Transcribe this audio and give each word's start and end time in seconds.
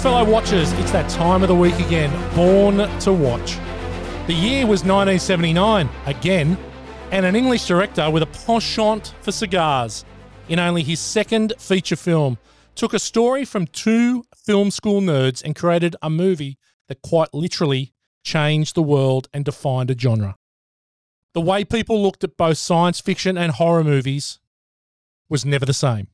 fellow 0.00 0.24
watchers. 0.24 0.72
It's 0.74 0.92
that 0.92 1.10
time 1.10 1.42
of 1.42 1.48
the 1.48 1.54
week 1.54 1.78
again. 1.78 2.10
Born 2.34 2.78
to 3.00 3.12
watch. 3.12 3.58
The 4.26 4.32
year 4.32 4.62
was 4.66 4.82
1979, 4.82 5.90
again, 6.06 6.56
and 7.10 7.26
an 7.26 7.36
English 7.36 7.66
director 7.66 8.10
with 8.10 8.22
a 8.22 8.26
penchant 8.26 9.12
for 9.20 9.30
cigars, 9.30 10.06
in 10.48 10.58
only 10.58 10.82
his 10.82 11.00
second 11.00 11.52
feature 11.58 11.96
film, 11.96 12.38
took 12.74 12.94
a 12.94 12.98
story 12.98 13.44
from 13.44 13.66
two 13.66 14.24
film 14.34 14.70
school 14.70 15.02
nerds 15.02 15.44
and 15.44 15.54
created 15.54 15.96
a 16.00 16.08
movie 16.08 16.56
that 16.88 17.02
quite 17.02 17.34
literally 17.34 17.92
changed 18.24 18.74
the 18.74 18.82
world 18.82 19.28
and 19.34 19.44
defined 19.44 19.90
a 19.90 19.98
genre. 19.98 20.36
The 21.34 21.42
way 21.42 21.62
people 21.62 22.02
looked 22.02 22.24
at 22.24 22.38
both 22.38 22.56
science 22.56 23.00
fiction 23.00 23.36
and 23.36 23.52
horror 23.52 23.84
movies 23.84 24.38
was 25.28 25.44
never 25.44 25.66
the 25.66 25.74
same. 25.74 26.08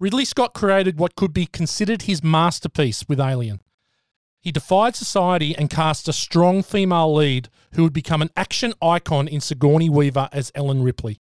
Ridley 0.00 0.24
Scott 0.24 0.54
created 0.54 0.98
what 0.98 1.14
could 1.14 1.32
be 1.32 1.46
considered 1.46 2.02
his 2.02 2.22
masterpiece 2.22 3.04
with 3.08 3.20
Alien. 3.20 3.60
He 4.40 4.52
defied 4.52 4.96
society 4.96 5.56
and 5.56 5.70
cast 5.70 6.08
a 6.08 6.12
strong 6.12 6.62
female 6.62 7.14
lead 7.14 7.48
who 7.72 7.82
would 7.84 7.92
become 7.92 8.20
an 8.20 8.30
action 8.36 8.74
icon 8.82 9.28
in 9.28 9.40
Sigourney 9.40 9.88
Weaver 9.88 10.28
as 10.32 10.52
Ellen 10.54 10.82
Ripley. 10.82 11.20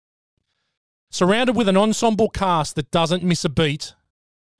Surrounded 1.10 1.56
with 1.56 1.70
an 1.70 1.78
ensemble 1.78 2.30
cast 2.30 2.76
that 2.76 2.92
doesn't 2.92 3.24
miss 3.24 3.46
a 3.46 3.50
beat, 3.50 3.96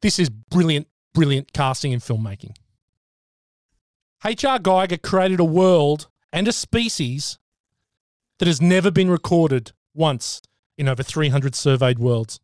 this 0.02 0.18
is 0.18 0.30
brilliant, 0.30 0.88
brilliant 1.14 1.54
casting 1.54 1.94
and 1.94 2.02
filmmaking. 2.02 2.56
H.R. 4.26 4.58
Giger 4.58 5.02
created 5.02 5.40
a 5.40 5.46
world 5.46 6.08
and 6.34 6.48
a 6.48 6.52
species 6.52 7.38
that 8.40 8.48
has 8.48 8.62
never 8.62 8.90
been 8.90 9.10
recorded 9.10 9.72
once 9.94 10.42
in 10.78 10.88
over 10.88 11.04
300 11.04 11.54
surveyed 11.54 12.00
worlds. 12.00 12.40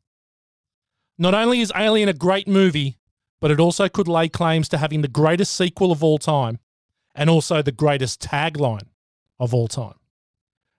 Not 1.17 1.33
only 1.33 1.61
is 1.61 1.71
Alien 1.75 2.09
a 2.09 2.13
great 2.13 2.47
movie, 2.47 2.97
but 3.39 3.51
it 3.51 3.59
also 3.59 3.89
could 3.89 4.07
lay 4.07 4.29
claims 4.29 4.69
to 4.69 4.77
having 4.77 5.01
the 5.01 5.07
greatest 5.07 5.53
sequel 5.53 5.91
of 5.91 6.03
all 6.03 6.17
time 6.17 6.59
and 7.13 7.29
also 7.29 7.61
the 7.61 7.71
greatest 7.71 8.21
tagline 8.21 8.87
of 9.39 9.53
all 9.53 9.67
time. 9.67 9.95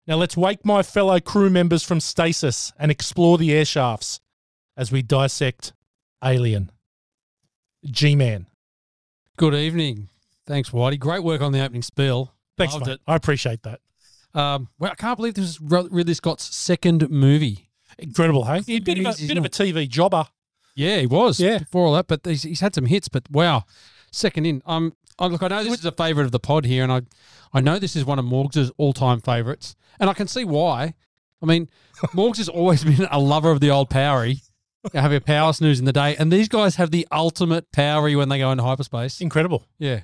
Now 0.07 0.17
let's 0.17 0.37
wake 0.37 0.65
my 0.65 0.83
fellow 0.83 1.21
crew 1.21 1.51
members 1.51 1.83
from 1.83 2.01
stasis 2.01 2.73
and 2.79 2.91
explore 2.91 3.39
the 3.39 3.53
air 3.53 3.65
shafts 3.65 4.21
as 4.77 4.91
we 4.91 5.03
dissect 5.03 5.73
Alien. 6.23 6.71
G 7.85 8.17
Man. 8.17 8.47
Good 9.37 9.55
evening. 9.55 10.09
Thanks, 10.47 10.71
Whitey. 10.71 10.99
Great 10.99 11.23
work 11.23 11.41
on 11.41 11.53
the 11.53 11.63
opening 11.63 11.83
spiel. 11.83 12.33
Thanks, 12.57 12.75
Loved 12.75 12.87
mate. 12.87 13.01
I 13.07 13.17
appreciate 13.17 13.63
that. 13.63 13.81
it. 14.35 14.39
Um, 14.39 14.69
well, 14.79 14.93
I 14.93 14.95
can't 14.95 15.17
believe 15.17 15.35
this 15.35 15.45
is 15.45 15.61
Ridley 15.61 16.15
Scott's 16.15 16.55
second 16.55 17.11
movie. 17.11 17.71
Incredible, 17.99 18.45
hey? 18.45 18.59
A 18.69 18.79
bit, 18.81 18.99
of 18.99 19.05
He's- 19.05 19.23
a, 19.23 19.27
bit 19.29 19.39
of 19.39 19.45
a 19.45 19.49
TV 19.49 19.89
jobber. 19.89 20.27
Yeah, 20.77 20.99
he 21.01 21.07
was. 21.07 21.39
Yeah. 21.39 21.59
Before 21.59 21.87
all 21.87 21.93
that, 21.95 22.09
but 22.09 22.21
he's, 22.25 22.43
he's 22.43 22.61
had 22.61 22.75
some 22.75 22.87
hits. 22.87 23.09
But 23.09 23.31
wow, 23.31 23.65
second 24.11 24.47
in. 24.47 24.63
Um, 24.67 24.95
I, 25.19 25.27
look, 25.27 25.43
I 25.43 25.49
know 25.49 25.63
this 25.63 25.79
is 25.79 25.85
a 25.85 25.93
favourite 25.93 26.27
of 26.27 26.33
the 26.33 26.41
pod 26.41 26.65
here, 26.65 26.83
and 26.83 26.91
I, 26.93 27.03
I 27.53 27.61
know 27.61 27.79
this 27.79 27.95
is 27.95 28.05
one 28.05 28.19
of 28.19 28.25
Morgs' 28.25 28.73
all-time 28.77 29.21
favourites, 29.21 29.77
and 30.01 30.11
I 30.11 30.15
can 30.15 30.27
see 30.27 30.45
why. 30.45 30.95
I 31.41 31.47
mean, 31.47 31.69
Morgs 32.13 32.39
has 32.39 32.49
always 32.49 32.83
been 32.83 33.07
a 33.11 33.21
lover 33.21 33.51
of 33.53 33.61
the 33.61 33.71
old 33.71 33.89
Powery. 33.91 34.41
You 34.93 35.01
have 35.01 35.13
your 35.13 35.21
power 35.21 35.53
snooze 35.53 35.79
in 35.79 35.85
the 35.87 35.93
day, 35.93 36.17
and 36.17 36.33
these 36.33 36.49
guys 36.49 36.77
have 36.77 36.91
the 36.91 37.07
ultimate 37.13 37.71
Powery 37.73 38.17
when 38.17 38.29
they 38.29 38.39
go 38.39 38.51
into 38.51 38.65
hyperspace. 38.65 39.21
Incredible. 39.21 39.65
Yeah, 39.79 40.01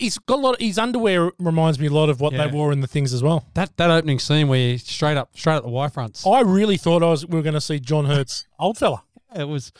He's 0.00 0.18
got 0.18 0.38
a 0.38 0.42
lot. 0.42 0.54
Of, 0.54 0.60
his 0.60 0.78
underwear 0.78 1.30
reminds 1.38 1.78
me 1.78 1.86
a 1.86 1.90
lot 1.92 2.08
of 2.08 2.20
what 2.20 2.32
Yeah. 2.32 2.46
they 2.46 2.52
wore 2.52 2.72
in 2.72 2.80
the 2.80 2.86
things 2.86 3.12
as 3.12 3.22
well. 3.22 3.44
that 3.54 3.76
that 3.76 3.90
opening 3.90 4.18
scene 4.18 4.48
where 4.48 4.58
you 4.58 4.78
straight 4.78 5.16
up, 5.16 5.30
straight 5.36 5.56
up 5.56 5.62
the 5.64 5.68
Y 5.70 5.88
fronts. 5.88 6.26
I 6.26 6.40
really 6.40 6.76
thought 6.76 7.02
I 7.02 7.06
was 7.10 7.26
we 7.26 7.36
were 7.36 7.42
going 7.42 7.54
to 7.54 7.60
see 7.60 7.78
John 7.78 8.06
Hurt's 8.06 8.46
old 8.58 8.78
fella. 8.78 9.02
It 9.36 9.44
was 9.44 9.72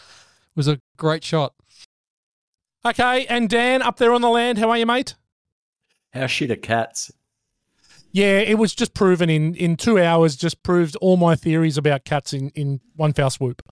was 0.55 0.69
a 0.69 0.79
great 0.97 1.25
shot. 1.25 1.55
Okay, 2.85 3.27
and 3.27 3.49
Dan 3.49 3.83
up 3.83 3.97
there 3.99 4.13
on 4.13 4.21
the 4.23 4.29
land, 4.31 4.59
how 4.59 4.71
are 4.71 4.79
you, 4.79 4.87
mate? 4.87 5.15
How 6.13 6.27
shit 6.27 6.51
are 6.51 6.57
cats? 6.57 7.11
Yeah, 8.13 8.39
it 8.41 8.59
was 8.59 8.75
just 8.75 8.95
proven 8.95 9.31
in 9.31 9.55
in 9.55 9.77
two 9.77 9.99
hours. 9.99 10.35
Just 10.37 10.63
proved 10.63 10.97
all 10.97 11.17
my 11.17 11.37
theories 11.37 11.77
about 11.79 12.05
cats 12.05 12.33
in 12.33 12.51
in 12.51 12.81
one 12.97 13.13
foul 13.13 13.31
swoop. 13.31 13.63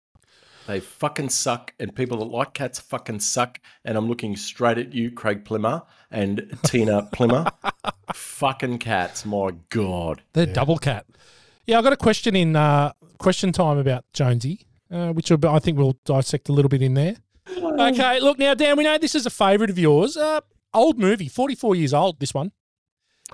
They 0.68 0.80
fucking 0.80 1.30
suck, 1.30 1.72
and 1.80 1.96
people 1.96 2.18
that 2.18 2.26
like 2.26 2.52
cats 2.52 2.78
fucking 2.78 3.20
suck. 3.20 3.58
And 3.86 3.96
I'm 3.96 4.06
looking 4.06 4.36
straight 4.36 4.76
at 4.76 4.92
you, 4.92 5.10
Craig 5.10 5.42
Plimmer 5.46 5.82
and 6.10 6.58
Tina 6.62 7.08
Plimmer. 7.12 7.46
fucking 8.12 8.76
cats, 8.76 9.24
my 9.24 9.52
god. 9.70 10.20
They're 10.34 10.44
double 10.44 10.76
cat. 10.76 11.06
Yeah, 11.64 11.78
I 11.78 11.82
got 11.82 11.94
a 11.94 11.96
question 11.96 12.36
in 12.36 12.54
uh, 12.54 12.92
question 13.16 13.50
time 13.50 13.78
about 13.78 14.04
Jonesy, 14.12 14.66
uh, 14.90 15.12
which 15.12 15.30
will 15.30 15.48
I 15.48 15.58
think 15.58 15.78
we'll 15.78 15.96
dissect 16.04 16.50
a 16.50 16.52
little 16.52 16.68
bit 16.68 16.82
in 16.82 16.92
there. 16.92 17.16
Okay, 17.56 18.20
look 18.20 18.38
now, 18.38 18.52
Dan. 18.52 18.76
We 18.76 18.84
know 18.84 18.98
this 18.98 19.14
is 19.14 19.24
a 19.24 19.30
favourite 19.30 19.70
of 19.70 19.78
yours. 19.78 20.18
Uh, 20.18 20.42
old 20.74 20.98
movie, 20.98 21.28
forty 21.28 21.54
four 21.54 21.76
years 21.76 21.94
old. 21.94 22.20
This 22.20 22.34
one, 22.34 22.52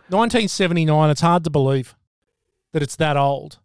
1979. 0.08 1.10
It's 1.10 1.20
hard 1.20 1.42
to 1.42 1.50
believe 1.50 1.96
that 2.72 2.80
it's 2.80 2.94
that 2.94 3.16
old. 3.16 3.58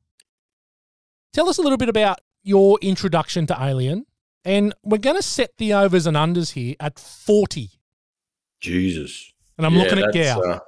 Tell 1.34 1.48
us 1.50 1.60
a 1.60 1.62
little 1.62 1.78
bit 1.78 1.90
about 1.90 2.20
your 2.50 2.80
introduction 2.82 3.46
to 3.46 3.56
Alien, 3.58 4.06
and 4.44 4.74
we're 4.84 4.98
going 4.98 5.16
to 5.16 5.22
set 5.22 5.52
the 5.58 5.74
overs 5.74 6.08
and 6.08 6.18
unders 6.18 6.54
here 6.54 6.76
at 6.80 7.00
forty. 7.00 7.70
Jesus. 8.60 9.32
And 9.58 9.66
I'm 9.66 9.76
looking 9.76 10.00
at 10.00 10.12
that's, 10.14 10.36
Gow. 10.36 10.42
uh, 10.42 10.60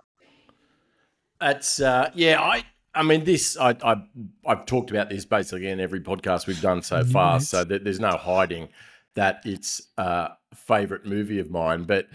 that's 1.40 1.82
uh, 1.82 2.12
yeah. 2.14 2.40
I 2.40 2.64
I 2.94 3.04
mean 3.04 3.24
this. 3.24 3.58
I, 3.58 3.76
I 3.84 3.96
I've 4.46 4.66
talked 4.66 4.92
about 4.92 5.10
this 5.10 5.26
basically 5.26 5.68
in 5.68 5.80
every 5.80 6.02
podcast 6.02 6.46
we've 6.48 6.62
done 6.62 6.82
so 6.84 7.04
far. 7.04 7.40
So 7.40 7.64
that 7.64 7.84
there's 7.84 8.00
no 8.00 8.16
hiding 8.18 8.70
that 9.16 9.42
it's 9.44 9.82
a 9.98 10.32
favorite 10.54 11.06
movie 11.06 11.40
of 11.40 11.50
mine. 11.50 11.84
But 11.84 12.08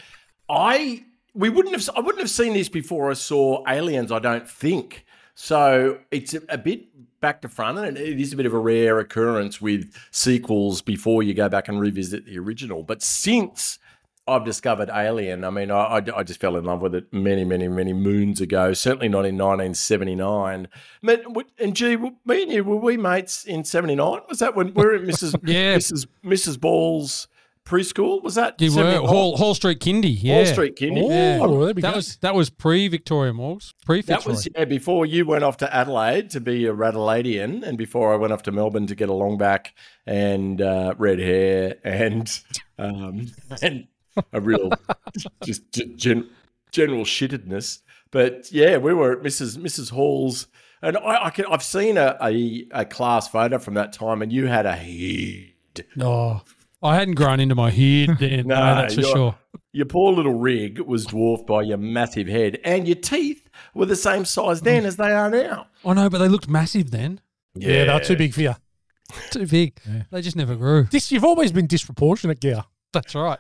I 0.49 1.05
we 1.35 1.49
wouldn't 1.49 1.75
have 1.75 1.97
I 1.97 2.01
wouldn't 2.01 2.21
have 2.21 2.31
seen 2.31 2.53
this 2.53 2.69
before 2.69 3.11
I 3.11 3.15
saw 3.15 3.65
Aliens. 3.69 4.13
I 4.13 4.21
don't 4.21 4.49
think. 4.49 5.05
So 5.35 5.99
it's 6.11 6.33
a, 6.35 6.41
a 6.49 6.57
bit 6.57 6.85
back 7.21 7.43
to 7.43 7.49
front, 7.49 7.79
and 7.79 7.97
it 7.97 8.21
is 8.21 8.33
a 8.33 8.37
bit 8.37 8.47
of 8.47 8.53
a 8.55 8.59
rare 8.59 8.99
occurrence 8.99 9.61
with 9.61 9.93
sequels 10.11 10.83
before 10.83 11.23
you 11.23 11.35
go 11.35 11.49
back 11.49 11.69
and 11.69 11.81
revisit 11.81 12.27
the 12.27 12.39
original. 12.39 12.83
But 12.83 13.03
since 13.03 13.79
I've 14.29 14.45
discovered 14.45 14.91
Alien. 14.93 15.45
I 15.45 15.51
mean, 15.51 15.71
I, 15.71 15.85
I, 15.85 16.03
I 16.17 16.23
just 16.25 16.41
fell 16.41 16.57
in 16.57 16.65
love 16.65 16.81
with 16.81 16.97
it 16.97 17.13
many, 17.13 17.45
many, 17.45 17.69
many 17.69 17.93
moons 17.93 18.41
ago. 18.41 18.73
Certainly 18.73 19.09
not 19.09 19.25
in 19.25 19.37
1979. 19.39 20.67
Man, 21.03 21.23
And 21.61 21.77
gee, 21.77 21.97
me 21.97 22.43
and 22.43 22.51
you 22.51 22.65
were 22.65 22.77
we 22.77 22.97
mates 22.97 23.45
in 23.45 23.63
'79? 23.63 24.23
Was 24.29 24.41
that 24.41 24.57
when 24.57 24.75
we 24.75 24.85
were 24.85 24.95
at 24.95 25.03
Mrs. 25.03 25.37
Yeah. 25.45 25.77
Mrs. 25.77 26.09
Mrs. 26.25 26.61
Ball's 26.61 27.29
preschool? 27.67 28.23
Was 28.23 28.37
that 28.37 28.61
You 28.61 28.75
were 28.75 29.01
Hall, 29.01 29.37
Hall 29.37 29.55
Street 29.55 29.81
Kindy. 29.81 30.17
Yeah. 30.19 30.37
Hall 30.37 30.47
Street 30.47 30.77
Kindy? 30.77 31.09
Yeah. 31.09 31.41
Oh, 31.43 31.65
there 31.65 31.75
we 31.75 31.83
that 31.83 31.91
go. 31.91 31.97
was 31.97 32.17
that 32.19 32.35
was 32.35 32.49
pre 32.49 32.89
Victoria 32.89 33.33
Morgs. 33.33 33.75
Pre 33.85 34.01
That 34.03 34.25
was 34.25 34.49
yeah, 34.55 34.65
before 34.65 35.05
you 35.05 35.27
went 35.27 35.45
off 35.45 35.59
to 35.59 35.75
Adelaide 35.75 36.31
to 36.31 36.41
be 36.41 36.65
a 36.67 36.73
Radeladian, 36.73 37.63
and 37.63 37.77
before 37.77 38.15
I 38.15 38.17
went 38.17 38.33
off 38.33 38.43
to 38.45 38.53
Melbourne 38.53 38.87
to 38.87 38.95
get 38.95 39.09
a 39.09 39.13
long 39.15 39.37
back 39.37 39.75
and 40.07 40.63
uh, 40.63 40.95
red 40.97 41.19
hair 41.19 41.77
and 41.85 42.41
um, 42.79 43.33
and 43.61 43.89
a 44.33 44.41
real 44.41 44.71
just 45.45 45.71
g- 45.73 45.93
gen- 45.97 46.31
general 46.73 47.05
shittedness. 47.05 47.81
But 48.11 48.51
yeah, 48.53 48.79
we 48.79 48.95
were 48.95 49.13
at 49.13 49.23
Mrs. 49.23 49.59
Mrs. 49.59 49.91
Hall's, 49.91 50.47
and 50.81 50.97
I, 50.97 51.27
I 51.27 51.31
can, 51.31 51.47
I've 51.51 51.63
seen 51.63 51.97
a, 51.99 52.17
a 52.23 52.67
a 52.71 52.85
class 52.85 53.29
photo 53.29 53.59
from 53.59 53.75
that 53.75 53.93
time, 53.93 54.23
and 54.23 54.33
you 54.33 54.47
had 54.47 54.65
a 54.65 54.73
head. 54.77 55.85
Oh, 56.01 56.41
I 56.83 56.95
hadn't 56.97 57.15
grown 57.15 57.41
into 57.41 57.55
my 57.55 57.71
head 57.71 58.17
then. 58.21 58.47
no, 58.47 58.55
No, 58.55 58.75
that's 58.77 58.95
for 58.95 59.03
sure. 59.03 59.35
Your 59.73 59.87
poor 59.87 60.13
little 60.13 60.35
rig 60.39 60.79
was 60.81 61.05
dwarfed 61.07 61.47
by 61.47 61.63
your 61.63 61.77
massive 61.79 62.29
head, 62.29 62.59
and 62.65 62.87
your 62.87 62.97
teeth 62.97 63.49
were 63.75 63.87
the 63.87 63.97
same 63.97 64.25
size 64.25 64.63
then 64.63 64.87
as 64.87 64.97
they 64.97 65.13
are 65.13 65.31
now. 65.31 65.67
I 65.85 65.93
know, 65.95 66.09
but 66.09 66.19
they 66.19 66.29
looked 66.29 66.49
massive 66.49 66.91
then. 66.91 67.21
yeah, 67.55 67.85
they're 67.85 68.01
too 68.01 68.17
big 68.17 68.33
for 68.35 68.41
you. 68.43 68.55
Too 69.31 69.47
big. 69.47 69.79
They 70.11 70.21
just 70.21 70.37
never 70.37 70.57
grew. 70.57 70.85
This 70.85 71.13
you've 71.13 71.25
always 71.25 71.53
been 71.53 71.67
disproportionate, 71.67 72.41
Gear. 72.41 72.65
That's 72.93 73.15
right. 73.15 73.39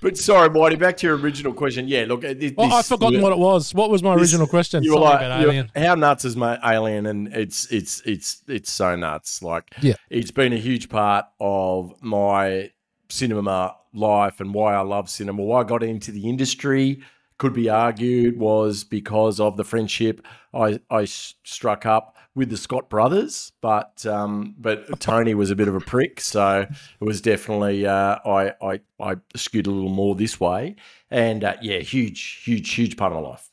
But 0.00 0.16
sorry, 0.16 0.48
Whitey, 0.48 0.78
back 0.78 0.96
to 0.98 1.06
your 1.08 1.16
original 1.16 1.52
question. 1.52 1.88
Yeah, 1.88 2.04
look, 2.06 2.20
this, 2.20 2.52
Oh, 2.56 2.64
I've 2.70 2.86
forgotten 2.86 3.20
what 3.20 3.32
it 3.32 3.38
was. 3.38 3.74
What 3.74 3.90
was 3.90 4.02
my 4.02 4.14
this- 4.14 4.22
original 4.32 4.46
question? 4.46 4.84
You 4.84 4.94
were 4.94 5.00
Something 5.08 5.28
like, 5.28 5.42
Alien. 5.42 5.70
how 5.74 5.94
nuts 5.96 6.24
is 6.24 6.36
my 6.36 6.56
Alien? 6.64 7.06
And 7.06 7.28
it's 7.34 7.66
it's 7.72 8.00
it's 8.06 8.42
it's 8.46 8.70
so 8.70 8.94
nuts. 8.94 9.42
Like, 9.42 9.64
Yeah. 9.82 9.94
it's 10.08 10.30
been 10.30 10.52
a 10.52 10.58
huge 10.58 10.88
part 10.88 11.24
of 11.40 11.94
my 12.00 12.70
cinema 13.08 13.74
life 13.92 14.38
and 14.40 14.54
why 14.54 14.74
I 14.74 14.82
love 14.82 15.10
cinema. 15.10 15.42
Why 15.42 15.60
I 15.62 15.64
got 15.64 15.82
into 15.82 16.12
the 16.12 16.28
industry 16.28 17.00
could 17.38 17.52
be 17.54 17.68
argued 17.68 18.38
was 18.38 18.84
because 18.84 19.40
of 19.40 19.56
the 19.56 19.64
friendship 19.64 20.24
I 20.54 20.78
I 20.90 21.06
struck 21.06 21.86
up 21.86 22.16
with 22.38 22.50
the 22.50 22.56
Scott 22.56 22.88
brothers, 22.88 23.52
but 23.60 24.06
um, 24.06 24.54
but 24.56 25.00
Tony 25.00 25.34
was 25.34 25.50
a 25.50 25.56
bit 25.56 25.66
of 25.66 25.74
a 25.74 25.80
prick, 25.80 26.20
so 26.20 26.60
it 26.60 27.04
was 27.04 27.20
definitely 27.20 27.84
uh, 27.84 28.18
I 28.24 28.54
I 28.62 28.80
I 29.00 29.16
skewed 29.34 29.66
a 29.66 29.70
little 29.70 29.90
more 29.90 30.14
this 30.14 30.38
way, 30.38 30.76
and 31.10 31.42
uh, 31.42 31.56
yeah, 31.60 31.80
huge, 31.80 32.40
huge, 32.44 32.72
huge 32.72 32.96
part 32.96 33.12
of 33.12 33.20
my 33.20 33.28
life. 33.28 33.50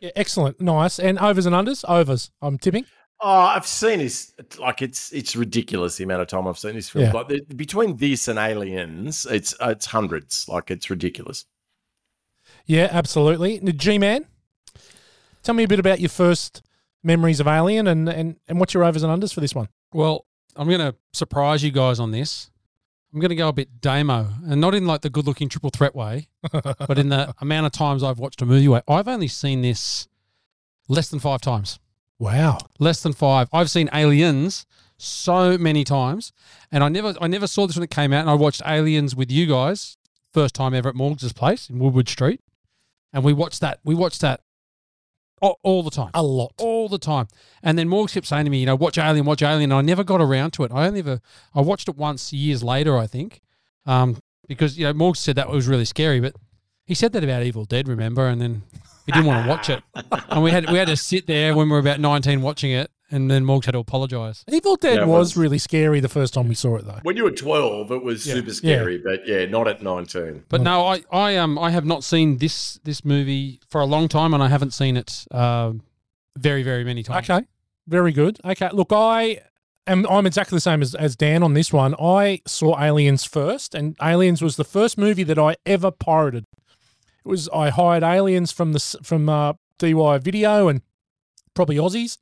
Yeah, 0.00 0.10
excellent, 0.16 0.60
nice. 0.60 0.98
And 0.98 1.18
overs 1.18 1.46
and 1.46 1.54
unders, 1.54 1.84
overs. 1.88 2.30
I'm 2.40 2.58
tipping. 2.58 2.86
Oh, 3.20 3.28
I've 3.28 3.66
seen 3.66 3.98
this. 3.98 4.32
Like 4.58 4.80
it's 4.80 5.12
it's 5.12 5.36
ridiculous 5.36 5.96
the 5.96 6.04
amount 6.04 6.22
of 6.22 6.28
time 6.28 6.48
I've 6.48 6.58
seen 6.58 6.74
this 6.74 6.88
film. 6.88 7.04
Yeah. 7.04 7.12
Like 7.12 7.28
the, 7.28 7.40
between 7.54 7.96
this 7.98 8.28
and 8.28 8.38
Aliens, 8.38 9.26
it's 9.26 9.54
it's 9.60 9.86
hundreds. 9.86 10.48
Like 10.48 10.70
it's 10.70 10.88
ridiculous. 10.88 11.44
Yeah, 12.64 12.88
absolutely. 12.90 13.60
G 13.60 13.98
Man, 13.98 14.26
tell 15.42 15.54
me 15.54 15.64
a 15.64 15.68
bit 15.68 15.78
about 15.78 16.00
your 16.00 16.08
first 16.08 16.62
memories 17.02 17.40
of 17.40 17.46
Alien 17.46 17.86
and, 17.86 18.08
and, 18.08 18.36
and 18.48 18.58
what's 18.58 18.74
your 18.74 18.84
overs 18.84 19.02
and 19.02 19.22
unders 19.22 19.32
for 19.32 19.40
this 19.40 19.54
one. 19.54 19.68
Well, 19.92 20.26
I'm 20.56 20.68
going 20.68 20.80
to 20.80 20.94
surprise 21.12 21.62
you 21.62 21.70
guys 21.70 22.00
on 22.00 22.10
this. 22.10 22.50
I'm 23.12 23.20
going 23.20 23.30
to 23.30 23.36
go 23.36 23.48
a 23.48 23.52
bit 23.52 23.80
demo, 23.80 24.28
and 24.46 24.60
not 24.60 24.74
in 24.74 24.84
like 24.84 25.00
the 25.00 25.08
good-looking 25.08 25.48
triple 25.48 25.70
threat 25.70 25.94
way, 25.94 26.28
but 26.52 26.98
in 26.98 27.08
the 27.08 27.34
amount 27.40 27.66
of 27.66 27.72
times 27.72 28.02
I've 28.02 28.18
watched 28.18 28.42
a 28.42 28.46
movie 28.46 28.68
way. 28.68 28.82
I've 28.88 29.08
only 29.08 29.28
seen 29.28 29.62
this 29.62 30.08
less 30.88 31.08
than 31.08 31.20
five 31.20 31.40
times. 31.40 31.78
Wow. 32.18 32.58
Less 32.78 33.02
than 33.02 33.12
five. 33.12 33.48
I've 33.52 33.70
seen 33.70 33.88
Aliens 33.94 34.66
so 34.98 35.56
many 35.56 35.84
times, 35.84 36.32
and 36.72 36.82
I 36.82 36.88
never, 36.88 37.14
I 37.20 37.26
never 37.26 37.46
saw 37.46 37.66
this 37.66 37.76
when 37.76 37.84
it 37.84 37.90
came 37.90 38.12
out. 38.12 38.20
And 38.20 38.30
I 38.30 38.34
watched 38.34 38.62
Aliens 38.66 39.14
with 39.14 39.30
you 39.30 39.46
guys 39.46 39.96
first 40.32 40.54
time 40.54 40.74
ever 40.74 40.88
at 40.88 40.94
Morgs' 40.94 41.34
place 41.34 41.70
in 41.70 41.78
Woodward 41.78 42.08
Street, 42.08 42.40
and 43.12 43.24
we 43.24 43.32
watched 43.32 43.60
that. 43.60 43.80
We 43.84 43.94
watched 43.94 44.20
that 44.20 44.40
all, 45.42 45.58
all 45.62 45.82
the 45.82 45.90
time 45.90 46.10
A 46.14 46.22
lot. 46.22 46.52
all 46.58 46.88
the 46.88 46.98
time. 46.98 47.28
And 47.62 47.78
then 47.78 47.88
Morgs 47.88 48.12
kept 48.14 48.26
saying 48.26 48.44
to 48.44 48.50
me, 48.50 48.58
you 48.58 48.66
know, 48.66 48.74
watch 48.74 48.98
Alien, 48.98 49.24
watch 49.26 49.42
Alien. 49.42 49.70
And 49.72 49.78
I 49.78 49.82
never 49.82 50.02
got 50.04 50.20
around 50.20 50.52
to 50.52 50.64
it. 50.64 50.72
I 50.72 50.86
only 50.86 51.00
ever, 51.00 51.20
I 51.54 51.60
watched 51.60 51.88
it 51.88 51.96
once 51.96 52.32
years 52.32 52.62
later, 52.62 52.96
I 52.96 53.06
think, 53.06 53.42
um, 53.84 54.18
because, 54.48 54.78
you 54.78 54.84
know, 54.84 54.94
Morgs 54.94 55.18
said 55.18 55.36
that 55.36 55.48
was 55.50 55.66
really 55.68 55.84
scary, 55.84 56.20
but 56.20 56.34
he 56.84 56.94
said 56.94 57.12
that 57.12 57.24
about 57.24 57.42
Evil 57.42 57.64
Dead, 57.64 57.88
remember? 57.88 58.26
And 58.28 58.40
then 58.40 58.62
he 59.04 59.12
didn't 59.12 59.26
want 59.26 59.44
to 59.44 59.48
watch 59.50 59.70
it. 59.70 59.82
And 60.30 60.42
we 60.42 60.50
had, 60.50 60.70
we 60.70 60.78
had 60.78 60.88
to 60.88 60.96
sit 60.96 61.26
there 61.26 61.54
when 61.54 61.68
we 61.68 61.72
were 61.72 61.78
about 61.78 62.00
19 62.00 62.42
watching 62.42 62.72
it. 62.72 62.90
And 63.10 63.30
then 63.30 63.44
Morgs 63.44 63.66
had 63.66 63.72
to 63.72 63.78
apologize. 63.78 64.44
Evil 64.50 64.74
Dead 64.74 64.96
Yeah, 64.96 65.04
was 65.04 65.28
was. 65.30 65.36
really 65.36 65.58
scary 65.58 66.00
the 66.00 66.08
first 66.08 66.34
time 66.34 66.48
we 66.48 66.56
saw 66.56 66.76
it, 66.76 66.86
though. 66.86 66.98
When 67.02 67.16
you 67.16 67.22
were 67.22 67.30
twelve, 67.30 67.92
it 67.92 68.02
was 68.02 68.26
Yeah. 68.26 68.34
super 68.34 68.52
scary, 68.52 68.98
but 68.98 69.20
yeah, 69.28 69.44
not 69.46 69.68
at 69.68 69.80
nineteen. 69.82 70.42
But 70.48 70.60
no, 70.60 70.84
I, 70.86 71.02
I, 71.12 71.36
um, 71.36 71.56
I 71.58 71.70
have 71.70 71.84
not 71.84 72.02
seen 72.02 72.38
this, 72.38 72.80
this 72.82 73.04
movie 73.04 73.60
for 73.70 73.80
a 73.80 73.84
long 73.86 74.08
time 74.08 74.34
and 74.34 74.42
I 74.42 74.48
haven't 74.48 74.72
seen 74.72 74.96
it, 74.96 75.24
um, 75.30 75.82
very, 76.36 76.64
very 76.64 76.82
many 76.82 77.02
times. 77.04 77.30
Okay. 77.30 77.46
Very 77.86 78.10
good. 78.12 78.40
Okay. 78.44 78.70
Look, 78.72 78.88
I 78.90 79.40
am 79.86 80.04
I'm 80.10 80.26
exactly 80.26 80.56
the 80.56 80.60
same 80.60 80.82
as, 80.82 80.92
as 80.96 81.14
Dan 81.14 81.44
on 81.44 81.54
this 81.54 81.72
one. 81.72 81.94
I 82.00 82.40
saw 82.44 82.76
Aliens 82.82 83.22
first, 83.24 83.72
and 83.72 83.96
Aliens 84.02 84.42
was 84.42 84.56
the 84.56 84.64
first 84.64 84.98
movie 84.98 85.22
that 85.22 85.38
I 85.38 85.54
ever 85.64 85.92
pirated. 85.92 86.44
It 87.24 87.28
was 87.28 87.48
I 87.54 87.70
hired 87.70 88.02
Aliens 88.02 88.50
from 88.50 88.72
the 88.72 88.80
from 89.04 89.28
uh, 89.28 89.52
DY 89.78 90.18
Video 90.18 90.66
and 90.66 90.82
probably 91.54 91.76
Aussies, 91.76 92.18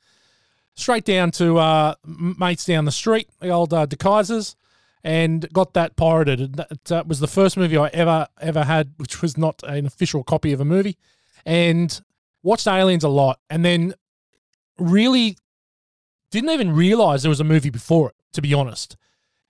straight 0.75 1.05
down 1.05 1.31
to 1.33 1.59
uh, 1.59 1.95
mates 2.05 2.65
down 2.65 2.85
the 2.85 2.93
street, 2.93 3.29
the 3.41 3.51
old 3.51 3.73
uh, 3.73 3.87
De 3.87 3.97
Kaisers, 3.97 4.55
and 5.03 5.49
got 5.53 5.75
that 5.75 5.97
pirated. 5.97 6.41
And 6.41 6.55
that 6.55 6.93
uh, 6.93 7.05
was 7.07 7.21
the 7.21 7.27
first 7.27 7.57
movie 7.57 7.77
I 7.77 7.89
ever 7.89 8.27
ever 8.41 8.65
had, 8.65 8.95
which 8.97 9.23
was 9.23 9.37
not 9.37 9.63
an 9.65 9.87
official 9.87 10.25
copy 10.25 10.53
of 10.53 10.61
a 10.61 10.65
movie, 10.65 10.97
and 11.45 12.01
watched 12.43 12.67
Aliens 12.67 13.05
a 13.05 13.09
lot, 13.09 13.41
and 13.49 13.65
then 13.65 13.95
really 14.79 15.37
didn't 16.31 16.51
even 16.51 16.75
realize 16.75 17.23
there 17.23 17.31
was 17.31 17.41
a 17.41 17.45
movie 17.45 17.71
before 17.71 18.11
it, 18.11 18.17
to 18.33 18.43
be 18.43 18.53
honest. 18.53 18.97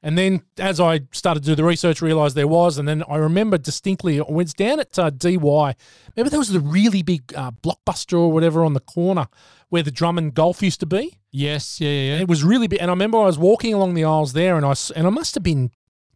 And 0.04 0.18
then 0.18 0.42
as 0.58 0.80
I 0.80 1.00
started 1.12 1.44
to 1.44 1.48
do 1.48 1.54
the 1.54 1.64
research, 1.64 2.02
realized 2.02 2.36
there 2.36 2.46
was. 2.46 2.76
And 2.76 2.86
then 2.86 3.02
I 3.08 3.16
remember 3.16 3.56
distinctly, 3.56 4.20
I 4.20 4.24
was 4.28 4.52
down 4.52 4.78
at 4.78 4.98
uh, 4.98 5.08
DY. 5.08 5.38
Remember 5.38 6.28
there 6.28 6.38
was 6.38 6.50
the 6.50 6.60
really 6.60 7.02
big 7.02 7.32
uh, 7.34 7.50
blockbuster 7.50 8.18
or 8.18 8.30
whatever 8.30 8.66
on 8.66 8.74
the 8.74 8.80
corner 8.80 9.28
where 9.70 9.82
the 9.82 9.90
Drummond 9.90 10.34
Golf 10.34 10.62
used 10.62 10.80
to 10.80 10.86
be? 10.86 11.18
Yes. 11.30 11.80
Yeah. 11.80 11.88
Yeah. 11.88 12.18
It 12.18 12.28
was 12.28 12.44
really 12.44 12.68
big. 12.68 12.82
And 12.82 12.90
I 12.90 12.92
remember 12.92 13.16
I 13.16 13.24
was 13.24 13.38
walking 13.38 13.72
along 13.72 13.94
the 13.94 14.04
aisles 14.04 14.34
there 14.34 14.58
and 14.58 14.66
I, 14.66 14.74
and 14.94 15.06
I 15.06 15.10
must 15.10 15.34
have 15.36 15.42
been, 15.42 15.70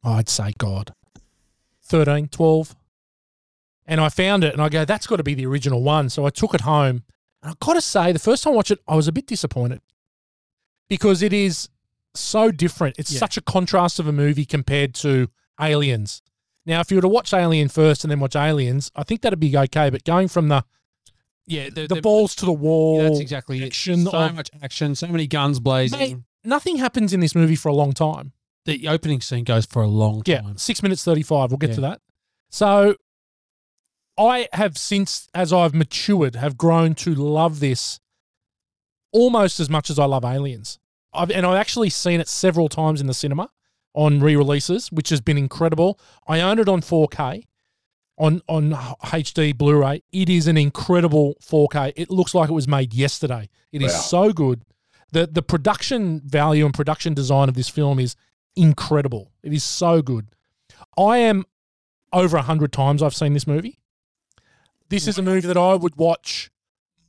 I'd 0.04 0.28
say, 0.28 0.52
God, 0.58 0.92
13, 1.84 2.28
12. 2.28 2.76
And 3.86 4.02
I 4.02 4.10
found 4.10 4.44
it 4.44 4.52
and 4.52 4.60
I 4.60 4.68
go, 4.68 4.84
that's 4.84 5.06
got 5.06 5.16
to 5.16 5.22
be 5.22 5.32
the 5.32 5.46
original 5.46 5.82
one. 5.82 6.10
So 6.10 6.26
I 6.26 6.30
took 6.30 6.52
it 6.52 6.60
home. 6.60 7.04
And 7.42 7.52
I've 7.52 7.58
got 7.58 7.72
to 7.72 7.80
say, 7.80 8.12
the 8.12 8.18
first 8.18 8.44
time 8.44 8.52
I 8.52 8.56
watched 8.56 8.70
it, 8.70 8.80
I 8.86 8.96
was 8.96 9.08
a 9.08 9.12
bit 9.12 9.26
disappointed 9.26 9.80
because 10.90 11.22
it 11.22 11.32
is 11.32 11.70
so 12.20 12.50
different. 12.50 12.96
It's 12.98 13.12
Yeah. 13.12 13.18
such 13.20 13.36
a 13.36 13.40
contrast 13.40 13.98
of 13.98 14.06
a 14.06 14.12
movie 14.12 14.44
compared 14.44 14.94
to 14.96 15.28
Aliens. 15.60 16.22
Now, 16.66 16.80
if 16.80 16.90
you 16.90 16.96
were 16.96 17.02
to 17.02 17.08
watch 17.08 17.32
Alien 17.32 17.68
first 17.68 18.04
and 18.04 18.10
then 18.10 18.20
watch 18.20 18.36
Aliens, 18.36 18.90
I 18.94 19.02
think 19.04 19.22
that'd 19.22 19.40
be 19.40 19.56
okay. 19.56 19.88
But 19.90 20.04
going 20.04 20.28
from 20.28 20.48
the 20.48 20.64
yeah. 21.46 21.70
The, 21.70 21.86
the 21.86 21.94
the- 21.96 22.02
balls 22.02 22.34
to 22.36 22.44
the 22.44 22.52
wall, 22.52 23.02
That's 23.02 23.20
exactly 23.20 23.64
action 23.64 24.00
it. 24.06 24.10
So 24.10 24.18
of- 24.18 24.34
much 24.34 24.50
action, 24.62 24.94
so 24.94 25.06
many 25.06 25.26
guns 25.26 25.60
blazing. 25.60 25.98
Mate, 25.98 26.16
nothing 26.44 26.76
happens 26.76 27.12
in 27.14 27.20
this 27.20 27.34
movie 27.34 27.56
for 27.56 27.68
a 27.68 27.74
long 27.74 27.92
time. 27.92 28.32
the 28.66 28.86
opening 28.86 29.22
scene 29.22 29.44
goes 29.44 29.64
for 29.64 29.80
a 29.82 29.86
long 29.88 30.22
time. 30.22 30.44
Yeah, 30.48 30.52
six 30.56 30.82
minutes 30.82 31.02
thirty-five. 31.02 31.50
We'll 31.50 31.56
get 31.58 31.70
Yeah. 31.70 31.74
to 31.76 31.80
that. 31.82 32.00
So, 32.50 32.96
I 34.18 34.46
have 34.52 34.76
since, 34.76 35.26
as 35.32 35.52
I've 35.54 35.72
matured, 35.74 36.34
have 36.36 36.58
grown 36.58 36.94
to 36.96 37.14
love 37.14 37.60
this 37.60 37.98
almost 39.10 39.58
as 39.58 39.70
much 39.70 39.88
as 39.88 39.98
I 39.98 40.04
love 40.04 40.22
Aliens. 40.24 40.78
I've 41.12 41.30
and 41.30 41.46
I've 41.46 41.56
actually 41.58 41.90
seen 41.90 42.20
it 42.20 42.28
several 42.28 42.68
times 42.68 43.00
in 43.00 43.06
the 43.06 43.14
cinema 43.14 43.50
on 43.94 44.20
re-releases, 44.20 44.92
which 44.92 45.08
has 45.08 45.20
been 45.20 45.38
incredible. 45.38 45.98
I 46.26 46.40
own 46.40 46.58
it 46.58 46.68
on 46.68 46.80
4K, 46.82 47.44
on 48.18 48.42
on 48.48 48.72
HD 48.72 49.56
Blu-ray. 49.56 50.02
It 50.12 50.28
is 50.28 50.46
an 50.46 50.56
incredible 50.56 51.34
4K. 51.42 51.92
It 51.96 52.10
looks 52.10 52.34
like 52.34 52.50
it 52.50 52.54
was 52.54 52.68
made 52.68 52.92
yesterday. 52.94 53.48
It 53.72 53.82
is 53.82 53.92
Wow. 53.92 54.00
so 54.00 54.32
good. 54.32 54.62
the 55.12 55.26
The 55.26 55.42
production 55.42 56.20
value 56.24 56.64
and 56.66 56.74
production 56.74 57.14
design 57.14 57.48
of 57.48 57.54
this 57.54 57.68
film 57.70 57.98
is 57.98 58.14
incredible. 58.56 59.32
It 59.42 59.52
is 59.54 59.64
so 59.64 60.02
good. 60.02 60.26
I 60.98 61.18
am 61.18 61.44
over 62.12 62.36
a 62.36 62.42
hundred 62.42 62.72
times 62.72 63.02
I've 63.02 63.14
seen 63.14 63.32
this 63.32 63.46
movie. 63.46 63.78
This 64.90 65.06
is 65.06 65.18
a 65.18 65.22
movie 65.22 65.46
that 65.46 65.56
I 65.56 65.74
would 65.74 65.96
watch 65.96 66.50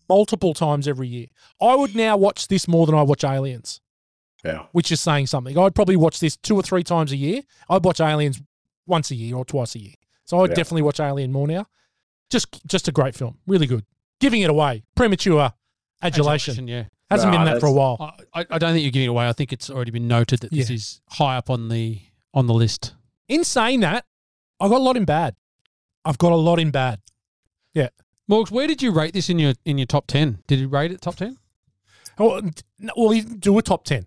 multiple 0.07 0.54
times 0.54 0.88
every 0.88 1.07
year. 1.07 1.28
I 1.62 1.75
would 1.75 1.96
now 1.96 2.18
watch 2.18 2.48
this 2.48 2.68
more 2.68 2.86
than 2.86 2.96
I 2.96 3.01
watch 3.04 3.24
Aliens, 3.24 3.80
Yeah. 4.44 4.65
which 4.71 4.91
is 4.91 5.01
saying 5.01 5.27
something. 5.27 5.57
I'd 5.57 5.75
probably 5.75 5.97
watch 5.97 6.19
this 6.21 6.38
two 6.38 6.56
or 6.56 6.62
three 6.62 6.83
times 6.83 7.12
a 7.12 7.18
year. 7.18 7.41
I'd 7.69 7.83
watch 7.83 8.00
Aliens 8.00 8.41
once 8.88 9.12
a 9.12 9.15
year 9.15 9.36
or 9.36 9.44
twice 9.44 9.75
a 9.75 9.80
year. 9.80 9.94
So 10.24 10.39
I'd 10.41 10.51
Yeah. 10.51 10.55
definitely 10.55 10.84
watch 10.84 11.00
Alien 11.00 11.31
more 11.31 11.48
now. 11.48 11.65
Just 12.29 12.65
just 12.65 12.88
a 12.88 12.91
great 12.91 13.15
film. 13.15 13.38
Really 13.48 13.67
good. 13.67 13.86
Giving 14.19 14.41
it 14.41 14.50
away. 14.50 14.84
Premature 14.96 15.51
adulation. 16.01 16.67
yeah. 16.67 16.86
Hasn't 17.10 17.31
Nah, 17.34 17.39
been 17.43 17.53
that 17.53 17.60
for 17.60 17.65
a 17.65 17.72
while. 17.72 17.98
I, 18.34 18.46
I 18.51 18.58
don't 18.60 18.74
think 18.74 18.84
you're 18.84 18.91
giving 18.91 19.08
it 19.08 19.10
away. 19.10 19.27
I 19.27 19.34
think 19.34 19.51
it's 19.51 19.69
already 19.69 19.89
been 19.91 20.08
noted 20.08 20.41
that 20.41 20.51
this 20.51 20.69
Yeah. 20.69 20.75
is 20.75 21.01
high 21.10 21.38
up 21.38 21.50
on 21.50 21.69
the 21.69 22.00
on 22.34 22.46
the 22.46 22.53
list. 22.53 22.93
In 23.27 23.43
saying 23.43 23.79
that, 23.79 24.05
I 24.60 24.67
got 24.69 24.77
a 24.77 24.84
lot 24.84 24.96
in 24.96 25.05
bad. 25.05 25.36
I've 26.05 26.17
got 26.19 26.31
a 26.31 26.36
lot 26.36 26.60
in 26.60 26.69
bad. 26.72 27.01
Yeah. 27.74 27.89
Morgs, 28.29 28.51
where 28.51 28.67
did 28.67 28.81
you 28.84 28.91
rate 28.91 29.13
this 29.13 29.29
in 29.29 29.39
your 29.39 29.53
in 29.65 29.77
your 29.79 29.88
top 29.88 30.05
ten? 30.08 30.43
Did 30.48 30.60
you 30.60 30.67
rate 30.67 30.91
it 30.91 31.01
top 31.01 31.15
ten? 31.15 31.38
Oh, 32.19 32.36
n- 32.38 32.53
well, 32.96 33.13
you 33.13 33.24
do 33.24 33.58
a 33.58 33.62
top 33.62 33.86
10. 33.86 34.05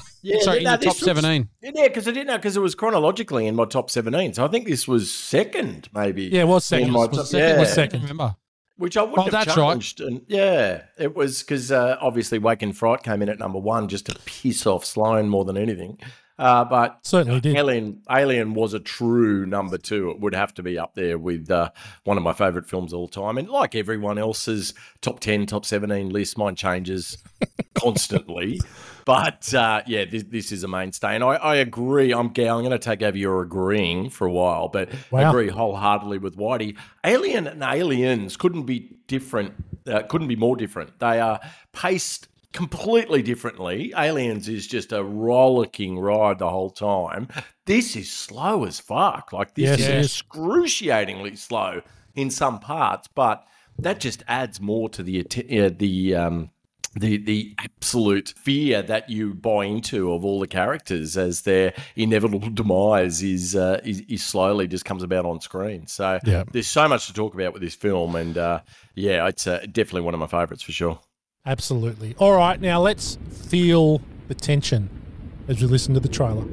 Yeah, 0.22 0.36
Sorry, 0.40 0.58
in 0.58 0.64
no, 0.64 0.70
your 0.70 0.78
top 0.78 0.86
was- 0.94 0.98
seventeen. 1.00 1.48
Yeah, 1.62 1.72
because 1.88 2.08
I 2.08 2.12
didn't 2.12 2.28
know 2.28 2.36
because 2.38 2.56
it 2.56 2.60
was 2.60 2.74
chronologically 2.74 3.46
in 3.46 3.54
my 3.54 3.64
top 3.66 3.90
seventeen. 3.90 4.32
So 4.34 4.44
I 4.44 4.48
think 4.48 4.66
this 4.66 4.88
was 4.88 5.10
second, 5.10 5.88
maybe. 5.94 6.24
Yeah, 6.24 6.42
it 6.42 6.48
was 6.48 6.64
second. 6.64 6.88
In 6.88 6.92
my 6.94 7.00
Was 7.06 7.16
top- 7.16 7.26
second. 7.26 7.48
yeah. 7.48 7.60
Was 7.60 7.72
second. 7.72 8.00
Remember? 8.02 8.36
Which 8.76 8.96
I 8.96 9.02
wouldn't 9.02 9.18
Oh, 9.20 9.22
have 9.24 9.32
that's 9.46 9.56
right. 9.56 10.00
And 10.00 10.22
yeah, 10.26 10.82
it 10.98 11.14
was 11.14 11.42
because 11.42 11.70
uh, 11.70 11.96
obviously 12.00 12.38
Wake 12.38 12.62
in 12.62 12.72
Fright 12.72 13.02
came 13.04 13.22
in 13.22 13.28
at 13.28 13.38
number 13.38 13.58
one 13.60 13.86
just 13.88 14.06
to 14.06 14.16
piss 14.24 14.66
off 14.66 14.84
Sloan 14.84 15.28
more 15.28 15.44
than 15.44 15.56
anything. 15.56 15.98
Uh, 16.36 16.64
but 16.64 16.98
Certainly 17.02 17.40
did. 17.42 17.56
Alien, 17.56 18.02
Alien 18.10 18.54
was 18.54 18.74
a 18.74 18.80
true 18.80 19.46
number 19.46 19.78
two. 19.78 20.10
It 20.10 20.18
would 20.20 20.34
have 20.34 20.52
to 20.54 20.62
be 20.64 20.76
up 20.78 20.94
there 20.94 21.16
with 21.16 21.48
uh, 21.50 21.70
one 22.02 22.16
of 22.16 22.24
my 22.24 22.32
favorite 22.32 22.66
films 22.66 22.92
of 22.92 22.98
all 22.98 23.06
time. 23.08 23.38
And 23.38 23.48
like 23.48 23.76
everyone 23.76 24.18
else's 24.18 24.74
top 25.00 25.20
10, 25.20 25.46
top 25.46 25.64
17 25.64 26.08
list, 26.10 26.36
mine 26.36 26.56
changes 26.56 27.18
constantly. 27.74 28.60
But 29.04 29.52
uh, 29.54 29.82
yeah, 29.86 30.06
this, 30.06 30.24
this 30.24 30.50
is 30.50 30.64
a 30.64 30.68
mainstay. 30.68 31.14
And 31.14 31.22
I, 31.22 31.34
I 31.36 31.56
agree. 31.56 32.12
I'm, 32.12 32.26
I'm 32.28 32.32
going 32.32 32.70
to 32.70 32.78
take 32.78 33.02
over 33.02 33.16
your 33.16 33.42
agreeing 33.42 34.10
for 34.10 34.26
a 34.26 34.32
while, 34.32 34.68
but 34.68 34.88
I 34.92 34.96
Wow. 35.10 35.30
agree 35.30 35.48
wholeheartedly 35.50 36.18
with 36.18 36.36
Whitey. 36.36 36.76
Alien 37.04 37.46
and 37.46 37.62
Aliens 37.62 38.36
couldn't 38.36 38.64
be 38.64 38.96
different, 39.06 39.52
uh, 39.86 40.02
couldn't 40.02 40.28
be 40.28 40.36
more 40.36 40.56
different. 40.56 40.98
They 40.98 41.20
are 41.20 41.38
paced 41.72 42.26
completely 42.54 43.20
differently. 43.20 43.92
Aliens 43.94 44.48
is 44.48 44.66
just 44.66 44.92
a 44.92 45.04
rollicking 45.04 45.98
ride 45.98 46.38
the 46.38 46.48
whole 46.48 46.70
time. 46.70 47.28
This 47.66 47.96
is 47.96 48.10
slow 48.10 48.64
as 48.64 48.80
fuck. 48.80 49.32
Like 49.32 49.54
this 49.54 49.70
Yes, 49.70 49.80
is 49.80 49.88
is. 49.88 50.04
excruciatingly 50.04 51.36
slow 51.36 51.82
in 52.14 52.30
some 52.30 52.60
parts, 52.60 53.08
but 53.08 53.44
that 53.78 54.00
just 54.00 54.22
adds 54.28 54.60
more 54.60 54.88
to 54.90 55.02
the 55.02 55.20
uh, 55.20 55.70
the 55.76 56.14
um 56.14 56.50
the 56.94 57.16
the 57.16 57.54
absolute 57.58 58.32
fear 58.36 58.80
that 58.82 59.10
you 59.10 59.34
buy 59.34 59.64
into 59.64 60.12
of 60.12 60.24
all 60.24 60.38
the 60.38 60.46
characters 60.46 61.16
as 61.16 61.42
their 61.42 61.74
inevitable 61.96 62.48
demise 62.50 63.20
is 63.20 63.56
uh, 63.56 63.80
is, 63.84 64.00
is 64.08 64.22
slowly 64.22 64.68
just 64.68 64.84
comes 64.84 65.02
about 65.02 65.26
on 65.26 65.40
screen. 65.40 65.88
So 65.88 66.20
Yeah. 66.24 66.44
there's 66.52 66.68
so 66.68 66.88
much 66.88 67.08
to 67.08 67.12
talk 67.12 67.34
about 67.34 67.52
with 67.52 67.62
this 67.62 67.74
film, 67.74 68.14
and 68.14 68.38
uh, 68.38 68.60
yeah, 68.94 69.26
it's 69.26 69.48
uh, 69.48 69.66
definitely 69.72 70.02
one 70.02 70.14
of 70.14 70.20
my 70.20 70.28
favorites 70.28 70.62
for 70.62 70.72
sure. 70.72 71.00
Absolutely. 71.46 72.14
All 72.18 72.34
right, 72.34 72.58
now 72.58 72.80
let's 72.80 73.18
feel 73.30 74.00
the 74.28 74.34
tension 74.34 74.88
as 75.46 75.60
we 75.60 75.66
listen 75.66 75.92
to 75.92 76.00
the 76.00 76.08
trailer. 76.08 76.44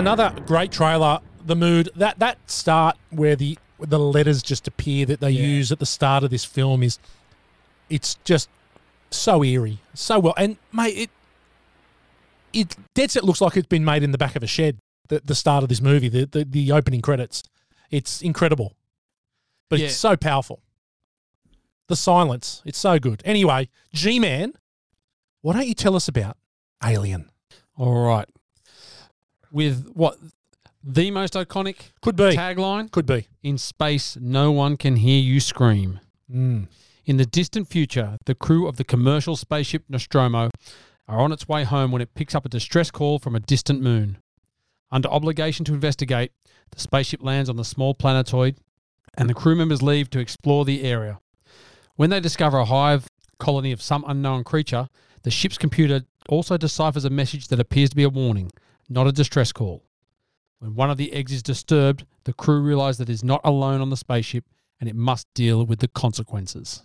Another 0.00 0.32
great 0.46 0.72
trailer. 0.72 1.20
The 1.44 1.54
mood 1.54 1.90
that 1.94 2.18
that 2.20 2.38
start 2.50 2.96
where 3.10 3.36
the 3.36 3.58
the 3.78 3.98
letters 3.98 4.42
just 4.42 4.66
appear 4.66 5.04
that 5.06 5.20
they 5.20 5.30
Yeah. 5.30 5.42
use 5.42 5.70
at 5.70 5.78
the 5.78 5.84
start 5.86 6.24
of 6.24 6.30
this 6.30 6.44
film 6.44 6.82
is 6.82 6.98
it's 7.90 8.16
just 8.24 8.48
so 9.10 9.44
eerie, 9.44 9.78
so 9.94 10.18
well. 10.18 10.32
And 10.38 10.56
mate, 10.72 10.96
it 10.96 11.10
it 12.52 12.76
dead 12.94 13.10
set 13.10 13.24
looks 13.24 13.42
like 13.42 13.58
it's 13.58 13.66
been 13.68 13.84
made 13.84 14.02
in 14.02 14.10
the 14.12 14.18
back 14.18 14.36
of 14.36 14.42
a 14.42 14.46
shed. 14.46 14.78
The 15.08 15.20
the 15.22 15.34
start 15.34 15.62
of 15.62 15.68
this 15.68 15.82
movie, 15.82 16.08
the 16.08 16.24
the, 16.24 16.44
the 16.44 16.72
opening 16.72 17.02
credits, 17.02 17.42
it's 17.90 18.22
incredible, 18.22 18.74
but 19.68 19.80
Yeah. 19.80 19.86
it's 19.86 19.96
so 19.96 20.16
powerful. 20.16 20.60
The 21.88 21.96
silence, 21.96 22.62
it's 22.64 22.78
so 22.78 22.98
good. 22.98 23.20
Anyway, 23.26 23.68
G 23.92 24.18
Man, 24.18 24.54
why 25.42 25.52
don't 25.54 25.66
you 25.66 25.74
tell 25.74 25.94
us 25.94 26.08
about 26.08 26.38
Alien? 26.82 27.30
All 27.76 28.06
right. 28.06 28.28
With 29.52 29.90
what 29.94 30.16
the 30.82 31.10
most 31.10 31.34
iconic 31.34 31.76
Could 32.02 32.16
be, 32.16 32.36
tagline 32.36 32.90
could 32.90 33.06
be. 33.06 33.26
in 33.42 33.58
space, 33.58 34.16
no 34.20 34.50
one 34.52 34.76
can 34.76 34.96
hear 34.96 35.20
you 35.20 35.40
scream. 35.40 36.00
Mm. 36.32 36.68
In 37.04 37.16
the 37.16 37.26
distant 37.26 37.68
future, 37.68 38.18
the 38.26 38.34
crew 38.34 38.68
of 38.68 38.76
the 38.76 38.84
commercial 38.84 39.36
spaceship 39.36 39.84
Nostromo 39.88 40.50
are 41.08 41.20
on 41.20 41.32
its 41.32 41.48
way 41.48 41.64
home 41.64 41.90
when 41.90 42.00
it 42.00 42.14
picks 42.14 42.34
up 42.34 42.46
a 42.46 42.48
distress 42.48 42.90
call 42.90 43.18
from 43.18 43.34
a 43.34 43.40
distant 43.40 43.82
moon. 43.82 44.18
Under 44.92 45.08
obligation 45.08 45.64
to 45.66 45.74
investigate, 45.74 46.32
the 46.70 46.80
spaceship 46.80 47.22
lands 47.22 47.48
on 47.50 47.56
the 47.56 47.64
small 47.64 47.94
planetoid 47.94 48.56
and 49.14 49.28
the 49.28 49.34
crew 49.34 49.56
members 49.56 49.82
leave 49.82 50.08
to 50.10 50.20
explore 50.20 50.64
the 50.64 50.84
area. 50.84 51.18
When 51.96 52.10
they 52.10 52.20
discover 52.20 52.58
a 52.58 52.64
hive 52.64 53.08
colony 53.38 53.72
of 53.72 53.82
some 53.82 54.04
unknown 54.06 54.44
creature, 54.44 54.88
the 55.22 55.30
ship's 55.30 55.58
computer 55.58 56.02
also 56.28 56.56
deciphers 56.56 57.04
a 57.04 57.10
message 57.10 57.48
that 57.48 57.60
appears 57.60 57.90
to 57.90 57.96
be 57.96 58.04
a 58.04 58.08
warning, 58.08 58.52
not 58.90 59.06
a 59.06 59.12
distress 59.12 59.52
call. 59.52 59.84
When 60.58 60.74
one 60.74 60.90
of 60.90 60.98
the 60.98 61.12
eggs 61.12 61.32
is 61.32 61.42
disturbed, 61.42 62.04
the 62.24 62.32
crew 62.34 62.60
realize 62.60 62.98
that 62.98 63.08
it 63.08 63.12
is 63.12 63.24
not 63.24 63.40
alone 63.44 63.80
on 63.80 63.88
the 63.88 63.96
spaceship 63.96 64.44
and 64.78 64.88
it 64.90 64.96
must 64.96 65.26
deal 65.34 65.64
with 65.64 65.78
the 65.78 65.88
consequences. 65.88 66.82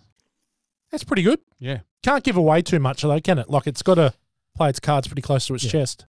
That's 0.90 1.04
pretty 1.04 1.22
good. 1.22 1.40
Yeah. 1.58 1.80
Can't 2.02 2.24
give 2.24 2.36
away 2.36 2.62
too 2.62 2.78
much, 2.78 3.02
though, 3.02 3.20
can 3.20 3.38
it? 3.38 3.50
Like 3.50 3.66
it's 3.66 3.82
got 3.82 3.96
to 3.96 4.14
play 4.54 4.70
its 4.70 4.80
cards 4.80 5.08
pretty 5.08 5.22
close 5.22 5.46
to 5.48 5.54
its 5.54 5.64
Yeah. 5.64 5.72
chest. 5.72 6.06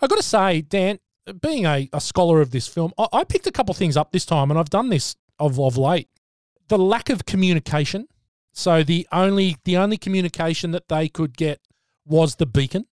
I've 0.00 0.08
got 0.08 0.16
to 0.16 0.22
say, 0.22 0.62
Dan, 0.62 0.98
being 1.42 1.66
a, 1.66 1.88
a 1.92 2.00
scholar 2.00 2.40
of 2.40 2.50
this 2.50 2.68
film, 2.68 2.92
I, 2.96 3.06
I 3.12 3.24
picked 3.24 3.46
a 3.46 3.52
couple 3.52 3.74
things 3.74 3.96
up 3.96 4.12
this 4.12 4.24
time, 4.24 4.50
and 4.50 4.58
I've 4.58 4.70
done 4.70 4.88
this 4.88 5.16
of 5.38 5.58
of 5.58 5.76
late. 5.76 6.08
The 6.68 6.78
lack 6.78 7.10
of 7.10 7.26
communication. 7.26 8.06
So 8.52 8.82
the 8.84 9.06
only 9.10 9.56
the 9.64 9.76
only 9.76 9.96
communication 9.98 10.70
that 10.70 10.88
they 10.88 11.08
could 11.08 11.36
get 11.36 11.60
was 12.06 12.36
the 12.36 12.46
beacon. 12.46 12.86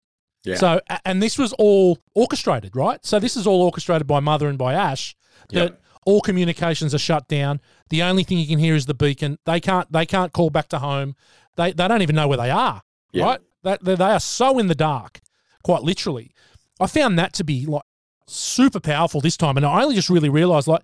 Yeah. 0.49 0.55
So 0.55 0.81
and 1.05 1.21
this 1.21 1.37
was 1.37 1.53
all 1.53 1.99
orchestrated, 2.15 2.75
right? 2.75 3.03
So 3.05 3.19
this 3.19 3.35
is 3.37 3.47
all 3.47 3.61
orchestrated 3.61 4.07
by 4.07 4.19
Mother 4.19 4.47
and 4.47 4.57
by 4.57 4.73
Ash. 4.73 5.15
That 5.49 5.71
Yep. 5.71 5.81
all 6.05 6.21
communications 6.21 6.93
are 6.93 6.99
shut 6.99 7.27
down. 7.27 7.59
The 7.89 8.03
only 8.03 8.23
thing 8.23 8.37
you 8.37 8.47
can 8.47 8.59
hear 8.59 8.75
is 8.75 8.85
the 8.85 8.93
beacon. 8.93 9.37
They 9.45 9.59
can't 9.59 9.91
they 9.91 10.05
can't 10.05 10.31
call 10.33 10.49
back 10.49 10.69
to 10.69 10.79
home. 10.79 11.15
They 11.55 11.71
they 11.73 11.87
don't 11.87 12.01
even 12.01 12.15
know 12.15 12.27
where 12.27 12.37
they 12.37 12.51
are. 12.51 12.81
Yeah. 13.11 13.25
Right? 13.25 13.39
That 13.63 13.83
they, 13.83 13.95
they 13.95 14.05
are 14.05 14.19
so 14.19 14.59
in 14.59 14.67
the 14.67 14.75
dark, 14.75 15.19
quite 15.63 15.83
literally. 15.83 16.31
I 16.79 16.87
found 16.87 17.17
that 17.19 17.33
to 17.33 17.43
be 17.43 17.65
like 17.65 17.83
super 18.27 18.79
powerful 18.79 19.21
this 19.21 19.35
time, 19.37 19.57
and 19.57 19.65
I 19.65 19.81
only 19.83 19.95
just 19.95 20.09
really 20.09 20.29
realised 20.29 20.67
like 20.67 20.83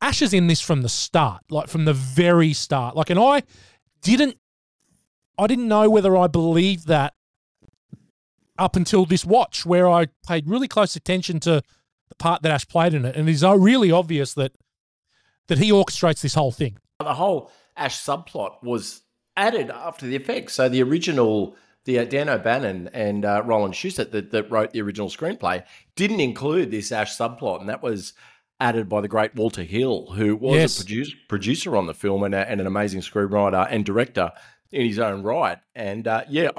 Ash 0.00 0.20
is 0.22 0.32
in 0.34 0.46
this 0.46 0.60
from 0.60 0.82
the 0.82 0.88
start, 0.88 1.42
like 1.50 1.68
from 1.68 1.84
the 1.84 1.92
very 1.94 2.52
start. 2.52 2.94
Like, 2.96 3.08
and 3.10 3.18
I 3.18 3.42
didn't 4.02 4.36
I 5.38 5.46
didn't 5.46 5.68
know 5.68 5.88
whether 5.88 6.16
I 6.16 6.26
believed 6.26 6.86
that 6.88 7.14
up 8.62 8.76
until 8.76 9.04
this 9.04 9.24
watch, 9.24 9.66
where 9.66 9.88
I 9.88 10.06
paid 10.26 10.48
really 10.48 10.68
close 10.68 10.96
attention 10.96 11.40
to 11.40 11.62
the 12.08 12.14
part 12.14 12.42
that 12.42 12.52
Ash 12.52 12.66
played 12.66 12.94
in 12.94 13.04
it, 13.04 13.16
and 13.16 13.28
it 13.28 13.32
is 13.32 13.42
uh, 13.44 13.56
really 13.56 13.90
obvious 13.90 14.34
that 14.34 14.52
that 15.48 15.58
he 15.58 15.70
orchestrates 15.72 16.22
this 16.22 16.34
whole 16.34 16.52
thing. 16.52 16.78
the 17.00 17.14
whole 17.14 17.50
Ash 17.76 17.98
subplot 18.00 18.62
was 18.62 19.02
added 19.36 19.70
after 19.70 20.06
the 20.06 20.14
effects. 20.14 20.54
So 20.54 20.68
the 20.68 20.82
original, 20.82 21.56
the 21.84 21.98
uh, 21.98 22.04
Dan 22.04 22.28
O'Bannon 22.28 22.88
and 22.92 23.24
uh, 23.24 23.42
Roland 23.44 23.74
Shusett 23.74 24.12
that, 24.12 24.30
that 24.30 24.50
wrote 24.50 24.72
the 24.72 24.80
original 24.82 25.08
screenplay 25.08 25.64
didn't 25.96 26.20
include 26.20 26.70
this 26.70 26.92
Ash 26.92 27.16
subplot, 27.16 27.60
and 27.60 27.68
that 27.68 27.82
was 27.82 28.12
added 28.60 28.88
by 28.88 29.00
the 29.00 29.08
great 29.08 29.34
Walter 29.34 29.64
Hill, 29.64 30.12
who 30.12 30.36
was 30.36 30.54
Yes. 30.54 30.76
a 30.80 30.84
produce, 30.84 31.14
producer 31.28 31.76
on 31.76 31.86
the 31.86 31.94
film 31.94 32.22
and, 32.22 32.34
a, 32.34 32.48
and 32.48 32.60
an 32.60 32.66
amazing 32.68 33.00
screenwriter 33.00 33.66
and 33.68 33.84
director 33.84 34.30
in 34.70 34.86
his 34.86 35.00
own 35.00 35.24
right. 35.24 35.58
And 35.74 36.06
uh, 36.06 36.22
yeah, 36.30 36.50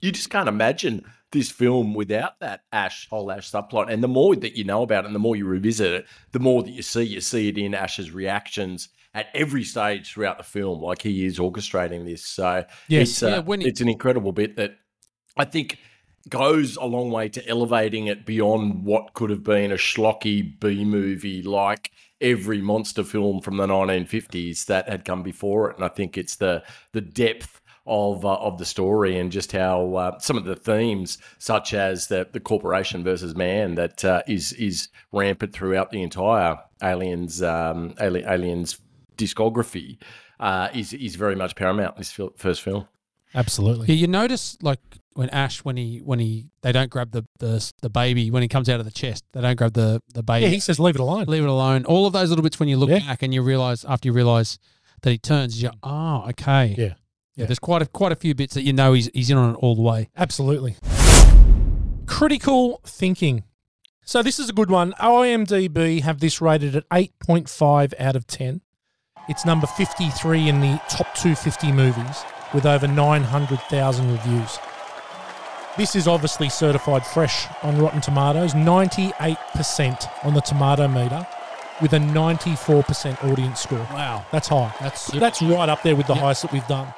you 0.00 0.12
just 0.12 0.30
can't 0.30 0.48
imagine 0.48 1.04
this 1.32 1.50
film 1.50 1.92
without 1.94 2.38
that 2.40 2.62
Ash 2.72 3.08
whole 3.10 3.30
Ash 3.30 3.50
subplot. 3.50 3.90
And 3.92 4.02
the 4.02 4.08
more 4.08 4.34
that 4.36 4.56
you 4.56 4.64
know 4.64 4.82
about 4.82 5.04
it, 5.04 5.08
and 5.08 5.14
the 5.14 5.18
more 5.20 5.36
you 5.36 5.44
revisit 5.46 5.92
it, 5.92 6.06
the 6.32 6.38
more 6.38 6.62
that 6.62 6.70
you 6.70 6.82
see, 6.82 7.02
you 7.02 7.20
see 7.20 7.48
it 7.48 7.58
in 7.58 7.74
Ash's 7.74 8.10
reactions 8.10 8.88
at 9.14 9.26
every 9.34 9.64
stage 9.64 10.12
throughout 10.12 10.38
the 10.38 10.44
film. 10.44 10.80
Like 10.80 11.02
he 11.02 11.24
is 11.26 11.38
orchestrating 11.38 12.04
this, 12.04 12.24
so 12.24 12.64
Yes. 12.88 13.08
it's 13.10 13.22
uh, 13.22 13.28
Yeah, 13.28 13.38
when 13.40 13.60
he- 13.60 13.68
it's 13.68 13.80
an 13.80 13.88
incredible 13.88 14.32
bit 14.32 14.56
that 14.56 14.76
I 15.36 15.44
think 15.44 15.78
goes 16.28 16.76
a 16.76 16.84
long 16.84 17.10
way 17.10 17.28
to 17.30 17.46
elevating 17.48 18.06
it 18.06 18.26
beyond 18.26 18.84
what 18.84 19.14
could 19.14 19.30
have 19.30 19.42
been 19.44 19.72
a 19.72 19.76
schlocky 19.76 20.58
B 20.60 20.84
movie 20.84 21.42
like 21.42 21.90
every 22.20 22.60
monster 22.60 23.02
film 23.04 23.40
from 23.40 23.56
the 23.56 23.66
1950s 23.66 24.66
that 24.66 24.88
had 24.88 25.04
come 25.04 25.22
before 25.22 25.70
it. 25.70 25.76
And 25.76 25.84
I 25.84 25.88
think 25.88 26.18
it's 26.18 26.36
the 26.36 26.62
the 26.92 27.00
depth 27.00 27.57
of 27.88 28.24
uh, 28.24 28.34
of 28.34 28.58
the 28.58 28.64
story 28.64 29.18
and 29.18 29.32
just 29.32 29.52
how 29.52 29.94
uh, 29.96 30.18
some 30.18 30.36
of 30.36 30.44
the 30.44 30.54
themes, 30.56 31.18
such 31.38 31.74
as 31.74 32.06
the 32.08 32.28
the 32.30 32.40
corporation 32.40 33.02
versus 33.02 33.34
man, 33.34 33.74
that 33.76 34.04
uh, 34.04 34.22
is 34.28 34.52
is 34.54 34.88
rampant 35.12 35.52
throughout 35.52 35.90
the 35.90 36.02
entire 36.02 36.58
Aliens 36.82 37.42
um, 37.42 37.94
Ali- 38.00 38.24
Aliens 38.24 38.78
discography, 39.16 39.98
uh, 40.40 40.68
is 40.74 40.92
is 40.92 41.16
very 41.16 41.34
much 41.36 41.56
paramount 41.56 41.96
in 41.96 42.00
this 42.00 42.12
fil- 42.12 42.32
first 42.36 42.62
film. 42.62 42.86
Absolutely. 43.34 43.88
Yeah, 43.88 43.94
you 43.94 44.06
notice 44.06 44.56
like 44.62 44.80
when 45.14 45.28
Ash 45.30 45.58
when 45.64 45.76
he 45.76 45.98
when 45.98 46.18
he 46.18 46.46
they 46.62 46.72
don't 46.72 46.88
grab 46.90 47.10
the 47.10 47.24
the, 47.40 47.72
the 47.82 47.90
baby 47.90 48.30
when 48.30 48.42
he 48.42 48.48
comes 48.48 48.68
out 48.68 48.78
of 48.80 48.86
the 48.86 48.92
chest 48.92 49.24
they 49.32 49.40
don't 49.42 49.56
grab 49.56 49.74
the 49.74 50.00
the 50.14 50.22
baby 50.22 50.44
Yeah, 50.44 50.50
he 50.50 50.60
says 50.60 50.78
leave 50.80 50.94
it 50.94 51.00
alone. 51.00 51.24
leave 51.26 51.42
it 51.42 51.48
alone 51.48 51.84
all 51.84 52.06
of 52.06 52.12
those 52.14 52.30
little 52.30 52.42
bits 52.42 52.58
when 52.58 52.68
you 52.70 52.76
look 52.78 52.88
Yeah. 52.88 53.00
back 53.00 53.22
and 53.22 53.34
you 53.34 53.42
realize 53.42 53.84
after 53.84 54.08
you 54.08 54.12
realize 54.14 54.58
that 55.02 55.10
he 55.10 55.18
turns 55.18 55.60
you 55.62 55.70
oh 55.82 56.24
okay 56.30 56.74
Yeah. 56.78 56.94
Yeah 57.38 57.46
there's 57.46 57.58
quite 57.58 57.80
a 57.80 57.86
quite 57.86 58.12
a 58.12 58.16
few 58.16 58.34
bits 58.34 58.52
that 58.54 58.62
you 58.62 58.72
know 58.74 58.92
he's 58.92 59.08
he's 59.14 59.30
in 59.30 59.36
on 59.38 59.50
it 59.54 59.56
all 59.60 59.74
the 59.74 59.82
way 59.82 60.10
Absolutely. 60.16 60.76
Critical 62.06 62.80
thinking. 62.84 63.44
So 64.04 64.22
this 64.22 64.38
is 64.38 64.48
a 64.48 64.52
good 64.54 64.70
one. 64.70 64.92
IMDb 65.00 66.00
have 66.02 66.20
this 66.20 66.40
rated 66.40 66.74
at 66.74 66.88
8.5 66.88 67.92
out 68.00 68.16
of 68.16 68.26
10. 68.26 68.62
It's 69.28 69.44
number 69.44 69.66
53 69.66 70.48
in 70.48 70.60
the 70.60 70.80
top 70.88 71.14
250 71.14 71.70
movies 71.72 72.24
with 72.54 72.64
over 72.64 72.88
900,000 72.88 74.10
reviews. 74.10 74.58
This 75.76 75.94
is 75.94 76.08
obviously 76.08 76.48
certified 76.48 77.06
fresh 77.06 77.46
on 77.62 77.78
Rotten 77.78 78.00
Tomatoes, 78.00 78.54
98% 78.54 80.24
on 80.24 80.32
the 80.34 80.40
tomato 80.40 80.88
meter 80.88 81.26
with 81.82 81.92
a 81.92 81.98
94% 81.98 83.30
audience 83.30 83.60
score. 83.60 83.78
wow 83.92 84.24
That's 84.32 84.48
high. 84.48 84.74
that's 84.80 85.02
super. 85.02 85.20
That's 85.20 85.42
right 85.42 85.68
up 85.68 85.82
there 85.82 85.94
with 85.94 86.06
the 86.06 86.14
Yep. 86.14 86.22
highest 86.22 86.42
that 86.42 86.52
we've 86.52 86.66
done. 86.66 86.92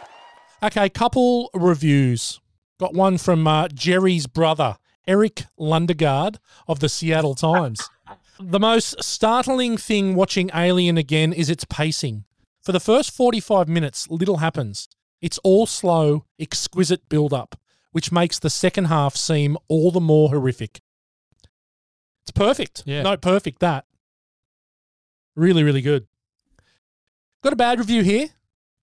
Okay, 0.63 0.91
couple 0.91 1.49
reviews. 1.55 2.39
Got 2.79 2.93
one 2.93 3.17
from 3.17 3.47
uh, 3.47 3.69
Jerry's 3.69 4.27
brother, 4.27 4.77
Erik 5.07 5.45
Lundegaard 5.59 6.37
of 6.69 6.81
the 6.81 6.89
Seattle 6.91 7.35
Times. 7.35 7.89
the 8.39 8.61
most 8.61 9.03
startling 9.03 9.79
thing 9.79 10.15
watching 10.15 10.51
Alien 10.55 10.99
again 10.99 11.33
is 11.33 11.49
its 11.49 11.65
pacing. 11.65 12.25
For 12.61 12.73
the 12.73 12.81
first 12.81 13.11
45 13.11 13.69
minutes, 13.69 14.11
little 14.11 14.39
happens. 14.39 14.87
It's 15.23 15.39
all 15.39 15.65
slow, 15.65 16.27
exquisite 16.39 17.09
build 17.09 17.33
up, 17.33 17.57
which 17.93 18.13
makes 18.13 18.39
the 18.39 18.51
second 18.51 18.87
half 18.87 19.17
seem 19.17 19.57
all 19.69 19.91
the 19.91 20.01
more 20.01 20.29
horrific. 20.29 20.83
It's 22.25 22.33
perfect. 22.33 22.83
Yeah. 22.85 23.03
No, 23.03 23.17
perfect 23.17 23.61
that. 23.61 23.87
Really, 25.35 25.63
really 25.63 25.81
good. 25.81 26.07
Got 27.43 27.55
a 27.55 27.57
bad 27.57 27.79
review 27.79 28.03
here 28.03 28.29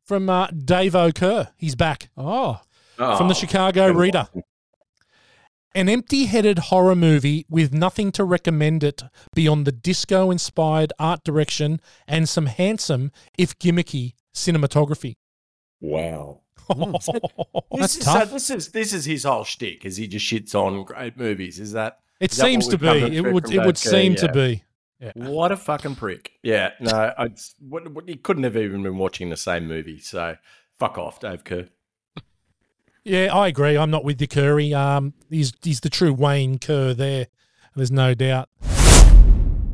from 0.07 0.29
uh, 0.29 0.47
Dave 0.47 0.95
O'Kerr. 0.95 1.49
He's 1.57 1.75
back 1.75 2.09
oh 2.17 2.61
from 2.95 3.27
the 3.27 3.33
Oh, 3.35 3.37
Chicago 3.37 3.91
Reader. 3.91 4.27
one. 4.31 4.43
An 5.75 5.89
empty 5.89 6.25
headed 6.25 6.57
horror 6.57 6.95
movie 6.95 7.45
with 7.49 7.71
nothing 7.71 8.11
to 8.13 8.23
recommend 8.23 8.83
it 8.83 9.03
beyond 9.35 9.67
the 9.67 9.71
disco 9.71 10.31
inspired 10.31 10.91
art 10.97 11.23
direction 11.23 11.79
and 12.07 12.27
some 12.27 12.47
handsome, 12.47 13.11
if 13.37 13.59
gimmicky, 13.59 14.13
cinematography. 14.33 15.17
Wow. 15.79 16.41
That's 16.69 17.07
This 17.71 17.97
is, 17.97 18.05
tough. 18.05 18.29
So 18.29 18.33
this 18.33 18.49
is 18.49 18.69
this 18.69 18.93
is 18.93 19.05
his 19.05 19.23
whole 19.23 19.43
shtick. 19.43 19.85
Is 19.85 19.97
he 19.97 20.07
just 20.07 20.25
shits 20.25 20.55
on 20.55 20.83
great 20.83 21.15
movies? 21.15 21.59
Is 21.59 21.73
that 21.73 21.99
It 22.19 22.31
Is 22.31 22.37
that 22.37 22.45
seems 22.45 22.67
to 22.69 22.77
be. 22.79 22.87
It 22.87 23.21
would. 23.31 23.51
It 23.51 23.59
would 23.59 23.75
Dave 23.75 23.83
Kehr? 23.83 23.91
seem 23.91 24.15
to 24.15 24.31
Yeah. 24.99 25.11
what 25.15 25.51
a 25.51 25.57
fucking 25.57 25.95
prick? 25.95 26.31
Yeah, 26.41 26.71
no, 26.79 27.13
I 27.17 27.29
what, 27.59 27.91
what, 27.91 28.09
he 28.09 28.15
couldn't 28.15 28.43
have 28.43 28.57
even 28.57 28.81
been 28.83 28.97
watching 28.97 29.29
the 29.29 29.37
same 29.37 29.67
movie. 29.67 29.99
So 29.99 30.35
fuck 30.79 30.97
off, 30.97 31.19
Dave 31.19 31.43
Kehr. 31.43 31.69
Yeah, 33.03 33.33
I 33.33 33.47
agree. 33.47 33.77
I'm 33.77 33.91
not 33.91 34.03
with 34.03 34.19
you, 34.19 34.27
Curry. 34.27 34.73
Um, 34.73 35.13
he's 35.29 35.53
he's 35.63 35.79
the 35.79 35.89
true 35.89 36.13
Wayne 36.13 36.59
Kerr 36.59 36.93
there. 36.93 37.27
There's 37.75 37.91
no 37.91 38.13
doubt. 38.13 38.49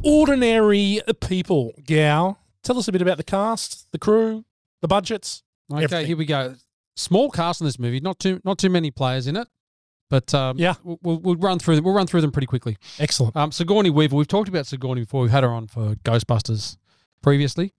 Ordinary 0.03 1.01
people, 1.21 1.71
Gal. 1.83 2.37
Tell 2.63 2.77
us 2.77 2.87
a 2.87 2.91
bit 2.91 3.01
about 3.01 3.17
the 3.17 3.23
cast, 3.23 3.91
the 3.91 3.97
crew, 3.97 4.45
the 4.81 4.87
budgets. 4.87 5.43
okay 5.71 5.85
everything. 5.85 6.05
here 6.05 6.17
we 6.17 6.25
go 6.25 6.55
small 6.95 7.29
cast 7.31 7.61
in 7.61 7.65
this 7.65 7.79
movie 7.79 7.99
not 7.99 8.19
too 8.19 8.39
not 8.43 8.57
too 8.57 8.69
many 8.69 8.91
players 8.91 9.27
in 9.27 9.35
it 9.35 9.47
but 10.13 10.31
um, 10.35 10.59
Yeah. 10.59 10.75
we'll, 10.83 11.17
we'll, 11.17 11.35
run 11.37 11.57
through 11.57 11.75
them. 11.75 11.85
We'll 11.85 11.95
run 11.95 12.05
through 12.05 12.21
them 12.21 12.31
pretty 12.31 12.45
quickly. 12.45 12.77
Excellent. 12.99 13.35
Um, 13.35 13.51
Sigourney 13.51 13.89
Weaver. 13.89 14.15
We've 14.15 14.27
talked 14.27 14.47
about 14.47 14.67
Sigourney 14.67 15.01
before. 15.01 15.23
We've 15.23 15.31
had 15.31 15.43
her 15.43 15.49
on 15.49 15.65
for 15.65 15.95
Ghostbusters 16.05 16.77
previously. 17.23 17.73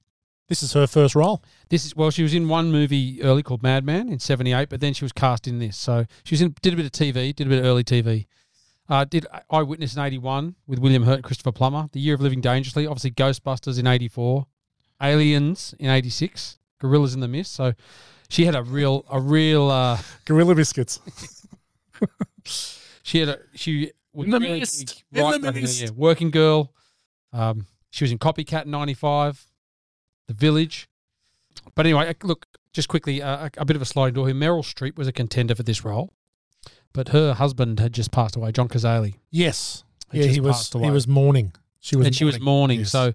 This 0.49 0.61
is 0.61 0.73
her 0.73 0.89
first 0.89 1.15
role. 1.15 1.45
This 1.69 1.87
is 1.87 1.95
well, 1.95 2.11
she 2.11 2.25
was 2.25 2.35
in 2.35 2.49
one 2.49 2.73
movie 2.73 3.23
early 3.23 3.45
called 3.45 3.63
Madman 3.63 4.09
in 4.09 4.19
'78, 4.19 4.69
but 4.69 4.81
then 4.81 4.95
she 4.95 5.05
was 5.05 5.13
cast 5.13 5.47
in 5.47 5.61
this. 5.61 5.77
So 5.77 6.07
she 6.25 6.35
was 6.35 6.43
in, 6.43 6.57
did 6.61 6.73
a 6.73 6.77
bit 6.77 6.87
of 6.87 6.91
TV, 6.91 7.33
did 7.33 7.47
a 7.47 7.51
bit 7.51 7.61
of 7.61 7.67
early 7.67 7.85
TV. 7.85 8.27
Uh, 8.89 9.05
did 9.05 9.27
Eyewitness 9.49 9.95
in 9.95 10.03
'81 10.03 10.57
with 10.67 10.81
William 10.81 11.05
Hurt, 11.05 11.15
and 11.15 11.25
Christopher 11.25 11.53
Plummer. 11.53 11.89
The 11.93 12.01
Year 12.01 12.17
of 12.17 12.21
Living 12.21 12.41
Dangerously, 12.41 12.85
obviously 12.85 13.13
Ghostbusters 13.13 13.79
in 13.79 13.87
'84, 13.87 14.45
Aliens 15.01 15.73
in 15.79 15.89
'86, 15.89 16.59
Gorillas 16.81 17.15
in 17.15 17.21
the 17.21 17.29
Mist. 17.29 17.55
So 17.55 17.75
she 18.29 18.45
had 18.45 18.57
a 18.57 18.65
real, 18.65 19.05
a 19.09 19.21
real. 19.21 19.71
Uh, 19.71 19.99
Gorilla 20.25 20.57
Biscuits. 20.57 20.99
she 23.03 23.21
had 23.21 23.29
a 23.29 23.39
she 23.55 23.93
was 24.13 24.27
In 24.27 24.31
the 24.31 24.41
really 24.41 24.61
mist, 24.61 25.05
big 25.11 25.23
in 25.23 25.31
the 25.31 25.39
back 25.41 25.57
in 25.57 25.63
mist. 25.63 25.83
yeah, 25.83 25.91
working 25.95 26.31
girl. 26.31 26.73
Um, 27.33 27.67
she 27.91 28.05
was 28.05 28.13
in 28.13 28.19
Copycat 28.19 28.67
'95, 28.67 29.47
The 30.29 30.35
Village. 30.35 30.89
But 31.75 31.87
anyway, 31.87 32.09
uh, 32.09 32.15
look, 32.23 32.47
just 32.73 32.89
quickly, 32.89 33.23
uh, 33.23 33.47
a, 33.47 33.51
a 33.59 33.65
bit 33.65 33.77
of 33.77 33.83
a 33.83 33.85
sliding 33.85 34.15
door 34.15 34.27
here. 34.27 34.35
Meryl 34.35 34.63
Streep 34.63 34.97
was 34.97 35.09
a 35.09 35.13
contender 35.13 35.55
for 35.55 35.63
this 35.63 35.85
role, 35.85 36.13
but 36.93 37.09
her 37.09 37.35
husband 37.35 37.81
had 37.81 37.93
just 37.93 38.11
passed 38.11 38.37
away, 38.37 38.53
John 38.53 38.69
Cazale. 38.69 39.15
Yes. 39.31 39.85
Had 40.11 40.23
yeah, 40.23 40.27
he 40.29 40.41
was. 40.41 40.57
passed 40.57 40.75
He 40.75 40.91
was 40.91 41.09
mourning. 41.09 41.53
She 41.81 41.97
was. 41.97 42.07
and 42.07 42.15
she 42.15 42.25
was 42.25 42.41
mourning. 42.41 42.81
Yes. 42.81 42.91
So 42.91 43.15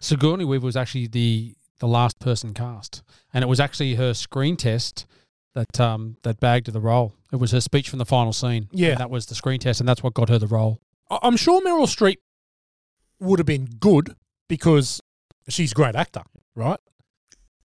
Sigourney 0.00 0.44
Weaver 0.44 0.64
was 0.66 0.76
actually 0.76 1.06
the 1.08 1.54
the 1.80 1.88
last 1.88 2.18
person 2.18 2.54
cast, 2.54 3.02
and 3.32 3.42
it 3.44 3.46
was 3.46 3.60
actually 3.60 3.94
her 3.94 4.12
screen 4.14 4.56
test 4.56 5.06
that 5.58 5.80
um 5.80 6.16
that 6.22 6.38
bagged 6.40 6.66
her 6.66 6.72
the 6.72 6.80
role. 6.80 7.12
It 7.32 7.36
was 7.36 7.50
her 7.52 7.60
speech 7.60 7.88
from 7.90 7.98
the 7.98 8.06
final 8.06 8.32
scene. 8.32 8.68
Yeah. 8.72 8.90
and 8.90 9.00
that 9.00 9.10
was 9.10 9.26
the 9.26 9.34
screen 9.34 9.58
test, 9.60 9.80
and 9.80 9.88
that's 9.88 10.02
what 10.02 10.14
got 10.14 10.28
her 10.28 10.38
the 10.38 10.46
role. 10.46 10.80
I'm 11.10 11.36
sure 11.36 11.60
Meryl 11.62 11.86
Streep 11.86 12.16
would 13.20 13.38
have 13.38 13.46
been 13.46 13.64
good 13.80 14.14
because 14.48 15.00
she's 15.48 15.72
a 15.72 15.74
great 15.74 15.94
actor, 15.96 16.22
right? 16.54 16.78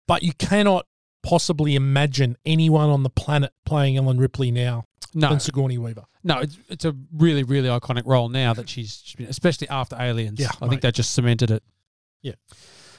But 0.06 0.22
you 0.22 0.32
cannot 0.34 0.86
possibly 1.22 1.74
imagine 1.74 2.36
anyone 2.44 2.90
on 2.90 3.02
the 3.02 3.10
planet 3.10 3.52
playing 3.64 3.96
Ellen 3.96 4.18
Ripley 4.18 4.50
now 4.50 4.84
No, 5.14 5.30
than 5.30 5.40
Sigourney 5.40 5.78
Weaver. 5.78 6.04
no, 6.24 6.38
it's 6.40 6.58
it's 6.68 6.84
a 6.84 6.94
really 7.12 7.42
really 7.42 7.68
iconic 7.68 8.02
role 8.06 8.28
now 8.28 8.52
that 8.54 8.68
she's, 8.68 9.00
she's 9.04 9.14
been, 9.16 9.26
especially 9.28 9.68
after 9.68 9.96
Aliens. 9.98 10.38
Yeah, 10.40 10.48
I 10.60 10.64
mate. 10.64 10.70
think 10.70 10.82
that 10.82 10.94
just 10.94 11.14
cemented 11.14 11.50
it. 11.50 11.62
Yeah. 12.22 12.34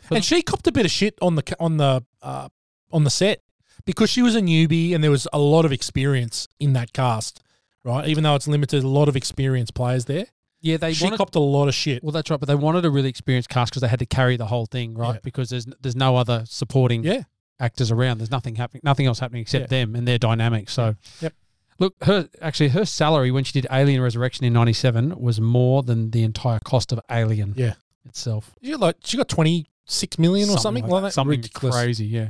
But- 0.09 0.15
and 0.17 0.25
she 0.25 0.41
copped 0.41 0.67
a 0.67 0.71
bit 0.71 0.85
of 0.85 0.91
shit 0.91 1.15
on 1.21 1.35
the 1.35 1.43
on 1.59 1.77
the 1.77 2.03
uh, 2.21 2.49
on 2.91 3.03
the 3.03 3.09
set 3.09 3.41
because 3.85 4.09
she 4.09 4.21
was 4.21 4.35
a 4.35 4.41
newbie 4.41 4.93
and 4.93 5.03
there 5.03 5.11
was 5.11 5.27
a 5.33 5.39
lot 5.39 5.65
of 5.65 5.71
experience 5.71 6.47
in 6.59 6.73
that 6.73 6.93
cast, 6.93 7.41
right? 7.83 8.07
Even 8.07 8.23
though 8.23 8.35
it's 8.35 8.47
limited, 8.47 8.83
a 8.83 8.87
lot 8.87 9.07
of 9.09 9.15
experienced 9.15 9.73
players 9.73 10.05
there. 10.05 10.25
Yeah, 10.61 10.77
they 10.77 10.93
she 10.93 11.03
wanted, 11.03 11.17
copped 11.17 11.35
a 11.35 11.39
lot 11.39 11.67
of 11.67 11.75
shit. 11.75 12.01
well, 12.03 12.13
that's 12.13 12.29
right, 12.29 12.39
but 12.39 12.47
they 12.47 12.55
wanted 12.55 12.85
a 12.85 12.89
really 12.89 13.09
experienced 13.09 13.49
cast 13.49 13.71
because 13.71 13.81
they 13.81 13.89
had 13.89 13.99
to 13.99 14.05
carry 14.05 14.37
the 14.37 14.45
whole 14.45 14.65
thing, 14.65 14.93
right? 14.93 15.15
Yeah. 15.15 15.19
Because 15.23 15.49
there's 15.49 15.65
there's 15.81 15.95
no 15.95 16.15
other 16.15 16.43
supporting 16.47 17.03
Yeah, 17.03 17.23
actors 17.59 17.91
around. 17.91 18.19
There's 18.19 18.31
nothing 18.31 18.55
happening, 18.55 18.79
nothing 18.83 19.05
else 19.05 19.19
happening 19.19 19.41
except 19.41 19.63
Yeah. 19.63 19.79
them 19.79 19.95
and 19.95 20.07
their 20.07 20.17
dynamics. 20.17 20.71
So, 20.73 20.95
Yep. 21.21 21.33
Look, 21.79 21.95
her 22.03 22.29
actually 22.41 22.69
her 22.69 22.85
salary 22.85 23.29
when 23.31 23.43
she 23.43 23.51
did 23.51 23.67
Alien 23.71 23.99
Resurrection 24.01 24.45
in 24.45 24.53
'97 24.53 25.19
was 25.19 25.41
more 25.41 25.83
than 25.83 26.11
the 26.11 26.23
entire 26.23 26.59
cost 26.59 26.93
of 26.93 26.99
Alien 27.11 27.55
Yeah. 27.57 27.73
itself. 28.05 28.53
she 28.61 28.71
got 28.71 28.79
like 28.79 28.95
she 29.03 29.17
got 29.17 29.27
twenty 29.27 29.65
six 29.85 30.17
million 30.17 30.49
or 30.49 30.57
something, 30.59 30.87
like 30.87 31.03
that. 31.03 31.13
Something 31.13 31.31
Ridiculous. 31.41 31.75
crazy, 31.75 32.05
yeah. 32.05 32.29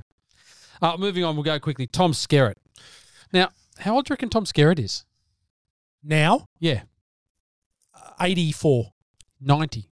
Uh, 0.84 0.98
moving 0.98 1.24
on, 1.24 1.36
we'll 1.36 1.44
go 1.44 1.58
quickly. 1.60 1.88
Tom 1.88 2.12
Skerritt. 2.12 2.56
Now, 3.32 3.50
how 3.80 3.96
old 3.96 4.06
do 4.06 4.12
you 4.12 4.14
reckon 4.16 4.30
Tom 4.30 4.44
Skerritt 4.46 4.80
is? 4.80 5.06
Now 6.04 6.48
Yeah, 6.60 6.82
eighty 8.20 8.52
four. 8.52 8.92
90. 9.46 9.90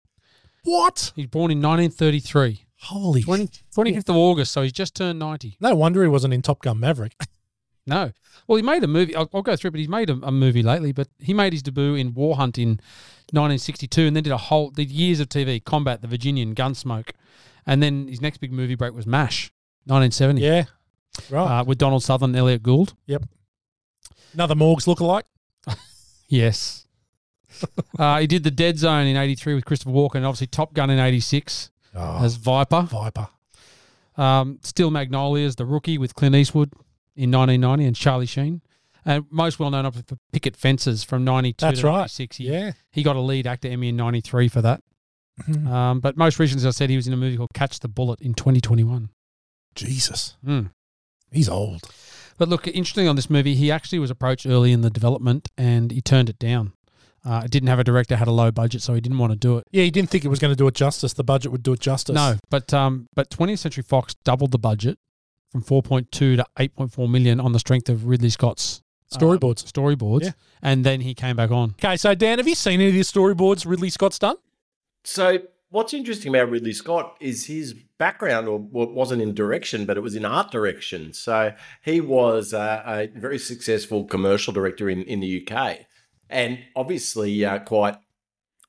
What? 0.63 1.13
He's 1.15 1.27
born 1.27 1.51
in 1.51 1.59
1933, 1.59 2.65
Holy 2.81 3.23
20, 3.23 3.61
25th 3.75 4.09
of 4.09 4.17
August, 4.17 4.53
so 4.53 4.63
he's 4.63 4.73
just 4.73 4.95
turned 4.95 5.19
90. 5.19 5.59
No 5.61 5.75
wonder 5.75 6.03
he 6.03 6.09
wasn't 6.09 6.33
in 6.33 6.41
Top 6.41 6.63
Gun 6.63 6.81
Maverick. 6.81 7.15
No. 7.87 8.13
Well, 8.47 8.57
he 8.57 8.63
made 8.63 8.83
a 8.83 8.87
movie. 8.87 9.15
I'll, 9.15 9.29
I'll 9.35 9.43
go 9.43 9.57
through 9.57 9.73
but 9.73 9.79
he's 9.79 9.91
made 9.91 10.09
a, 10.09 10.15
a 10.23 10.33
movie 10.33 10.63
lately. 10.63 10.93
But 10.93 11.09
he 11.19 11.35
made 11.35 11.53
his 11.53 11.63
debut 11.63 11.95
in 11.95 12.15
War 12.15 12.37
Hunt 12.37 12.57
in 12.57 12.81
1962 13.33 14.07
and 14.07 14.17
then 14.17 14.23
did 14.23 14.33
a 14.33 14.39
whole, 14.39 14.71
did 14.71 14.91
years 14.91 15.21
of 15.21 15.29
TV, 15.29 15.63
Combat, 15.63 16.01
The 16.01 16.09
Virginian, 16.09 16.55
Gunsmoke. 16.55 17.11
And 17.67 17.83
then 17.83 18.09
his 18.09 18.23
next 18.23 18.39
big 18.39 18.53
movie 18.53 18.75
break 18.75 18.95
was 18.95 19.07
MASH, 19.07 19.53
1970, 19.87 20.41
Yeah. 20.43 20.65
Right. 21.31 21.61
uh, 21.61 21.65
with 21.65 21.79
Donald 21.79 22.03
Sutherland 22.03 22.35
and 22.35 22.41
Elliott 22.41 22.63
Gould. 22.63 22.95
Yep. 23.07 23.25
Another 24.33 24.55
Morgs 24.55 24.87
lookalike. 24.87 25.23
Yes. 26.29 26.87
uh, 27.99 28.19
he 28.19 28.27
did 28.27 28.43
The 28.45 28.51
Dead 28.51 28.79
Zone 28.79 29.07
in 29.07 29.17
83 29.17 29.55
with 29.55 29.65
Christopher 29.65 29.91
Walken 29.93 30.17
and 30.17 30.27
obviously 30.27 30.47
Top 30.49 30.73
Gun 30.75 30.91
in 30.91 30.99
86 30.99 31.71
Oh, 31.95 32.25
as 32.25 32.35
Viper. 32.37 32.83
Viper. 32.83 33.29
Um, 34.17 34.59
Steel 34.63 34.91
Magnolias, 34.91 35.55
The 35.55 35.65
Rookie 35.67 35.99
with 35.99 36.15
Clint 36.15 36.35
Eastwood 36.35 36.73
in 37.15 37.31
1990 37.31 37.85
and 37.85 37.95
Charlie 37.95 38.27
Sheen. 38.27 38.63
And 39.05 39.27
most 39.31 39.59
well 39.61 39.71
known 39.71 39.89
for 39.93 40.03
Picket 40.33 40.57
Fences 40.57 41.05
from 41.05 41.25
92 41.25 41.65
That's 41.65 41.81
to 41.83 41.87
right. 41.87 41.97
96. 41.99 42.37
He, 42.39 42.49
Yeah. 42.51 42.73
he 42.91 43.03
got 43.03 43.17
a 43.17 43.21
lead 43.21 43.47
actor 43.47 43.69
Emmy 43.69 43.91
in 43.91 43.97
93 43.97 44.49
for 44.49 44.63
that. 44.63 44.83
Um, 45.69 46.01
but 46.01 46.17
most 46.17 46.39
recently, 46.41 46.63
as 46.63 46.67
I 46.67 46.71
said, 46.77 46.91
he 46.91 46.97
was 46.97 47.07
in 47.07 47.13
a 47.13 47.17
movie 47.17 47.37
called 47.37 47.51
Catch 47.55 47.81
the 47.81 47.89
Bullet 47.89 48.21
in 48.23 48.35
2021. 48.35 49.11
Jesus. 49.75 50.37
Mm. 50.47 50.71
He's 51.33 51.49
old. 51.49 51.83
But 52.39 52.49
look, 52.49 52.67
interesting 52.67 53.07
on 53.09 53.17
this 53.17 53.31
movie, 53.31 53.55
he 53.55 53.71
actually 53.71 53.99
was 53.99 54.11
approached 54.11 54.47
early 54.47 54.73
in 54.73 54.81
the 54.81 54.91
development 54.91 55.49
and 55.57 55.91
he 55.91 56.01
turned 56.01 56.29
it 56.29 56.39
down. 56.39 56.73
Uh, 57.25 57.43
it 57.45 57.51
didn't 57.51 57.69
have 57.69 57.79
a 57.79 57.85
director, 57.85 58.17
had 58.17 58.29
a 58.29 58.33
low 58.33 58.51
budget, 58.51 58.83
so 58.83 58.93
he 58.93 59.01
didn't 59.01 59.17
want 59.19 59.33
to 59.33 59.39
do 59.39 59.57
it. 59.57 59.65
Yeah, 59.73 59.85
he 59.85 59.91
didn't 59.91 60.11
think 60.11 60.25
it 60.25 60.29
was 60.29 60.39
going 60.39 60.53
to 60.53 60.57
do 60.57 60.67
it 60.67 60.75
justice. 60.75 61.15
The 61.15 61.25
budget 61.25 61.53
would 61.53 61.63
do 61.63 61.73
it 61.73 61.81
justice. 61.81 62.15
No, 62.15 62.37
but 62.51 62.75
um, 62.75 63.09
but 63.15 63.31
20th 63.31 63.61
Century 63.61 63.83
Fox 63.83 64.15
doubled 64.25 64.51
the 64.51 64.59
budget 64.59 64.99
from 65.51 65.63
4.2 65.63 66.11
to 66.11 66.45
8.4 66.59 67.11
million 67.11 67.41
on 67.41 67.53
the 67.53 67.59
strength 67.59 67.89
of 67.89 68.07
Ridley 68.07 68.29
Scott's 68.29 68.83
um, 69.13 69.19
Storyboards. 69.21 69.65
storyboards, 69.73 70.25
Yeah. 70.25 70.33
and 70.61 70.85
then 70.85 71.01
he 71.01 71.15
came 71.15 71.37
back 71.37 71.51
on. 71.51 71.71
Okay, 71.83 71.97
so 71.97 72.15
Dan, 72.15 72.39
have 72.39 72.47
you 72.49 72.55
seen 72.55 72.81
any 72.81 72.89
of 72.89 72.95
the 72.95 73.01
storyboards 73.01 73.65
Ridley 73.65 73.89
Scott's 73.91 74.19
done? 74.19 74.37
So 75.05 75.39
what's 75.75 75.93
interesting 75.93 76.33
about 76.33 76.51
Ridley 76.51 76.73
Scott 76.73 77.17
is 77.21 77.47
his 77.47 77.75
background, 77.99 78.47
or 78.47 78.59
wasn't 78.61 79.21
in 79.21 79.35
direction, 79.35 79.87
but 79.87 79.97
it 79.97 80.03
was 80.03 80.15
in 80.15 80.25
art 80.25 80.53
direction. 80.53 81.13
So 81.13 81.53
he 81.83 82.01
was 82.01 82.55
uh, 82.55 82.83
a 82.87 83.09
very 83.09 83.41
successful 83.41 84.05
commercial 84.05 84.53
director 84.53 84.89
in, 84.89 85.03
in 85.03 85.19
the 85.19 85.45
UK, 85.45 85.81
and 86.31 86.61
obviously 86.77 87.45
uh, 87.45 87.59
quite 87.59 87.97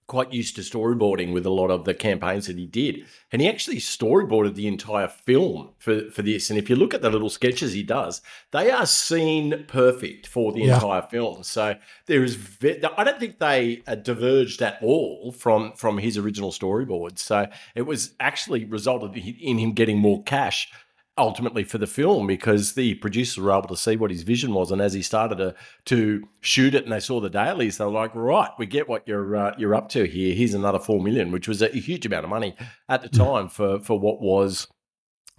quite 0.07 0.31
used 0.31 0.55
to 0.55 0.61
storyboarding 0.61 1.33
with 1.33 1.45
a 1.45 1.49
lot 1.49 1.71
of 1.71 1.83
the 1.85 1.93
campaigns 1.93 2.45
that 2.45 2.57
he 2.57 2.67
did. 2.67 3.05
And 3.31 3.41
he 3.41 3.49
actually 3.49 3.77
storyboarded 3.77 4.53
the 4.55 4.67
entire 4.67 5.07
film 5.07 5.71
for, 5.79 6.09
for 6.11 6.21
this. 6.21 6.49
And 6.51 6.59
if 6.59 6.69
you 6.69 6.75
look 6.75 6.93
at 6.93 7.01
the 7.01 7.09
little 7.09 7.29
sketches 7.29 7.73
he 7.73 7.81
does, 7.81 8.21
they 8.51 8.69
are 8.69 8.85
scene 8.85 9.65
perfect 9.67 10.27
for 10.27 10.51
the 10.51 10.61
Yeah. 10.61 10.75
entire 10.75 11.01
film. 11.01 11.43
So 11.43 11.75
there 12.05 12.23
is, 12.23 12.35
ve- 12.35 12.83
I 12.97 13.03
don't 13.03 13.19
think 13.19 13.39
they 13.39 13.81
uh, 13.87 13.95
diverged 13.95 14.61
at 14.61 14.77
all 14.83 15.31
from 15.31 15.73
from 15.73 15.97
his 15.97 16.17
original 16.17 16.51
storyboard. 16.51 17.17
So 17.17 17.47
it 17.73 17.83
was 17.83 18.13
actually 18.19 18.65
resulted 18.65 19.15
in 19.17 19.57
him 19.57 19.71
getting 19.73 19.97
more 19.97 20.21
cash 20.23 20.71
ultimately 21.17 21.63
for 21.63 21.77
the 21.77 21.87
film 21.87 22.27
because 22.27 22.73
the 22.73 22.95
producers 22.95 23.37
were 23.37 23.51
able 23.51 23.67
to 23.67 23.77
see 23.77 23.95
what 23.95 24.11
his 24.11 24.23
vision 24.23 24.53
was, 24.53 24.71
and 24.71 24.81
as 24.81 24.93
he 24.93 25.01
started 25.01 25.37
to 25.37 25.55
to 25.85 26.27
shoot 26.41 26.75
it, 26.75 26.83
and 26.83 26.91
they 26.91 26.99
saw 26.99 27.19
the 27.19 27.29
dailies, 27.29 27.77
they 27.77 27.85
were 27.85 27.91
like, 27.91 28.13
"Right, 28.13 28.51
we 28.57 28.65
get 28.65 28.89
what 28.89 29.07
you're 29.07 29.35
uh, 29.35 29.55
you're 29.57 29.75
up 29.75 29.89
to 29.89 30.05
here. 30.05 30.35
Here's 30.35 30.53
another 30.53 30.79
four 30.79 31.01
million, 31.01 31.31
which 31.31 31.47
was 31.47 31.61
a 31.61 31.69
huge 31.69 32.05
amount 32.05 32.25
of 32.25 32.29
money 32.29 32.55
at 32.89 33.01
the 33.01 33.09
time 33.09 33.47
for 33.49 33.79
for 33.79 33.99
what 33.99 34.21
was 34.21 34.67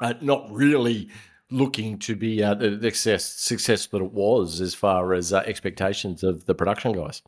uh, 0.00 0.14
not 0.20 0.50
really." 0.50 1.10
Looking 1.48 2.00
to 2.00 2.16
be 2.16 2.42
uh, 2.42 2.54
the 2.54 2.76
success, 2.82 3.24
success 3.24 3.86
that 3.86 4.02
it 4.02 4.12
was 4.12 4.60
as 4.60 4.74
far 4.74 5.14
as 5.14 5.32
uh, 5.32 5.44
expectations 5.46 6.24
of 6.24 6.44
the 6.46 6.56
production 6.56 6.90
guys. 6.90 7.22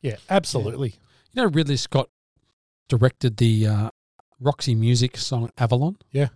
Yeah, 0.00 0.16
absolutely. 0.30 0.94
You 1.32 1.42
know, 1.42 1.48
Ridley 1.50 1.76
Scott 1.76 2.08
directed 2.88 3.36
the 3.36 3.66
uh, 3.66 3.90
Roxy 4.40 4.74
Music 4.74 5.18
song 5.18 5.50
Avalon. 5.58 5.98
Yeah. 6.10 6.28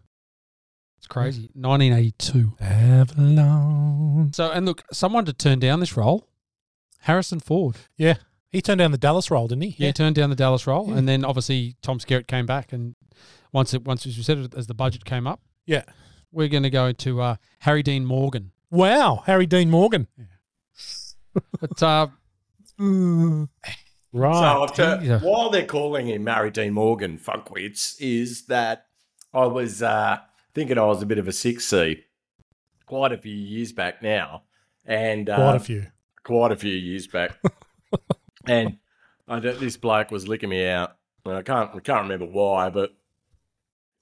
It's 1.05 1.13
crazy. 1.13 1.51
1982. 1.53 2.55
Avalon. 2.61 4.33
So, 4.33 4.51
and 4.51 4.65
look, 4.65 4.85
someone 4.91 5.27
to 5.27 5.35
turn 5.35 5.59
down 5.59 5.81
this 5.81 5.99
role, 5.99 6.27
Harrison 7.01 7.41
Ford. 7.41 7.77
Yeah, 7.99 8.15
he 8.51 8.63
turned 8.63 8.79
down 8.79 8.91
the 8.91 8.97
Dallas 8.97 9.31
role, 9.31 9.47
didn't 9.47 9.65
he? 9.65 9.75
Yeah, 9.79 9.89
he 9.89 9.93
turned 9.93 10.17
down 10.17 10.31
the 10.31 10.37
Dallas 10.37 10.67
role, 10.67 10.89
Yeah. 10.89 10.97
and 10.97 11.07
then 11.07 11.23
obviously 11.23 11.77
Tom 11.83 11.99
Skerritt 11.99 12.27
came 12.27 12.47
back, 12.47 12.73
and 12.73 12.95
once 13.53 13.75
it 13.75 13.85
once 13.85 14.07
as 14.07 14.17
you 14.17 14.23
said 14.23 14.55
as 14.57 14.67
the 14.67 14.73
budget 14.73 15.05
came 15.05 15.27
up, 15.27 15.41
Yeah. 15.67 15.83
we're 16.33 16.49
going 16.49 16.63
to 16.63 16.71
go 16.71 16.91
to 16.93 17.21
uh, 17.21 17.37
Harry 17.61 17.83
Dean 17.83 18.07
Morgan. 18.07 18.53
Wow, 18.71 19.23
Harry 19.27 19.45
Dean 19.47 19.71
Morgan. 19.71 20.09
But 21.61 21.83
uh, 21.83 22.07
Right. 24.17 24.69
So 24.77 24.85
I've 24.85 25.05
Yeah. 25.05 25.19
while 25.21 25.51
they're 25.51 25.67
calling 25.67 26.07
him 26.09 26.25
Mary 26.25 26.51
Dean 26.51 26.73
Morgan 26.73 27.19
fuckwits, 27.19 27.97
is 28.01 28.47
that 28.47 28.87
I 29.35 29.47
was 29.47 29.83
uh, 29.83 30.19
thinking 30.55 30.79
I 30.79 30.85
was 30.85 31.03
a 31.03 31.07
bit 31.07 31.19
of 31.19 31.29
a 31.29 31.33
six 31.33 31.65
C 31.67 32.05
quite 32.87 33.13
a 33.13 33.19
few 33.19 33.35
years 33.35 33.73
back 33.73 34.03
now, 34.03 34.43
and 34.85 35.29
uh, 35.31 35.37
Quite 35.37 35.57
a 35.57 35.61
few. 35.61 35.87
quite 36.23 36.53
a 36.53 36.57
few 36.57 36.75
years 36.75 37.07
back, 37.07 37.33
and 38.47 38.79
I 39.29 39.41
this 39.41 39.77
bloke 39.77 40.11
was 40.11 40.29
licking 40.29 40.49
me 40.51 40.67
out. 40.67 40.97
And 41.27 41.35
I 41.37 41.43
can't 41.43 41.71
I 41.75 41.81
can't 41.81 42.03
remember 42.03 42.27
why, 42.27 42.69
but 42.71 42.95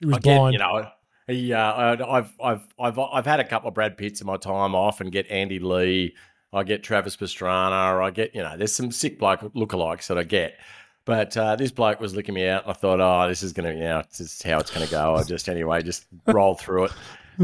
He 0.01 0.07
was 0.07 0.19
get, 0.19 0.37
blind. 0.37 0.53
you 0.55 0.59
know, 0.59 0.89
he, 1.29 1.53
uh, 1.53 1.59
I- 1.61 2.19
I've, 2.19 2.33
I've, 2.43 2.67
I've, 2.81 2.99
I've 2.99 3.27
had 3.27 3.39
a 3.39 3.45
couple 3.45 3.69
of 3.69 3.75
Brad 3.75 3.97
Pitts 3.97 4.21
in 4.21 4.27
my 4.27 4.37
time. 4.37 4.75
off, 4.75 5.01
and 5.01 5.13
get 5.13 5.31
Andy 5.31 5.61
Lee. 5.61 6.15
I 6.53 6.65
get 6.65 6.83
Travis 6.83 7.17
Pastrana. 7.17 8.03
I 8.05 8.11
get, 8.11 8.35
you 8.35 8.43
know, 8.43 8.57
there's 8.59 8.73
some 8.73 8.91
sick 8.91 9.19
bloke 9.21 9.41
lookalikes 9.55 10.09
that 10.09 10.19
I 10.19 10.25
get. 10.25 10.59
But 11.05 11.37
uh, 11.37 11.57
this 11.57 11.73
bloke 11.73 12.01
was 12.01 12.15
licking 12.15 12.35
me 12.35 12.47
out, 12.47 12.63
and 12.63 12.71
I 12.71 12.75
thought, 12.75 13.01
oh, 13.01 13.29
this 13.29 13.43
is 13.43 13.53
gonna, 13.53 13.73
you 13.73 13.81
know, 13.81 14.03
this 14.09 14.21
is 14.21 14.43
how 14.43 14.59
it's 14.59 14.71
gonna 14.71 14.87
go. 14.87 15.17
I 15.17 15.25
just, 15.25 15.49
anyway, 15.49 15.83
just 15.83 16.07
roll 16.27 16.55
through 16.55 16.85
it. 16.85 16.93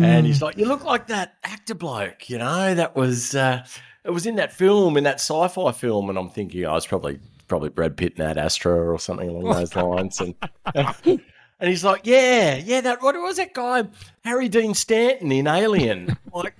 And 0.00 0.26
he's 0.26 0.42
like, 0.42 0.56
you 0.58 0.66
look 0.66 0.84
like 0.84 1.08
that 1.08 1.34
actor 1.42 1.74
bloke, 1.74 2.30
you 2.30 2.38
know, 2.38 2.74
that 2.74 2.94
was, 2.94 3.34
uh, 3.34 3.64
it 4.04 4.10
was 4.10 4.26
in 4.26 4.36
that 4.36 4.52
film, 4.52 4.96
in 4.96 5.04
that 5.04 5.16
sci-fi 5.16 5.72
film, 5.72 6.08
and 6.08 6.18
I'm 6.18 6.28
thinking, 6.28 6.64
oh, 6.66 6.76
it's 6.76 6.86
probably, 6.86 7.18
probably 7.48 7.70
Brad 7.70 7.96
Pitt 7.96 8.12
and 8.16 8.28
Ad 8.28 8.38
Astra 8.38 8.92
or 8.92 8.98
something 8.98 9.28
along 9.28 9.54
those 9.54 9.74
lines, 9.76 10.20
and. 10.20 10.34
And 11.60 11.68
he's 11.68 11.82
like, 11.82 12.02
yeah, 12.04 12.56
yeah, 12.56 12.80
that 12.82 13.02
what 13.02 13.16
was 13.16 13.36
that 13.38 13.52
guy, 13.52 13.84
Harry 14.24 14.48
Dean 14.48 14.74
Stanton 14.74 15.32
in 15.32 15.48
Alien? 15.48 16.06
like, 16.06 16.18
what 16.30 16.46
are 16.46 16.52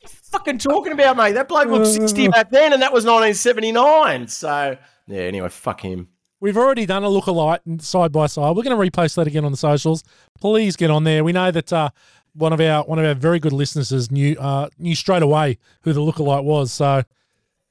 you 0.00 0.08
fucking 0.08 0.58
talking 0.58 0.92
about, 0.92 1.18
mate? 1.18 1.32
That 1.32 1.46
bloke 1.46 1.68
looked 1.68 1.88
60 1.88 2.28
back 2.28 2.50
then, 2.50 2.72
and 2.72 2.80
that 2.80 2.90
was 2.92 3.04
1979. 3.04 4.28
So, 4.28 4.78
yeah, 5.08 5.22
anyway, 5.22 5.48
fuck 5.48 5.80
him. 5.80 6.08
We've 6.40 6.56
already 6.56 6.86
done 6.86 7.02
a 7.02 7.08
lookalike 7.08 7.60
and 7.66 7.82
side 7.82 8.12
by 8.12 8.26
side. 8.26 8.54
We're 8.54 8.62
going 8.62 8.78
to 8.78 8.90
repost 8.90 9.16
that 9.16 9.26
again 9.26 9.44
on 9.44 9.50
the 9.50 9.58
socials. 9.58 10.04
Please 10.40 10.76
get 10.76 10.88
on 10.88 11.02
there. 11.02 11.24
We 11.24 11.32
know 11.32 11.50
that 11.50 11.72
uh, 11.72 11.90
one 12.34 12.52
of 12.52 12.60
our 12.60 12.84
one 12.84 13.00
of 13.00 13.04
our 13.04 13.14
very 13.14 13.40
good 13.40 13.52
listeners 13.52 14.10
knew 14.10 14.36
uh, 14.38 14.68
knew 14.78 14.94
straight 14.94 15.22
away 15.22 15.58
who 15.82 15.92
the 15.92 16.00
lookalike 16.00 16.44
was. 16.44 16.72
So 16.72 17.02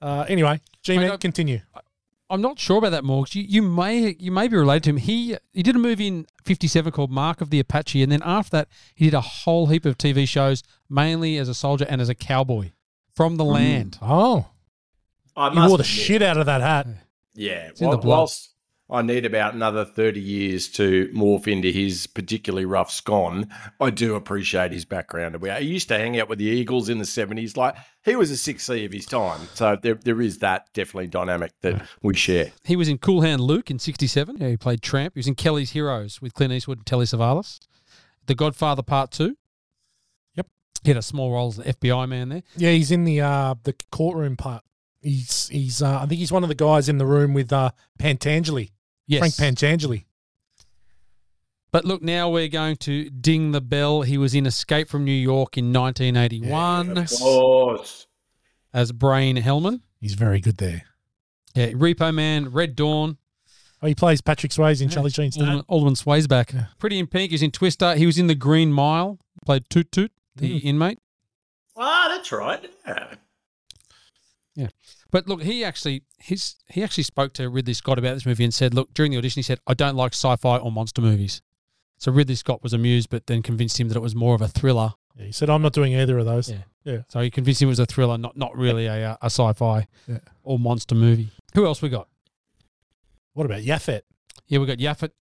uh, 0.01 0.25
anyway, 0.27 0.59
G-Man, 0.83 1.17
continue. 1.17 1.61
I'm 2.29 2.41
not 2.41 2.59
sure 2.59 2.79
about 2.79 2.89
that, 2.89 3.03
Morgs. 3.03 3.35
You, 3.35 3.43
you 3.43 3.61
may 3.61 4.17
you 4.19 4.31
may 4.31 4.49
be 4.49 4.57
related 4.57 4.83
to 4.83 4.89
him. 4.89 4.97
He 4.97 5.37
he 5.53 5.63
did 5.63 5.75
a 5.75 5.79
movie 5.79 6.07
in 6.07 6.27
'57 6.43 6.91
called 6.91 7.09
Mark 7.09 7.39
of 7.39 7.49
the 7.51 7.59
Apache, 7.59 8.03
and 8.03 8.11
then 8.11 8.21
after 8.25 8.57
that, 8.57 8.67
he 8.95 9.05
did 9.05 9.13
a 9.13 9.21
whole 9.21 9.67
heap 9.67 9.85
of 9.85 9.97
TV 9.97 10.27
shows, 10.27 10.61
mainly 10.89 11.37
as 11.37 11.47
a 11.47 11.53
soldier 11.53 11.85
and 11.87 12.01
as 12.01 12.09
a 12.09 12.15
cowboy 12.15 12.71
from 13.15 13.37
the 13.37 13.45
land. 13.45 13.97
Oh, 14.01 14.47
I 15.37 15.49
you 15.49 15.55
must 15.55 15.69
wore 15.69 15.77
the 15.77 15.83
admit, 15.83 15.87
shit 15.87 16.21
out 16.21 16.35
of 16.35 16.47
that 16.47 16.59
hat. 16.59 16.87
Yeah, 17.37 17.69
in 17.79 17.91
the 17.91 17.97
blood. 17.97 18.05
whilst 18.05 18.49
I 18.89 19.01
need 19.01 19.25
about 19.25 19.53
another 19.53 19.83
30 19.83 20.19
years 20.19 20.69
to 20.69 21.09
morph 21.13 21.47
into 21.47 21.71
his 21.71 22.07
particularly 22.07 22.65
rough 22.65 22.89
scone, 22.89 23.49
I 23.81 23.89
do 23.89 24.15
appreciate 24.15 24.71
his 24.71 24.85
background. 24.85 25.37
He 25.59 25.65
used 25.65 25.89
to 25.89 25.97
hang 25.97 26.19
out 26.19 26.29
with 26.29 26.39
the 26.39 26.45
Eagles 26.45 26.87
in 26.87 26.97
the 26.97 27.03
70s. 27.03 27.57
Like, 27.57 27.75
he 28.05 28.15
was 28.15 28.31
a 28.31 28.35
6C 28.35 28.85
of 28.85 28.93
his 28.93 29.05
time. 29.05 29.41
So 29.53 29.77
there, 29.81 29.95
there 29.95 30.21
is 30.21 30.39
that 30.39 30.73
definitely 30.73 31.07
dynamic 31.07 31.51
that 31.61 31.85
we 32.01 32.15
share. 32.15 32.53
He 32.63 32.77
was 32.77 32.87
in 32.87 32.97
Cool 32.97 33.21
Hand 33.21 33.41
Luke 33.41 33.69
in 33.69 33.77
'67. 33.77 34.37
Yeah, 34.39 34.47
he 34.47 34.57
played 34.57 34.81
Tramp. 34.81 35.13
He 35.15 35.19
was 35.19 35.27
in 35.27 35.35
Kelly's 35.35 35.71
Heroes 35.71 36.21
with 36.21 36.33
Clint 36.33 36.53
Eastwood 36.53 36.79
and 36.79 36.85
Telly 36.85 37.05
Savalas. 37.05 37.59
The 38.25 38.35
Godfather 38.35 38.83
Part 38.83 39.11
Two. 39.11 39.37
Yep. 40.35 40.47
He 40.83 40.89
had 40.91 40.97
a 40.97 41.01
small 41.01 41.33
role 41.33 41.49
as 41.49 41.57
an 41.59 41.65
FBI 41.65 42.07
man 42.07 42.29
there. 42.29 42.43
Yeah, 42.55 42.71
he's 42.71 42.91
in 42.91 43.03
the 43.03 43.19
uh, 43.21 43.55
the 43.63 43.75
courtroom 43.91 44.37
part. 44.37 44.63
He's 45.01 45.47
he's 45.49 45.81
uh, 45.81 45.99
I 46.01 46.05
think 46.05 46.19
he's 46.19 46.31
one 46.31 46.43
of 46.43 46.49
the 46.49 46.55
guys 46.55 46.89
in 46.89 46.97
the 46.97 47.05
room 47.05 47.33
with 47.33 47.53
uh, 47.53 47.71
Pentangeli, 47.99 48.71
Yes. 49.05 49.19
Frank 49.19 49.57
Pentangeli. 49.57 50.05
But 51.71 51.85
look, 51.85 52.01
now 52.01 52.29
we're 52.29 52.47
going 52.47 52.77
to 52.77 53.09
ding 53.09 53.51
the 53.51 53.61
bell. 53.61 54.01
He 54.01 54.17
was 54.17 54.33
in 54.33 54.45
Escape 54.45 54.87
from 54.89 55.03
New 55.03 55.11
York 55.11 55.57
in 55.57 55.73
1981 55.73 56.97
Of 56.97 57.09
course. 57.11 58.07
as 58.73 58.91
Brain 58.91 59.35
Hellman. 59.37 59.81
He's 59.99 60.13
very 60.13 60.39
good 60.39 60.57
there. 60.57 60.83
Yeah, 61.55 61.67
Repo 61.71 62.13
Man, 62.13 62.49
Red 62.49 62.75
Dawn, 62.75 63.17
Oh, 63.81 63.85
he 63.87 63.93
plays 63.93 64.21
Patrick 64.21 64.51
Swayze 64.51 64.81
in 64.81 64.89
Charlie 64.89 65.11
Sheen's 65.11 65.37
Alderman, 65.37 65.57
dad. 65.59 65.65
Alderman 65.67 65.95
Sway's 65.95 66.25
back. 66.25 66.51
Yeah. 66.51 66.65
Pretty 66.79 66.97
in 66.97 67.05
Pink. 67.05 67.29
He's 67.29 67.43
in 67.43 67.51
Twister. 67.51 67.93
He 67.95 68.07
was 68.07 68.17
in 68.17 68.25
The 68.25 68.33
Green 68.33 68.71
Mile. 68.73 69.19
Played 69.45 69.65
Toot 69.69 69.91
Toot, 69.91 70.11
the 70.35 70.57
inmate. 70.57 70.97
Ah, 71.75 72.07
that's 72.09 72.31
right. 72.31 72.67
Yeah. 72.87 73.13
Yeah, 74.57 74.67
but 75.11 75.27
look, 75.27 75.43
he 75.43 75.63
actually 75.63 76.01
his 76.17 76.55
he 76.67 76.83
actually 76.83 77.03
spoke 77.03 77.31
to 77.33 77.47
Ridley 77.47 77.73
Scott 77.75 77.99
about 77.99 78.15
this 78.15 78.25
movie 78.25 78.43
and 78.43 78.53
said, 78.53 78.73
look, 78.73 78.91
during 78.95 79.11
the 79.11 79.17
audition, 79.19 79.39
he 79.39 79.43
said, 79.43 79.59
I 79.67 79.73
don't 79.75 79.95
like 79.95 80.13
sci-fi 80.13 80.57
or 80.57 80.71
monster 80.71 80.99
movies. 81.01 81.41
So 81.99 82.11
Ridley 82.11 82.33
Scott 82.35 82.63
was 82.63 82.73
amused, 82.73 83.09
but 83.11 83.27
then 83.27 83.43
convinced 83.43 83.79
him 83.79 83.87
that 83.89 83.95
it 83.97 84.01
was 84.01 84.15
more 84.15 84.33
of 84.35 84.41
a 84.41 84.47
thriller. 84.47 84.93
Yeah, 85.15 85.25
he 85.25 85.31
said, 85.31 85.49
"I'm 85.49 85.61
not 85.61 85.73
doing 85.73 85.95
either 85.95 86.17
of 86.17 86.25
those." 86.25 86.49
Yeah. 86.49 86.57
Yeah. 86.83 86.97
So 87.09 87.19
he 87.21 87.29
convinced 87.29 87.61
him 87.61 87.69
it 87.69 87.71
was 87.71 87.79
a 87.79 87.85
thriller, 87.85 88.17
not 88.17 88.35
not 88.35 88.55
really 88.57 88.87
a 88.87 89.11
uh, 89.11 89.17
a 89.21 89.25
sci-fi 89.27 89.87
Yeah. 90.07 90.19
or 90.43 90.57
monster 90.59 90.95
movie. 90.95 91.29
Who 91.53 91.65
else 91.65 91.81
we 91.81 91.89
got? 91.89 92.07
What 93.33 93.45
about 93.45 93.61
Yaphet? 93.61 94.01
Yeah, 94.47 94.59
we 94.59 94.65
got 94.65 94.77
Yaphet. 94.79 95.11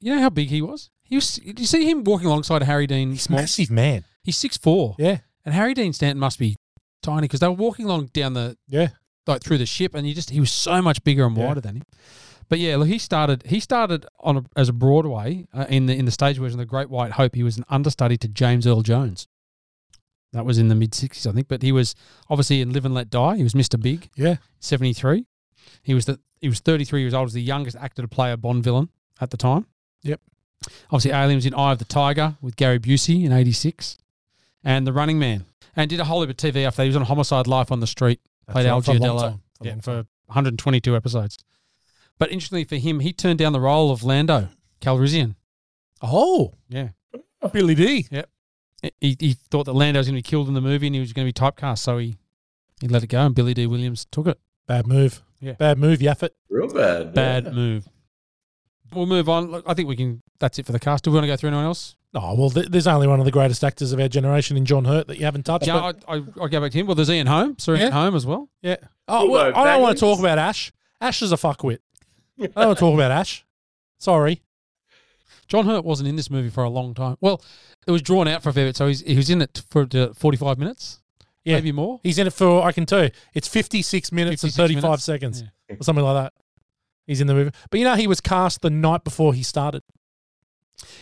You 0.00 0.14
know 0.14 0.20
how 0.20 0.30
big 0.30 0.48
he 0.48 0.60
was? 0.62 0.90
He 1.04 1.14
was. 1.16 1.36
Did 1.36 1.60
you 1.60 1.66
see 1.66 1.88
him 1.88 2.04
walking 2.04 2.26
alongside 2.26 2.62
Harry 2.64 2.86
Dean? 2.86 3.12
He's 3.12 3.22
Small? 3.22 3.40
massive, 3.40 3.70
man. 3.70 4.04
He's 4.22 4.36
six 4.36 4.56
four, 4.56 4.94
Yeah, 4.98 5.18
and 5.44 5.54
Harry 5.54 5.74
Dean 5.74 5.92
Stanton 5.92 6.18
must 6.20 6.38
be 6.38 6.56
tiny 7.02 7.22
because 7.22 7.40
they 7.40 7.48
were 7.48 7.54
walking 7.54 7.86
along 7.86 8.06
down 8.12 8.32
the 8.34 8.56
yeah. 8.68 8.88
like 9.26 9.42
through 9.42 9.58
the 9.58 9.66
ship, 9.66 9.94
and 9.94 10.06
you 10.08 10.14
just 10.14 10.30
he 10.30 10.40
was 10.40 10.52
so 10.52 10.80
much 10.80 11.02
bigger 11.04 11.24
and 11.26 11.36
Yeah. 11.36 11.46
wider 11.48 11.60
than 11.60 11.76
him. 11.76 11.82
But 12.48 12.58
yeah, 12.58 12.76
look, 12.76 12.88
he 12.88 12.98
started 12.98 13.44
he 13.46 13.60
started 13.60 14.06
on 14.20 14.36
a, 14.38 14.44
as 14.56 14.68
a 14.68 14.72
Broadway 14.72 15.46
uh, 15.54 15.66
in 15.68 15.86
the 15.86 15.94
in 15.96 16.04
the 16.04 16.10
stage 16.10 16.36
version 16.38 16.58
of 16.60 16.66
the 16.66 16.70
Great 16.70 16.90
White 16.90 17.12
Hope. 17.12 17.34
He 17.34 17.42
was 17.42 17.56
an 17.58 17.64
understudy 17.68 18.16
to 18.18 18.28
James 18.28 18.66
Earl 18.66 18.82
Jones. 18.82 19.28
That 20.32 20.46
was 20.46 20.56
in 20.58 20.68
the 20.68 20.74
mid 20.74 20.92
60s, 20.92 21.26
I 21.26 21.32
think. 21.32 21.48
But 21.48 21.62
he 21.62 21.72
was 21.72 21.94
obviously 22.30 22.60
in 22.62 22.72
Live 22.72 22.84
and 22.86 22.94
Let 22.94 23.10
Die. 23.10 23.36
He 23.36 23.42
was 23.42 23.52
Mr. 23.52 23.80
Big, 23.80 24.08
Yeah. 24.16 24.36
73. 24.60 25.26
He 25.82 25.92
was 25.94 26.06
the 26.06 26.18
he 26.40 26.48
was 26.48 26.60
33 26.60 27.00
years 27.02 27.14
old. 27.14 27.24
Was 27.24 27.32
the 27.34 27.42
youngest 27.42 27.76
actor 27.76 28.02
to 28.02 28.08
play 28.08 28.32
a 28.32 28.36
Bond 28.36 28.64
villain 28.64 28.88
at 29.20 29.30
the 29.30 29.36
time. 29.36 29.66
Yep. 30.02 30.20
Obviously, 30.86 31.10
Alien 31.10 31.36
was 31.36 31.46
in 31.46 31.54
Eye 31.54 31.72
of 31.72 31.78
the 31.78 31.84
Tiger 31.84 32.36
with 32.40 32.56
Gary 32.56 32.78
Busey 32.78 33.24
in 33.24 33.32
86. 33.32 33.98
And 34.64 34.86
The 34.86 34.92
Running 34.92 35.18
Man. 35.18 35.44
And 35.74 35.88
did 35.88 36.00
a 36.00 36.04
whole 36.04 36.20
heap 36.20 36.30
of 36.30 36.36
TV 36.36 36.66
after 36.66 36.78
that. 36.78 36.84
He 36.84 36.88
was 36.88 36.96
on 36.96 37.02
Homicide 37.04 37.46
Life 37.46 37.72
on 37.72 37.80
the 37.80 37.86
Street. 37.86 38.20
Played 38.48 38.64
right, 38.64 38.70
Al 38.70 38.82
for 38.82 38.92
Giardello. 38.92 39.40
for 39.58 39.66
yeah, 39.66 39.80
for 39.80 39.94
122 40.26 40.94
episodes. 40.94 41.38
But 42.18 42.30
interestingly 42.30 42.64
for 42.64 42.76
him, 42.76 43.00
he 43.00 43.12
turned 43.12 43.38
down 43.38 43.52
the 43.52 43.60
role 43.60 43.90
of 43.90 44.02
Lando 44.04 44.48
Calrissian. 44.80 45.36
Oh, 46.02 46.54
Yeah. 46.68 46.88
Billy 47.52 47.74
Dee. 47.74 48.06
Yep. 48.10 48.28
He, 49.00 49.16
he 49.18 49.32
thought 49.50 49.64
that 49.64 49.72
Lando 49.72 49.98
was 50.00 50.06
going 50.08 50.14
to 50.14 50.18
be 50.18 50.22
killed 50.28 50.48
in 50.48 50.54
the 50.54 50.60
movie 50.60 50.86
and 50.86 50.94
he 50.94 51.00
was 51.00 51.12
going 51.12 51.26
to 51.26 51.28
be 51.28 51.32
typecast, 51.32 51.78
so 51.78 51.98
he, 51.98 52.16
he 52.80 52.88
let 52.88 53.02
it 53.02 53.08
go, 53.08 53.20
and 53.26 53.34
Billy 53.34 53.54
Dee. 53.54 53.66
Williams 53.66 54.06
took 54.10 54.26
it. 54.26 54.38
Bad 54.66 54.86
move. 54.86 55.22
Yeah. 55.40 55.52
Bad 55.52 55.78
move, 55.78 56.00
Yaphet. 56.00 56.30
Real 56.48 56.72
bad. 56.72 57.14
Bad 57.14 57.44
yeah. 57.46 57.50
move. 57.50 57.88
We'll 58.92 59.06
move 59.06 59.28
on. 59.28 59.50
Look, 59.50 59.64
I 59.66 59.74
think 59.74 59.88
we 59.88 59.96
can. 59.96 60.22
That's 60.38 60.58
it 60.58 60.66
for 60.66 60.72
the 60.72 60.78
cast. 60.78 61.04
Do 61.04 61.10
we 61.10 61.14
want 61.16 61.24
to 61.24 61.28
go 61.28 61.36
through 61.36 61.48
anyone 61.48 61.64
else? 61.64 61.96
Oh, 62.14 62.34
well, 62.34 62.50
th- 62.50 62.68
there's 62.68 62.86
only 62.86 63.06
one 63.06 63.20
of 63.20 63.24
the 63.24 63.30
greatest 63.30 63.64
actors 63.64 63.92
of 63.92 63.98
our 64.00 64.08
generation 64.08 64.56
in 64.58 64.66
John 64.66 64.84
Hurt 64.84 65.06
that 65.08 65.16
you 65.18 65.24
haven't 65.24 65.44
touched. 65.44 65.66
Yeah, 65.66 65.80
but- 65.80 66.04
I, 66.06 66.16
I, 66.16 66.22
I'll 66.40 66.48
go 66.48 66.60
back 66.60 66.72
to 66.72 66.78
him. 66.78 66.86
Well, 66.86 66.94
there's 66.94 67.08
Ian 67.10 67.26
Holm. 67.26 67.56
Sir 67.58 67.74
Yeah. 67.76 67.84
Ian 67.84 67.92
Holm 67.92 68.14
as 68.14 68.26
well. 68.26 68.50
yeah. 68.60 68.76
Oh, 69.08 69.28
well, 69.30 69.52
I 69.56 69.64
don't 69.72 69.82
want 69.82 69.96
to 69.96 70.00
talk 70.00 70.18
about 70.20 70.38
Ash. 70.38 70.72
Ash 71.00 71.22
is 71.22 71.32
a 71.32 71.36
fuckwit. 71.36 71.78
I 72.40 72.46
don't 72.46 72.54
want 72.66 72.78
to 72.78 72.80
talk 72.80 72.94
about 72.94 73.10
Ash. 73.10 73.44
Sorry. 73.98 74.42
John 75.48 75.66
Hurt 75.66 75.84
wasn't 75.84 76.08
in 76.08 76.16
this 76.16 76.30
movie 76.30 76.50
for 76.50 76.64
a 76.64 76.70
long 76.70 76.94
time. 76.94 77.16
Well, 77.20 77.42
it 77.86 77.90
was 77.90 78.00
drawn 78.02 78.28
out 78.28 78.42
for 78.42 78.50
a 78.50 78.52
fair 78.52 78.66
bit, 78.66 78.76
so 78.76 78.86
he's, 78.86 79.00
he 79.00 79.16
was 79.16 79.28
in 79.28 79.42
it 79.42 79.62
for 79.70 79.86
uh, 79.94 80.12
45 80.14 80.58
minutes, 80.58 81.00
Yeah. 81.44 81.56
maybe 81.56 81.72
more. 81.72 82.00
He's 82.02 82.18
in 82.18 82.26
it 82.26 82.32
for, 82.32 82.62
I 82.62 82.72
can 82.72 82.86
tell 82.86 83.04
you, 83.04 83.10
it's 83.34 83.48
56 83.48 84.12
minutes 84.12 84.42
56 84.42 84.56
and 84.58 84.62
35 84.68 84.82
minutes. 84.82 85.04
seconds 85.04 85.42
Yeah. 85.68 85.76
or 85.80 85.82
something 85.82 86.04
like 86.04 86.24
that. 86.24 86.32
He's 87.06 87.20
in 87.20 87.26
the 87.26 87.34
movie. 87.34 87.50
But 87.70 87.80
you 87.80 87.84
know, 87.84 87.96
he 87.96 88.06
was 88.06 88.20
cast 88.20 88.62
the 88.62 88.70
night 88.70 89.02
before 89.04 89.34
he 89.34 89.42
started 89.42 89.82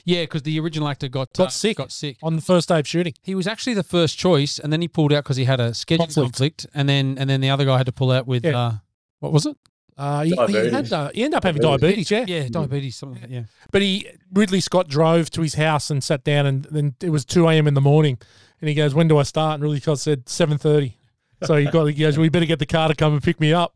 Yeah, 0.04 0.22
because 0.22 0.42
the 0.42 0.58
original 0.60 0.88
actor 0.88 1.08
got 1.08 1.32
Got 1.34 1.46
uh, 1.48 1.50
sick. 1.50 1.76
Got 1.76 1.92
sick. 1.92 2.16
on 2.22 2.36
the 2.36 2.42
first 2.42 2.68
day 2.68 2.78
of 2.80 2.86
shooting. 2.88 3.14
He 3.22 3.34
was 3.34 3.46
actually 3.46 3.74
the 3.74 3.82
first 3.82 4.18
choice, 4.18 4.58
and 4.58 4.72
then 4.72 4.80
he 4.80 4.88
pulled 4.88 5.12
out 5.12 5.24
because 5.24 5.36
he 5.36 5.44
had 5.44 5.60
a 5.60 5.74
schedule 5.74 6.06
Conflict. 6.06 6.32
conflict. 6.36 6.66
and 6.74 6.88
then 6.88 7.16
and 7.18 7.28
then 7.30 7.40
the 7.40 7.50
other 7.50 7.64
guy 7.64 7.76
had 7.76 7.86
to 7.86 7.92
pull 7.92 8.10
out 8.10 8.26
with 8.26 8.44
Yeah. 8.44 8.58
uh, 8.58 8.72
what 9.20 9.32
was 9.32 9.46
it? 9.46 9.56
Uh, 9.98 10.22
he, 10.22 10.30
he, 10.30 10.34
Diabetes. 10.36 10.72
had, 10.72 10.92
uh, 10.94 11.10
he 11.14 11.24
ended 11.24 11.36
up 11.36 11.44
having 11.44 11.60
Diabetes. 11.60 12.08
diabetes, 12.08 12.30
yeah. 12.30 12.42
Yeah, 12.42 12.48
diabetes, 12.48 12.96
something 12.96 13.20
like 13.20 13.28
that. 13.30 13.34
Yeah. 13.34 13.42
But 13.70 13.82
he 13.82 14.08
Ridley 14.32 14.60
Scott 14.60 14.88
drove 14.88 15.28
to 15.32 15.42
his 15.42 15.54
house 15.54 15.90
and 15.90 16.02
sat 16.02 16.24
down, 16.24 16.46
and 16.46 16.64
then 16.70 16.94
it 17.02 17.10
was 17.10 17.26
two 17.26 17.46
a.m. 17.48 17.66
in 17.66 17.74
the 17.74 17.82
morning, 17.82 18.18
and 18.62 18.68
he 18.68 18.74
goes, 18.74 18.94
"When 18.94 19.08
do 19.08 19.18
I 19.18 19.24
start?" 19.24 19.54
And 19.54 19.62
Ridley 19.62 19.80
Scott 19.80 19.98
said 19.98 20.28
seven 20.28 20.56
thirty. 20.56 20.96
So 21.44 21.56
he 21.56 21.66
got 21.66 21.84
he 21.86 21.92
goes, 21.94 22.16
"We 22.18 22.28
better 22.30 22.46
get 22.46 22.58
the 22.60 22.66
car 22.66 22.88
to 22.88 22.94
come 22.94 23.12
and 23.12 23.22
pick 23.22 23.40
me 23.40 23.52
up." 23.52 23.74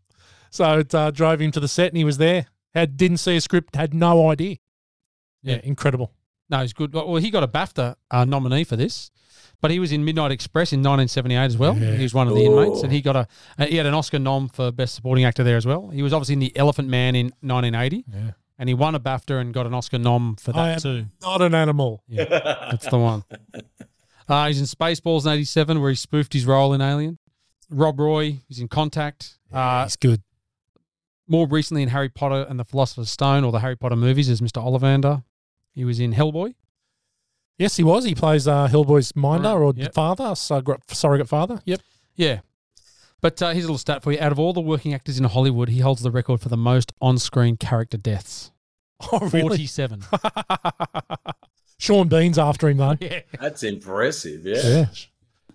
So 0.51 0.79
it 0.79 0.95
uh, 0.95 1.11
drove 1.11 1.41
him 1.41 1.51
to 1.51 1.61
the 1.61 1.69
set, 1.69 1.89
and 1.89 1.97
he 1.99 2.05
was 2.05 2.17
there. 2.19 2.47
Had 2.75 2.97
didn't 2.97 3.19
see 3.19 3.37
a 3.37 3.41
script, 3.41 3.77
had 3.77 3.93
no 3.93 4.31
idea. 4.31 4.57
Yeah, 5.45 5.55
Yeah. 5.57 5.61
incredible. 5.65 6.11
No, 6.51 6.61
he's 6.61 6.73
good. 6.73 6.93
Well, 6.93 7.17
he 7.17 7.31
got 7.31 7.43
a 7.45 7.49
BAFTA 7.49 7.95
uh, 8.11 8.25
nominee 8.25 8.65
for 8.65 8.77
this, 8.77 9.11
but 9.63 9.71
he 9.71 9.79
was 9.79 9.93
in 9.93 10.05
Midnight 10.05 10.31
Express 10.33 10.73
in 10.73 10.81
1978 10.81 11.39
as 11.45 11.57
well. 11.57 11.77
Yeah. 11.77 11.95
He 11.97 12.03
was 12.03 12.13
one 12.13 12.27
of 12.29 12.35
the 12.35 12.47
Oh. 12.47 12.63
inmates, 12.65 12.83
and 12.83 12.93
he 12.93 13.01
got 13.01 13.17
a 13.17 13.27
uh, 13.59 13.67
he 13.67 13.77
had 13.77 13.87
an 13.87 13.95
Oscar 13.95 14.19
nom 14.19 14.49
for 14.49 14.71
Best 14.73 14.95
Supporting 14.95 15.25
Actor 15.25 15.45
there 15.45 15.57
as 15.57 15.65
well. 15.67 15.89
He 15.91 16.03
was 16.03 16.13
obviously 16.13 16.35
in 16.35 16.41
The 16.41 16.55
Elephant 16.57 16.89
Man 16.89 17.15
in 17.15 17.27
1980, 17.41 18.05
Yeah, 18.13 18.33
and 18.59 18.69
he 18.69 18.75
won 18.75 18.95
a 18.95 19.01
BAFTA 19.01 19.41
and 19.41 19.55
got 19.55 19.67
an 19.67 19.73
Oscar 19.75 19.99
nom 19.99 20.37
for 20.37 20.51
I 20.57 20.69
that 20.69 20.75
am 20.75 20.81
too. 20.81 21.07
not 21.23 21.41
an 21.41 21.55
animal. 21.55 22.03
That's 22.09 22.89
the 22.89 22.99
one. 22.99 23.25
Uh, 24.29 24.47
he's 24.49 24.59
in 24.61 24.67
Spaceballs 24.67 25.27
in 25.27 25.33
'87, 25.33 25.81
where 25.81 25.91
he 25.91 25.97
spoofed 25.97 26.33
his 26.33 26.47
role 26.47 26.73
in 26.75 26.81
Alien. 26.81 27.19
Rob 27.71 27.99
Roy, 27.99 28.41
he's 28.49 28.59
in 28.61 28.69
Contact. 28.69 29.39
Uh, 29.53 29.85
He's 29.85 29.97
good. 29.97 30.23
more 31.27 31.47
recently 31.49 31.83
in 31.83 31.89
Harry 31.89 32.09
Potter 32.11 32.47
and 32.49 32.59
the 32.61 32.65
Philosopher's 32.65 33.11
Stone, 33.11 33.45
or 33.45 33.53
the 33.53 33.61
Harry 33.61 33.77
Potter 33.77 33.97
movies, 33.97 34.29
as 34.29 34.41
Mr. 34.43 34.63
Ollivander. 34.63 35.25
He 35.75 35.85
was 35.85 36.01
in 36.01 36.13
Hellboy. 36.15 36.55
Yes, 37.59 37.77
he 37.77 37.85
was. 37.85 38.05
He 38.05 38.15
plays 38.15 38.49
uh, 38.49 38.69
Hellboy's 38.69 39.15
minder 39.15 39.49
or 39.63 39.73
Yep. 39.77 39.95
father, 39.95 40.35
surrogate, 40.35 40.91
surrogate 40.91 41.29
father. 41.29 41.61
Yep. 41.65 41.81
Yeah. 42.17 42.41
But 43.21 43.41
uh, 43.41 43.51
here's 43.53 43.65
a 43.65 43.69
little 43.69 43.79
stat 43.79 44.03
for 44.03 44.13
you. 44.13 44.19
Out 44.21 44.33
of 44.33 44.39
all 44.39 44.53
the 44.53 44.61
working 44.61 44.93
actors 44.93 45.19
in 45.19 45.25
Hollywood, 45.25 45.69
he 45.69 45.79
holds 45.81 46.03
the 46.03 46.11
record 46.11 46.41
for 46.41 46.49
the 46.49 46.57
most 46.57 46.93
on 47.01 47.17
screen 47.19 47.57
character 47.57 47.97
deaths 47.97 48.51
Oh, 49.13 49.19
really? 49.21 49.41
47. 49.43 50.03
Sean 51.79 52.09
Bean's 52.09 52.39
after 52.39 52.69
him 52.69 52.77
though. 52.79 52.97
yeah. 53.01 53.21
That's 53.41 53.63
impressive. 53.63 54.45
Yeah. 54.47 54.63
Yeah. 54.63 54.87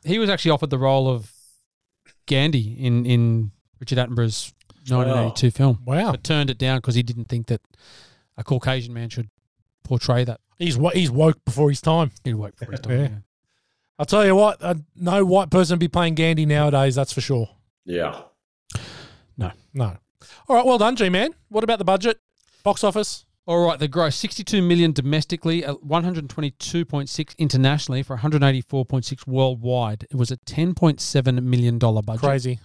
He 0.03 0.19
was 0.19 0.29
actually 0.29 0.51
offered 0.51 0.69
the 0.69 0.77
role 0.77 1.07
of 1.09 1.31
Gandhi 2.27 2.75
in, 2.79 3.05
in 3.05 3.51
Richard 3.79 3.97
Attenborough's 3.97 4.53
1982 4.87 5.51
film, 5.51 5.79
Wow. 5.85 6.11
but 6.11 6.23
turned 6.23 6.49
it 6.49 6.57
down 6.57 6.77
because 6.77 6.95
he 6.95 7.03
didn't 7.03 7.25
think 7.25 7.47
that 7.47 7.61
a 8.37 8.43
Caucasian 8.43 8.93
man 8.93 9.09
should 9.09 9.29
portray 9.89 10.23
that. 10.23 10.39
He's 10.57 10.77
wo- 10.77 10.91
he's 10.91 11.11
woke 11.11 11.43
before 11.43 11.69
his 11.69 11.81
time. 11.81 12.11
He'd 12.23 12.35
work 12.35 12.55
for 12.57 12.69
his 12.71 12.79
time. 12.79 12.93
Yeah. 12.97 13.01
yeah. 13.03 13.17
I'll 13.97 14.05
tell 14.05 14.25
you 14.25 14.35
what, 14.35 14.63
uh, 14.63 14.75
no 14.95 15.25
white 15.25 15.49
person 15.49 15.73
would 15.73 15.79
be 15.81 15.89
playing 15.89 16.15
Gandhi 16.15 16.45
nowadays, 16.45 16.95
that's 16.95 17.11
for 17.11 17.19
sure. 17.21 17.49
Yeah. 17.85 18.21
No. 19.37 19.51
No. 19.73 19.97
All 20.47 20.55
right, 20.55 20.65
well 20.65 20.77
done, 20.77 20.95
G 20.95 21.09
Man. 21.09 21.33
What 21.49 21.63
about 21.65 21.79
the 21.79 21.85
budget? 21.85 22.19
Box 22.63 22.83
office? 22.83 23.25
All 23.45 23.65
right, 23.65 23.79
the 23.79 23.87
gross 23.87 24.15
62 24.15 24.61
million 24.61 24.91
domestically, 24.93 25.65
uh, 25.65 25.73
122.6 25.75 27.37
internationally 27.37 28.03
for 28.03 28.17
184.6 28.17 29.25
worldwide. 29.27 30.05
It 30.11 30.15
was 30.15 30.29
a 30.31 30.37
10.7 30.37 31.43
million 31.43 31.79
dollar 31.79 32.01
budget 32.01 32.21
Crazy. 32.21 32.59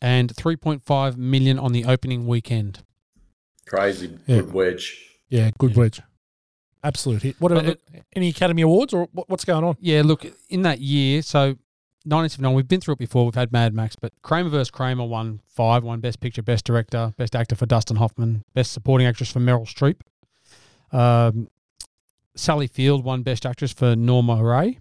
and 0.00 0.34
3.5 0.34 1.16
million 1.18 1.58
on 1.58 1.72
the 1.72 1.84
opening 1.84 2.26
weekend. 2.26 2.82
Crazy 3.66 4.18
Yeah. 4.26 4.36
good 4.40 4.52
wedge. 4.54 5.04
Yeah, 5.28 5.50
good 5.58 5.72
Yeah. 5.72 5.78
wedge. 5.78 6.00
Absolute 6.84 7.22
hit. 7.22 7.36
What 7.40 7.52
about 7.52 7.78
any 8.14 8.28
Academy 8.28 8.62
Awards 8.62 8.92
or 8.94 9.08
what, 9.12 9.28
what's 9.28 9.44
going 9.44 9.64
on? 9.64 9.76
Yeah, 9.80 10.02
look, 10.04 10.26
in 10.48 10.62
that 10.62 10.80
year, 10.80 11.22
so 11.22 11.56
1979, 12.04 12.54
we've 12.54 12.68
been 12.68 12.80
through 12.80 12.94
it 12.94 12.98
before. 12.98 13.24
We've 13.24 13.34
had 13.34 13.52
Mad 13.52 13.74
Max, 13.74 13.96
but 13.96 14.12
Kramer 14.22 14.48
vs. 14.48 14.70
Kramer 14.70 15.04
won 15.04 15.40
five, 15.46 15.82
won 15.82 16.00
Best 16.00 16.20
Picture, 16.20 16.42
Best 16.42 16.64
Director, 16.64 17.12
Best 17.16 17.36
Actor 17.36 17.56
for 17.56 17.66
Dustin 17.66 17.96
Hoffman, 17.96 18.44
Best 18.54 18.72
Supporting 18.72 19.06
Actress 19.06 19.30
for 19.30 19.40
Meryl 19.40 19.66
Streep. 19.66 20.00
Um, 20.96 21.48
Sally 22.34 22.66
Field 22.66 23.04
won 23.04 23.22
Best 23.22 23.44
Actress 23.44 23.72
for 23.72 23.96
Norma 23.96 24.42
Rae. 24.42 24.78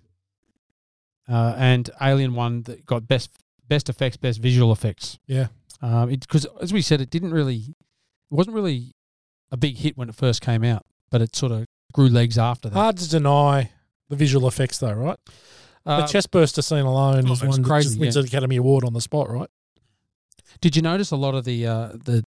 Uh, 1.28 1.56
and 1.58 1.90
Alien 2.02 2.36
won, 2.36 2.62
that 2.64 2.86
got 2.86 3.08
Best 3.08 3.32
Best 3.68 3.90
Effects, 3.90 4.16
Best 4.18 4.40
Visual 4.40 4.72
Effects. 4.72 5.20
Yeah. 5.28 5.48
Because 5.82 6.46
as 6.62 6.72
we 6.72 6.82
said, 6.82 7.02
it 7.02 7.10
didn't 7.10 7.32
really, 7.32 7.58
it 7.58 7.76
wasn't 8.30 8.56
really 8.56 8.94
a 9.52 9.58
big 9.58 9.78
hit 9.78 9.98
when 9.98 10.10
it 10.10 10.16
first 10.16 10.42
came 10.42 10.64
out, 10.64 10.86
but 11.10 11.22
it 11.22 11.36
sort 11.36 11.52
of 11.52 11.66
grew 11.94 12.10
legs 12.10 12.38
after 12.38 12.70
that. 12.70 12.76
Hard 12.76 12.98
to 12.98 13.10
deny 13.10 13.72
the 14.10 14.16
visual 14.16 14.48
effects, 14.48 14.78
though, 14.80 14.94
right? 14.94 15.20
Uh, 15.86 16.02
the 16.02 16.08
chestburster 16.08 16.64
scene 16.64 16.80
alone 16.86 17.28
oh, 17.28 17.32
is 17.32 17.42
it's 17.44 17.50
one 17.50 17.62
that 17.62 17.68
crazy, 17.68 17.90
just 17.90 18.00
wins 18.00 18.16
yeah. 18.16 18.22
an 18.22 18.28
Academy 18.28 18.58
Award 18.58 18.84
on 18.84 18.94
the 18.94 19.02
spot, 19.02 19.30
right? 19.30 19.50
Did 20.60 20.76
you 20.76 20.82
notice 20.82 21.12
a 21.12 21.16
lot 21.16 21.34
of 21.36 21.46
the 21.46 21.66
uh, 21.68 21.88
the 22.04 22.24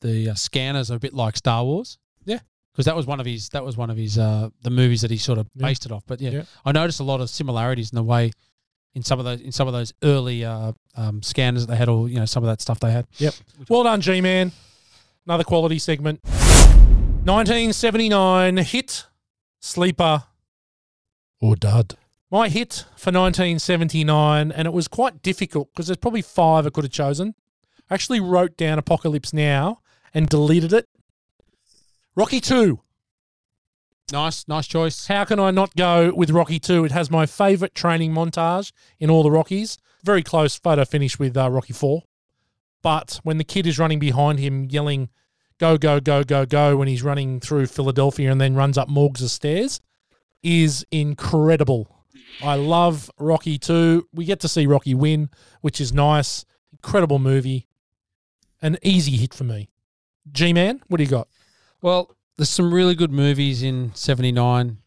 the 0.00 0.30
uh, 0.30 0.34
scanners 0.34 0.90
are 0.90 0.96
a 0.96 0.98
bit 0.98 1.14
like 1.14 1.36
Star 1.36 1.64
Wars? 1.64 1.98
Yeah. 2.24 2.38
because 2.72 2.86
that 2.86 2.96
was 2.96 3.06
one 3.06 3.20
of 3.20 3.26
his 3.26 3.48
that 3.50 3.64
was 3.64 3.76
one 3.76 3.90
of 3.90 3.96
his 3.96 4.18
uh, 4.18 4.50
the 4.62 4.70
movies 4.70 5.00
that 5.02 5.10
he 5.10 5.16
sort 5.16 5.38
of 5.38 5.48
Yeah. 5.54 5.66
based 5.66 5.86
it 5.86 5.92
off. 5.92 6.04
But 6.06 6.20
yeah, 6.20 6.30
Yeah. 6.30 6.42
I 6.64 6.72
noticed 6.72 7.00
a 7.00 7.04
lot 7.04 7.20
of 7.20 7.30
similarities 7.30 7.90
in 7.90 7.96
the 7.96 8.02
way 8.02 8.32
in 8.94 9.02
some 9.02 9.18
of 9.18 9.24
those 9.24 9.40
in 9.40 9.52
some 9.52 9.68
of 9.68 9.74
those 9.74 9.92
early 10.02 10.44
uh, 10.44 10.72
um, 10.96 11.22
scanners 11.22 11.66
that 11.66 11.72
they 11.72 11.76
had, 11.78 11.88
all 11.88 12.08
you 12.08 12.18
know, 12.18 12.24
some 12.26 12.42
of 12.42 12.48
that 12.48 12.60
stuff 12.60 12.80
they 12.80 12.90
had. 12.90 13.06
Yep. 13.18 13.34
Well 13.68 13.82
done, 13.84 14.00
G 14.00 14.20
Man. 14.20 14.52
Another 15.26 15.44
quality 15.44 15.78
segment. 15.78 16.20
1979 17.26 18.58
hit, 18.58 19.06
sleeper, 19.58 20.22
or 21.40 21.56
dud. 21.56 21.96
My 22.30 22.48
hit 22.48 22.84
for 22.96 23.10
1979, 23.10 24.52
and 24.52 24.68
it 24.68 24.72
was 24.72 24.86
quite 24.86 25.22
difficult 25.22 25.72
because 25.72 25.88
there's 25.88 25.96
probably 25.96 26.22
five 26.22 26.68
I 26.68 26.70
could 26.70 26.84
have 26.84 26.92
chosen. 26.92 27.34
I 27.90 27.94
actually 27.94 28.20
wrote 28.20 28.56
down 28.56 28.78
Apocalypse 28.78 29.32
Now 29.32 29.80
and 30.14 30.28
deleted 30.28 30.72
it. 30.72 30.88
Rocky 32.14 32.40
2. 32.40 32.78
Nice, 34.12 34.46
nice 34.46 34.68
choice. 34.68 35.08
How 35.08 35.24
can 35.24 35.40
I 35.40 35.50
not 35.50 35.74
go 35.74 36.14
with 36.14 36.30
Rocky 36.30 36.60
2? 36.60 36.84
It 36.84 36.92
has 36.92 37.10
my 37.10 37.26
favourite 37.26 37.74
training 37.74 38.12
montage 38.12 38.70
in 39.00 39.10
all 39.10 39.24
the 39.24 39.32
Rockies. 39.32 39.78
Very 40.04 40.22
close 40.22 40.54
photo 40.54 40.84
finish 40.84 41.18
with 41.18 41.36
uh, 41.36 41.50
Rocky 41.50 41.72
4. 41.72 42.04
But 42.82 43.18
when 43.24 43.38
the 43.38 43.44
kid 43.44 43.66
is 43.66 43.80
running 43.80 43.98
behind 43.98 44.38
him 44.38 44.66
yelling, 44.70 45.08
go, 45.58 45.78
go, 45.78 46.00
go, 46.00 46.22
go, 46.22 46.46
go, 46.46 46.76
when 46.76 46.88
he's 46.88 47.02
running 47.02 47.40
through 47.40 47.66
Philadelphia 47.66 48.30
and 48.30 48.40
then 48.40 48.54
runs 48.54 48.78
up 48.78 48.88
Morgs' 48.88 49.28
stairs, 49.30 49.80
is 50.42 50.86
incredible. 50.90 51.88
I 52.42 52.54
love 52.56 53.10
Rocky 53.18 53.58
2. 53.58 54.08
We 54.12 54.24
get 54.24 54.40
to 54.40 54.48
see 54.48 54.66
Rocky 54.66 54.94
win, 54.94 55.30
which 55.60 55.80
is 55.80 55.92
nice. 55.92 56.44
Incredible 56.72 57.18
movie. 57.18 57.66
An 58.62 58.78
easy 58.82 59.16
hit 59.16 59.34
for 59.34 59.44
me. 59.44 59.70
G 60.32 60.52
Man, 60.52 60.80
what 60.88 60.98
do 60.98 61.04
you 61.04 61.10
got? 61.10 61.28
Well, 61.82 62.16
there's 62.36 62.50
some 62.50 62.72
really 62.72 62.94
good 62.94 63.12
movies 63.12 63.62
in 63.62 63.94
'79. 63.94 64.78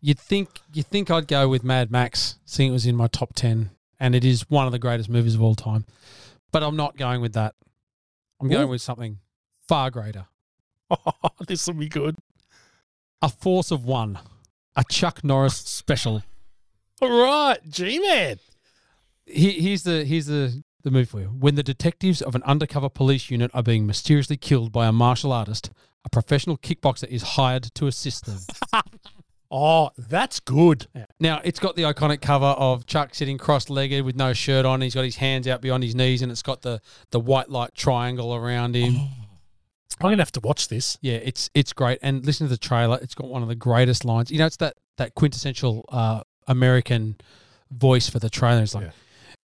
You'd 0.00 0.18
think 0.18 0.60
you 0.72 0.82
think 0.82 1.10
I'd 1.10 1.26
go 1.26 1.48
with 1.48 1.64
Mad 1.64 1.90
Max, 1.90 2.38
seeing 2.44 2.70
it 2.70 2.72
was 2.72 2.86
in 2.86 2.96
my 2.96 3.06
top 3.06 3.34
ten, 3.34 3.70
and 3.98 4.14
it 4.14 4.24
is 4.24 4.50
one 4.50 4.66
of 4.66 4.72
the 4.72 4.78
greatest 4.78 5.08
movies 5.08 5.34
of 5.34 5.42
all 5.42 5.54
time. 5.54 5.86
But 6.52 6.62
I'm 6.62 6.76
not 6.76 6.96
going 6.96 7.20
with 7.20 7.32
that. 7.32 7.54
I'm 8.40 8.48
going 8.48 8.68
with 8.68 8.82
something 8.82 9.18
far 9.68 9.90
greater. 9.90 10.26
Oh, 10.90 11.12
this 11.46 11.66
will 11.66 11.74
be 11.74 11.88
good. 11.88 12.16
A 13.22 13.28
Force 13.28 13.70
of 13.70 13.84
One, 13.84 14.18
a 14.76 14.84
Chuck 14.90 15.24
Norris 15.24 15.56
special. 15.56 16.22
All 17.00 17.22
right, 17.22 17.58
G 17.68 17.98
Man. 17.98 18.38
He- 19.26 19.60
Here's 19.60 19.82
the 19.84 20.04
here's 20.04 20.26
the 20.26 20.62
the 20.82 20.90
movie 20.90 21.06
for 21.06 21.20
you. 21.20 21.26
When 21.28 21.54
the 21.54 21.62
detectives 21.62 22.20
of 22.20 22.34
an 22.34 22.42
undercover 22.42 22.88
police 22.90 23.30
unit 23.30 23.50
are 23.54 23.62
being 23.62 23.86
mysteriously 23.86 24.36
killed 24.36 24.70
by 24.72 24.86
a 24.86 24.92
martial 24.92 25.32
artist, 25.32 25.70
a 26.04 26.10
professional 26.10 26.58
kickboxer 26.58 27.08
is 27.08 27.22
hired 27.22 27.64
to 27.74 27.86
assist 27.86 28.26
them. 28.26 28.38
Oh, 29.56 29.90
that's 29.96 30.40
good. 30.40 30.88
Now, 31.20 31.40
it's 31.44 31.60
got 31.60 31.76
the 31.76 31.82
iconic 31.82 32.20
cover 32.20 32.46
of 32.46 32.86
Chuck 32.86 33.14
sitting 33.14 33.38
cross-legged 33.38 34.04
with 34.04 34.16
no 34.16 34.32
shirt 34.32 34.64
on. 34.64 34.80
He's 34.80 34.96
got 34.96 35.04
his 35.04 35.14
hands 35.16 35.46
out 35.46 35.60
beyond 35.60 35.84
his 35.84 35.94
knees, 35.94 36.22
and 36.22 36.32
it's 36.32 36.42
got 36.42 36.62
the 36.62 36.80
the 37.10 37.20
white 37.20 37.50
light 37.50 37.72
triangle 37.72 38.34
around 38.34 38.74
him. 38.74 38.94
Oh. 38.96 39.08
I'm 40.00 40.10
gonna 40.10 40.16
have 40.22 40.32
to 40.32 40.40
watch 40.40 40.68
this. 40.68 40.98
Yeah, 41.00 41.14
it's 41.14 41.50
it's 41.54 41.72
great. 41.72 41.98
And 42.02 42.24
listen 42.26 42.46
to 42.46 42.50
the 42.50 42.58
trailer; 42.58 42.98
it's 43.00 43.14
got 43.14 43.28
one 43.28 43.42
of 43.42 43.48
the 43.48 43.54
greatest 43.54 44.04
lines. 44.04 44.30
You 44.30 44.38
know, 44.38 44.46
it's 44.46 44.56
that 44.58 44.76
that 44.98 45.14
quintessential 45.14 45.84
uh, 45.88 46.22
American 46.46 47.16
voice 47.70 48.08
for 48.08 48.18
the 48.18 48.30
trailer. 48.30 48.62
It's 48.62 48.74
like, 48.74 48.84
Yeah. 48.84 48.90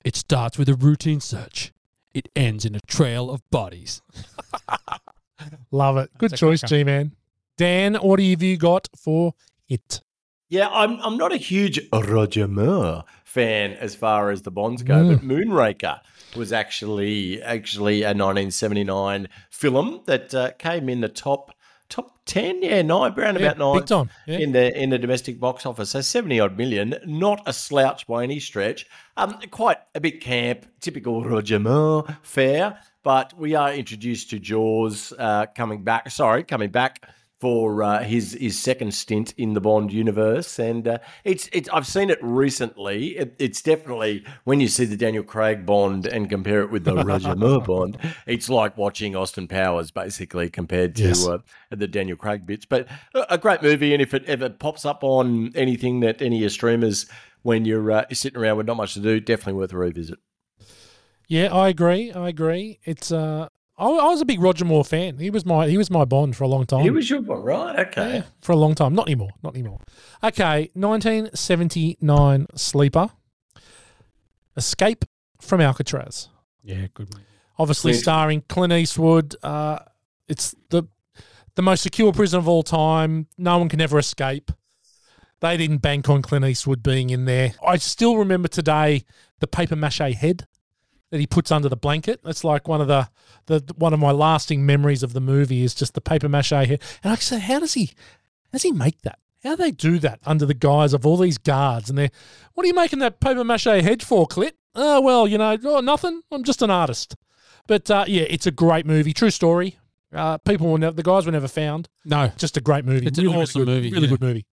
it 0.04 0.16
starts 0.16 0.58
with 0.58 0.68
a 0.68 0.74
routine 0.74 1.20
search. 1.20 1.72
It 2.14 2.28
ends 2.34 2.64
in 2.64 2.74
a 2.74 2.80
trail 2.80 3.30
of 3.30 3.40
bodies. 3.50 4.02
Love 5.70 5.96
it. 5.96 6.10
Good 6.18 6.32
That's 6.32 6.40
choice. 6.40 6.60
G 6.62 6.84
Man. 6.84 7.12
Dan, 7.56 7.94
what 7.96 8.20
have 8.20 8.42
you 8.42 8.56
got 8.56 8.88
for 8.96 9.34
it? 9.68 10.00
Yeah, 10.48 10.68
I'm 10.68 10.98
I'm 11.00 11.16
not 11.16 11.32
a 11.32 11.36
huge 11.36 11.80
Roger 11.92 12.48
Moore 12.48 13.04
fan 13.24 13.72
as 13.72 13.94
far 13.94 14.30
as 14.30 14.42
the 14.42 14.50
Bonds 14.50 14.82
go, 14.82 14.94
Mm. 15.04 15.08
but 15.10 15.24
Moonraker 15.24 16.00
was 16.36 16.52
actually 16.52 17.42
actually 17.42 18.02
a 18.02 18.14
1979 18.14 19.28
film 19.50 20.00
that 20.06 20.34
uh, 20.34 20.50
came 20.52 20.88
in 20.88 21.00
the 21.00 21.08
top 21.08 21.52
top 21.88 22.20
10, 22.26 22.62
yeah, 22.62 22.82
nine, 22.82 23.12
around 23.18 23.38
Yeah, 23.40 23.50
about 23.50 23.58
nine 23.58 23.84
time. 23.84 24.10
Yeah. 24.26 24.38
in 24.38 24.52
the 24.52 24.80
in 24.80 24.90
the 24.90 24.98
domestic 24.98 25.40
box 25.40 25.66
office. 25.66 25.90
So 25.90 26.00
70 26.00 26.40
odd 26.40 26.56
million, 26.56 26.94
not 27.04 27.42
a 27.46 27.52
slouch 27.52 28.06
by 28.06 28.22
any 28.22 28.38
stretch. 28.38 28.86
Um, 29.16 29.38
quite 29.50 29.78
a 29.94 30.00
bit 30.00 30.20
camp, 30.20 30.66
typical 30.80 31.24
Roger 31.24 31.58
Moore 31.58 32.04
fare. 32.22 32.78
But 33.02 33.36
we 33.36 33.54
are 33.54 33.72
introduced 33.72 34.30
to 34.30 34.38
Jaws 34.38 35.12
uh, 35.18 35.46
coming 35.56 35.82
back. 35.82 36.10
Sorry, 36.10 36.44
coming 36.44 36.70
back 36.70 37.08
for 37.40 37.82
uh, 37.82 38.02
his 38.02 38.34
his 38.34 38.58
second 38.58 38.92
stint 38.92 39.32
in 39.38 39.54
the 39.54 39.60
Bond 39.60 39.92
universe, 39.92 40.58
and 40.58 40.86
uh, 40.86 40.98
it's 41.24 41.48
it's 41.52 41.68
I've 41.70 41.86
seen 41.86 42.10
it 42.10 42.18
recently. 42.22 43.16
It, 43.16 43.34
it's 43.38 43.62
definitely 43.62 44.24
when 44.44 44.60
you 44.60 44.68
see 44.68 44.84
the 44.84 44.96
Daniel 44.96 45.24
Craig 45.24 45.64
Bond 45.64 46.06
and 46.06 46.28
compare 46.28 46.60
it 46.60 46.70
with 46.70 46.84
the 46.84 46.94
Roger 46.96 47.34
Moore 47.34 47.60
Bond, 47.66 47.96
it's 48.26 48.50
like 48.50 48.76
watching 48.76 49.16
Austin 49.16 49.48
Powers 49.48 49.90
basically 49.90 50.50
compared 50.50 50.94
to 50.96 51.02
Yes. 51.04 51.26
uh, 51.26 51.38
the 51.70 51.88
Daniel 51.88 52.16
Craig 52.16 52.44
bits. 52.46 52.66
But 52.66 52.86
a 53.14 53.34
a 53.34 53.38
great 53.38 53.62
movie, 53.62 53.92
and 53.94 54.02
if 54.02 54.12
it 54.12 54.24
ever 54.26 54.50
pops 54.50 54.84
up 54.84 55.02
on 55.02 55.52
anything 55.54 56.00
that 56.00 56.20
any 56.20 56.36
of 56.36 56.40
your 56.42 56.50
streamers 56.50 57.06
when 57.42 57.64
you're 57.64 57.90
uh, 57.90 58.04
sitting 58.12 58.38
around 58.38 58.58
with 58.58 58.66
not 58.66 58.76
much 58.76 58.92
to 58.94 59.00
do, 59.00 59.18
definitely 59.18 59.54
worth 59.54 59.72
a 59.72 59.78
revisit. 59.78 60.18
Yeah, 61.26 61.54
I 61.54 61.68
agree. 61.68 62.12
I 62.12 62.28
agree. 62.28 62.80
It's 62.84 63.10
uh, 63.12 63.48
I, 63.80 63.86
I 63.86 64.04
was 64.08 64.20
a 64.20 64.26
big 64.26 64.40
Roger 64.42 64.66
Moore 64.66 64.84
fan. 64.84 65.16
He 65.18 65.30
was 65.30 65.46
my 65.46 65.66
he 65.66 65.78
was 65.78 65.90
my 65.90 66.04
Bond 66.04 66.36
for 66.36 66.44
a 66.44 66.48
long 66.48 66.66
time. 66.66 66.82
He 66.82 66.90
was 66.90 67.08
your 67.08 67.22
Bond, 67.22 67.44
right? 67.44 67.86
Okay. 67.88 68.14
Yeah, 68.16 68.22
for 68.42 68.52
a 68.52 68.56
long 68.56 68.74
time. 68.74 68.94
Not 68.94 69.06
anymore. 69.08 69.30
Not 69.42 69.54
anymore. 69.54 69.80
Okay, 70.22 70.70
1979 70.74 72.46
sleeper. 72.54 73.08
Escape 74.56 75.04
from 75.40 75.60
Alcatraz. 75.62 76.28
Yeah, 76.62 76.86
good. 76.92 77.12
Movie. 77.14 77.24
Obviously 77.58 77.92
Clint- 77.92 78.02
starring 78.02 78.42
Clint 78.48 78.72
Eastwood. 78.72 79.34
Uh, 79.42 79.78
it's 80.28 80.54
the 80.68 80.84
the 81.56 81.62
most 81.62 81.82
secure 81.82 82.12
prison 82.12 82.38
of 82.38 82.48
all 82.48 82.62
time. 82.62 83.26
No 83.38 83.58
one 83.58 83.68
can 83.68 83.80
ever 83.80 83.98
escape. 83.98 84.50
They 85.40 85.56
didn't 85.56 85.78
bank 85.78 86.08
on 86.10 86.20
Clint 86.20 86.44
Eastwood 86.44 86.82
being 86.82 87.08
in 87.08 87.24
there. 87.24 87.54
I 87.66 87.78
still 87.78 88.18
remember 88.18 88.48
today 88.48 89.04
the 89.40 89.46
paper 89.46 89.74
mache 89.74 89.98
head 90.14 90.46
that 91.10 91.20
he 91.20 91.26
puts 91.26 91.50
under 91.50 91.68
the 91.68 91.76
blanket. 91.76 92.20
That's 92.24 92.44
like 92.44 92.68
one 92.68 92.80
of 92.80 92.88
the, 92.88 93.08
the 93.46 93.74
one 93.76 93.92
of 93.92 94.00
my 94.00 94.12
lasting 94.12 94.64
memories 94.64 95.02
of 95.02 95.12
the 95.12 95.20
movie 95.20 95.62
is 95.62 95.74
just 95.74 95.94
the 95.94 96.00
paper 96.00 96.28
mache 96.28 96.50
head. 96.50 96.82
And 97.02 97.12
I 97.12 97.16
said, 97.16 97.42
how 97.42 97.60
does 97.60 97.74
he 97.74 97.86
how 97.86 98.52
does 98.52 98.62
he 98.62 98.72
make 98.72 99.02
that? 99.02 99.18
How 99.42 99.56
do 99.56 99.62
they 99.62 99.70
do 99.70 99.98
that 100.00 100.20
under 100.26 100.44
the 100.44 100.54
guise 100.54 100.92
of 100.92 101.06
all 101.06 101.16
these 101.16 101.38
guards? 101.38 101.88
And 101.88 101.98
they're, 101.98 102.10
what 102.54 102.64
are 102.64 102.66
you 102.66 102.74
making 102.74 102.98
that 102.98 103.20
paper 103.20 103.42
mache 103.42 103.64
head 103.64 104.02
for, 104.02 104.26
Clit? 104.26 104.52
Oh, 104.74 105.00
well, 105.00 105.26
you 105.26 105.38
know, 105.38 105.56
oh, 105.64 105.80
nothing. 105.80 106.20
I'm 106.30 106.44
just 106.44 106.60
an 106.62 106.70
artist. 106.70 107.16
But 107.66 107.90
uh, 107.90 108.04
yeah, 108.06 108.24
it's 108.28 108.46
a 108.46 108.50
great 108.50 108.84
movie. 108.84 109.12
True 109.12 109.30
story. 109.30 109.78
Uh, 110.12 110.38
people 110.38 110.70
were 110.70 110.78
never, 110.78 110.94
the 110.94 111.02
guys 111.02 111.24
were 111.24 111.32
never 111.32 111.48
found. 111.48 111.88
No, 112.04 112.32
Just 112.36 112.56
a 112.56 112.60
great 112.60 112.84
movie. 112.84 113.06
It's 113.06 113.18
an 113.18 113.28
awesome 113.28 113.62
good, 113.62 113.68
movie, 113.68 113.90
Really 113.90 114.04
yeah. 114.04 114.10
good 114.10 114.20
movie. 114.20 114.46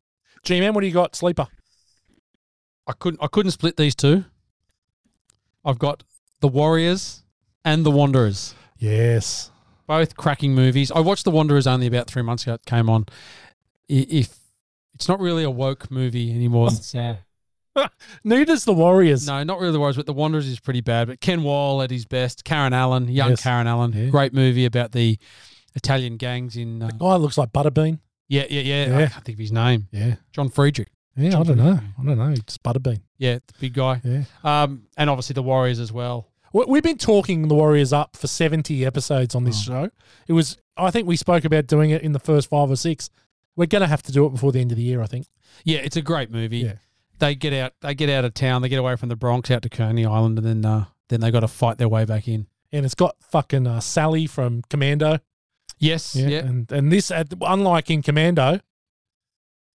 G 0.44 0.60
Man, 0.60 0.74
what 0.74 0.82
do 0.82 0.88
you 0.88 0.94
got? 0.94 1.16
Sleeper. 1.16 1.48
I 2.86 2.94
couldn't. 2.94 3.22
I 3.22 3.28
couldn't 3.28 3.52
split 3.52 3.76
these 3.76 3.96
two. 3.96 4.24
I've 5.66 5.80
got 5.80 6.04
the 6.42 6.48
Warriors 6.48 7.24
and 7.66 7.86
the 7.86 7.92
Wanderers. 7.92 8.54
Yes. 8.78 9.52
Both 9.88 10.18
cracking 10.18 10.54
movies. 10.54 10.92
I 10.92 11.00
watched 11.00 11.24
The 11.24 11.32
Wanderers 11.32 11.66
only 11.68 11.88
about 11.88 12.08
three 12.08 12.22
months 12.22 12.44
ago. 12.44 12.56
It 12.56 12.66
came 12.66 12.90
on. 12.90 13.06
If 13.88 14.38
it's 14.94 15.08
not 15.08 15.20
really 15.20 15.44
a 15.44 15.50
woke 15.50 15.90
movie 15.90 16.32
anymore, 16.34 16.72
sad. 16.72 17.20
Neither's 18.24 18.66
the 18.66 18.74
Warriors. 18.74 19.28
No, 19.28 19.44
not 19.44 19.60
really 19.60 19.72
the 19.72 19.80
Warriors, 19.80 19.96
but 19.98 20.06
The 20.08 20.14
Wanderers 20.14 20.48
is 20.48 20.60
pretty 20.60 20.82
bad. 20.82 21.08
But 21.08 21.22
Ken 21.22 21.44
Wahl 21.44 21.82
at 21.82 21.92
his 21.92 22.06
best, 22.06 22.44
Karen 22.44 22.74
Allen, 22.74 23.08
young 23.08 23.30
Yes. 23.32 23.44
Karen 23.44 23.68
Allen, 23.68 23.94
Yeah. 23.94 24.10
great 24.10 24.34
movie 24.34 24.66
about 24.66 24.92
the 24.94 25.18
Italian 25.76 26.18
gangs 26.18 26.58
in. 26.58 26.82
Uh, 26.82 26.90
Guy 26.98 27.16
looks 27.16 27.38
like 27.38 27.54
Butterbean. 27.54 28.00
yeah, 28.28 28.46
yeah, 28.50 28.62
yeah, 28.62 28.96
I 28.98 29.00
Yeah. 29.02 29.08
can't 29.10 29.24
think 29.26 29.36
of 29.36 29.40
his 29.40 29.52
name. 29.52 29.88
Yeah. 29.92 30.16
John 30.34 30.50
Friedrich. 30.50 30.90
Yeah, 31.18 31.40
I 31.40 31.44
don't 31.44 31.58
know. 31.58 31.80
I 32.00 32.06
don't 32.06 32.18
know. 32.18 32.34
Just 32.36 32.62
Butterbean. 32.64 33.02
Yeah, 33.18 33.36
the 33.48 33.54
big 33.60 33.74
guy. 33.74 34.00
Yeah. 34.04 34.24
Um, 34.44 34.84
and 34.98 35.10
obviously 35.10 35.34
the 35.34 35.44
Warriors 35.44 35.80
as 35.80 35.92
well. 35.92 36.28
We- 36.54 36.66
We've 36.68 36.84
been 36.84 36.98
talking 36.98 37.48
the 37.48 37.56
Warriors 37.56 37.92
up 37.92 38.16
for 38.16 38.28
70 38.28 38.86
episodes 38.86 39.34
on 39.36 39.44
this 39.44 39.58
Oh. 39.62 39.64
show. 39.86 39.90
It 40.28 40.34
was, 40.34 40.58
I 40.78 40.92
think 40.92 41.08
we 41.08 41.16
spoke 41.18 41.44
about 41.46 41.68
doing 41.68 41.90
it 41.90 42.02
in 42.04 42.12
the 42.12 42.20
first 42.20 42.50
five 42.50 42.70
or 42.70 42.76
six. 42.76 43.10
We're 43.56 43.66
going 43.66 43.82
to 43.82 43.88
have 43.88 44.04
to 44.04 44.12
do 44.12 44.26
it 44.28 44.30
before 44.30 44.52
the 44.52 44.60
end 44.60 44.72
of 44.72 44.78
the 44.78 44.84
year, 44.84 45.02
I 45.02 45.08
think. 45.08 45.26
Yeah, 45.64 45.80
it's 45.80 45.98
a 45.98 46.02
great 46.02 46.30
movie. 46.32 46.60
Yeah. 46.60 46.74
They 47.20 47.34
get 47.34 47.52
out. 47.54 47.74
They 47.82 47.96
get 47.96 48.10
out 48.12 48.24
of 48.26 48.36
town. 48.36 48.62
They 48.62 48.70
get 48.70 48.78
away 48.78 48.96
from 48.96 49.10
the 49.10 49.16
Bronx 49.16 49.50
out 49.50 49.64
to 49.64 49.70
Coney 49.70 50.06
Island, 50.06 50.38
and 50.38 50.46
then 50.46 50.64
uh, 50.72 50.86
then 51.10 51.20
they 51.22 51.32
got 51.32 51.40
to 51.40 51.48
fight 51.48 51.80
their 51.80 51.90
way 51.90 52.06
back 52.06 52.28
in. 52.28 52.46
And 52.72 52.86
it's 52.86 52.94
got 52.94 53.16
fucking 53.32 53.66
uh, 53.66 53.80
Sully 53.80 54.28
from 54.28 54.62
Commando. 54.70 55.18
Yes. 55.80 56.16
Yeah. 56.16 56.40
And, 56.40 56.72
and 56.72 56.92
this, 56.92 57.10
uh, 57.10 57.24
unlike 57.42 57.90
in 57.90 58.04
Commando, 58.04 58.60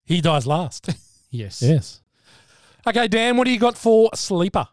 he 0.05 0.21
dies 0.21 0.47
last. 0.47 0.91
Yes. 1.31 1.63
yes. 1.63 2.01
Okay, 2.87 3.09
Dan, 3.09 3.37
what 3.37 3.45
do 3.45 3.53
you 3.53 3.59
got 3.59 3.77
for 3.77 4.11
Sleeper? 4.15 4.69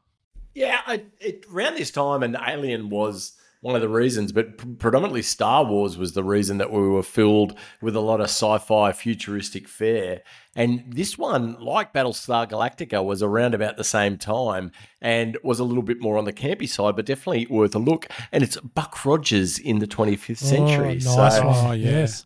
Yeah, 0.54 0.82
I, 0.88 1.04
it, 1.20 1.46
around 1.54 1.76
this 1.76 1.92
time, 1.92 2.24
and 2.24 2.36
Alien 2.36 2.90
was 2.90 3.34
one 3.62 3.76
of 3.76 3.82
the 3.82 3.90
reasons, 3.90 4.32
but 4.32 4.58
p- 4.58 4.76
predominantly 4.76 5.22
Star 5.22 5.66
Wars 5.66 5.98
was 5.98 6.14
the 6.14 6.24
reason 6.24 6.58
that 6.58 6.72
we 6.72 6.88
were 6.88 7.04
filled 7.04 7.58
with 7.82 7.96
a 7.96 8.00
lot 8.00 8.20
of 8.20 8.26
sci-fi 8.26 8.92
futuristic 8.92 9.68
fare. 9.68 10.22
And 10.56 10.86
this 10.88 11.18
one, 11.18 11.60
like 11.60 11.94
Battlestar 11.94 12.50
Galactica, 12.50 13.04
was 13.04 13.22
around 13.22 13.54
about 13.54 13.78
the 13.78 13.84
same 13.84 14.18
time 14.18 14.72
and 15.02 15.38
was 15.44 15.60
a 15.60 15.64
little 15.64 15.84
bit 15.84 16.00
more 16.00 16.18
on 16.18 16.26
the 16.26 16.34
campy 16.34 16.68
side, 16.68 16.96
but 16.96 17.06
definitely 17.06 17.48
worth 17.48 17.76
a 17.76 17.80
look. 17.80 18.08
And 18.32 18.44
it's 18.44 18.58
Buck 18.58 19.06
Rogers 19.06 19.60
in 19.60 19.80
the 19.80 19.88
25th 19.88 20.38
century. 20.38 21.00
Oh, 21.06 21.16
nice 21.18 21.36
so 21.36 21.46
one. 21.46 21.66
Oh. 21.68 21.72
Yes. 21.74 22.26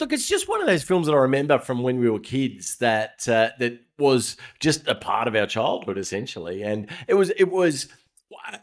Look, 0.00 0.12
it's 0.12 0.28
just 0.28 0.48
one 0.48 0.60
of 0.60 0.66
those 0.66 0.82
films 0.82 1.06
that 1.06 1.14
I 1.14 1.18
remember 1.18 1.58
from 1.58 1.82
when 1.82 1.98
we 1.98 2.10
were 2.10 2.20
kids 2.20 2.76
that 2.76 3.26
uh, 3.28 3.50
that 3.58 3.80
was 3.98 4.36
just 4.60 4.86
a 4.88 4.94
part 4.94 5.28
of 5.28 5.34
our 5.34 5.46
childhood, 5.46 5.98
essentially. 5.98 6.62
And 6.62 6.88
it 7.08 7.14
was 7.14 7.30
it 7.30 7.50
was 7.50 7.88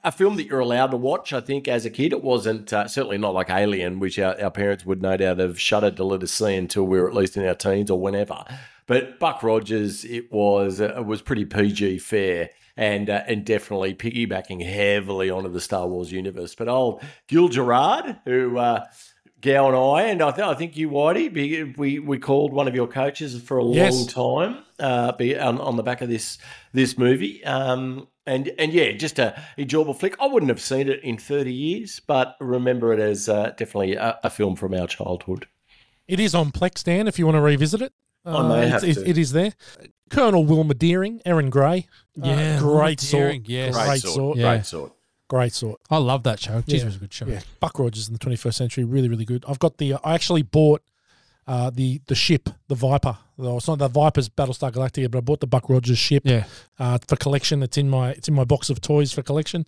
a 0.03 0.12
film 0.12 0.36
that 0.38 0.45
you're 0.45 0.60
allowed 0.60 0.91
to 0.91 0.97
watch. 0.97 1.32
I 1.34 1.41
think 1.41 1.68
as 1.68 1.86
a 1.86 1.89
kid, 1.89 2.12
it 2.12 2.24
wasn't 2.24 2.72
uh, 2.74 2.88
certainly 2.88 3.18
not 3.18 3.34
like 3.34 3.49
Alien, 3.49 3.99
which 3.99 4.20
our, 4.20 4.39
our 4.41 4.51
parents 4.51 4.86
would 4.86 5.01
no 5.01 5.16
doubt 5.18 5.39
have 5.39 5.60
shuddered 5.60 5.97
to 5.97 6.03
let 6.03 6.24
us 6.24 6.32
see 6.32 6.55
until 6.55 6.86
we 6.86 6.99
were 6.99 7.07
at 7.07 7.16
least 7.16 7.38
in 7.38 7.45
our 7.45 7.55
teens 7.55 7.89
or 7.89 7.99
whenever. 7.99 8.43
But 8.88 9.20
Buck 9.20 9.43
Rogers, 9.43 10.03
it 10.03 10.32
was 10.32 10.82
uh, 10.82 10.95
it 10.97 11.05
was 11.05 11.22
pretty 11.22 11.45
PG 11.45 11.99
fair 11.99 12.49
And, 12.76 13.10
uh, 13.10 13.24
and 13.28 13.45
definitely 13.45 13.93
piggybacking 13.93 14.66
heavily 14.66 15.30
onto 15.30 15.49
the 15.49 15.62
Star 15.62 15.88
Wars 15.88 16.12
universe. 16.12 16.55
But 16.55 16.70
old 16.70 17.03
Gil 17.28 17.49
Gerard, 17.49 18.18
who 18.26 18.57
uh, 18.57 18.86
Gow 19.41 19.67
and 19.67 19.75
I, 19.77 20.09
and 20.11 20.21
I, 20.21 20.31
th- 20.31 20.47
I 20.47 20.53
think 20.53 20.75
you, 20.75 20.89
Whitey, 20.89 21.31
be, 21.31 21.63
we 21.63 21.99
we 21.99 22.17
called 22.19 22.51
one 22.51 22.67
of 22.67 22.75
your 22.75 22.87
coaches 22.87 23.41
for 23.41 23.57
a 23.59 23.65
Yes. 23.65 23.93
long 23.93 24.07
time, 24.07 24.63
uh, 24.79 25.11
be 25.13 25.37
on, 25.37 25.59
on 25.61 25.75
the 25.77 25.83
back 25.83 26.01
of 26.01 26.09
this 26.09 26.37
this 26.73 26.97
movie, 26.97 27.43
um, 27.45 28.07
and 28.25 28.51
and 28.59 28.73
yeah, 28.73 28.91
just 28.91 29.17
a 29.17 29.41
enjoyable 29.57 29.93
flick. 29.93 30.15
I 30.19 30.27
wouldn't 30.27 30.49
have 30.49 30.59
seen 30.61 30.89
it 30.89 31.01
in 31.03 31.17
thirty 31.17 31.53
years, 31.53 32.01
but 32.05 32.35
remember 32.41 32.91
it 32.93 32.99
as 32.99 33.29
uh, 33.29 33.51
definitely 33.57 33.95
a, 33.95 34.19
a 34.23 34.29
film 34.29 34.55
from 34.57 34.73
our 34.73 34.87
childhood. 34.87 35.47
It 36.07 36.19
is 36.19 36.35
on 36.35 36.51
Plex, 36.51 36.83
Dan, 36.83 37.07
if 37.07 37.17
you 37.19 37.25
want 37.25 37.35
to 37.37 37.41
revisit 37.41 37.81
it. 37.81 37.93
I 38.25 38.45
may 38.47 38.63
Uh, 38.65 38.67
have 38.67 38.83
it's- 38.83 38.95
to. 38.95 39.01
it- 39.03 39.07
it 39.11 39.17
is 39.17 39.31
there. 39.31 39.53
Colonel 40.09 40.43
Wilma 40.43 40.73
Deering, 40.73 41.21
Erin 41.25 41.49
Gray. 41.49 41.87
Uh, 42.21 42.27
Yeah, 42.27 42.59
great 42.59 42.97
Deering, 42.99 43.41
sort. 43.43 43.49
yes. 43.49 43.75
Great, 43.75 43.85
Great 43.87 44.01
sort. 44.01 44.15
sort. 44.15 44.37
Yeah. 44.37 44.55
Great 44.55 44.65
sort. 44.65 44.91
Great 45.30 45.53
sort. 45.53 45.80
I 45.89 45.97
love 45.97 46.23
that 46.23 46.39
show. 46.39 46.61
Jeez, 46.63 46.73
Yeah. 46.73 46.82
it 46.82 46.86
was 46.86 46.95
a 46.95 46.99
good 46.99 47.13
show. 47.13 47.25
Yeah, 47.27 47.41
Buck 47.59 47.77
Rogers 47.80 48.07
in 48.07 48.13
the 48.13 48.19
21st 48.19 48.53
century, 48.55 48.84
really, 48.84 49.07
really 49.07 49.25
good. 49.25 49.45
I've 49.47 49.59
got 49.59 49.77
the. 49.77 49.93
I 50.03 50.13
actually 50.15 50.41
bought 50.41 50.82
uh, 51.47 51.69
the 51.69 52.01
the 52.07 52.15
ship, 52.15 52.49
the 52.67 52.75
Viper. 52.75 53.17
Well, 53.38 53.57
it's 53.57 53.67
not 53.67 53.77
the 53.80 53.88
Viper's 53.88 54.27
Battlestar 54.27 54.71
Galactica, 54.71 55.09
but 55.09 55.19
I 55.19 55.21
bought 55.21 55.39
the 55.39 55.47
Buck 55.47 55.69
Rogers 55.69 55.97
ship 55.97 56.23
Yeah. 56.25 56.45
uh, 56.80 56.97
for 57.07 57.15
collection. 57.15 57.61
It's 57.63 57.77
in 57.77 57.89
my 57.89 58.09
it's 58.11 58.27
in 58.27 58.34
my 58.34 58.43
box 58.43 58.69
of 58.69 58.82
toys 58.82 59.11
for 59.13 59.21
collection 59.21 59.65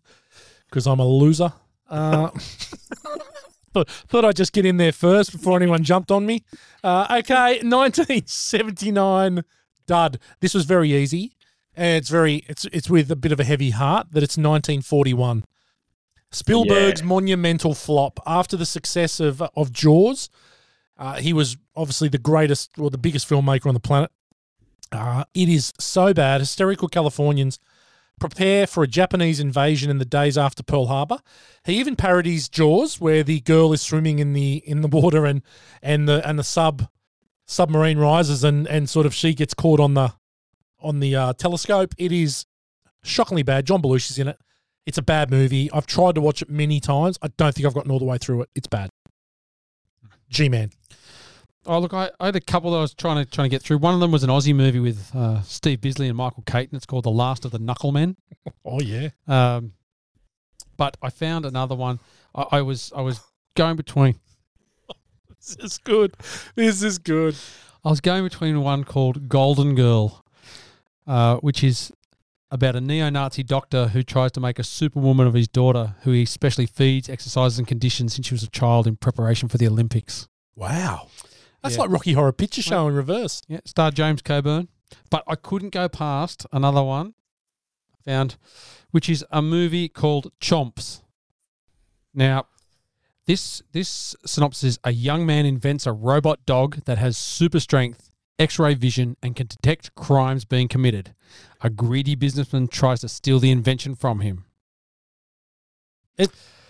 because 0.70 0.88
I'm 0.88 1.00
a 1.00 1.06
loser. 1.08 1.54
Uh, 1.90 2.30
thought, 3.74 3.90
thought 3.90 4.26
I'd 4.26 4.36
just 4.36 4.54
get 4.54 4.66
in 4.66 4.78
there 4.78 4.92
first 4.92 5.32
before 5.32 5.58
anyone 5.58 5.84
jumped 5.84 6.10
on 6.12 6.26
me. 6.26 6.44
Uh, 6.84 7.18
okay, 7.20 7.60
1979 7.64 9.44
dud. 9.88 10.20
This 10.40 10.54
was 10.54 10.66
very 10.66 10.92
easy, 10.94 11.36
and 11.76 11.98
it's 11.98 12.10
very 12.10 12.44
it's 12.48 12.66
it's 12.74 12.90
with 12.90 13.12
a 13.12 13.16
bit 13.16 13.32
of 13.32 13.40
a 13.40 13.44
heavy 13.44 13.72
heart 13.72 14.08
that 14.12 14.24
it's 14.24 14.38
1941. 14.38 15.44
Spielberg's 16.32 17.02
Yeah. 17.02 17.08
monumental 17.08 17.74
flop 17.74 18.20
after 18.26 18.56
the 18.58 18.66
success 18.66 19.20
of 19.20 19.42
of 19.42 19.72
Jaws. 19.72 20.30
Uh, 20.98 21.16
he 21.16 21.34
was 21.34 21.58
obviously 21.76 22.10
the 22.10 22.18
greatest 22.20 22.72
or 22.78 22.90
the 22.90 22.98
biggest 22.98 23.28
filmmaker 23.28 23.66
on 23.68 23.74
the 23.74 23.80
planet. 23.80 24.12
Uh, 24.92 25.24
it 25.34 25.50
is 25.50 25.74
so 25.80 26.14
bad. 26.14 26.42
Hysterical 26.42 26.88
Californians 26.88 27.60
prepare 28.20 28.68
for 28.68 28.84
a 28.84 28.88
Japanese 28.88 29.40
invasion 29.40 29.90
in 29.90 29.98
the 29.98 30.06
days 30.06 30.38
after 30.38 30.62
Pearl 30.62 30.86
Harbor. 30.88 31.18
He 31.66 31.80
even 31.80 31.96
parodies 31.96 32.48
Jaws, 32.50 33.02
where 33.02 33.24
the 33.24 33.40
girl 33.42 33.74
is 33.74 33.82
swimming 33.82 34.20
in 34.20 34.34
the 34.34 34.62
in 34.66 34.82
the 34.82 34.88
water 34.88 35.26
and 35.26 35.42
and 35.82 36.08
the 36.08 36.28
and 36.28 36.38
the 36.38 36.44
sub 36.44 36.88
submarine 37.46 37.98
rises 37.98 38.44
and 38.44 38.68
and 38.68 38.90
sort 38.90 39.06
of 39.06 39.14
she 39.14 39.34
gets 39.34 39.54
caught 39.54 39.80
on 39.80 39.96
the 39.96 40.14
on 40.80 41.00
the 41.00 41.16
uh, 41.16 41.34
telescope. 41.34 41.96
It 41.98 42.12
is 42.12 42.46
shockingly 43.04 43.44
bad. 43.44 43.66
John 43.66 43.82
Belushi's 43.82 44.20
in 44.20 44.28
it. 44.28 44.38
It's 44.86 44.98
a 44.98 45.02
bad 45.04 45.30
movie. 45.30 45.72
I've 45.72 45.86
tried 45.86 46.16
to 46.16 46.22
watch 46.22 46.42
it 46.42 46.50
many 46.50 46.80
times. 46.80 47.18
I 47.22 47.28
don't 47.38 47.54
think 47.54 47.66
I've 47.66 47.74
gotten 47.74 47.92
all 47.92 48.00
the 48.00 48.06
way 48.06 48.18
through 48.18 48.42
it. 48.44 48.50
It's 48.56 48.68
bad. 48.68 48.90
G 50.30 50.50
man. 50.50 50.72
Oh 51.66 51.78
look, 51.78 51.94
I, 51.94 52.10
I 52.20 52.28
had 52.28 52.36
a 52.36 52.42
couple 52.42 52.72
that 52.72 52.78
I 52.78 52.82
was 52.82 52.94
trying 52.94 53.24
to 53.24 53.30
trying 53.30 53.46
to 53.46 53.50
get 53.50 53.62
through. 53.62 53.78
One 53.78 53.94
of 53.94 54.00
them 54.00 54.12
was 54.12 54.24
an 54.24 54.30
Aussie 54.30 54.56
movie 54.56 54.80
with 54.80 55.16
uh, 55.16 55.42
Steve 55.44 55.82
Bisley 55.82 56.08
and 56.08 56.18
Michael 56.18 56.44
Caton. 56.46 56.76
It's 56.76 56.86
called 56.88 57.04
The 57.06 57.12
Last 57.12 57.46
of 57.46 57.52
the 57.52 57.60
Knucklemen. 57.60 58.16
Oh 58.66 58.82
yeah. 58.82 59.10
Um, 59.28 59.74
but 60.76 60.98
I 61.00 61.12
found 61.12 61.46
another 61.46 61.76
one. 61.76 62.00
I, 62.34 62.46
I 62.54 62.62
was 62.64 62.92
I 62.96 63.02
was 63.02 63.20
going 63.56 63.76
between 63.76 64.16
This 65.38 65.56
is 65.58 65.78
good. 65.78 66.16
This 66.56 66.82
is 66.82 66.98
good. 66.98 67.36
I 67.86 67.90
was 67.90 68.02
going 68.02 68.24
between 68.24 68.62
one 68.62 68.84
called 68.84 69.30
Golden 69.30 69.76
Girl, 69.76 70.24
uh, 71.06 71.38
which 71.38 71.64
is 71.64 71.92
about 72.52 72.76
a 72.76 72.82
neo-Nazi 72.82 73.44
doctor 73.44 73.88
who 73.88 74.04
tries 74.04 74.32
to 74.34 74.40
make 74.40 74.60
a 74.60 74.64
superwoman 74.64 75.26
of 75.26 75.34
his 75.34 75.48
daughter, 75.48 75.96
who 76.04 76.12
he 76.12 76.26
specially 76.26 76.66
feeds, 76.66 77.10
exercises, 77.10 77.58
and 77.58 77.68
conditions 77.68 78.14
since 78.14 78.28
she 78.28 78.34
was 78.34 78.44
a 78.44 78.50
child 78.50 78.86
in 78.88 78.98
preparation 78.98 79.48
for 79.48 79.58
the 79.58 79.68
Olympics. 79.68 80.28
Wow. 80.56 81.08
That's 81.64 81.76
Yeah. 81.76 81.82
like 81.82 81.92
Rocky 81.92 82.14
Horror 82.14 82.34
Picture 82.34 82.62
Show 82.62 82.88
in 82.88 82.94
reverse. 82.94 83.42
Yeah, 83.48 83.60
starred 83.66 83.96
James 83.96 84.22
Coburn. 84.22 84.68
But 85.10 85.24
I 85.28 85.36
couldn't 85.36 85.70
go 85.70 85.88
past 85.88 86.46
another 86.52 86.84
one 86.84 87.14
I 87.94 88.04
found, 88.12 88.36
which 88.92 89.10
is 89.10 89.24
a 89.32 89.42
movie 89.42 89.88
called 89.88 90.32
Chomps. 90.42 91.02
Now, 92.14 92.48
this 93.26 93.62
this 93.72 94.16
synopsis 94.26 94.64
is 94.64 94.80
a 94.84 94.92
young 94.92 95.26
man 95.26 95.46
invents 95.46 95.88
a 95.88 95.94
robot 95.94 96.46
dog 96.46 96.84
that 96.86 96.98
has 96.98 97.18
super 97.18 97.62
strength, 97.62 98.11
X-ray 98.42 98.74
vision, 98.74 99.16
and 99.22 99.36
can 99.36 99.48
detect 99.48 99.94
crimes 99.96 100.46
being 100.46 100.68
committed. 100.68 101.14
A 101.62 101.70
greedy 101.70 102.16
businessman 102.16 102.68
tries 102.68 103.02
to 103.02 103.10
steal 103.10 103.40
the 103.40 103.52
invention 103.52 103.96
from 103.96 104.22
him. 104.22 104.46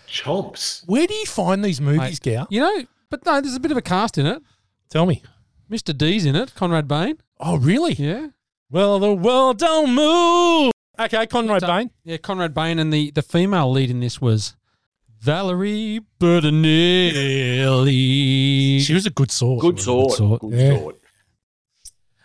Chomps. 0.08 0.82
Where 0.86 1.06
do 1.06 1.14
you 1.14 1.24
find 1.26 1.64
these 1.64 1.80
movies, 1.80 2.18
Gow? 2.18 2.46
You 2.50 2.60
know, 2.60 2.82
but 3.10 3.24
no, 3.24 3.40
there's 3.40 3.54
a 3.56 3.60
bit 3.60 3.70
of 3.70 3.76
a 3.78 3.82
cast 3.82 4.18
in 4.18 4.26
it. 4.26 4.42
Tell 4.90 5.06
me. 5.06 5.22
Mr. 5.70 5.96
D's 5.96 6.26
in 6.26 6.36
it, 6.36 6.54
Conrad 6.54 6.86
Bain. 6.86 7.16
Oh, 7.40 7.56
really? 7.56 7.94
Yeah. 7.94 8.28
Well, 8.70 8.98
the 8.98 9.14
world 9.14 9.58
don't 9.58 9.94
move. 9.94 10.72
Okay, 10.98 11.26
Conrad 11.26 11.62
So- 11.62 11.66
Bain. 11.66 11.90
Yeah, 12.04 12.18
Conrad 12.18 12.52
Bain, 12.54 12.78
and 12.78 12.92
the, 12.92 13.10
the 13.10 13.22
female 13.22 13.70
lead 13.70 13.90
in 13.90 14.00
this 14.00 14.20
was 14.20 14.54
Valerie 15.20 16.00
Bertinelli. 16.20 16.70
She 18.80 18.92
was 18.94 19.06
a 19.06 19.10
good 19.10 19.30
sort. 19.30 19.60
Good 19.62 19.80
sort. 19.80 20.12
sort. 20.12 20.40
Good 20.42 20.52
Yeah. 20.52 20.78
sort. 20.78 20.98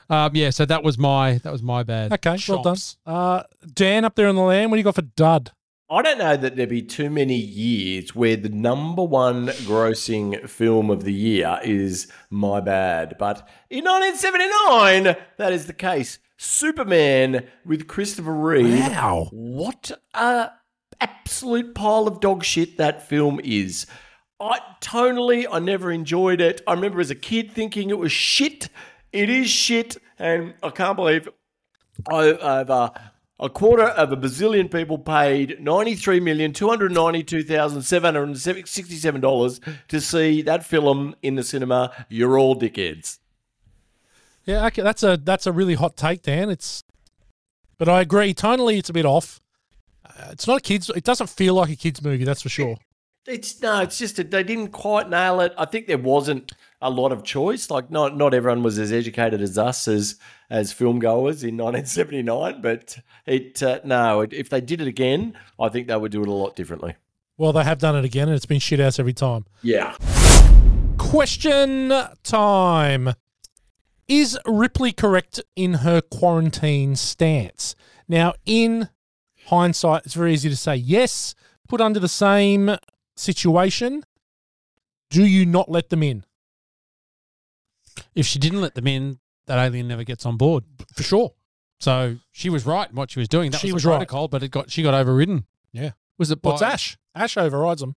Um, 0.10 0.36
yeah, 0.36 0.52
so 0.52 0.66
that 0.66 0.84
was 0.84 0.98
my 0.98 1.40
that 1.40 1.52
was 1.52 1.62
my 1.62 1.84
bad. 1.84 2.14
Okay, 2.14 2.38
well 2.48 2.64
done. 2.64 2.78
Uh, 3.06 3.44
Dan 3.74 4.06
up 4.06 4.16
there 4.16 4.28
on 4.28 4.36
the 4.36 4.42
land. 4.42 4.72
What 4.72 4.78
do 4.78 4.80
you 4.80 4.84
got 4.84 4.96
for 4.96 5.02
dud? 5.02 5.52
I 5.90 6.02
don't 6.02 6.18
know 6.18 6.36
that 6.36 6.58
there'd 6.58 6.68
be 6.68 6.82
too 6.82 7.10
many 7.10 7.38
years 7.38 8.14
where 8.14 8.36
the 8.36 8.50
number 8.50 9.04
one 9.04 9.48
grossing 9.48 10.50
film 10.50 10.90
of 10.90 11.06
the 11.06 11.14
year 11.14 11.60
is 11.64 12.12
My 12.30 12.60
Bad. 12.60 13.16
But 13.18 13.48
in 13.70 13.86
1979, 13.86 15.16
that 15.38 15.54
is 15.54 15.66
the 15.66 15.74
case. 15.74 16.20
Superman 16.38 17.48
with 17.66 17.88
Christopher 17.88 18.34
Reeve. 18.34 18.80
Wow. 18.80 19.30
What 19.32 19.92
a 20.14 20.52
absolute 21.00 21.74
pile 21.74 22.08
of 22.08 22.20
dog 22.20 22.44
shit 22.44 22.78
that 22.78 23.08
film 23.08 23.40
is. 23.44 23.88
I 24.40 24.60
tonally, 24.82 25.46
I 25.50 25.60
never 25.60 25.92
enjoyed 25.92 26.42
it. 26.42 26.62
I 26.68 26.74
remember 26.74 27.00
as 27.00 27.10
a 27.10 27.16
kid 27.16 27.52
thinking 27.52 27.90
it 27.90 27.98
was 27.98 28.12
shit. 28.12 28.70
It 29.12 29.30
is 29.30 29.50
shit, 29.50 29.98
and 30.20 30.54
I 30.62 30.70
can't 30.70 30.96
believe 30.96 31.30
uh, 32.10 32.90
a 33.40 33.50
quarter 33.50 33.84
of 33.84 34.12
a 34.12 34.18
bazillion 34.18 34.72
people 34.72 34.98
paid 34.98 35.58
ninety-three 35.60 36.20
million 36.20 36.54
two 36.54 36.68
hundred 36.68 36.92
ninety-two 36.92 37.44
thousand 37.44 37.84
seven 37.84 38.16
hundred 38.16 38.38
sixty-seven 38.38 39.22
dollars 39.22 39.62
to 39.88 40.02
see 40.02 40.42
that 40.42 40.66
film 40.66 41.16
in 41.22 41.36
the 41.36 41.44
cinema. 41.44 42.06
You're 42.10 42.38
all 42.38 42.56
dickheads. 42.56 43.20
Yeah, 44.46 44.66
okay, 44.68 44.82
that's 44.82 45.04
a 45.04 45.18
that's 45.18 45.46
a 45.46 45.52
really 45.52 45.76
hot 45.76 45.98
take, 45.98 46.22
Dan. 46.22 46.50
It's, 46.50 46.84
but 47.78 47.90
I 47.90 48.02
agree. 48.02 48.34
Tonally, 48.34 48.78
it's 48.78 48.90
a 48.90 48.94
bit 48.94 49.06
off. 49.06 49.42
Uh, 50.06 50.30
it's 50.32 50.48
not 50.48 50.58
a 50.60 50.62
kids. 50.62 50.90
It 50.90 51.04
doesn't 51.04 51.30
feel 51.30 51.56
like 51.56 51.70
a 51.70 51.76
kids 51.76 52.02
movie. 52.02 52.24
That's 52.24 52.42
for 52.42 52.50
sure. 52.50 52.78
It's 53.28 53.62
no, 53.62 53.82
it's 53.82 53.98
just 53.98 54.16
that 54.16 54.32
they 54.32 54.42
didn't 54.42 54.70
quite 54.70 55.10
nail 55.10 55.42
it. 55.42 55.54
I 55.58 55.66
think 55.66 55.88
there 55.88 55.98
wasn't 55.98 56.54
a 56.82 56.90
lot 56.90 57.12
of 57.12 57.24
choice. 57.24 57.70
Like 57.70 57.92
not 57.92 58.16
not 58.16 58.34
everyone 58.34 58.64
was 58.64 58.80
as 58.80 58.94
educated 58.94 59.42
as 59.42 59.58
us 59.58 59.88
as 59.88 60.16
as 60.50 60.72
film 60.72 61.00
goers 61.00 61.44
in 61.44 61.58
1979. 61.58 62.62
But 62.62 62.98
it 63.26 63.62
uh, 63.62 63.82
no, 63.84 64.22
it, 64.22 64.32
if 64.32 64.50
they 64.50 64.62
did 64.62 64.80
it 64.80 64.88
again, 64.88 65.38
I 65.60 65.68
think 65.68 65.88
they 65.88 65.98
would 65.98 66.14
do 66.14 66.22
it 66.22 66.30
a 66.30 66.34
lot 66.34 66.56
differently. 66.56 66.96
Well, 67.38 67.52
they 67.52 67.64
have 67.66 67.80
done 67.80 67.96
it 67.98 68.06
again, 68.06 68.30
and 68.30 68.36
it's 68.36 68.46
been 68.46 68.60
shit 68.60 68.80
house 68.80 68.98
every 68.98 69.14
time. 69.14 69.46
Yeah. 69.62 69.96
Question 70.98 71.94
time. 72.24 73.14
Is 74.08 74.40
Ripley 74.46 74.94
correct 74.94 75.42
in 75.56 75.76
her 75.76 76.00
quarantine 76.00 76.96
stance? 76.96 77.76
Now, 78.08 78.34
in 78.46 78.88
hindsight, 79.48 80.06
it's 80.06 80.14
very 80.16 80.34
easy 80.34 80.50
to 80.50 80.56
say 80.56 80.78
yes. 80.78 81.36
Put 81.68 81.82
under 81.82 82.00
the 82.00 82.08
same 82.08 82.78
situation, 83.20 84.04
do 85.10 85.26
you 85.26 85.46
not 85.46 85.70
let 85.70 85.90
them 85.90 86.04
in? 86.04 86.24
If 88.16 88.26
she 88.26 88.40
didn't 88.40 88.62
let 88.62 88.76
them 88.76 88.88
in, 88.88 89.20
that 89.48 89.58
alien 89.58 89.88
never 89.88 90.04
gets 90.04 90.26
on 90.26 90.38
board. 90.38 90.64
For 90.94 91.04
sure. 91.04 91.34
So 91.80 92.18
she 92.32 92.50
was 92.50 92.66
right 92.66 92.90
in 92.90 92.96
what 92.96 93.12
she 93.12 93.20
was 93.20 93.28
doing. 93.28 93.52
That 93.52 93.60
She 93.62 93.68
was, 93.68 93.76
was 93.76 93.84
the 93.84 93.90
right. 93.90 93.96
protocol, 93.98 94.28
but 94.28 94.44
it 94.44 94.50
got 94.50 94.72
she 94.72 94.84
got 94.84 94.94
overridden. 94.94 95.46
Yeah. 95.72 95.92
Was 96.18 96.32
it? 96.32 96.40
Well, 96.44 96.54
it's 96.56 96.62
by- 96.62 96.72
Ash. 96.72 96.98
Ash 97.16 97.38
overrides 97.38 97.82
them. 97.82 97.96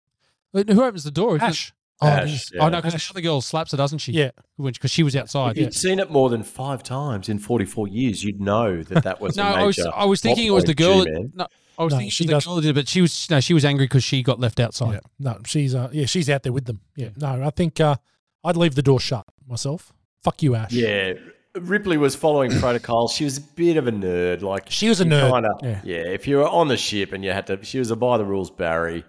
Who 0.53 0.83
opens 0.83 1.05
the 1.05 1.11
door? 1.11 1.37
Is 1.37 1.43
Ash. 1.43 1.73
Oh, 2.01 2.07
Ash, 2.07 2.53
yeah. 2.55 2.65
oh 2.65 2.69
no, 2.69 2.81
because 2.81 2.95
the 2.95 3.11
other 3.13 3.21
girl 3.21 3.41
slaps 3.41 3.73
her, 3.73 3.77
doesn't 3.77 3.99
she? 3.99 4.13
Yeah. 4.13 4.31
because 4.57 4.91
she 4.91 5.03
was 5.03 5.17
outside. 5.17 5.59
If 5.59 5.65
you'd 5.65 5.75
seen 5.75 5.99
it 5.99 6.13
more 6.13 6.31
than 6.31 6.45
five 6.45 6.85
times 6.85 7.29
in 7.29 7.41
44 7.41 7.89
years, 7.89 8.23
you'd 8.23 8.41
know 8.41 8.85
that 8.85 9.03
that 9.03 9.21
was 9.21 9.37
No, 9.37 9.43
a 9.43 9.47
I 9.47 9.65
was 9.65 9.79
major 9.79 9.91
I 9.93 10.05
was 10.05 10.21
thinking 10.21 10.47
it 10.47 10.51
was 10.51 10.63
the 10.65 10.75
girl. 10.75 10.99
That, 11.01 11.31
no, 11.35 11.47
I 11.79 11.85
was 11.85 11.93
No, 11.93 11.99
thinking 11.99 12.11
she 12.11 12.25
it 12.25 12.27
was 12.27 12.31
the 12.31 12.33
does- 12.35 12.45
girl 12.47 12.61
did 12.61 12.71
it, 12.71 12.75
but 12.75 12.89
she 12.89 13.01
was 13.01 13.31
no, 13.31 13.41
she 13.41 13.55
was 13.55 13.65
angry 13.65 13.85
because 13.87 14.03
she 14.05 14.23
got 14.23 14.41
left 14.41 14.59
outside. 14.61 14.95
Yeah. 14.95 15.01
No, 15.19 15.39
she's 15.47 15.75
uh, 15.75 15.89
yeah, 15.93 16.07
she's 16.07 16.29
out 16.29 16.43
there 16.43 16.53
with 16.53 16.65
them. 16.67 16.81
Yeah. 16.97 17.11
No, 17.17 17.43
I 17.45 17.51
think 17.51 17.81
uh, 17.81 17.97
I'd 18.45 18.57
leave 18.57 18.75
the 18.75 18.83
door 18.83 18.99
shut 19.01 19.25
myself. 19.47 19.93
Fuck 20.23 20.43
you, 20.43 20.55
Ash. 20.57 20.73
Yeah. 20.73 21.13
Ripley 21.55 21.97
was 21.97 22.15
following 22.15 22.51
protocol. 22.61 23.09
She 23.09 23.25
was 23.25 23.39
a 23.39 23.41
bit 23.41 23.77
of 23.77 23.87
a 23.87 23.93
nerd. 23.93 24.43
Like 24.43 24.71
She 24.71 24.89
was 24.89 25.01
a 25.01 25.05
nerd. 25.05 25.33
Kinda, 25.33 25.51
Yeah. 25.63 25.81
yeah. 25.85 26.11
If 26.13 26.27
you 26.29 26.39
were 26.39 26.49
on 26.49 26.69
the 26.69 26.77
ship 26.77 27.13
and 27.13 27.25
you 27.25 27.31
had 27.33 27.47
to, 27.47 27.65
she 27.65 27.79
was 27.79 27.91
a 27.91 27.97
by 27.97 28.19
the 28.19 28.25
rules 28.25 28.51
Barry, 28.51 29.05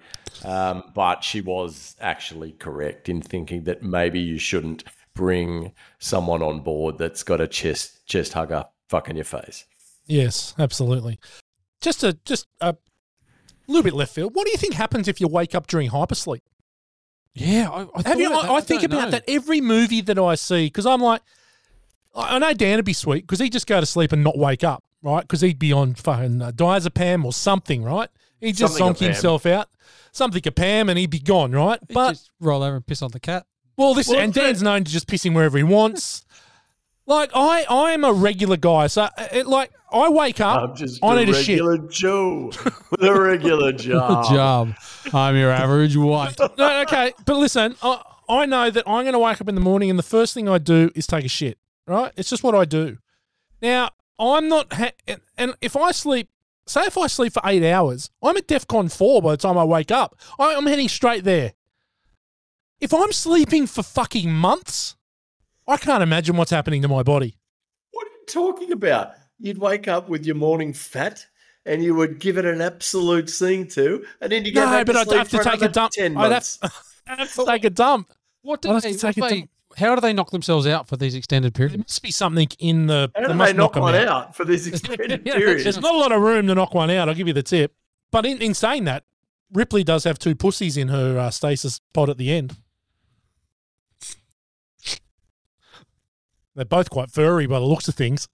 um, 0.46 0.84
but 0.94 1.24
she 1.24 1.42
was 1.42 1.96
actually 2.00 2.52
correct 2.54 3.10
in 3.10 3.22
thinking 3.22 3.64
that 3.64 3.82
maybe 3.84 4.20
you 4.20 4.38
shouldn't 4.38 4.84
bring 5.16 5.74
someone 6.00 6.42
on 6.42 6.62
board 6.62 6.98
that's 6.98 7.24
got 7.24 7.42
a 7.42 7.48
chest 7.48 8.06
chest 8.06 8.34
hugger 8.34 8.66
fucking 8.88 9.16
your 9.16 9.26
face. 9.26 9.66
Yes, 10.06 10.56
absolutely. 10.58 11.20
Just 11.82 12.04
a 12.04 12.14
just 12.26 12.48
a 12.62 12.76
little 13.68 13.84
bit 13.84 13.94
left 13.94 14.14
field. 14.14 14.36
What 14.36 14.46
do 14.46 14.52
you 14.52 14.58
think 14.58 14.74
happens 14.74 15.08
if 15.08 15.22
you 15.22 15.28
wake 15.28 15.56
up 15.56 15.68
during 15.68 15.90
hypersleep? 15.90 16.42
Yeah, 17.34 17.70
I, 17.70 17.88
I, 17.96 18.08
Have 18.10 18.20
you? 18.20 18.34
I, 18.34 18.56
I 18.58 18.62
think 18.62 18.84
about 18.84 19.06
know. 19.06 19.12
that 19.12 19.24
every 19.28 19.62
movie 19.62 20.02
that 20.02 20.18
I 20.20 20.36
see 20.36 20.66
because 20.66 20.86
I'm 20.86 21.02
like, 21.02 21.22
I 22.16 22.40
know 22.40 22.54
Dan 22.54 22.78
would 22.78 22.86
be 22.86 22.94
sweet 22.94 23.22
because 23.22 23.40
he'd 23.40 23.54
just 23.54 23.68
go 23.68 23.80
to 23.80 23.86
sleep 23.86 24.12
and 24.12 24.24
not 24.24 24.38
wake 24.38 24.64
up, 24.64 24.84
right? 25.04 25.22
Because 25.22 25.42
he'd 25.42 25.60
be 25.60 25.72
on 25.72 25.94
fucking 25.94 26.42
uh, 26.42 26.52
diazepam 26.52 27.24
or 27.24 27.32
something, 27.32 27.84
right? 27.84 28.10
He'd 28.42 28.56
just 28.56 28.78
Something 28.78 28.96
zonk 28.96 29.06
himself 29.06 29.46
out, 29.46 29.70
something 30.12 30.42
a 30.46 30.52
Pam, 30.52 30.90
and 30.90 30.98
he'd 30.98 31.10
be 31.10 31.20
gone, 31.20 31.52
right? 31.52 31.80
He'd 31.88 31.94
But 31.94 32.12
just 32.12 32.32
roll 32.40 32.64
over 32.64 32.78
and 32.78 32.86
piss 32.86 33.02
on 33.02 33.12
the 33.12 33.20
cat. 33.20 33.46
well, 33.78 33.94
this 33.94 34.08
Well, 34.08 34.20
and 34.20 34.34
Dan's 34.34 34.64
known 34.64 34.84
to 34.86 34.92
just 34.92 35.08
piss 35.08 35.26
him 35.26 35.34
wherever 35.34 35.58
he 35.58 35.64
wants. 35.64 36.24
Like 37.10 37.32
I, 37.34 37.66
I 37.70 37.92
am 37.92 38.04
a 38.06 38.14
regular 38.14 38.56
guy, 38.58 38.88
so 38.88 39.04
uh, 39.04 39.28
it, 39.34 39.48
like 39.48 39.72
I 39.92 40.10
wake 40.10 40.40
up, 40.40 40.70
I'm 40.70 40.76
just 40.76 41.04
I 41.04 41.14
a 41.14 41.16
need 41.18 41.30
a 41.30 41.34
shit. 41.34 41.62
regular 41.62 41.78
Joe 41.90 42.52
with 42.92 43.02
a 43.04 43.20
regular 43.20 43.72
job. 43.88 44.26
Job. 44.30 44.74
I'm 45.14 45.36
your 45.36 45.52
average 45.52 45.98
white. 45.98 46.36
no, 46.58 46.82
okay, 46.84 47.14
but 47.26 47.36
listen, 47.38 47.76
I, 47.82 48.02
I 48.30 48.46
know 48.46 48.70
that 48.70 48.88
I'm 48.88 49.04
going 49.04 49.14
to 49.14 49.20
wake 49.20 49.42
up 49.42 49.50
in 49.50 49.56
the 49.56 49.62
morning 49.62 49.90
and 49.90 49.98
the 49.98 50.04
first 50.04 50.34
thing 50.36 50.48
I 50.48 50.60
do 50.60 50.92
is 50.96 51.08
take 51.08 51.26
a 51.26 51.30
shit. 51.30 51.58
Right? 51.88 52.12
It's 52.16 52.30
just 52.30 52.44
what 52.44 52.54
I 52.54 52.66
do. 52.66 53.00
Now, 53.64 53.90
I'm 54.20 54.48
not, 54.48 54.72
ha- 54.72 54.92
and, 55.08 55.22
and 55.36 55.56
if 55.60 55.76
I 55.76 55.90
sleep, 55.92 56.30
say 56.68 56.82
if 56.84 56.96
I 57.00 57.08
sleep 57.08 57.34
for 57.34 57.42
eight 57.44 57.64
hours, 57.64 58.12
I'm 58.22 58.38
at 58.38 58.48
DEFCON 58.48 58.96
four 58.96 59.24
by 59.24 59.32
the 59.32 59.38
time 59.38 59.58
I 59.58 59.64
wake 59.64 59.90
up. 59.90 60.16
I, 60.38 60.54
I'm 60.54 60.68
heading 60.68 60.88
straight 60.88 61.24
there. 61.24 61.54
If 62.80 62.94
I'm 62.94 63.12
sleeping 63.12 63.66
for 63.66 63.82
fucking 63.82 64.32
months, 64.32 64.96
I 65.70 65.78
can't 65.78 66.04
imagine 66.04 66.36
what's 66.36 66.52
happening 66.52 66.82
to 66.82 66.88
my 66.88 67.04
body. 67.04 67.38
What 67.92 68.08
are 68.08 68.10
you 68.12 68.26
talking 68.28 68.72
about? 68.72 69.12
You'd 69.40 69.58
wake 69.60 69.88
up 69.88 70.10
with 70.10 70.26
your 70.26 70.36
morning 70.36 70.74
fat 70.74 71.26
and 71.66 71.84
you 71.84 71.94
would 71.96 72.20
give 72.20 72.38
it 72.38 72.46
an 72.46 72.62
absolute 72.62 73.30
sing 73.30 73.68
to, 73.68 74.04
and 74.22 74.32
then 74.32 74.44
you 74.46 74.54
go 74.54 74.66
No, 74.66 74.72
back 74.72 74.86
but 74.86 74.94
to 74.94 75.00
I'd 75.00 75.08
sleep 75.08 75.18
have 75.20 75.30
to 75.30 75.44
take 75.50 75.62
a 75.62 75.68
dump. 75.70 75.94
I'd 76.00 76.32
have, 76.32 76.48
I'd 77.08 77.20
have 77.20 77.34
to 77.34 77.46
take 77.46 77.64
a 77.66 77.70
dump. 77.70 78.12
What 78.42 78.66
I'll 78.66 78.80
do 78.80 78.90
they, 78.90 78.94
take 78.98 79.18
what 79.18 79.32
a 79.32 79.36
they- 79.36 79.40
dump. 79.42 79.50
how 79.78 79.96
do 79.96 80.02
they 80.02 80.14
knock 80.14 80.32
themselves 80.32 80.66
out 80.66 80.88
for 80.88 80.98
these 80.98 81.16
extended 81.16 81.54
periods? 81.54 81.74
There 81.76 81.80
must 81.80 82.02
be 82.02 82.12
something 82.12 82.48
in 82.60 82.88
the. 82.88 83.12
How 83.16 83.22
they 83.22 83.28
do 83.28 83.34
must 83.36 83.52
they 83.52 83.58
knock 83.58 83.74
them 83.74 83.84
one 83.84 83.96
out 83.96 84.36
for 84.36 84.46
these 84.46 84.66
extended 84.72 85.22
Yeah, 85.26 85.36
period? 85.36 85.64
There's 85.66 85.80
not 85.80 85.94
a 85.94 85.98
lot 85.98 86.12
of 86.12 86.22
room 86.22 86.48
to 86.48 86.56
knock 86.56 86.74
one 86.74 86.90
out. 86.90 87.08
I'll 87.10 87.16
give 87.16 87.28
you 87.28 87.34
the 87.34 87.44
tip. 87.44 87.74
But 88.12 88.26
in, 88.26 88.42
in 88.42 88.54
saying 88.54 88.86
that, 88.86 89.04
Ripley 89.54 89.84
does 89.84 90.04
have 90.06 90.18
two 90.18 90.34
pussies 90.36 90.78
in 90.78 90.88
her 90.88 91.20
uh, 91.20 91.30
stasis 91.30 91.80
pod 91.94 92.10
at 92.10 92.18
the 92.18 92.32
end. 92.32 92.56
They're 96.60 96.66
both 96.66 96.90
quite 96.90 97.10
furry 97.10 97.48
by 97.48 97.58
the 97.58 97.66
looks 97.66 97.88
of 97.88 97.96
things. 97.96 98.28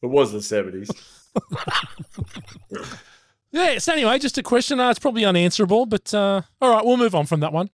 It 0.00 0.06
was 0.06 0.30
the 0.30 0.38
70s. 0.38 0.88
Yeah. 3.50 3.78
So 3.78 3.92
anyway, 3.92 4.18
just 4.18 4.38
a 4.38 4.42
question. 4.42 4.78
Uh, 4.78 4.90
it's 4.90 4.98
probably 4.98 5.24
unanswerable, 5.24 5.86
but 5.86 6.12
uh, 6.14 6.42
all 6.60 6.70
right, 6.70 6.84
we'll 6.84 6.96
move 6.96 7.14
on 7.14 7.26
from 7.26 7.40
that 7.40 7.52
one. 7.52 7.70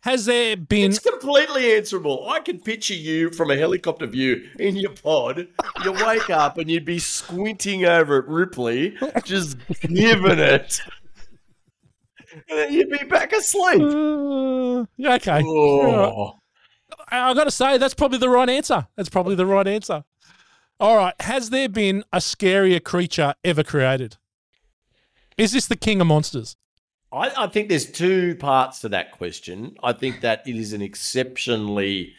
Has 0.00 0.26
there 0.26 0.56
been? 0.56 0.90
It's 0.90 0.98
completely 0.98 1.74
answerable. 1.74 2.28
I 2.28 2.40
can 2.40 2.60
picture 2.60 2.94
you 2.94 3.30
from 3.30 3.50
a 3.50 3.56
helicopter 3.56 4.06
view 4.06 4.48
in 4.58 4.76
your 4.76 4.92
pod. 4.92 5.48
You 5.84 5.92
wake 5.92 6.28
up 6.28 6.58
and 6.58 6.70
you'd 6.70 6.84
be 6.84 6.98
squinting 6.98 7.84
over 7.84 8.18
at 8.18 8.28
Ripley, 8.28 8.96
just 9.24 9.56
giving 9.80 10.38
it. 10.38 10.80
And 12.32 12.58
then 12.58 12.72
you'd 12.72 12.90
be 12.90 13.04
back 13.06 13.32
asleep. 13.32 13.80
Uh, 13.80 14.84
yeah, 14.96 15.14
okay. 15.14 15.42
Oh. 15.44 16.34
I 17.08 17.34
got 17.34 17.44
to 17.44 17.50
say, 17.50 17.78
that's 17.78 17.94
probably 17.94 18.18
the 18.18 18.28
right 18.28 18.48
answer. 18.48 18.86
That's 18.96 19.08
probably 19.08 19.34
the 19.34 19.46
right 19.46 19.66
answer. 19.66 20.04
All 20.78 20.96
right. 20.96 21.14
Has 21.20 21.50
there 21.50 21.68
been 21.68 22.04
a 22.12 22.18
scarier 22.18 22.82
creature 22.82 23.34
ever 23.44 23.62
created? 23.62 24.16
Is 25.38 25.52
this 25.52 25.66
the 25.66 25.76
king 25.76 26.00
of 26.00 26.06
monsters? 26.06 26.56
I, 27.12 27.30
I 27.36 27.46
think 27.46 27.68
there's 27.68 27.90
two 27.90 28.34
parts 28.36 28.80
to 28.80 28.88
that 28.90 29.12
question. 29.12 29.76
I 29.82 29.92
think 29.92 30.20
that 30.22 30.46
it 30.46 30.56
is 30.56 30.72
an 30.72 30.82
exceptionally 30.82 32.14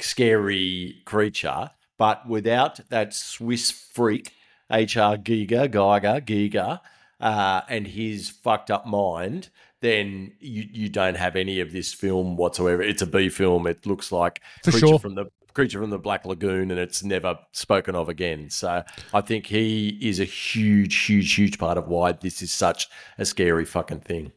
scary 0.00 1.02
creature, 1.04 1.70
but 1.98 2.28
without 2.28 2.80
that 2.90 3.14
Swiss 3.14 3.70
freak, 3.70 4.32
H.R. 4.70 5.16
Giger, 5.16 5.70
Geiger, 5.70 6.20
Giger, 6.20 6.80
uh, 7.20 7.60
and 7.68 7.86
his 7.86 8.28
fucked 8.28 8.70
up 8.70 8.86
mind, 8.86 9.50
then 9.84 10.32
you, 10.40 10.66
you 10.72 10.88
don't 10.88 11.16
have 11.16 11.36
any 11.36 11.60
of 11.60 11.72
this 11.72 11.92
film 11.92 12.36
whatsoever. 12.36 12.82
It's 12.82 13.02
a 13.02 13.06
B 13.06 13.28
film. 13.28 13.66
It 13.66 13.84
looks 13.84 14.10
like 14.10 14.40
For 14.62 14.70
creature 14.70 14.86
sure. 14.86 14.98
from 14.98 15.14
the 15.14 15.26
creature 15.52 15.80
from 15.80 15.90
the 15.90 15.98
Black 15.98 16.24
Lagoon, 16.24 16.70
and 16.70 16.80
it's 16.80 17.04
never 17.04 17.38
spoken 17.52 17.94
of 17.94 18.08
again. 18.08 18.50
So 18.50 18.82
I 19.12 19.20
think 19.20 19.46
he 19.46 19.98
is 20.00 20.18
a 20.18 20.24
huge, 20.24 20.96
huge, 21.04 21.32
huge 21.34 21.58
part 21.58 21.78
of 21.78 21.86
why 21.86 22.12
this 22.12 22.42
is 22.42 22.50
such 22.50 22.88
a 23.18 23.24
scary 23.24 23.64
fucking 23.64 24.00
thing. 24.00 24.32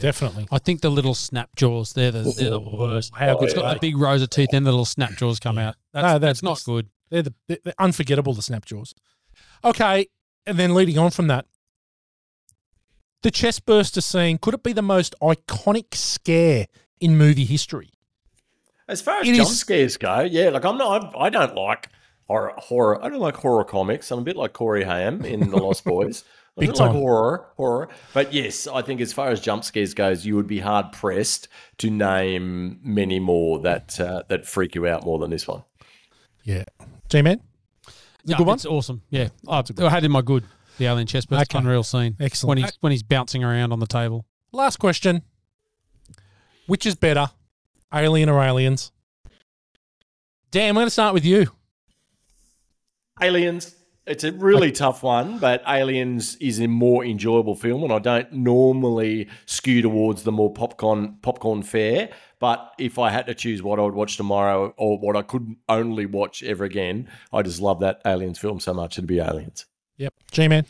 Definitely. 0.00 0.48
I 0.50 0.58
think 0.58 0.80
the 0.80 0.90
little 0.90 1.14
snap 1.14 1.50
jaws, 1.54 1.92
they're 1.92 2.10
the, 2.10 2.22
they're 2.36 2.50
the 2.50 2.60
oh, 2.60 2.76
worst. 2.76 3.14
How 3.14 3.38
It's 3.38 3.54
good 3.54 3.62
got 3.62 3.74
the 3.74 3.80
big 3.80 3.96
rows 3.96 4.20
of 4.22 4.30
teeth, 4.30 4.48
then 4.50 4.64
the 4.64 4.72
little 4.72 4.84
snap 4.84 5.12
jaws 5.12 5.38
come 5.38 5.58
out. 5.58 5.76
That's, 5.92 6.02
No, 6.02 6.18
that's, 6.18 6.40
that's- 6.40 6.42
not 6.42 6.64
good. 6.64 6.88
They're, 7.10 7.22
the, 7.22 7.34
they're, 7.46 7.58
they're 7.62 7.74
unforgettable, 7.78 8.34
the 8.34 8.42
snap 8.42 8.64
jaws. 8.64 8.92
Okay. 9.62 10.08
And 10.44 10.58
then 10.58 10.74
leading 10.74 10.98
on 10.98 11.12
from 11.12 11.28
that, 11.28 11.46
the 13.26 13.32
chestburster 13.32 14.00
scene, 14.00 14.38
could 14.38 14.54
it 14.54 14.62
be 14.62 14.72
the 14.72 14.82
most 14.82 15.12
iconic 15.20 15.94
scare 15.96 16.66
in 17.00 17.16
movie 17.16 17.44
history? 17.44 17.90
As 18.86 19.02
far 19.02 19.18
as 19.20 19.28
It 19.28 19.34
jump 19.34 19.48
is- 19.48 19.58
scares 19.58 19.96
go, 19.96 20.20
yeah, 20.20 20.50
like 20.50 20.64
I'm 20.64 20.78
not, 20.78 21.12
I, 21.16 21.24
I 21.26 21.30
don't 21.30 21.56
like 21.56 21.88
horror, 22.28 22.52
horror. 22.56 23.04
I 23.04 23.08
don't 23.08 23.18
like 23.18 23.34
horror 23.34 23.64
comics. 23.64 24.12
I'm 24.12 24.20
a 24.20 24.22
bit 24.22 24.36
like 24.36 24.52
Corey 24.52 24.84
Haim 24.84 25.24
in 25.24 25.50
The 25.50 25.56
Lost 25.56 25.84
Boys. 25.92 26.22
I 26.56 26.60
Big 26.60 26.68
don't 26.68 26.78
like 26.78 26.92
time. 26.92 27.00
horror, 27.00 27.46
horror. 27.56 27.88
But 28.14 28.32
yes, 28.32 28.68
I 28.68 28.80
think 28.82 29.00
as 29.00 29.12
far 29.12 29.30
as 29.30 29.40
jump 29.40 29.64
scares 29.64 29.92
goes, 29.92 30.24
you 30.24 30.36
would 30.36 30.46
be 30.46 30.60
hard 30.60 30.92
pressed 30.92 31.48
to 31.78 31.90
name 31.90 32.78
many 32.84 33.18
more 33.18 33.58
that 33.62 33.98
uh, 33.98 34.22
that 34.28 34.46
freak 34.46 34.76
you 34.76 34.86
out 34.86 35.04
more 35.04 35.18
than 35.18 35.30
this 35.30 35.48
one. 35.48 35.64
Yeah. 36.44 36.62
G 37.08 37.22
Man? 37.22 37.40
The 37.84 37.92
Yeah, 38.24 38.36
good 38.38 38.46
one? 38.46 38.54
It's 38.54 38.66
awesome. 38.66 39.02
Yeah, 39.10 39.30
I, 39.48 39.64
I 39.78 39.88
had 39.90 40.04
in 40.04 40.12
my 40.12 40.22
good 40.22 40.44
the 40.78 40.86
alien 40.86 41.06
chest, 41.06 41.28
but 41.28 41.40
it's 41.40 41.50
Okay. 41.54 41.58
unreal 41.58 41.82
scene. 41.82 42.16
Excellent. 42.20 42.48
when 42.48 42.58
he's 42.58 42.76
when 42.80 42.92
he's 42.92 43.02
bouncing 43.02 43.42
around 43.44 43.72
on 43.72 43.80
the 43.80 43.86
table. 43.86 44.24
Last 44.52 44.78
question. 44.78 45.22
Which 46.66 46.84
is 46.86 46.94
better, 46.96 47.30
Alien 47.94 48.28
or 48.28 48.42
Aliens? 48.42 48.90
Dan, 50.50 50.70
I'm 50.70 50.74
going 50.74 50.86
to 50.86 50.90
start 50.90 51.14
with 51.14 51.24
you. 51.24 51.46
Aliens. 53.22 53.74
It's 54.06 54.22
a 54.22 54.30
really 54.30 54.70
tough 54.70 55.02
one, 55.02 55.38
but 55.38 55.64
Aliens 55.66 56.36
is 56.36 56.60
a 56.60 56.68
more 56.68 57.04
enjoyable 57.04 57.56
film, 57.56 57.82
and 57.82 57.92
I 57.92 57.98
don't 57.98 58.32
normally 58.32 59.28
skew 59.46 59.82
towards 59.82 60.22
the 60.22 60.30
more 60.30 60.52
popcorn 60.52 61.16
popcorn 61.22 61.64
fare. 61.64 62.10
But 62.38 62.72
if 62.78 63.00
I 63.00 63.10
had 63.10 63.26
to 63.26 63.34
choose 63.34 63.64
what 63.64 63.80
I 63.80 63.82
would 63.82 63.94
watch 63.94 64.16
tomorrow 64.16 64.72
or 64.76 64.98
what 64.98 65.16
I 65.16 65.22
could 65.22 65.56
only 65.68 66.06
watch 66.06 66.44
ever 66.44 66.62
again, 66.64 67.08
I 67.32 67.42
just 67.42 67.60
love 67.60 67.80
that 67.80 68.00
Aliens 68.06 68.38
film 68.38 68.60
so 68.60 68.72
much. 68.74 68.96
It'd 68.96 69.08
be 69.08 69.18
Aliens. 69.18 69.66
Yep. 69.98 70.14
G 70.30 70.48
Man. 70.48 70.66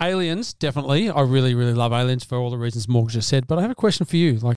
Aliens, 0.00 0.54
definitely. 0.54 1.10
I 1.10 1.22
really, 1.22 1.54
really 1.54 1.74
love 1.74 1.92
Aliens 1.92 2.24
for 2.24 2.38
all 2.38 2.50
the 2.50 2.58
reasons 2.58 2.86
Morgan 2.88 3.10
just 3.10 3.28
said. 3.28 3.46
But 3.48 3.58
I 3.58 3.62
have 3.62 3.70
a 3.70 3.74
question 3.74 4.06
for 4.06 4.16
you. 4.16 4.34
Like, 4.38 4.56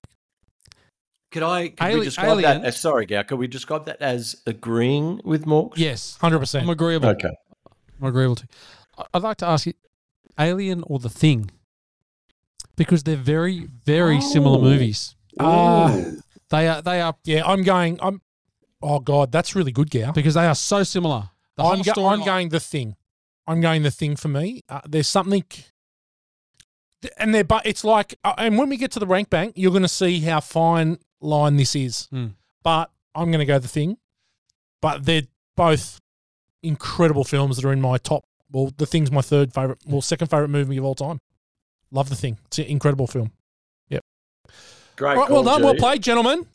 Could 1.32 1.42
I? 1.42 1.68
Could 1.70 1.80
Ali- 1.82 1.98
we 1.98 2.04
describe 2.04 2.28
Alien- 2.28 2.60
that? 2.62 2.66
As, 2.68 2.80
sorry, 2.80 3.06
Gow. 3.06 3.22
Could 3.24 3.38
we 3.38 3.48
describe 3.48 3.86
that 3.86 4.00
as 4.00 4.36
agreeing 4.46 5.20
with 5.24 5.44
Morgs? 5.44 5.72
yes, 5.76 6.16
100%. 6.20 6.62
I'm 6.62 6.70
agreeable. 6.70 7.08
Okay. 7.08 7.30
I'm 8.00 8.06
agreeable 8.06 8.36
to. 8.36 8.46
I- 8.98 9.04
I'd 9.14 9.22
like 9.22 9.38
to 9.38 9.46
ask 9.46 9.66
you, 9.66 9.72
Alien 10.38 10.84
or 10.86 10.98
The 11.00 11.08
Thing, 11.10 11.50
because 12.76 13.02
they're 13.02 13.16
very, 13.16 13.66
very 13.84 14.20
similar 14.20 14.58
Oh. 14.58 14.62
movies. 14.62 15.16
Uh, 15.40 16.02
They 16.50 16.68
are. 16.68 16.82
They 16.82 17.00
are 17.00 17.14
yeah, 17.24 17.42
I'm 17.46 17.62
going. 17.64 17.98
I'm. 18.02 18.20
Oh, 18.82 18.98
God, 19.00 19.32
that's 19.32 19.54
really 19.56 19.72
good, 19.72 19.90
Gow. 19.90 20.12
because 20.12 20.34
they 20.34 20.46
are 20.46 20.54
so 20.54 20.82
similar. 20.82 21.30
The 21.56 21.62
I'm, 21.64 21.82
whole 21.82 21.94
go- 21.94 22.06
I'm 22.08 22.24
going 22.24 22.48
the 22.50 22.60
thing. 22.60 22.94
I'm 23.46 23.60
going 23.60 23.82
the 23.82 23.90
thing 23.90 24.16
for 24.16 24.28
me. 24.28 24.62
Uh, 24.68 24.80
there's 24.88 25.08
something, 25.08 25.44
and 27.16 27.34
they're 27.34 27.44
but 27.44 27.66
it's 27.66 27.84
like, 27.84 28.14
uh, 28.24 28.34
and 28.38 28.58
when 28.58 28.68
we 28.68 28.76
get 28.76 28.92
to 28.92 28.98
the 28.98 29.06
rank 29.06 29.30
bank, 29.30 29.54
you're 29.56 29.72
going 29.72 29.82
to 29.82 29.88
see 29.88 30.20
how 30.20 30.40
fine 30.40 30.98
line 31.20 31.56
this 31.56 31.74
is. 31.74 32.06
Hmm. 32.10 32.28
But 32.62 32.90
I'm 33.14 33.30
going 33.30 33.40
to 33.40 33.46
go 33.46 33.58
the 33.58 33.68
thing. 33.68 33.96
But 34.80 35.04
they're 35.04 35.22
both 35.56 36.00
incredible 36.62 37.24
films 37.24 37.56
that 37.56 37.64
are 37.64 37.72
in 37.72 37.80
my 37.80 37.98
top. 37.98 38.24
Well, 38.50 38.72
the 38.76 38.86
thing's 38.86 39.10
my 39.10 39.22
third 39.22 39.54
favorite, 39.54 39.78
well, 39.86 40.02
second 40.02 40.28
favorite 40.28 40.48
movie 40.48 40.76
of 40.76 40.84
all 40.84 40.94
time. 40.94 41.20
Love 41.90 42.08
the 42.08 42.16
thing. 42.16 42.38
It's 42.46 42.58
an 42.58 42.66
incredible 42.66 43.06
film. 43.06 43.32
Yep. 43.88 44.04
Great. 44.96 45.10
All 45.10 45.22
right, 45.22 45.30
well 45.30 45.44
call, 45.44 45.58
done, 45.58 45.62
well 45.62 45.74
played, 45.74 46.02
gentlemen. 46.02 46.46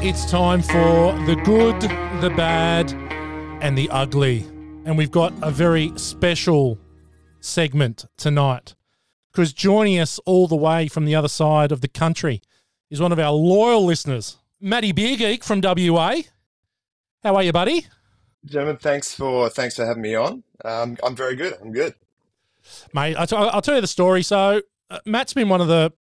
It's 0.00 0.30
time 0.30 0.62
for 0.62 1.12
the 1.26 1.34
good, 1.44 1.80
the 2.22 2.30
bad, 2.36 2.92
and 3.62 3.76
the 3.76 3.90
ugly. 3.90 4.40
And 4.84 4.96
we've 4.96 5.10
got 5.10 5.32
a 5.42 5.50
very 5.50 5.92
special 5.96 6.78
segment 7.40 8.04
tonight 8.16 8.74
because 9.32 9.52
joining 9.52 9.98
us 9.98 10.18
all 10.20 10.46
the 10.46 10.56
way 10.56 10.86
from 10.88 11.04
the 11.04 11.14
other 11.14 11.28
side 11.28 11.72
of 11.72 11.80
the 11.80 11.88
country 11.88 12.40
is 12.90 13.00
one 13.00 13.10
of 13.12 13.18
our 13.18 13.32
loyal 13.32 13.84
listeners, 13.84 14.38
Matty 14.60 14.92
Beer 14.92 15.16
Geek 15.16 15.42
from 15.42 15.60
WA. 15.60 16.22
How 17.24 17.34
are 17.34 17.42
you, 17.42 17.52
buddy? 17.52 17.86
Gentlemen, 18.44 18.76
thanks 18.76 19.12
for 19.12 19.50
thanks 19.50 19.74
for 19.76 19.84
having 19.84 20.02
me 20.02 20.14
on. 20.14 20.44
Um, 20.64 20.96
I'm 21.02 21.16
very 21.16 21.34
good. 21.34 21.54
I'm 21.60 21.72
good. 21.72 21.94
mate. 22.94 23.16
I'll, 23.16 23.26
t- 23.26 23.36
I'll 23.36 23.62
tell 23.62 23.74
you 23.74 23.80
the 23.80 23.86
story. 23.88 24.22
So 24.22 24.62
uh, 24.90 25.00
Matt's 25.04 25.34
been 25.34 25.48
one 25.48 25.60
of 25.60 25.66
the 25.68 25.92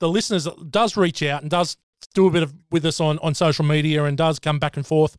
the 0.00 0.08
listeners 0.08 0.44
that 0.44 0.70
does 0.70 0.96
reach 0.96 1.22
out 1.22 1.42
and 1.42 1.50
does 1.50 1.76
do 2.14 2.26
a 2.26 2.30
bit 2.30 2.42
of 2.42 2.54
with 2.70 2.84
us 2.84 3.00
on 3.00 3.18
on 3.20 3.34
social 3.34 3.64
media 3.64 4.04
and 4.04 4.16
does 4.16 4.38
come 4.38 4.58
back 4.58 4.76
and 4.76 4.86
forth, 4.86 5.16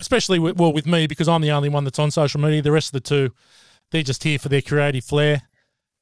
especially 0.00 0.38
with, 0.38 0.56
well 0.58 0.72
with 0.72 0.86
me 0.86 1.06
because 1.06 1.28
I'm 1.28 1.40
the 1.42 1.50
only 1.50 1.68
one 1.68 1.84
that's 1.84 1.98
on 1.98 2.10
social 2.10 2.40
media. 2.40 2.62
The 2.62 2.72
rest 2.72 2.88
of 2.88 2.92
the 3.02 3.08
two, 3.08 3.32
they're 3.90 4.02
just 4.02 4.24
here 4.24 4.38
for 4.38 4.48
their 4.48 4.62
creative 4.62 5.04
flair. 5.04 5.42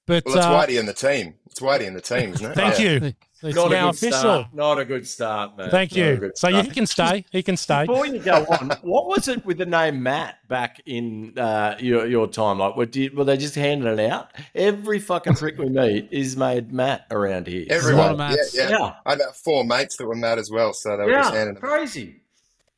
But 0.06 0.24
Well, 0.24 0.36
it's 0.36 0.46
uh, 0.46 0.50
Whitey 0.52 0.78
and 0.78 0.88
the 0.88 0.94
team. 0.94 1.34
It's 1.46 1.60
Whitey 1.60 1.86
and 1.86 1.96
the 1.96 2.00
team, 2.00 2.32
isn't 2.34 2.52
it? 2.52 2.54
thank 2.56 2.78
Yeah. 2.78 2.90
you. 2.90 3.12
It's 3.42 3.54
Not 3.54 3.66
a 3.66 3.70
now 3.70 3.90
good 3.90 3.96
official. 3.96 4.18
start. 4.18 4.46
Not 4.54 4.78
a 4.78 4.84
good 4.86 5.06
start, 5.06 5.58
man. 5.58 5.70
Thank 5.70 5.90
Not 5.92 5.98
you. 5.98 6.32
So 6.36 6.48
start. 6.48 6.64
he 6.64 6.70
can 6.70 6.86
stay. 6.86 7.24
He 7.30 7.42
can 7.42 7.56
stay. 7.58 7.84
Before 7.84 8.06
you 8.06 8.18
go 8.18 8.46
on, 8.46 8.70
what 8.80 9.06
was 9.08 9.28
it 9.28 9.44
with 9.44 9.58
the 9.58 9.66
name 9.66 10.02
Matt 10.02 10.36
back 10.48 10.80
in 10.86 11.38
uh, 11.38 11.76
your 11.78 12.06
your 12.06 12.28
time? 12.28 12.58
Like, 12.58 12.76
were, 12.76 12.88
you, 12.90 13.10
were 13.14 13.24
they 13.24 13.36
just 13.36 13.54
handing 13.54 13.88
it 13.92 14.00
out? 14.10 14.30
Every 14.54 14.98
fucking 14.98 15.34
prick 15.34 15.58
we 15.58 15.68
meet 15.68 16.08
is 16.10 16.34
made 16.34 16.72
Matt 16.72 17.06
around 17.10 17.46
here. 17.46 17.66
lot 17.68 17.70
of 17.70 17.76
Everyone. 17.76 18.18
Yeah, 18.18 18.36
yeah. 18.54 18.68
Yeah. 18.70 18.94
I 19.04 19.10
had 19.10 19.20
about 19.20 19.36
four 19.36 19.64
mates 19.64 19.96
that 19.98 20.06
were 20.06 20.14
mad 20.14 20.38
as 20.38 20.50
well, 20.50 20.72
so 20.72 20.96
they 20.96 21.04
were 21.04 21.12
just 21.12 21.32
yeah, 21.32 21.38
handing 21.38 21.54
them. 21.56 21.62
crazy. 21.62 22.22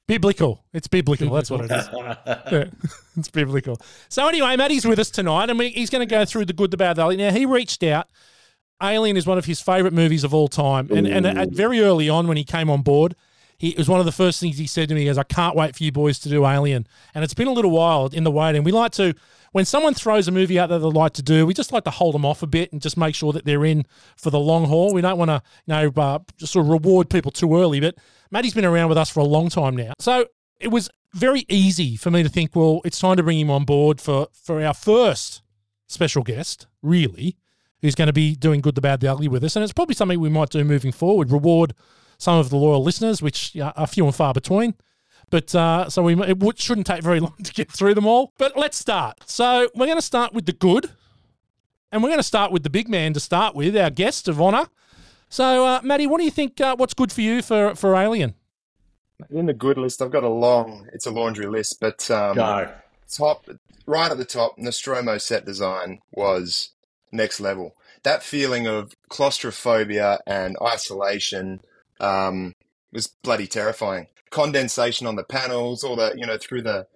Biblical. 0.08 0.64
It's 0.72 0.88
biblical. 0.88 1.30
That's 1.30 1.50
what 1.50 1.66
it 1.66 1.70
is. 1.70 1.88
Yeah, 2.50 2.64
it's 3.16 3.28
biblical. 3.30 3.78
So 4.08 4.26
anyway, 4.26 4.56
Matty's 4.56 4.86
with 4.86 4.98
us 4.98 5.10
tonight, 5.10 5.50
and 5.50 5.58
we, 5.58 5.68
he's 5.68 5.90
going 5.90 6.00
to 6.00 6.10
go 6.10 6.24
through 6.24 6.46
the 6.46 6.54
good, 6.54 6.70
the 6.70 6.78
bad, 6.78 6.96
the 6.96 7.02
ugly. 7.04 7.16
Now 7.16 7.30
he 7.30 7.44
reached 7.46 7.82
out. 7.82 8.08
Alien 8.82 9.16
is 9.16 9.26
one 9.26 9.38
of 9.38 9.44
his 9.44 9.60
favourite 9.60 9.92
movies 9.92 10.24
of 10.24 10.32
all 10.32 10.48
time, 10.48 10.88
and 10.90 11.06
and 11.06 11.26
at 11.26 11.50
very 11.50 11.80
early 11.80 12.08
on 12.08 12.28
when 12.28 12.36
he 12.36 12.44
came 12.44 12.70
on 12.70 12.82
board, 12.82 13.16
he 13.56 13.70
it 13.70 13.78
was 13.78 13.88
one 13.88 14.00
of 14.00 14.06
the 14.06 14.12
first 14.12 14.40
things 14.40 14.58
he 14.58 14.66
said 14.66 14.88
to 14.88 14.94
me. 14.94 15.08
is, 15.08 15.18
"I 15.18 15.24
can't 15.24 15.56
wait 15.56 15.74
for 15.74 15.82
you 15.82 15.92
boys 15.92 16.18
to 16.20 16.28
do 16.28 16.46
Alien," 16.46 16.86
and 17.14 17.24
it's 17.24 17.34
been 17.34 17.48
a 17.48 17.52
little 17.52 17.72
while 17.72 18.06
in 18.06 18.24
the 18.24 18.30
waiting. 18.30 18.64
We 18.64 18.72
like 18.72 18.92
to. 18.92 19.14
When 19.52 19.64
someone 19.64 19.94
throws 19.94 20.28
a 20.28 20.30
movie 20.30 20.58
out 20.58 20.68
there 20.68 20.78
they 20.78 20.84
like 20.84 21.14
to 21.14 21.22
do, 21.22 21.46
we 21.46 21.54
just 21.54 21.72
like 21.72 21.84
to 21.84 21.90
hold 21.90 22.14
them 22.14 22.26
off 22.26 22.42
a 22.42 22.46
bit 22.46 22.70
and 22.70 22.82
just 22.82 22.98
make 22.98 23.14
sure 23.14 23.32
that 23.32 23.46
they're 23.46 23.64
in 23.64 23.86
for 24.16 24.28
the 24.28 24.38
long 24.38 24.66
haul. 24.66 24.92
We 24.92 25.00
don't 25.00 25.16
want 25.16 25.30
to, 25.30 25.42
you 25.66 25.74
know, 25.74 25.92
uh, 25.96 26.18
just 26.36 26.52
sort 26.52 26.66
of 26.66 26.70
reward 26.70 27.08
people 27.08 27.32
too 27.32 27.56
early. 27.56 27.80
But 27.80 27.94
Matty's 28.30 28.52
been 28.52 28.66
around 28.66 28.90
with 28.90 28.98
us 28.98 29.08
for 29.08 29.20
a 29.20 29.24
long 29.24 29.48
time 29.48 29.74
now, 29.74 29.94
so 29.98 30.26
it 30.60 30.68
was 30.68 30.90
very 31.14 31.46
easy 31.48 31.96
for 31.96 32.10
me 32.10 32.22
to 32.22 32.28
think, 32.28 32.54
well, 32.54 32.82
it's 32.84 32.98
time 32.98 33.16
to 33.16 33.22
bring 33.22 33.40
him 33.40 33.50
on 33.50 33.64
board 33.64 34.00
for 34.00 34.28
for 34.32 34.62
our 34.62 34.74
first 34.74 35.42
special 35.88 36.22
guest, 36.22 36.66
really, 36.82 37.36
who's 37.80 37.94
going 37.94 38.06
to 38.06 38.12
be 38.12 38.34
doing 38.34 38.60
good, 38.60 38.74
the 38.74 38.80
bad, 38.80 39.00
the 39.00 39.08
ugly 39.08 39.28
with 39.28 39.44
us, 39.44 39.56
and 39.56 39.62
it's 39.62 39.72
probably 39.72 39.94
something 39.94 40.18
we 40.18 40.28
might 40.28 40.50
do 40.50 40.64
moving 40.64 40.92
forward. 40.92 41.30
Reward 41.30 41.74
some 42.18 42.38
of 42.38 42.50
the 42.50 42.56
loyal 42.56 42.82
listeners, 42.82 43.22
which 43.22 43.56
uh, 43.56 43.72
are 43.76 43.86
few 43.86 44.04
and 44.04 44.14
far 44.14 44.34
between. 44.34 44.74
But 45.30 45.54
uh, 45.54 45.88
so 45.90 46.02
we 46.02 46.20
it 46.22 46.60
shouldn't 46.60 46.86
take 46.86 47.02
very 47.02 47.20
long 47.20 47.34
to 47.42 47.52
get 47.52 47.70
through 47.70 47.94
them 47.94 48.06
all. 48.06 48.32
But 48.38 48.56
let's 48.56 48.76
start. 48.76 49.18
So 49.26 49.68
we're 49.74 49.86
going 49.86 49.98
to 49.98 50.02
start 50.02 50.32
with 50.32 50.46
the 50.46 50.52
good, 50.52 50.90
and 51.92 52.02
we're 52.02 52.08
going 52.08 52.18
to 52.18 52.24
start 52.24 52.50
with 52.50 52.62
the 52.62 52.70
big 52.70 52.88
man 52.88 53.12
to 53.14 53.20
start 53.20 53.54
with, 53.54 53.76
our 53.76 53.90
guest 53.90 54.28
of 54.28 54.40
honor. 54.40 54.66
So, 55.30 55.66
uh, 55.66 55.80
Matty, 55.82 56.06
what 56.06 56.18
do 56.18 56.24
you 56.24 56.30
think? 56.30 56.60
Uh, 56.60 56.76
what's 56.76 56.94
good 56.94 57.12
for 57.12 57.20
you 57.20 57.42
for 57.42 57.74
for 57.74 57.94
Alien? 57.94 58.34
In 59.30 59.46
the 59.46 59.54
good 59.54 59.78
list, 59.78 60.00
I've 60.00 60.12
got 60.12 60.22
a 60.22 60.28
long, 60.28 60.88
it's 60.92 61.06
a 61.06 61.10
laundry 61.10 61.46
list, 61.46 61.80
but 61.80 62.08
um, 62.08 62.36
Go. 62.36 62.72
top, 63.10 63.48
right 63.84 64.12
at 64.12 64.16
the 64.16 64.24
top, 64.24 64.56
Nostromo 64.58 65.18
set 65.18 65.44
design 65.44 65.98
was 66.12 66.70
next 67.12 67.40
level. 67.40 67.72
That 68.04 68.22
feeling 68.22 68.66
of 68.66 68.92
claustrophobia 69.08 70.18
and 70.26 70.56
isolation 70.62 71.60
um, 72.00 72.52
was 72.92 73.08
bloody 73.22 73.46
terrifying. 73.46 74.06
Condensation 74.30 75.06
on 75.06 75.16
the 75.16 75.24
panels, 75.24 75.82
all 75.84 75.96
the, 75.96 76.12
you 76.16 76.26
know, 76.26 76.38
through 76.38 76.62
the, 76.62 76.86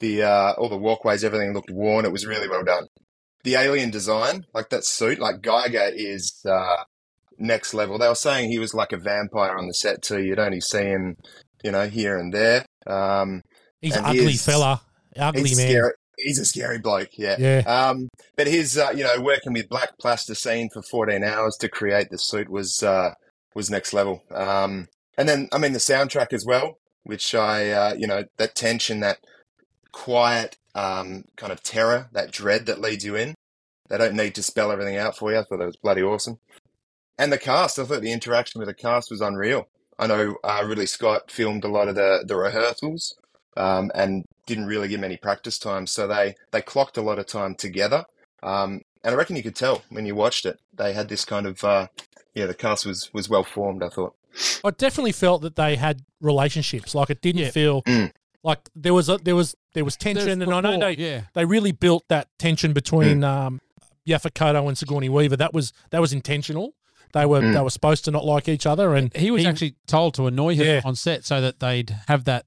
the, 0.00 0.22
uh, 0.22 0.52
all 0.58 0.68
the 0.68 0.76
walkways, 0.76 1.24
everything 1.24 1.52
looked 1.54 1.70
worn. 1.70 2.04
It 2.04 2.12
was 2.12 2.26
really 2.26 2.48
well 2.48 2.64
done. 2.64 2.86
The 3.44 3.54
alien 3.56 3.90
design, 3.90 4.44
like 4.54 4.68
that 4.70 4.84
suit, 4.84 5.18
like 5.18 5.42
Geiger 5.42 5.90
is, 5.92 6.44
uh, 6.48 6.84
next 7.38 7.74
level. 7.74 7.98
They 7.98 8.06
were 8.08 8.14
saying 8.14 8.50
he 8.50 8.58
was 8.58 8.74
like 8.74 8.92
a 8.92 8.96
vampire 8.98 9.56
on 9.56 9.66
the 9.66 9.74
set 9.74 10.02
too. 10.02 10.22
You'd 10.22 10.38
only 10.38 10.60
see 10.60 10.84
him, 10.84 11.16
you 11.64 11.72
know, 11.72 11.88
here 11.88 12.18
and 12.18 12.32
there. 12.32 12.64
Um, 12.86 13.42
He's 13.80 13.96
an 13.96 14.04
And 14.04 14.14
he 14.14 14.20
ugly 14.20 14.32
is- 14.34 14.44
fella, 14.44 14.82
ugly 15.18 15.42
man. 15.42 15.52
scary. 15.54 15.92
He's 16.22 16.38
a 16.38 16.44
scary 16.44 16.78
bloke, 16.78 17.10
yeah. 17.18 17.36
Yeah. 17.38 17.58
Um, 17.66 18.08
but 18.36 18.46
his, 18.46 18.78
uh, 18.78 18.92
you 18.94 19.04
know, 19.04 19.20
working 19.20 19.52
with 19.52 19.68
black 19.68 19.98
plasticine 19.98 20.70
for 20.72 20.82
14 20.82 21.24
hours 21.24 21.56
to 21.60 21.68
create 21.68 22.10
the 22.10 22.18
suit 22.18 22.48
was 22.48 22.82
uh, 22.82 23.14
was 23.54 23.70
next 23.70 23.92
level. 23.92 24.22
Um, 24.30 24.88
and 25.18 25.28
then, 25.28 25.48
I 25.52 25.58
mean, 25.58 25.72
the 25.72 25.78
soundtrack 25.78 26.32
as 26.32 26.46
well, 26.46 26.78
which 27.04 27.34
I, 27.34 27.70
uh, 27.70 27.94
you 27.94 28.06
know, 28.06 28.24
that 28.38 28.54
tension, 28.54 29.00
that 29.00 29.18
quiet 29.92 30.56
um, 30.74 31.24
kind 31.36 31.52
of 31.52 31.62
terror, 31.62 32.08
that 32.12 32.30
dread 32.30 32.66
that 32.66 32.80
leads 32.80 33.04
you 33.04 33.14
in. 33.16 33.34
They 33.88 33.98
don't 33.98 34.14
need 34.14 34.34
to 34.36 34.42
spell 34.42 34.72
everything 34.72 34.96
out 34.96 35.16
for 35.16 35.32
you. 35.32 35.38
I 35.38 35.42
thought 35.42 35.58
that 35.58 35.66
was 35.66 35.76
bloody 35.76 36.02
awesome. 36.02 36.38
And 37.18 37.30
the 37.30 37.38
cast, 37.38 37.78
I 37.78 37.84
thought 37.84 38.00
the 38.00 38.12
interaction 38.12 38.58
with 38.58 38.68
the 38.68 38.74
cast 38.74 39.10
was 39.10 39.20
unreal. 39.20 39.68
I 39.98 40.06
know 40.06 40.36
uh, 40.42 40.64
Ridley 40.66 40.86
Scott 40.86 41.30
filmed 41.30 41.64
a 41.64 41.68
lot 41.68 41.88
of 41.88 41.94
the, 41.94 42.24
the 42.26 42.36
rehearsals 42.36 43.14
um, 43.56 43.90
and 43.94 44.24
didn't 44.46 44.66
really 44.66 44.88
give 44.88 44.98
him 44.98 45.04
any 45.04 45.16
practice 45.16 45.58
time. 45.58 45.86
So 45.86 46.06
they, 46.06 46.34
they 46.50 46.62
clocked 46.62 46.96
a 46.96 47.02
lot 47.02 47.18
of 47.18 47.26
time 47.26 47.54
together. 47.54 48.04
Um, 48.42 48.82
and 49.04 49.14
I 49.14 49.16
reckon 49.16 49.36
you 49.36 49.42
could 49.42 49.56
tell 49.56 49.82
when 49.88 50.06
you 50.06 50.14
watched 50.14 50.46
it, 50.46 50.58
they 50.72 50.92
had 50.92 51.08
this 51.08 51.24
kind 51.24 51.46
of, 51.46 51.62
uh, 51.64 51.86
yeah, 52.34 52.46
the 52.46 52.54
cast 52.54 52.86
was, 52.86 53.10
was 53.12 53.28
well 53.28 53.44
formed, 53.44 53.82
I 53.82 53.88
thought. 53.88 54.14
I 54.64 54.70
definitely 54.70 55.12
felt 55.12 55.42
that 55.42 55.56
they 55.56 55.76
had 55.76 56.02
relationships. 56.20 56.94
Like 56.94 57.10
it 57.10 57.20
didn't 57.20 57.42
Yeah. 57.42 57.50
feel 57.50 57.82
Mm. 57.82 58.12
like 58.42 58.60
there 58.74 58.94
was 58.94 59.08
a, 59.08 59.18
there 59.18 59.36
was 59.36 59.54
there 59.74 59.84
was 59.84 59.96
tension, 59.96 60.38
There's 60.38 60.48
and 60.48 60.54
I 60.54 60.60
know 60.60 60.78
they 60.78 60.96
yeah. 60.96 61.22
they 61.34 61.44
really 61.44 61.72
built 61.72 62.04
that 62.08 62.28
tension 62.38 62.72
between 62.72 63.20
Mm. 63.20 63.24
um, 63.24 63.60
Yaphet 64.08 64.66
and 64.66 64.76
Sigourney 64.78 65.08
Weaver. 65.10 65.36
That 65.36 65.52
was 65.52 65.72
that 65.90 66.00
was 66.00 66.12
intentional. 66.14 66.74
They 67.12 67.26
were 67.26 67.40
Mm. 67.42 67.52
they 67.52 67.60
were 67.60 67.70
supposed 67.70 68.04
to 68.06 68.10
not 68.10 68.24
like 68.24 68.48
each 68.48 68.64
other, 68.66 68.94
and 68.94 69.14
He 69.14 69.30
was 69.30 69.42
He- 69.42 69.48
actually 69.48 69.74
told 69.86 70.14
to 70.14 70.26
annoy 70.26 70.56
her 70.56 70.64
Yeah. 70.64 70.80
on 70.84 70.96
set 70.96 71.24
so 71.26 71.40
that 71.42 71.60
they'd 71.60 71.94
have 72.08 72.24
that 72.24 72.46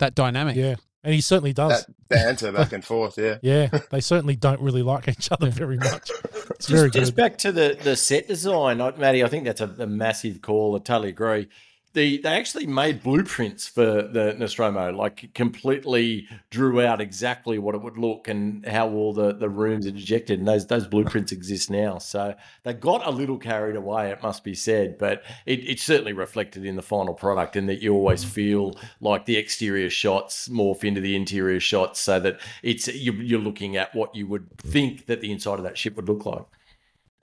that 0.00 0.14
dynamic. 0.14 0.56
yeah, 0.56 0.74
and 1.04 1.14
he 1.14 1.20
certainly 1.20 1.52
does. 1.54 1.86
That 1.86 1.94
banter 2.08 2.52
back 2.52 2.72
and 2.72 2.84
forth, 2.84 3.16
yeah. 3.16 3.38
yeah, 3.42 3.68
they 3.90 4.00
certainly 4.00 4.36
don't 4.36 4.60
really 4.60 4.82
like 4.82 5.08
each 5.08 5.30
other 5.32 5.48
very 5.50 5.76
much. 5.78 6.10
It's 6.10 6.66
Just, 6.66 6.68
very 6.68 6.90
good. 6.90 6.98
just 7.00 7.14
back 7.16 7.38
to 7.38 7.52
the, 7.52 7.78
the 7.82 7.96
set 7.96 8.28
design, 8.28 8.80
I- 8.80 8.90
Matty. 8.96 9.24
I 9.24 9.28
think 9.28 9.44
that's 9.44 9.60
a, 9.62 9.72
a 9.78 9.86
massive 9.86 10.42
call. 10.42 10.76
I 10.76 10.80
totally 10.80 11.08
agree. 11.10 11.48
The, 11.92 12.18
they 12.18 12.28
actually 12.28 12.66
made 12.66 13.02
blueprints 13.02 13.66
for 13.66 14.02
the 14.02 14.36
Nostromo, 14.38 14.92
like 14.92 15.34
completely 15.34 16.28
drew 16.50 16.80
out 16.80 17.00
exactly 17.00 17.58
what 17.58 17.74
it 17.74 17.82
would 17.82 17.98
look 17.98 18.28
and 18.28 18.64
how 18.64 18.90
all 18.90 19.12
the, 19.12 19.32
the 19.32 19.48
rooms 19.48 19.88
are 19.88 19.90
dejected. 19.90 20.38
And 20.38 20.46
those 20.46 20.68
those 20.68 20.86
blueprints 20.86 21.32
exist 21.32 21.68
now. 21.68 21.98
So 21.98 22.36
they 22.62 22.74
got 22.74 23.04
a 23.04 23.10
little 23.10 23.38
carried 23.38 23.74
away, 23.74 24.10
it 24.10 24.22
must 24.22 24.44
be 24.44 24.54
said, 24.54 24.98
but 24.98 25.24
it, 25.46 25.68
it's 25.68 25.82
certainly 25.82 26.12
reflected 26.12 26.64
in 26.64 26.76
the 26.76 26.82
final 26.82 27.12
product 27.12 27.56
in 27.56 27.66
that 27.66 27.82
you 27.82 27.92
always 27.92 28.22
feel 28.22 28.78
like 29.00 29.26
the 29.26 29.36
exterior 29.36 29.90
shots 29.90 30.48
morph 30.48 30.84
into 30.84 31.00
the 31.00 31.16
interior 31.16 31.58
shots 31.58 31.98
so 31.98 32.20
that 32.20 32.38
it's 32.62 32.86
you, 32.86 33.12
you're 33.14 33.40
looking 33.40 33.76
at 33.76 33.92
what 33.96 34.14
you 34.14 34.28
would 34.28 34.56
think 34.58 35.06
that 35.06 35.20
the 35.20 35.32
inside 35.32 35.58
of 35.58 35.64
that 35.64 35.76
ship 35.76 35.96
would 35.96 36.08
look 36.08 36.24
like. 36.24 36.44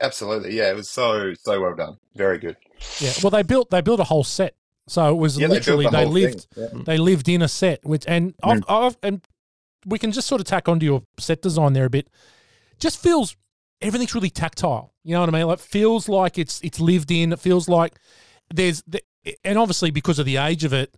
Absolutely, 0.02 0.56
yeah. 0.56 0.70
It 0.70 0.76
was 0.76 0.90
so, 0.90 1.34
so 1.34 1.62
well 1.62 1.76
done. 1.76 1.98
Very 2.16 2.38
good. 2.38 2.58
Yeah, 3.00 3.14
well, 3.24 3.32
they 3.32 3.44
built 3.44 3.70
they 3.70 3.82
built 3.82 4.00
a 4.00 4.04
whole 4.06 4.24
set, 4.24 4.56
so 4.88 5.10
it 5.12 5.18
was 5.18 5.38
Yeah, 5.38 5.48
they 5.48 5.54
literally 5.56 5.86
the 5.86 5.92
they, 5.92 6.06
lived. 6.06 6.48
Yeah. 6.56 6.68
they 6.86 6.98
lived 6.98 7.28
in 7.30 7.42
a 7.42 7.48
set, 7.48 7.84
which 7.84 8.04
and 8.08 8.34
I've, 8.44 8.60
Mm. 8.62 8.64
I've 8.88 8.98
and 9.04 9.22
we 9.86 9.98
can 10.00 10.12
just 10.12 10.28
sort 10.28 10.42
of 10.42 10.48
tack 10.48 10.68
onto 10.68 10.86
your 10.86 11.04
set 11.20 11.42
design 11.42 11.74
there 11.74 11.86
a 11.86 11.90
bit. 11.90 12.10
Just 12.80 13.02
feels 13.02 13.36
everything's 13.82 14.14
really 14.16 14.30
tactile. 14.30 14.94
You 15.04 15.14
know 15.14 15.22
what 15.22 15.30
I 15.30 15.32
mean? 15.32 15.48
Like 15.48 15.60
feels 15.60 16.10
like 16.10 16.38
it's 16.38 16.60
it's 16.62 16.80
lived 16.80 17.12
in. 17.12 17.32
It 17.34 17.40
feels 17.40 17.68
like 17.70 17.96
there's 18.54 18.84
the, 18.88 19.02
and 19.44 19.58
obviously 19.58 19.92
because 19.92 20.20
of 20.20 20.26
the 20.26 20.38
age 20.38 20.64
of 20.64 20.74
it, 20.74 20.96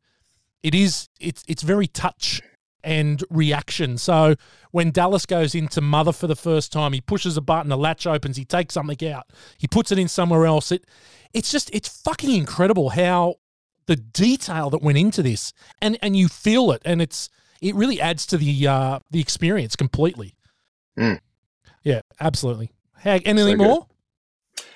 it 0.64 0.74
is 0.76 1.08
it's 1.20 1.44
it's 1.48 1.64
very 1.64 1.88
touch 1.88 2.42
and 2.84 3.24
reaction. 3.30 3.98
So 3.98 4.36
when 4.72 4.92
Dallas 4.92 5.26
goes 5.26 5.54
into 5.56 5.82
Mother 5.82 6.12
for 6.12 6.28
the 6.28 6.36
first 6.36 6.72
time, 6.72 6.94
he 6.94 7.02
pushes 7.02 7.38
a 7.38 7.42
button, 7.42 7.72
a 7.72 7.78
latch 7.78 8.06
opens, 8.08 8.38
he 8.38 8.46
takes 8.46 8.74
something 8.74 9.08
out, 9.12 9.28
he 9.58 9.68
puts 9.68 9.92
it 9.92 10.00
in 10.00 10.08
somewhere 10.08 10.46
else. 10.46 10.72
It 10.72 10.86
it's 11.34 11.52
just 11.52 11.70
it's 11.74 11.88
fucking 12.02 12.32
incredible 12.36 12.90
how 12.90 13.36
the 13.86 13.96
detail 13.96 14.70
that 14.70 14.82
went 14.82 14.98
into 14.98 15.22
this, 15.24 15.52
and 15.82 15.98
and 16.02 16.16
you 16.16 16.28
feel 16.28 16.72
it, 16.72 16.82
and 16.86 17.02
it's 17.02 17.30
it 17.62 17.76
really 17.76 18.00
adds 18.00 18.26
to 18.28 18.38
the 18.38 18.68
uh 18.68 19.00
the 19.12 19.20
experience 19.20 19.76
completely. 19.76 20.36
Mm. 20.98 21.20
Yeah, 21.84 22.02
absolutely. 22.20 22.72
Hey, 23.00 23.20
anything 23.26 23.58
good. 23.58 23.68
more? 23.68 23.88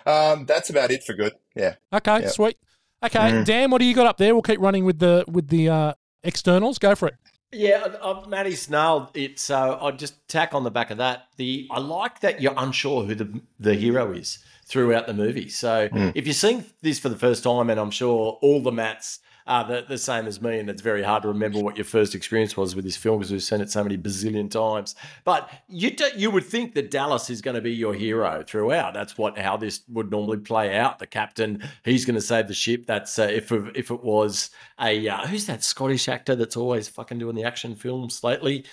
Um, 0.06 0.46
that's 0.46 0.70
about 0.70 0.92
it 0.92 1.04
for 1.04 1.14
good. 1.14 1.34
Yeah. 1.56 1.76
Okay, 1.92 2.22
Yep. 2.22 2.30
sweet. 2.32 2.58
Okay, 3.04 3.20
Mm. 3.20 3.46
Dan, 3.46 3.70
what 3.72 3.80
do 3.80 3.86
you 3.86 3.94
got 3.94 4.08
up 4.08 4.18
there? 4.18 4.34
We'll 4.34 4.42
keep 4.42 4.60
running 4.60 4.86
with 4.86 5.00
the 5.00 5.26
with 5.28 5.50
the 5.50 5.70
uh, 5.70 5.94
externals. 6.24 6.78
Go 6.80 6.96
for 6.96 7.08
it. 7.10 7.16
Yeah, 7.54 7.86
uh, 8.02 8.24
Matty's 8.28 8.70
nailed 8.70 9.10
it. 9.16 9.40
So 9.40 9.78
I'll 9.82 9.92
just 9.92 10.28
tack 10.28 10.54
on 10.54 10.64
the 10.64 10.72
back 10.72 10.92
of 10.92 10.98
that. 10.98 11.28
The 11.38 11.68
I 11.72 11.80
like 11.80 12.20
that 12.22 12.42
you're 12.42 12.54
unsure 12.58 13.04
who 13.04 13.16
the 13.16 13.42
the 13.60 13.76
hero 13.76 14.12
is 14.12 14.40
throughout 14.66 15.08
the 15.08 15.14
movie. 15.14 15.50
So 15.50 15.88
Mm. 15.90 16.12
if 16.16 16.26
you're 16.26 16.34
seeing 16.34 16.66
this 16.82 17.00
for 17.00 17.10
the 17.10 17.18
first 17.18 17.44
time, 17.44 17.70
and 17.70 17.80
I'm 17.80 17.92
sure 17.92 18.38
all 18.42 18.62
the 18.62 18.72
mats 18.72 19.20
are 19.46 19.66
the, 19.66 19.86
the 19.88 19.98
same 19.98 20.26
as 20.26 20.42
me, 20.42 20.60
and 20.60 20.70
it's 20.70 20.82
very 20.82 21.04
hard 21.04 21.24
to 21.24 21.28
remember 21.28 21.60
what 21.60 21.78
your 21.78 21.86
first 21.86 22.16
experience 22.16 22.56
was 22.56 22.76
with 22.76 22.86
this 22.86 22.98
film 22.98 23.20
because 23.20 23.32
we've 23.32 23.44
seen 23.44 23.62
it 23.62 23.70
so 23.70 23.84
many 23.84 23.98
bazillion 23.98 24.50
times. 24.50 24.96
But 25.24 25.50
you 25.68 25.92
do, 25.92 26.08
you 26.16 26.32
would 26.32 26.46
think 26.46 26.74
that 26.76 26.92
Dallas 26.92 27.30
is 27.30 27.42
going 27.42 27.56
to 27.56 27.62
be 27.62 27.74
your 27.74 27.94
hero 27.94 28.44
throughout. 28.46 28.94
That's 28.94 29.18
what 29.18 29.38
how 29.38 29.58
this 29.58 29.82
would 29.90 30.12
normally 30.12 30.38
play 30.38 30.76
out. 30.76 31.00
The 31.00 31.08
captain, 31.08 31.64
he's 31.84 32.06
going 32.06 32.16
to 32.16 32.22
save 32.22 32.48
the 32.48 32.54
ship. 32.54 32.86
That's 32.86 33.20
uh, 33.20 33.24
if 33.24 33.52
if 33.52 33.92
it 33.92 34.04
was 34.04 34.50
a 34.80 35.08
uh, 35.08 35.28
who's 35.28 35.46
that 35.48 35.64
Scottish 35.64 36.08
actor 36.08 36.36
that's 36.36 36.58
always 36.58 36.88
fucking 36.88 37.20
doing 37.20 37.36
the 37.36 37.44
action 37.44 37.76
films 37.76 38.24
lately. 38.24 38.66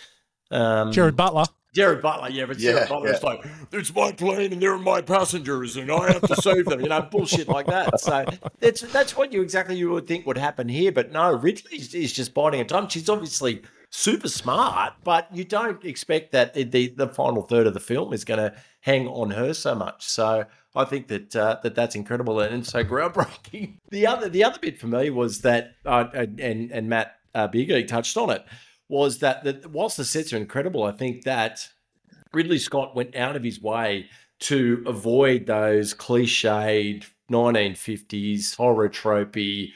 Um, 0.51 0.93
Gerard 0.93 1.17
Butler. 1.17 1.45
Gerard 1.73 2.03
Butler, 2.03 2.31
yeah, 2.31 2.47
but 2.47 2.59
Yeah, 2.59 2.73
Gerard 2.73 2.89
Butler's 2.89 3.19
yeah. 3.23 3.29
like, 3.29 3.45
it's 3.73 3.95
my 3.95 4.13
plane 4.13 4.53
and 4.53 4.63
they're 4.63 4.77
my 4.79 5.01
passengers 5.01 5.77
and 5.77 5.91
I 5.91 6.13
have 6.13 6.23
to 6.23 6.37
save 6.37 6.67
them, 6.67 6.81
you 6.81 6.89
know, 6.89 7.03
bullshit 7.03 7.49
like 7.49 7.67
that. 7.67 8.01
So 8.01 8.25
that's 8.59 8.81
that's 8.81 9.17
what 9.17 9.33
you 9.33 9.43
exactly 9.43 9.77
you 9.77 9.91
would 9.91 10.07
think 10.07 10.27
would 10.27 10.39
happen 10.39 10.69
here. 10.69 10.93
But 10.93 11.13
no, 11.13 11.33
Ridley 11.33 11.77
is, 11.79 12.13
just 12.13 12.35
biding 12.35 12.61
her 12.61 12.65
time. 12.65 12.89
She's 12.89 13.09
obviously 13.09 13.63
super 13.91 14.29
smart, 14.29 14.95
but 15.05 15.29
you 15.35 15.45
don't 15.45 15.85
expect 15.85 16.33
that 16.33 16.55
the 16.55 16.65
the, 16.65 16.89
the 16.89 17.09
final 17.09 17.43
third 17.43 17.67
of 17.67 17.75
the 17.75 17.81
film 17.81 18.13
is 18.13 18.25
going 18.25 18.41
to 18.41 18.55
hang 18.81 19.07
on 19.07 19.31
her 19.31 19.55
so 19.55 19.75
much. 19.75 20.07
So 20.07 20.47
I 20.75 20.85
think 20.85 21.09
that 21.09 21.37
uh, 21.37 21.59
that 21.63 21.75
that's 21.75 21.95
incredible 21.95 22.41
and, 22.41 22.55
and 22.55 22.67
so 22.67 22.85
groundbreaking. 22.85 23.79
The 23.91 24.07
other 24.07 24.29
the 24.29 24.45
other 24.45 24.59
bit 24.61 24.79
for 24.79 24.87
me 24.87 25.11
was 25.11 25.41
that, 25.41 25.75
uh, 25.85 26.07
and 26.15 26.71
and 26.71 26.89
Matt 26.89 27.17
uh, 27.35 27.49
Biggie 27.49 27.87
touched 27.87 28.17
on 28.17 28.31
it, 28.31 28.45
was 28.91 29.19
that 29.21 29.45
the, 29.45 29.69
whilst 29.69 29.97
the 29.97 30.05
sets 30.05 30.33
are 30.33 30.37
incredible, 30.37 30.83
I 30.83 30.93
think 30.93 31.25
that 31.25 31.69
Ridley 32.33 32.59
Scott 32.59 32.95
went 32.95 33.17
out 33.17 33.37
of 33.37 33.43
his 33.43 33.61
way 33.61 34.09
to 34.41 34.83
avoid 34.87 35.47
those 35.47 35.95
cliched 35.95 37.05
1950s 37.31 38.57
horror 38.57 38.89
tropey 38.89 39.73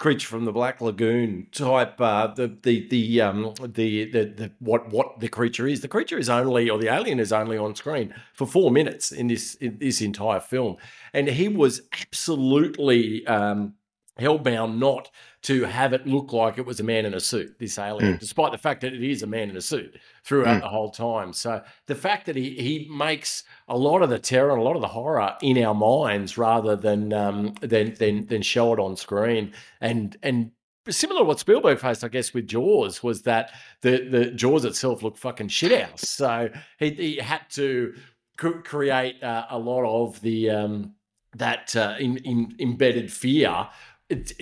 creature 0.00 0.28
from 0.28 0.46
the 0.46 0.52
Black 0.52 0.80
Lagoon 0.80 1.46
type 1.52 2.00
uh, 2.00 2.28
the 2.28 2.56
the 2.62 2.88
the 2.88 3.20
um 3.20 3.54
the, 3.60 4.10
the 4.10 4.24
the 4.24 4.50
what 4.58 4.90
what 4.90 5.20
the 5.20 5.28
creature 5.28 5.68
is. 5.68 5.82
The 5.82 5.88
creature 5.88 6.18
is 6.18 6.28
only 6.28 6.68
or 6.68 6.78
the 6.78 6.92
alien 6.92 7.20
is 7.20 7.32
only 7.32 7.58
on 7.58 7.76
screen 7.76 8.12
for 8.34 8.46
four 8.46 8.70
minutes 8.72 9.12
in 9.12 9.28
this 9.28 9.54
in 9.56 9.78
this 9.78 10.00
entire 10.00 10.40
film, 10.40 10.76
and 11.12 11.28
he 11.28 11.48
was 11.48 11.82
absolutely 12.00 13.24
um, 13.26 13.74
hellbound 14.18 14.78
not 14.78 15.10
to 15.42 15.64
have 15.64 15.94
it 15.94 16.06
look 16.06 16.32
like 16.32 16.58
it 16.58 16.66
was 16.66 16.80
a 16.80 16.84
man 16.84 17.06
in 17.06 17.14
a 17.14 17.20
suit, 17.20 17.58
this 17.58 17.78
alien, 17.78 18.18
despite 18.18 18.52
the 18.52 18.58
fact 18.58 18.82
that 18.82 18.92
it 18.92 19.02
is 19.02 19.22
a 19.22 19.26
man 19.26 19.48
in 19.48 19.56
a 19.56 19.60
suit 19.60 19.98
throughout 20.22 20.60
the 20.60 20.68
whole 20.68 20.90
time. 20.90 21.32
So 21.32 21.62
the 21.86 21.94
fact 21.94 22.26
that 22.26 22.36
he 22.36 22.50
he 22.56 22.88
makes 22.90 23.44
a 23.66 23.76
lot 23.76 24.02
of 24.02 24.10
the 24.10 24.18
terror 24.18 24.50
and 24.50 24.60
a 24.60 24.64
lot 24.64 24.76
of 24.76 24.82
the 24.82 24.88
horror 24.88 25.34
in 25.40 25.62
our 25.64 25.74
minds 25.74 26.36
rather 26.36 26.76
than 26.76 27.12
um, 27.12 27.54
than 27.62 27.94
than 27.94 28.26
than 28.26 28.42
show 28.42 28.74
it 28.74 28.78
on 28.78 28.96
screen, 28.96 29.52
and 29.80 30.16
and 30.22 30.52
similar 30.88 31.20
to 31.20 31.24
what 31.24 31.40
Spielberg 31.40 31.78
faced, 31.78 32.04
I 32.04 32.08
guess, 32.08 32.34
with 32.34 32.46
Jaws 32.46 33.02
was 33.02 33.22
that 33.22 33.52
the 33.80 34.08
the 34.10 34.30
Jaws 34.32 34.64
itself 34.64 35.02
looked 35.02 35.18
fucking 35.18 35.48
shit 35.48 35.80
house. 35.80 36.02
So 36.02 36.50
he, 36.78 36.90
he 36.90 37.16
had 37.16 37.42
to 37.50 37.94
cr- 38.36 38.60
create 38.60 39.22
uh, 39.22 39.46
a 39.48 39.58
lot 39.58 39.84
of 39.84 40.20
the 40.20 40.50
um, 40.50 40.94
that 41.36 41.76
uh, 41.76 41.94
in, 41.98 42.16
in 42.18 42.56
embedded 42.58 43.12
fear 43.12 43.68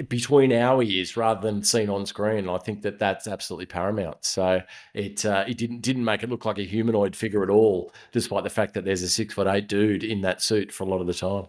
between 0.09 0.53
our 0.53 0.83
ears 0.83 1.17
rather 1.17 1.41
than 1.41 1.63
seen 1.63 1.91
on 1.91 2.07
screen. 2.07 2.49
I 2.49 2.59
think 2.59 2.83
that 2.83 2.99
that's 2.99 3.27
absolutely 3.29 3.67
paramount. 3.67 4.25
So 4.25 4.63
it 4.95 5.25
uh, 5.27 5.45
it 5.47 5.59
didn't 5.59 5.81
didn't 5.83 6.05
make 6.05 6.23
it 6.23 6.31
look 6.31 6.45
like 6.45 6.59
a 6.59 6.63
humanoid 6.65 7.15
figure 7.15 7.43
at 7.43 7.51
all, 7.51 7.93
despite 8.13 8.45
the 8.45 8.51
fact 8.51 8.75
that 8.75 8.85
there's 8.85 9.03
a 9.03 9.09
six 9.09 9.35
foot 9.35 9.47
eight 9.47 9.69
dude 9.69 10.05
in 10.05 10.23
that 10.23 10.43
suit 10.43 10.73
for 10.73 10.85
a 10.85 10.87
lot 10.87 11.01
of 11.01 11.07
the 11.07 11.15
time. 11.15 11.47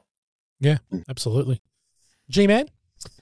Yeah, 0.59 0.77
absolutely. 1.07 1.61
G 2.29 2.45
Man. 2.47 2.67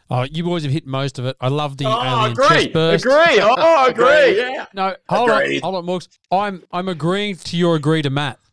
Oh, 0.10 0.24
you 0.24 0.44
boys 0.44 0.64
have 0.64 0.72
hit 0.72 0.88
most 0.88 1.20
of 1.20 1.26
it. 1.26 1.36
I 1.42 1.50
love 1.50 1.76
the 1.78 1.86
Oh, 1.86 2.02
alien 2.02 2.32
agree, 2.32 2.48
chest 2.48 2.74
burst. 2.74 3.06
agree. 3.06 3.40
Oh, 3.42 3.56
I 3.86 3.90
agree. 3.90 4.38
Yeah. 4.40 4.66
No, 4.74 4.96
hold 5.10 5.30
on, 5.30 5.60
hold 5.62 5.76
on, 5.76 5.86
Morgs. 5.86 6.08
I'm 6.32 6.64
I'm 6.72 6.88
agreeing 6.88 7.36
to 7.36 7.58
your 7.58 7.76
agree 7.76 8.02
to 8.02 8.10
Matt. 8.10 8.40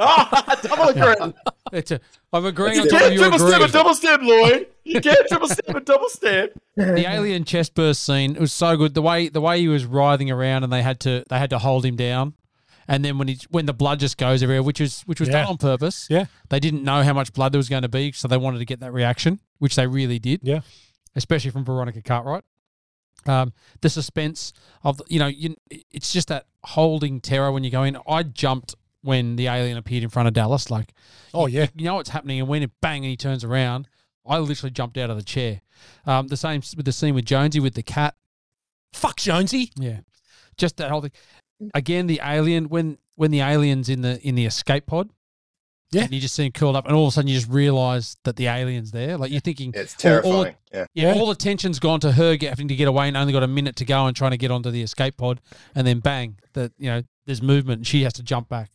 Oh, 0.00 0.54
double 0.62 0.88
agree. 0.88 1.32
It's 1.72 1.90
a, 1.90 2.00
I'm 2.32 2.44
agreeing 2.44 2.78
on 2.80 2.84
You 2.84 2.90
top 2.90 3.00
can't 3.00 3.14
your 3.14 3.22
triple 3.30 3.48
stab 3.48 3.62
a 3.62 3.68
double 3.68 3.94
stab, 3.94 4.20
Lloyd. 4.22 4.66
You 4.84 5.00
can't 5.00 5.26
triple 5.28 5.48
stab 5.48 5.74
a 5.76 5.80
double 5.80 6.08
stab. 6.08 6.50
The 6.76 7.06
alien 7.10 7.44
chest 7.44 7.74
burst 7.74 8.04
scene 8.04 8.36
it 8.36 8.40
was 8.40 8.52
so 8.52 8.76
good. 8.76 8.94
The 8.94 9.02
way 9.02 9.28
the 9.28 9.40
way 9.40 9.60
he 9.60 9.68
was 9.68 9.84
writhing 9.86 10.30
around 10.30 10.64
and 10.64 10.72
they 10.72 10.82
had 10.82 11.00
to 11.00 11.24
they 11.28 11.38
had 11.38 11.50
to 11.50 11.58
hold 11.58 11.84
him 11.84 11.96
down. 11.96 12.34
And 12.86 13.04
then 13.04 13.18
when 13.18 13.28
he 13.28 13.38
when 13.50 13.66
the 13.66 13.72
blood 13.72 14.00
just 14.00 14.16
goes 14.18 14.42
everywhere, 14.42 14.62
which 14.62 14.80
was 14.80 15.02
which 15.02 15.20
was 15.20 15.28
Yeah. 15.28 15.40
done 15.42 15.46
on 15.52 15.56
purpose. 15.58 16.06
Yeah. 16.10 16.26
They 16.50 16.60
didn't 16.60 16.84
know 16.84 17.02
how 17.02 17.12
much 17.14 17.32
blood 17.32 17.52
there 17.52 17.58
was 17.58 17.68
going 17.68 17.82
to 17.82 17.88
be, 17.88 18.12
so 18.12 18.28
they 18.28 18.36
wanted 18.36 18.58
to 18.58 18.64
get 18.64 18.80
that 18.80 18.92
reaction, 18.92 19.40
which 19.58 19.76
they 19.76 19.86
really 19.86 20.18
did. 20.18 20.40
Yeah. 20.42 20.60
Especially 21.16 21.50
from 21.50 21.64
Veronica 21.64 22.02
Cartwright. 22.02 22.44
Um, 23.26 23.52
the 23.80 23.90
suspense 23.90 24.52
of 24.84 25.00
you 25.08 25.18
know 25.18 25.26
you, 25.26 25.56
it's 25.90 26.12
just 26.12 26.28
that 26.28 26.46
holding 26.64 27.20
terror 27.20 27.50
when 27.52 27.64
you 27.64 27.70
go 27.70 27.82
in. 27.82 27.96
I 28.08 28.22
jumped 28.22 28.74
when 29.02 29.36
the 29.36 29.46
alien 29.46 29.76
appeared 29.76 30.02
in 30.02 30.08
front 30.10 30.28
of 30.28 30.34
Dallas. 30.34 30.70
Like 30.70 30.92
Oh 31.34 31.46
yeah. 31.46 31.66
you 31.74 31.84
know 31.84 31.94
what's 31.96 32.10
happening, 32.10 32.40
and 32.40 32.48
when 32.48 32.62
it 32.62 32.70
bang 32.82 33.04
and 33.04 33.10
he 33.10 33.16
turns 33.16 33.44
around, 33.44 33.88
I 34.26 34.38
literally 34.38 34.70
jumped 34.70 34.98
out 34.98 35.10
of 35.10 35.16
the 35.16 35.22
chair. 35.22 35.60
Um, 36.06 36.28
the 36.28 36.36
same 36.36 36.62
with 36.76 36.84
the 36.86 36.92
scene 36.92 37.14
with 37.14 37.24
Jonesy 37.24 37.60
with 37.60 37.74
the 37.74 37.82
cat. 37.82 38.14
Fuck 38.92 39.16
Jonesy. 39.18 39.70
Yeah, 39.76 40.00
just 40.56 40.76
that 40.78 40.90
whole 40.90 41.00
thing. 41.02 41.12
Again, 41.74 42.06
the 42.06 42.20
alien 42.22 42.68
when 42.68 42.98
when 43.16 43.30
the 43.30 43.40
aliens 43.40 43.88
in 43.88 44.02
the 44.02 44.20
in 44.26 44.34
the 44.34 44.46
escape 44.46 44.86
pod. 44.86 45.10
Yeah. 45.90 46.02
and 46.02 46.12
you 46.12 46.20
just 46.20 46.34
see 46.34 46.44
him 46.44 46.52
curled 46.52 46.76
up, 46.76 46.84
and 46.84 46.94
all 46.94 47.04
of 47.04 47.08
a 47.08 47.12
sudden 47.12 47.28
you 47.28 47.34
just 47.34 47.48
realise 47.50 48.18
that 48.24 48.36
the 48.36 48.46
alien's 48.48 48.90
there. 48.90 49.16
Like 49.16 49.30
you're 49.30 49.40
thinking, 49.40 49.72
It's 49.74 49.94
all- 50.04 50.16
all- 50.16 50.20
terrifying. 50.22 50.56
yeah. 50.70 50.84
yeah, 50.92 51.14
Yeah. 51.14 51.18
all 51.18 51.26
the 51.28 51.34
tension's 51.34 51.78
gone 51.78 51.98
to 52.00 52.12
her 52.12 52.36
get- 52.36 52.50
having 52.50 52.68
to 52.68 52.76
get 52.76 52.88
away 52.88 53.08
and 53.08 53.16
only 53.16 53.32
got 53.32 53.42
a 53.42 53.46
minute 53.46 53.74
to 53.76 53.86
go 53.86 54.04
and 54.06 54.14
trying 54.14 54.32
to 54.32 54.36
get 54.36 54.50
onto 54.50 54.70
the 54.70 54.82
escape 54.82 55.16
pod, 55.16 55.40
and 55.74 55.86
then 55.86 56.00
bang, 56.00 56.36
that 56.52 56.72
you 56.76 56.90
know 56.90 57.04
there's 57.24 57.40
movement 57.40 57.78
and 57.78 57.86
she 57.86 58.02
has 58.02 58.12
to 58.12 58.22
jump 58.22 58.50
back. 58.50 58.70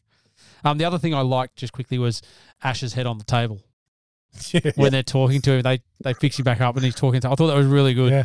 Um, 0.64 0.78
the 0.78 0.86
other 0.86 0.98
thing 0.98 1.14
I 1.14 1.22
liked 1.22 1.56
just 1.58 1.74
quickly 1.74 1.98
was 1.98 2.22
Ash's 2.64 2.94
head 2.94 3.06
on 3.06 3.18
the 3.18 3.24
table 3.26 3.62
Yeah. 4.52 4.72
when 4.76 4.92
they're 4.92 5.04
talking 5.04 5.42
to 5.42 5.52
him. 5.54 5.62
They 5.62 5.82
they 6.04 6.14
fix 6.14 6.40
him 6.40 6.44
back 6.46 6.62
up 6.62 6.76
and 6.76 6.84
he's 6.86 6.96
talking. 6.96 7.22
To, 7.22 7.30
I 7.32 7.36
thought 7.36 7.48
that 7.48 7.58
was 7.58 7.68
really 7.68 7.94
good. 7.94 8.12
Yeah. 8.12 8.24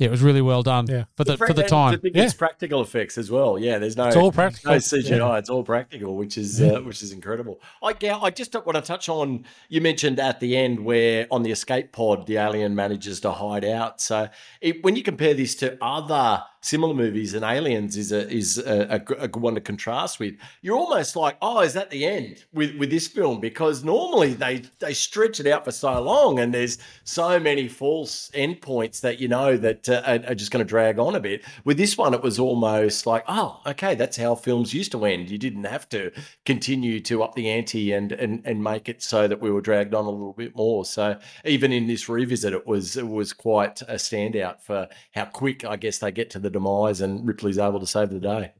Yeah, 0.00 0.06
it 0.06 0.10
was 0.12 0.22
really 0.22 0.42
well 0.42 0.62
done. 0.62 0.86
Yeah. 0.86 1.06
for 1.16 1.24
the 1.24 1.36
for 1.36 1.52
the 1.52 1.64
time. 1.64 2.00
I 2.04 2.10
Yeah. 2.14 2.22
it's 2.26 2.32
practical 2.34 2.80
effects 2.82 3.18
as 3.18 3.32
well. 3.32 3.58
Yeah, 3.58 3.78
there's 3.78 3.96
no 3.96 4.06
It's 4.06 4.14
all 4.14 4.30
practical. 4.30 4.70
no 4.70 4.78
CGI. 4.78 5.18
Yeah. 5.18 5.38
It's 5.38 5.50
all 5.50 5.64
practical, 5.64 6.14
which 6.14 6.38
is 6.38 6.60
Yeah. 6.60 6.74
uh, 6.74 6.80
which 6.82 7.02
is 7.02 7.10
incredible. 7.10 7.60
I 7.82 7.94
yeah, 8.00 8.16
I 8.16 8.30
just 8.30 8.54
want 8.54 8.76
to 8.76 8.80
touch 8.80 9.08
on 9.08 9.44
you 9.68 9.80
mentioned 9.80 10.20
at 10.20 10.38
the 10.38 10.56
end 10.56 10.84
where 10.84 11.26
on 11.32 11.42
the 11.42 11.50
escape 11.50 11.90
pod 11.90 12.28
the 12.28 12.36
alien 12.36 12.76
manages 12.76 13.18
to 13.22 13.32
hide 13.32 13.64
out. 13.64 14.00
So 14.00 14.28
it, 14.60 14.84
when 14.84 14.94
you 14.94 15.02
compare 15.02 15.34
this 15.34 15.56
to 15.56 15.76
other 15.82 16.44
similar 16.60 16.94
movies, 16.94 17.34
and 17.34 17.44
Aliens 17.44 17.96
is 17.96 18.12
a 18.12 18.28
is 18.30 18.58
a, 18.58 19.00
a, 19.08 19.22
a 19.22 19.28
good 19.28 19.42
one 19.42 19.54
to 19.54 19.60
contrast 19.60 20.18
with. 20.18 20.34
You're 20.62 20.76
almost 20.76 21.16
like, 21.16 21.36
oh, 21.42 21.60
is 21.60 21.74
that 21.74 21.90
the 21.90 22.04
end 22.04 22.44
with 22.52 22.76
with 22.76 22.90
this 22.90 23.08
film? 23.08 23.40
Because 23.40 23.84
normally 23.84 24.34
they 24.34 24.62
they 24.78 24.94
stretch 24.94 25.40
it 25.40 25.46
out 25.46 25.64
for 25.64 25.72
so 25.72 26.00
long, 26.00 26.38
and 26.38 26.52
there's 26.52 26.78
so 27.04 27.38
many 27.38 27.68
false 27.68 28.30
endpoints 28.34 29.00
that 29.00 29.18
you 29.18 29.28
know 29.28 29.56
that 29.56 29.88
uh, 29.88 30.02
are, 30.06 30.30
are 30.30 30.34
just 30.34 30.50
going 30.50 30.64
to 30.64 30.68
drag 30.68 30.98
on 30.98 31.14
a 31.14 31.20
bit. 31.20 31.44
With 31.64 31.76
this 31.76 31.96
one, 31.96 32.14
it 32.14 32.22
was 32.22 32.38
almost 32.38 33.06
like, 33.06 33.24
oh, 33.28 33.60
okay, 33.66 33.94
that's 33.94 34.16
how 34.16 34.34
films 34.34 34.74
used 34.74 34.92
to 34.92 35.04
end. 35.04 35.30
You 35.30 35.38
didn't 35.38 35.64
have 35.64 35.88
to 35.90 36.10
continue 36.44 37.00
to 37.00 37.22
up 37.22 37.34
the 37.34 37.48
ante 37.48 37.92
and 37.92 38.12
and 38.12 38.42
and 38.44 38.62
make 38.62 38.88
it 38.88 39.02
so 39.02 39.28
that 39.28 39.40
we 39.40 39.50
were 39.50 39.60
dragged 39.60 39.94
on 39.94 40.04
a 40.04 40.10
little 40.10 40.32
bit 40.32 40.56
more. 40.56 40.84
So 40.84 41.18
even 41.44 41.72
in 41.72 41.86
this 41.86 42.08
revisit, 42.08 42.52
it 42.52 42.66
was 42.66 42.96
it 42.96 43.08
was 43.08 43.32
quite 43.32 43.80
a 43.82 43.94
standout 43.94 44.62
for 44.62 44.88
how 45.14 45.26
quick 45.26 45.64
I 45.64 45.76
guess 45.76 45.98
they 45.98 46.12
get 46.12 46.30
to 46.30 46.38
the 46.38 46.47
demise, 46.50 47.00
and 47.00 47.26
Ripley's 47.26 47.58
able 47.58 47.80
to 47.80 47.86
save 47.86 48.10
the 48.10 48.20
day. 48.20 48.52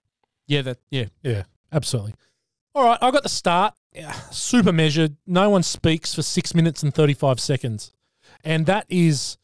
Yeah, 0.47 0.63
that 0.63 0.79
yeah. 0.91 1.07
Yeah, 1.23 1.45
absolutely. 1.73 2.15
All 2.75 2.85
right, 2.85 2.99
I 3.01 3.11
got 3.11 3.23
the 3.23 3.29
start. 3.29 3.75
Yeah, 3.93 4.13
super 4.31 4.73
measured. 4.73 5.17
No 5.27 5.51
one 5.51 5.63
speaks 5.63 6.15
for 6.15 6.23
six 6.23 6.55
minutes 6.55 6.83
and 6.83 6.95
35 6.95 7.41
seconds. 7.41 7.93
And 8.45 8.67
that 8.67 8.87
is 8.89 9.39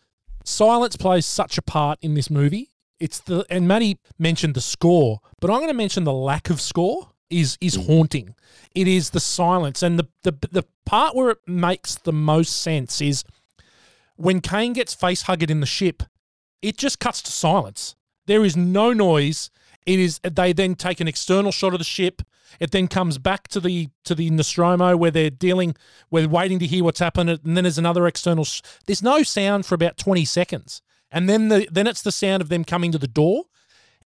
silence 0.45 0.97
plays 0.97 1.27
such 1.27 1.59
a 1.59 1.63
part 1.63 1.99
in 2.03 2.15
this 2.15 2.31
movie. 2.31 2.71
It's 3.01 3.21
the 3.21 3.45
and 3.51 3.67
Matty 3.67 3.99
mentioned 4.19 4.55
the 4.55 4.61
score, 4.61 5.21
but 5.41 5.51
I'm 5.51 5.59
going 5.59 5.69
to 5.69 5.75
mention 5.75 6.05
the 6.05 6.13
lack 6.13 6.49
of 6.51 6.61
score 6.61 7.11
is 7.29 7.59
is 7.61 7.77
mm. 7.77 7.87
haunting. 7.87 8.35
It 8.75 8.87
is 8.87 9.11
the 9.11 9.21
silence 9.21 9.83
and 9.83 9.99
the 9.99 10.09
the 10.23 10.33
the 10.51 10.65
part 10.87 11.17
where 11.17 11.31
it 11.31 11.39
makes 11.47 11.97
the 11.97 12.13
most 12.13 12.63
sense 12.63 13.01
is 13.01 13.25
when 14.17 14.41
Kane 14.41 14.75
gets 14.75 14.95
face 14.95 15.23
hugged 15.23 15.51
in 15.51 15.61
the 15.61 15.67
ship, 15.67 16.05
it 16.63 16.79
just 16.79 17.01
cuts 17.01 17.21
to 17.23 17.33
silence. 17.33 17.97
There 18.27 18.45
is 18.45 18.57
no 18.57 18.93
noise. 18.93 19.51
It 19.87 19.99
is 19.99 20.19
they 20.21 20.53
then 20.53 20.75
take 20.75 21.01
an 21.01 21.09
external 21.09 21.53
shot 21.53 21.73
of 21.75 21.79
the 21.79 21.85
ship. 21.85 22.23
It 22.61 22.71
then 22.71 22.89
comes 22.89 23.19
back 23.19 23.49
to 23.49 23.61
the 23.61 23.89
to 24.05 24.15
the 24.15 24.31
Nostromo 24.31 24.97
where 24.97 25.11
they're 25.11 25.31
dealing, 25.31 25.75
we're 26.11 26.29
waiting 26.29 26.59
to 26.61 26.67
hear 26.67 26.85
what's 26.85 27.01
happened, 27.01 27.29
and 27.31 27.57
then 27.57 27.65
there's 27.65 27.79
another 27.79 28.07
external. 28.07 28.45
sh- 28.45 28.63
There's 28.87 29.03
no 29.03 29.23
sound 29.23 29.67
for 29.67 29.75
about 29.75 29.99
twenty 29.99 30.25
seconds, 30.25 30.81
and 31.11 31.29
then 31.29 31.49
the 31.49 31.69
then 31.71 31.87
it's 31.87 32.03
the 32.03 32.13
sound 32.13 32.41
of 32.43 32.49
them 32.49 32.65
coming 32.65 32.93
to 32.93 32.99
the 32.99 33.09
door. 33.09 33.45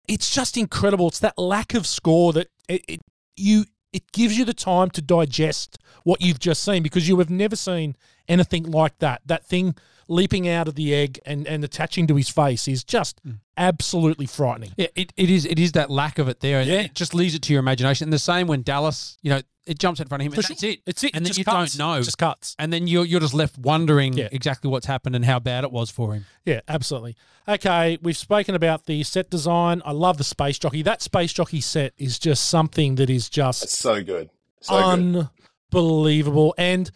It's 0.09 0.35
just 0.35 0.57
incredible. 0.57 1.09
It's 1.09 1.19
that 1.21 1.37
lack 1.39 1.75
of 1.75 1.87
score 1.87 2.33
that 2.33 2.49
it, 2.69 2.83
it 2.89 3.01
you 3.37 3.66
it 3.93 4.11
gives 4.12 4.37
you 4.39 4.45
the 4.45 4.55
time 4.55 4.91
to 4.91 5.03
digest 5.03 5.79
what 6.05 6.21
you've 6.21 6.41
just 6.41 6.62
seen 6.64 6.83
because 6.83 7.09
you 7.09 7.19
have 7.19 7.31
never 7.31 7.57
seen 7.57 7.97
anything 8.29 8.64
like 8.64 8.99
that. 8.99 9.21
That 9.27 9.47
thing 9.47 9.75
leaping 10.09 10.49
out 10.49 10.67
of 10.69 10.75
the 10.75 10.95
egg 10.95 11.21
and, 11.27 11.47
and 11.47 11.63
attaching 11.63 12.07
to 12.07 12.17
his 12.17 12.29
face 12.31 12.67
is 12.67 12.83
just 12.83 13.21
Mm. 13.27 13.39
absolutely 13.57 14.27
frightening. 14.27 14.73
Yeah, 14.77 14.87
it, 14.95 15.13
it 15.17 15.29
is 15.31 15.45
it 15.45 15.59
is 15.59 15.73
that 15.73 15.91
lack 15.91 16.19
of 16.19 16.29
it 16.29 16.41
there, 16.41 16.61
and 16.61 16.69
Yeah. 16.71 16.81
it 16.81 16.95
just 16.95 17.15
leaves 17.15 17.35
it 17.35 17.43
to 17.43 17.53
your 17.53 17.61
imagination. 17.61 18.05
And 18.07 18.13
the 18.13 18.19
same 18.19 18.47
when 18.47 18.63
Dallas, 18.63 19.19
you 19.23 19.31
know, 19.31 19.41
it 19.67 19.79
jumps 19.79 20.01
in 20.01 20.09
front 20.09 20.23
of 20.23 20.27
him, 20.27 20.33
For 20.33 20.37
and 20.37 20.45
sure. 20.47 20.55
that's 20.55 20.63
it. 20.63 20.81
It's 20.87 21.05
it. 21.05 21.11
and 21.15 21.17
It 21.17 21.21
then 21.25 21.27
just 21.27 21.39
you 21.39 21.45
cuts. 21.45 21.75
don't 21.77 21.87
know, 21.87 21.99
It 21.99 22.05
just 22.05 22.17
cuts. 22.17 22.57
and 22.59 22.73
then 22.73 22.87
you're 22.87 23.05
you're 23.05 23.21
just 23.21 23.35
left 23.35 23.59
wondering 23.59 24.15
Yeah. 24.15 24.29
exactly 24.33 24.71
what's 24.71 24.87
happened 24.87 25.15
and 25.15 25.25
how 25.27 25.39
bad 25.39 25.65
it 25.65 25.71
was 25.73 25.91
for 25.91 26.15
him. 26.15 26.25
Yeah, 26.47 26.61
absolutely. 26.69 27.17
Okay, 27.47 27.99
we've 28.01 28.17
spoken 28.17 28.55
about 28.55 28.87
the 28.87 29.03
set 29.03 29.29
design. 29.31 29.83
I 29.85 29.93
love 29.93 30.17
the 30.17 30.25
space 30.25 30.59
jockey. 30.59 30.83
That 30.83 31.03
space 31.03 31.33
jockey 31.35 31.61
set 31.61 31.93
is 31.99 32.19
just 32.19 32.49
something 32.49 32.95
that 32.97 33.11
is 33.11 33.29
just 33.29 33.63
It's 33.65 33.79
so 33.79 34.03
good. 34.03 34.31
So 34.63 34.75
good. 34.75 35.29
unbelievable. 35.73 36.55
And 36.59 36.91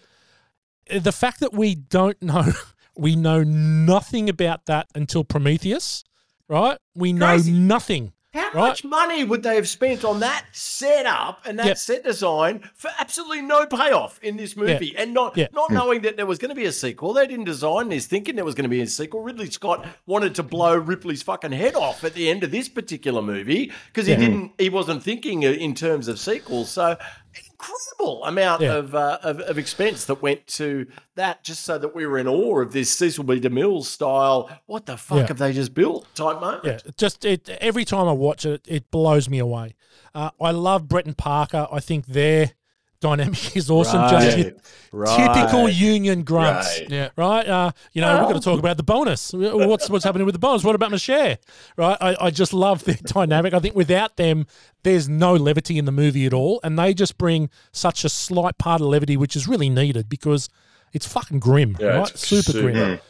the 0.91 1.13
fact 1.13 1.41
that 1.41 1.53
we 1.53 1.75
don't 1.75 2.21
know, 2.23 2.53
we 2.97 3.17
know 3.17 3.43
nothing 3.43 4.29
about 4.29 4.67
that 4.67 4.89
until 4.95 5.25
Prometheus, 5.25 6.05
right? 6.49 6.79
We 6.95 7.13
know 7.13 7.27
Crazy. 7.27 7.53
nothing. 7.53 8.13
How 8.35 8.47
Right. 8.55 8.69
much 8.69 8.83
money 8.83 9.25
would 9.25 9.43
they 9.43 9.57
have 9.57 9.69
spent 9.69 10.07
on 10.07 10.21
that 10.21 10.47
setup 10.53 11.43
and 11.45 11.59
that 11.59 11.67
Yep. 11.67 11.77
set 11.77 12.05
design 12.05 12.63
for 12.75 12.91
absolutely 12.99 13.43
no 13.43 13.67
payoff 13.67 14.19
in 14.23 14.39
this 14.39 14.57
movie? 14.57 14.95
And 14.97 15.13
not 15.13 15.37
Yeah. 15.37 15.49
not 15.53 15.69
hmm. 15.69 15.75
knowing 15.75 16.01
that 16.03 16.17
there 16.17 16.25
was 16.25 16.39
going 16.39 16.49
to 16.49 16.55
be 16.55 16.65
a 16.65 16.73
sequel. 16.73 17.13
They 17.13 17.27
didn't 17.27 17.45
design 17.45 17.91
this 17.91 18.07
thinking 18.07 18.37
there 18.37 18.45
was 18.47 18.55
going 18.55 18.65
to 18.65 18.71
be 18.71 18.81
a 18.81 18.87
sequel. 18.87 19.21
Ridley 19.21 19.51
Scott 19.51 19.87
wanted 20.07 20.35
to 20.37 20.43
blow 20.43 20.75
Ripley's 20.75 21.23
fucking 21.23 21.53
head 21.53 21.75
off 21.75 22.05
at 22.05 22.15
the 22.15 22.31
end 22.31 22.43
of 22.43 22.51
this 22.51 22.71
particular 22.71 23.21
movie 23.21 23.71
because 23.89 24.07
he 24.07 24.17
didn't 24.17 24.53
he 24.59 24.71
wasn't 24.71 25.03
thinking 25.03 25.43
in 25.43 25.75
terms 25.75 26.09
of 26.09 26.19
sequels. 26.19 26.71
So 26.71 26.97
incredible 28.03 28.25
amount 28.25 28.63
Yeah. 28.63 28.75
of, 28.75 28.95
uh, 28.95 29.19
of 29.23 29.41
of 29.41 29.59
expense 29.59 30.05
that 30.07 30.23
went 30.23 30.47
to 30.49 30.87
that 31.17 31.45
just 31.45 31.65
so 31.65 31.79
that 31.79 31.95
we 31.95 32.07
were 32.07 32.19
in 32.19 32.27
awe 32.29 32.61
of 32.61 32.73
this 32.73 32.91
Cecil 32.91 33.25
B. 33.25 33.41
DeMille 33.41 33.85
style. 33.85 34.51
What 34.67 34.87
the 34.87 34.97
fuck 34.97 35.19
Yeah. 35.19 35.27
have 35.29 35.39
they 35.39 35.53
just 35.53 35.75
built? 35.75 36.07
Type 36.15 36.41
moment. 36.41 36.65
Yeah, 36.65 36.79
just 36.97 37.25
it 37.25 37.49
every 37.61 37.85
time 37.85 38.09
I 38.09 38.13
watch 38.13 38.45
it, 38.47 38.63
it 38.67 38.91
blows 38.91 39.29
me 39.29 39.39
away. 39.39 39.75
Uh, 40.15 40.31
I 40.41 40.51
love 40.51 40.89
Brett 40.89 41.07
and 41.07 41.17
Parker. 41.17 41.67
I 41.71 41.81
think 41.81 42.07
their 42.07 42.53
dynamic 43.03 43.55
is 43.57 43.71
awesome. 43.71 44.09
Just 44.09 44.39
your 44.39 44.53
Right. 44.95 45.35
typical 45.35 45.69
union 45.69 46.23
grunts. 46.23 46.81
Right. 46.81 46.91
Yeah. 46.91 47.09
right? 47.17 47.47
Uh, 47.47 47.73
you 47.93 48.01
know, 48.03 48.19
we've 48.19 48.29
got 48.29 48.35
to 48.35 48.41
talk 48.41 48.59
about 48.59 48.77
the 48.79 48.83
bonus. 48.83 49.33
What's 49.35 49.91
what's 49.91 50.05
happening 50.05 50.25
with 50.27 50.35
the 50.35 50.39
bonus? 50.39 50.65
What 50.65 50.75
about 50.75 50.91
my 50.91 50.97
share? 50.99 51.39
Right? 51.77 51.97
I, 52.01 52.17
I 52.21 52.31
just 52.31 52.53
love 52.55 52.85
their 52.85 52.95
dynamic. 53.03 53.53
I 53.55 53.59
think 53.59 53.75
without 53.75 54.17
them, 54.17 54.47
there's 54.83 55.09
no 55.09 55.35
levity 55.35 55.79
in 55.79 55.85
the 55.85 55.93
movie 55.93 56.25
at 56.27 56.33
all, 56.35 56.61
and 56.65 56.79
they 56.79 56.95
just 56.95 57.19
bring 57.19 57.51
such 57.73 58.05
a 58.05 58.09
slight 58.09 58.57
part 58.59 58.81
of 58.81 58.87
levity, 58.87 59.17
which 59.17 59.35
is 59.37 59.47
really 59.49 59.69
needed 59.71 60.09
because 60.09 60.49
it's 60.93 61.07
fucking 61.07 61.41
grim, 61.41 61.77
Yeah, 61.81 61.99
right? 61.99 62.09
Super, 62.19 62.53
super 62.53 62.71
grim, 62.73 63.01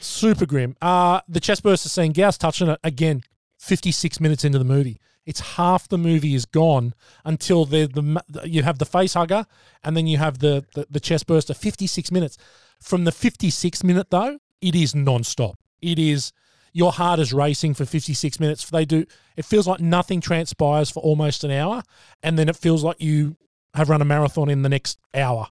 super 0.00 0.46
grim. 0.46 0.76
Uh 0.80 1.20
the 1.28 1.40
chest 1.40 1.62
burster 1.62 1.88
scene. 1.88 2.12
Gow's 2.12 2.38
touching 2.38 2.68
it 2.68 2.80
again. 2.84 3.22
Fifty 3.58 3.90
six 3.92 4.20
minutes 4.20 4.44
into 4.44 4.58
the 4.58 4.64
movie. 4.64 4.98
It's 5.28 5.40
half 5.40 5.88
the 5.88 5.98
movie 5.98 6.34
is 6.34 6.46
gone 6.46 6.94
until 7.22 7.66
the, 7.66 7.86
the 7.86 8.48
you 8.48 8.62
have 8.62 8.78
the 8.78 8.86
face 8.86 9.12
hugger 9.12 9.44
and 9.84 9.94
then 9.94 10.06
you 10.06 10.16
have 10.16 10.38
the, 10.38 10.64
the, 10.74 10.86
the 10.90 11.00
chest 11.00 11.26
burster. 11.26 11.52
56 11.52 12.10
minutes. 12.10 12.38
From 12.80 13.04
the 13.04 13.12
56 13.12 13.84
minute 13.84 14.08
though, 14.10 14.38
it 14.62 14.74
is 14.74 14.94
non-stop. 14.94 15.58
It 15.82 15.98
is 15.98 16.32
your 16.72 16.92
heart 16.92 17.20
is 17.20 17.32
racing 17.34 17.74
for 17.74 17.84
56 17.84 18.40
minutes. 18.40 18.70
They 18.70 18.86
do 18.86 19.04
it 19.36 19.44
feels 19.44 19.66
like 19.68 19.80
nothing 19.80 20.22
transpires 20.22 20.90
for 20.90 21.00
almost 21.00 21.44
an 21.44 21.50
hour 21.50 21.82
and 22.22 22.38
then 22.38 22.48
it 22.48 22.56
feels 22.56 22.82
like 22.82 22.96
you 23.00 23.36
have 23.74 23.90
run 23.90 24.00
a 24.00 24.06
marathon 24.06 24.48
in 24.48 24.62
the 24.62 24.68
next 24.70 24.98
hour. 25.14 25.48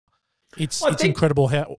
It's 0.58 0.82
I 0.84 0.90
it's 0.90 1.04
think- 1.04 1.12
incredible 1.14 1.50
how 1.50 1.78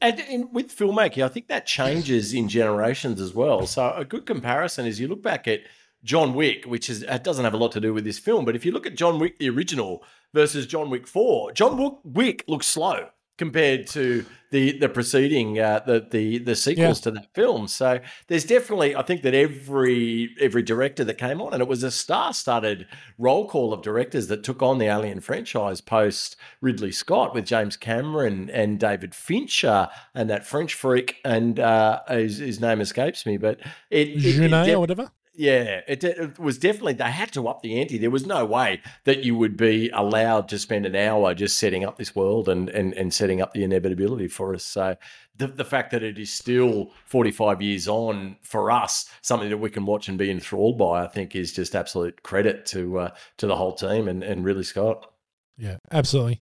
And 0.00 0.18
in, 0.20 0.50
with 0.50 0.74
filmmaking, 0.74 1.22
I 1.22 1.28
think 1.28 1.48
that 1.48 1.66
changes 1.66 2.32
in 2.32 2.48
generations 2.48 3.20
as 3.20 3.34
well. 3.34 3.66
So 3.66 3.92
a 3.94 4.04
good 4.06 4.24
comparison 4.24 4.86
is 4.86 4.98
you 4.98 5.08
look 5.08 5.22
back 5.22 5.46
at 5.46 5.60
John 6.04 6.34
Wick, 6.34 6.64
which 6.66 6.88
is 6.88 7.02
it 7.02 7.24
doesn't 7.24 7.44
have 7.44 7.54
a 7.54 7.58
lot 7.58 7.72
to 7.72 7.80
do 7.80 7.92
with 7.94 8.04
this 8.04 8.18
film, 8.18 8.44
but 8.44 8.54
if 8.54 8.64
you 8.64 8.72
look 8.72 8.86
at 8.86 8.94
John 8.94 9.18
Wick 9.18 9.38
the 9.38 9.48
original 9.48 10.04
versus 10.32 10.66
John 10.66 10.90
Wick 10.90 11.06
Four, 11.06 11.52
John 11.52 11.98
Wick- 12.04 12.44
looks 12.46 12.66
slow 12.66 13.08
compared 13.36 13.84
to 13.88 14.24
the 14.52 14.78
the 14.78 14.88
preceding 14.88 15.58
uh, 15.58 15.80
the 15.84 16.06
the 16.08 16.38
the 16.38 16.54
sequels 16.54 17.00
to 17.00 17.10
that 17.10 17.34
film. 17.34 17.66
So 17.66 17.98
there's 18.28 18.44
definitely 18.44 18.94
I 18.94 19.02
think 19.02 19.22
that 19.22 19.34
every 19.34 20.34
every 20.40 20.62
director 20.62 21.02
that 21.04 21.18
came 21.18 21.40
on 21.40 21.52
and 21.52 21.60
it 21.60 21.66
was 21.66 21.82
a 21.82 21.90
star-studded 21.90 22.86
roll 23.18 23.48
call 23.48 23.72
of 23.72 23.82
directors 23.82 24.28
that 24.28 24.44
took 24.44 24.62
on 24.62 24.78
the 24.78 24.86
Alien 24.86 25.18
franchise 25.20 25.80
post 25.80 26.36
Ridley 26.60 26.92
Scott 26.92 27.34
with 27.34 27.46
James 27.46 27.76
Cameron 27.76 28.50
and 28.50 28.78
David 28.78 29.14
Fincher 29.14 29.88
and 30.14 30.30
that 30.30 30.46
French 30.46 30.74
freak 30.74 31.16
and 31.24 31.58
uh, 31.58 32.02
his, 32.08 32.38
his 32.38 32.60
name 32.60 32.80
escapes 32.80 33.26
me, 33.26 33.36
but 33.36 33.58
it, 33.90 34.08
it, 34.08 34.24
it 34.24 34.34
Jeunet 34.36 34.66
def- 34.66 34.76
or 34.76 34.80
whatever. 34.80 35.10
Yeah, 35.34 35.80
it, 35.88 36.04
it 36.04 36.38
was 36.38 36.58
definitely 36.58 36.92
they 36.94 37.10
had 37.10 37.32
to 37.32 37.48
up 37.48 37.62
the 37.62 37.80
ante. 37.80 37.98
There 37.98 38.10
was 38.10 38.26
no 38.26 38.44
way 38.44 38.80
that 39.04 39.24
you 39.24 39.36
would 39.36 39.56
be 39.56 39.90
allowed 39.90 40.48
to 40.50 40.58
spend 40.58 40.86
an 40.86 40.94
hour 40.94 41.34
just 41.34 41.58
setting 41.58 41.84
up 41.84 41.98
this 41.98 42.14
world 42.14 42.48
and 42.48 42.68
and, 42.70 42.92
and 42.94 43.12
setting 43.12 43.40
up 43.40 43.52
the 43.52 43.64
inevitability 43.64 44.28
for 44.28 44.54
us. 44.54 44.64
So 44.64 44.96
the 45.36 45.48
the 45.48 45.64
fact 45.64 45.90
that 45.90 46.02
it 46.02 46.18
is 46.18 46.32
still 46.32 46.92
45 47.06 47.60
years 47.60 47.88
on 47.88 48.36
for 48.42 48.70
us, 48.70 49.08
something 49.22 49.50
that 49.50 49.58
we 49.58 49.70
can 49.70 49.84
watch 49.86 50.08
and 50.08 50.16
be 50.16 50.30
enthralled 50.30 50.78
by, 50.78 51.04
I 51.04 51.08
think 51.08 51.34
is 51.34 51.52
just 51.52 51.74
absolute 51.74 52.22
credit 52.22 52.66
to 52.66 52.98
uh, 53.00 53.10
to 53.38 53.46
the 53.46 53.56
whole 53.56 53.74
team 53.74 54.06
and 54.08 54.22
and 54.22 54.44
Ridley 54.44 54.64
Scott. 54.64 55.10
Yeah, 55.58 55.76
absolutely. 55.90 56.42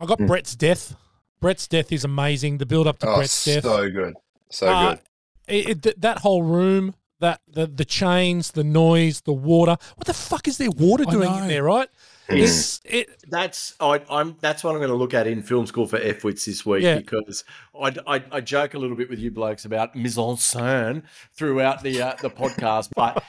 I 0.00 0.06
got 0.06 0.18
Mm. 0.18 0.26
Brett's 0.28 0.54
death. 0.56 0.94
Brett's 1.40 1.66
death 1.68 1.90
is 1.92 2.04
amazing. 2.04 2.58
The 2.58 2.66
build 2.66 2.86
up 2.86 2.98
to 3.00 3.08
Oh, 3.08 3.16
Brett's 3.16 3.44
death. 3.44 3.64
so 3.64 3.90
good. 3.90 4.14
So 4.50 4.66
Uh, 4.68 4.90
good. 4.94 5.00
it, 5.48 5.86
it- 5.86 6.00
that 6.00 6.18
whole 6.18 6.42
room, 6.42 6.94
that 7.20 7.40
the 7.48 7.66
the 7.66 7.84
chains, 7.84 8.50
the 8.52 8.64
noise, 8.64 9.22
the 9.22 9.32
water. 9.32 9.76
What 9.96 10.06
the 10.06 10.14
fuck 10.14 10.48
is 10.48 10.58
there 10.58 10.70
water 10.70 11.04
I 11.06 11.10
doing 11.10 11.30
know. 11.30 11.38
in 11.42 11.48
there? 11.48 11.62
Right? 11.64 11.88
It's 12.32 12.80
it. 12.84 13.08
That's 13.28 13.74
I, 13.80 14.02
I'm. 14.08 14.36
That's 14.40 14.62
what 14.62 14.70
I'm 14.70 14.76
going 14.78 14.90
to 14.90 14.94
look 14.96 15.14
at 15.14 15.26
in 15.26 15.42
film 15.42 15.66
school 15.66 15.86
for 15.88 15.98
FWITS 15.98 16.44
this 16.44 16.64
week 16.64 16.84
Yeah. 16.84 16.98
because 16.98 17.42
I, 17.74 17.92
I, 18.06 18.24
I 18.30 18.40
joke 18.40 18.74
a 18.74 18.78
little 18.78 18.94
bit 18.96 19.10
with 19.10 19.18
you 19.18 19.32
blokes 19.32 19.64
about 19.64 19.96
mise 19.96 20.16
en 20.16 20.36
scène 20.36 21.02
throughout 21.32 21.82
the 21.82 22.00
uh, 22.00 22.14
the 22.22 22.30
podcast, 22.30 22.90
but 22.94 23.24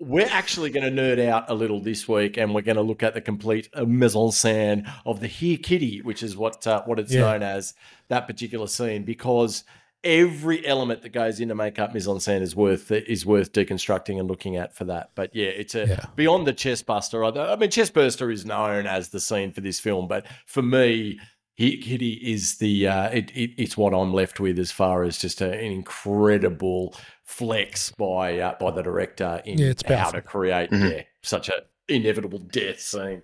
we're 0.00 0.26
actually 0.28 0.70
going 0.70 0.84
to 0.84 1.00
nerd 1.02 1.24
out 1.24 1.48
a 1.48 1.54
little 1.54 1.78
this 1.80 2.08
week, 2.08 2.38
and 2.38 2.52
we're 2.52 2.62
going 2.62 2.74
to 2.76 2.82
look 2.82 3.04
at 3.04 3.14
the 3.14 3.20
complete 3.20 3.68
uh, 3.72 3.84
mise 3.84 4.16
en 4.16 4.30
scène 4.32 4.90
of 5.06 5.20
the 5.20 5.28
Here 5.28 5.56
Kitty, 5.56 6.02
which 6.02 6.24
is 6.24 6.36
what 6.36 6.66
uh, 6.66 6.82
what 6.86 6.98
it's 6.98 7.12
Yeah. 7.12 7.20
known 7.20 7.44
as 7.44 7.74
that 8.08 8.26
particular 8.26 8.66
scene, 8.66 9.04
because 9.04 9.62
every 10.02 10.66
element 10.66 11.02
that 11.02 11.10
goes 11.10 11.40
into 11.40 11.54
make 11.54 11.78
up 11.78 11.92
mise 11.92 12.08
en 12.08 12.16
scène 12.16 12.40
is 12.42 12.56
worth 12.56 12.90
is 12.90 13.26
worth 13.26 13.52
deconstructing 13.52 14.18
and 14.18 14.28
looking 14.28 14.56
at 14.56 14.74
for 14.74 14.84
that. 14.84 15.10
But 15.14 15.34
yeah, 15.34 15.48
it's 15.48 15.74
a 15.74 15.86
Yeah. 15.86 16.06
beyond 16.16 16.46
the 16.46 16.52
chest 16.52 16.86
buster. 16.86 17.24
I 17.24 17.28
I 17.30 17.56
mean, 17.56 17.70
chest 17.70 17.92
burster 17.94 18.30
is 18.30 18.44
known 18.44 18.86
as 18.86 19.10
the 19.10 19.20
scene 19.20 19.52
for 19.52 19.60
this 19.60 19.78
film, 19.80 20.08
but 20.08 20.26
for 20.46 20.62
me, 20.62 21.18
Hit 21.56 21.82
Kitty 21.82 22.12
is 22.12 22.56
the 22.56 22.86
uh, 22.88 23.10
it, 23.10 23.30
it, 23.32 23.50
it's 23.60 23.76
what 23.76 23.92
I'm 23.92 24.14
left 24.14 24.40
with 24.40 24.58
as 24.58 24.72
far 24.72 25.02
as 25.02 25.18
just 25.18 25.42
a, 25.42 25.52
an 25.52 25.72
incredible 25.72 26.94
flex 27.24 27.90
by 27.92 28.38
uh, 28.38 28.54
by 28.58 28.70
the 28.70 28.82
director 28.82 29.42
in 29.44 29.58
Yeah, 29.58 29.66
it's 29.68 29.82
how 29.86 30.10
to 30.10 30.22
create 30.22 30.70
Mhm. 30.70 30.90
yeah 30.90 31.02
such 31.22 31.48
an 31.50 31.56
inevitable 31.88 32.38
death 32.38 32.80
scene. 32.80 33.22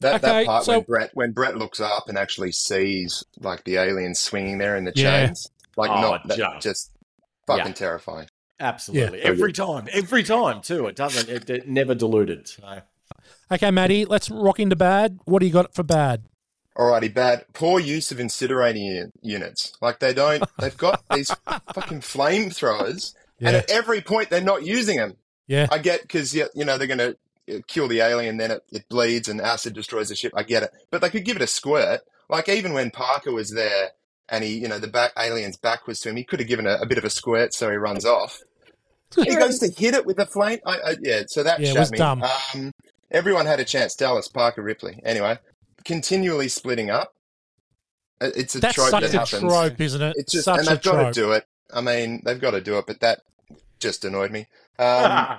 That, 0.00 0.16
Okay, 0.16 0.26
that 0.40 0.46
part 0.46 0.64
so- 0.64 0.72
when 0.74 0.82
Brett 0.82 1.10
when 1.14 1.32
Brett 1.32 1.56
looks 1.56 1.80
up 1.80 2.10
and 2.10 2.18
actually 2.18 2.52
sees 2.52 3.24
like 3.40 3.64
the 3.64 3.76
aliens 3.76 4.18
swinging 4.18 4.58
there 4.58 4.76
in 4.76 4.84
the 4.84 4.92
Yeah. 4.94 5.26
chains, 5.28 5.48
like 5.76 5.90
Oh, 5.90 6.00
not 6.00 6.28
that, 6.28 6.38
Joe. 6.38 6.56
just 6.60 6.90
fucking 7.46 7.66
Yeah. 7.66 7.72
terrifying. 7.72 8.28
Absolutely, 8.58 9.18
Yeah. 9.20 9.26
every 9.26 9.52
time, 9.52 9.86
every 9.92 10.22
time 10.22 10.62
too. 10.62 10.86
It 10.86 10.96
doesn't 10.96 11.28
it, 11.28 11.48
it 11.50 11.68
never 11.68 11.94
diluted. 11.94 12.48
So. 12.48 12.80
Okay, 13.52 13.70
Matty, 13.70 14.04
let's 14.04 14.30
rock 14.30 14.58
into 14.58 14.76
bad. 14.76 15.18
What 15.24 15.40
do 15.40 15.46
you 15.46 15.52
got 15.52 15.74
for 15.74 15.82
bad? 15.82 16.24
Alrighty, 16.76 17.12
bad. 17.14 17.44
Poor 17.54 17.78
use 17.80 18.10
of 18.10 18.18
incinerating 18.18 19.10
units. 19.22 19.72
Like 19.80 19.98
they 20.00 20.12
don't. 20.12 20.42
They've 20.58 20.76
got 20.76 21.02
these 21.14 21.30
fucking 21.74 22.00
flamethrowers, 22.00 23.14
and 23.40 23.56
at 23.56 23.70
every 23.70 24.00
point 24.00 24.30
they're 24.30 24.40
not 24.40 24.64
using 24.66 24.96
them. 24.98 25.16
yeah, 25.46 25.66
I 25.70 25.78
get 25.78 26.02
because 26.02 26.34
you 26.34 26.48
know 26.54 26.76
they're 26.78 26.86
going 26.86 26.98
to 26.98 27.16
uh, 27.56 27.60
kill 27.66 27.88
the 27.88 28.00
alien, 28.00 28.36
then 28.38 28.50
it, 28.50 28.62
it 28.72 28.88
bleeds 28.88 29.28
and 29.28 29.40
acid 29.40 29.74
destroys 29.74 30.08
the 30.08 30.16
ship. 30.16 30.32
I 30.36 30.42
get 30.42 30.62
it, 30.64 30.70
but 30.90 31.00
they 31.00 31.08
could 31.10 31.24
give 31.24 31.36
it 31.36 31.42
a 31.42 31.46
squirt. 31.46 32.00
Like 32.28 32.48
even 32.48 32.72
when 32.72 32.90
Parker 32.90 33.32
was 33.32 33.50
there, 33.52 33.90
and 34.28 34.44
he, 34.44 34.58
you 34.58 34.68
know, 34.68 34.78
the 34.78 34.88
back 34.88 35.12
alien's 35.18 35.56
back 35.56 35.86
was 35.86 36.00
to 36.00 36.10
him, 36.10 36.16
he 36.16 36.24
could 36.24 36.40
have 36.40 36.48
given 36.48 36.66
a, 36.66 36.74
a 36.74 36.86
bit 36.86 36.98
of 36.98 37.04
a 37.04 37.10
squirt 37.10 37.54
so 37.54 37.70
he 37.70 37.76
runs 37.76 38.04
off. 38.04 38.40
he 39.14 39.34
goes 39.36 39.58
to 39.60 39.68
hit 39.68 39.94
it 39.94 40.04
with 40.04 40.16
the 40.16 40.26
flame. 40.26 40.58
I, 40.66 40.72
I, 40.78 40.96
yeah, 41.00 41.22
so 41.26 41.42
that 41.42 41.60
Yeah, 41.60 41.70
it 41.70 41.78
was 41.78 41.92
me. 41.92 41.98
dumb. 41.98 42.22
Um, 42.54 42.72
everyone 43.10 43.46
had 43.46 43.60
a 43.60 43.64
chance. 43.64 43.94
Dallas, 43.94 44.28
Parker, 44.28 44.62
Ripley. 44.62 45.00
Anyway, 45.04 45.38
continually 45.84 46.48
splitting 46.48 46.90
up. 46.90 47.14
It's 48.20 48.54
a 48.54 48.60
that's 48.60 48.74
trope 48.74 48.90
such 48.90 49.02
that 49.02 49.14
a 49.14 49.18
happens. 49.18 49.42
trope, 49.52 49.80
isn't 49.80 50.02
it? 50.02 50.14
It's 50.16 50.32
just, 50.32 50.44
such 50.46 50.58
and 50.60 50.66
they've 50.68 50.82
got 50.82 50.92
trope. 50.92 51.12
to 51.14 51.20
do 51.20 51.32
it. 51.32 51.44
I 51.72 51.80
mean, 51.80 52.22
they've 52.24 52.40
got 52.40 52.52
to 52.52 52.60
do 52.60 52.78
it, 52.78 52.86
but 52.86 53.00
that 53.00 53.20
just 53.78 54.04
annoyed 54.04 54.30
me. 54.32 54.46
Um, 54.78 55.36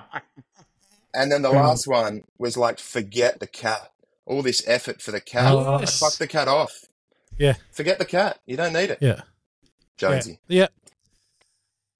and 1.14 1.30
then 1.32 1.42
the 1.42 1.50
last 1.50 1.86
one 1.86 2.22
was 2.38 2.56
like, 2.56 2.78
forget 2.78 3.40
the 3.40 3.46
cat. 3.46 3.90
All 4.26 4.42
this 4.42 4.62
effort 4.68 5.02
for 5.02 5.10
the 5.10 5.20
cat. 5.20 5.54
Like, 5.54 5.80
yes. 5.80 5.98
Fuck 5.98 6.14
the 6.18 6.26
cat 6.28 6.48
off. 6.48 6.84
Yeah. 7.38 7.54
Forget 7.72 7.98
the 7.98 8.04
cat. 8.04 8.38
You 8.46 8.56
don't 8.56 8.72
need 8.72 8.90
it. 8.90 8.98
Yeah, 9.00 9.20
Jonesy. 9.96 10.38
yeah. 10.48 10.66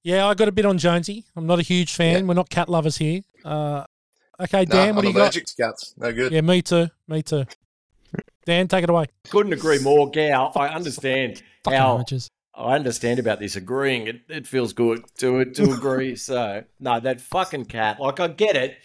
Yeah, 0.03 0.26
I 0.26 0.34
got 0.34 0.49
a 0.49 0.53
bit 0.53 0.64
on 0.64 0.78
Jonesy. 0.78 1.24
I'm 1.36 1.47
not 1.47 1.59
a 1.59 1.62
huge 1.62 1.95
fan. 1.95 2.20
Yeah. 2.20 2.22
We're 2.28 2.34
not 2.34 2.49
cat 2.49 2.68
lovers 2.68 2.97
here. 2.97 3.22
Uh, 3.45 3.84
okay, 4.41 4.64
No, 4.64 4.74
Dan, 4.74 4.95
what 4.95 4.99
I'm 4.99 5.03
do 5.03 5.09
you 5.09 5.14
got? 5.14 5.20
allergic 5.22 5.47
to 5.47 5.55
cats. 5.57 5.95
No 5.99 6.12
good. 6.12 6.32
Yeah, 6.32 6.41
me 6.41 6.62
too. 6.62 6.89
Me 7.09 7.22
too. 7.22 7.45
Dan, 8.47 8.68
take 8.68 8.84
it 8.84 8.91
away. 8.91 9.07
Couldn't 9.28 9.53
agree 9.53 9.80
more, 9.80 10.09
Gal. 10.11 10.53
I 10.57 10.68
understand 10.68 11.43
how 11.66 11.97
amateurs. 11.97 12.30
I 12.55 12.74
understand 12.74 13.18
about 13.20 13.39
this 13.39 13.55
agreeing. 13.57 14.07
It, 14.07 14.20
it 14.28 14.47
feels 14.47 14.72
good 14.72 15.05
to 15.18 15.45
to 15.45 15.72
agree. 15.74 16.16
So 16.16 16.64
no, 16.80 16.99
that 17.01 17.20
fucking 17.20 17.66
cat. 17.66 18.01
Like 18.01 18.18
I 18.20 18.28
get 18.28 18.57
it. 18.57 18.78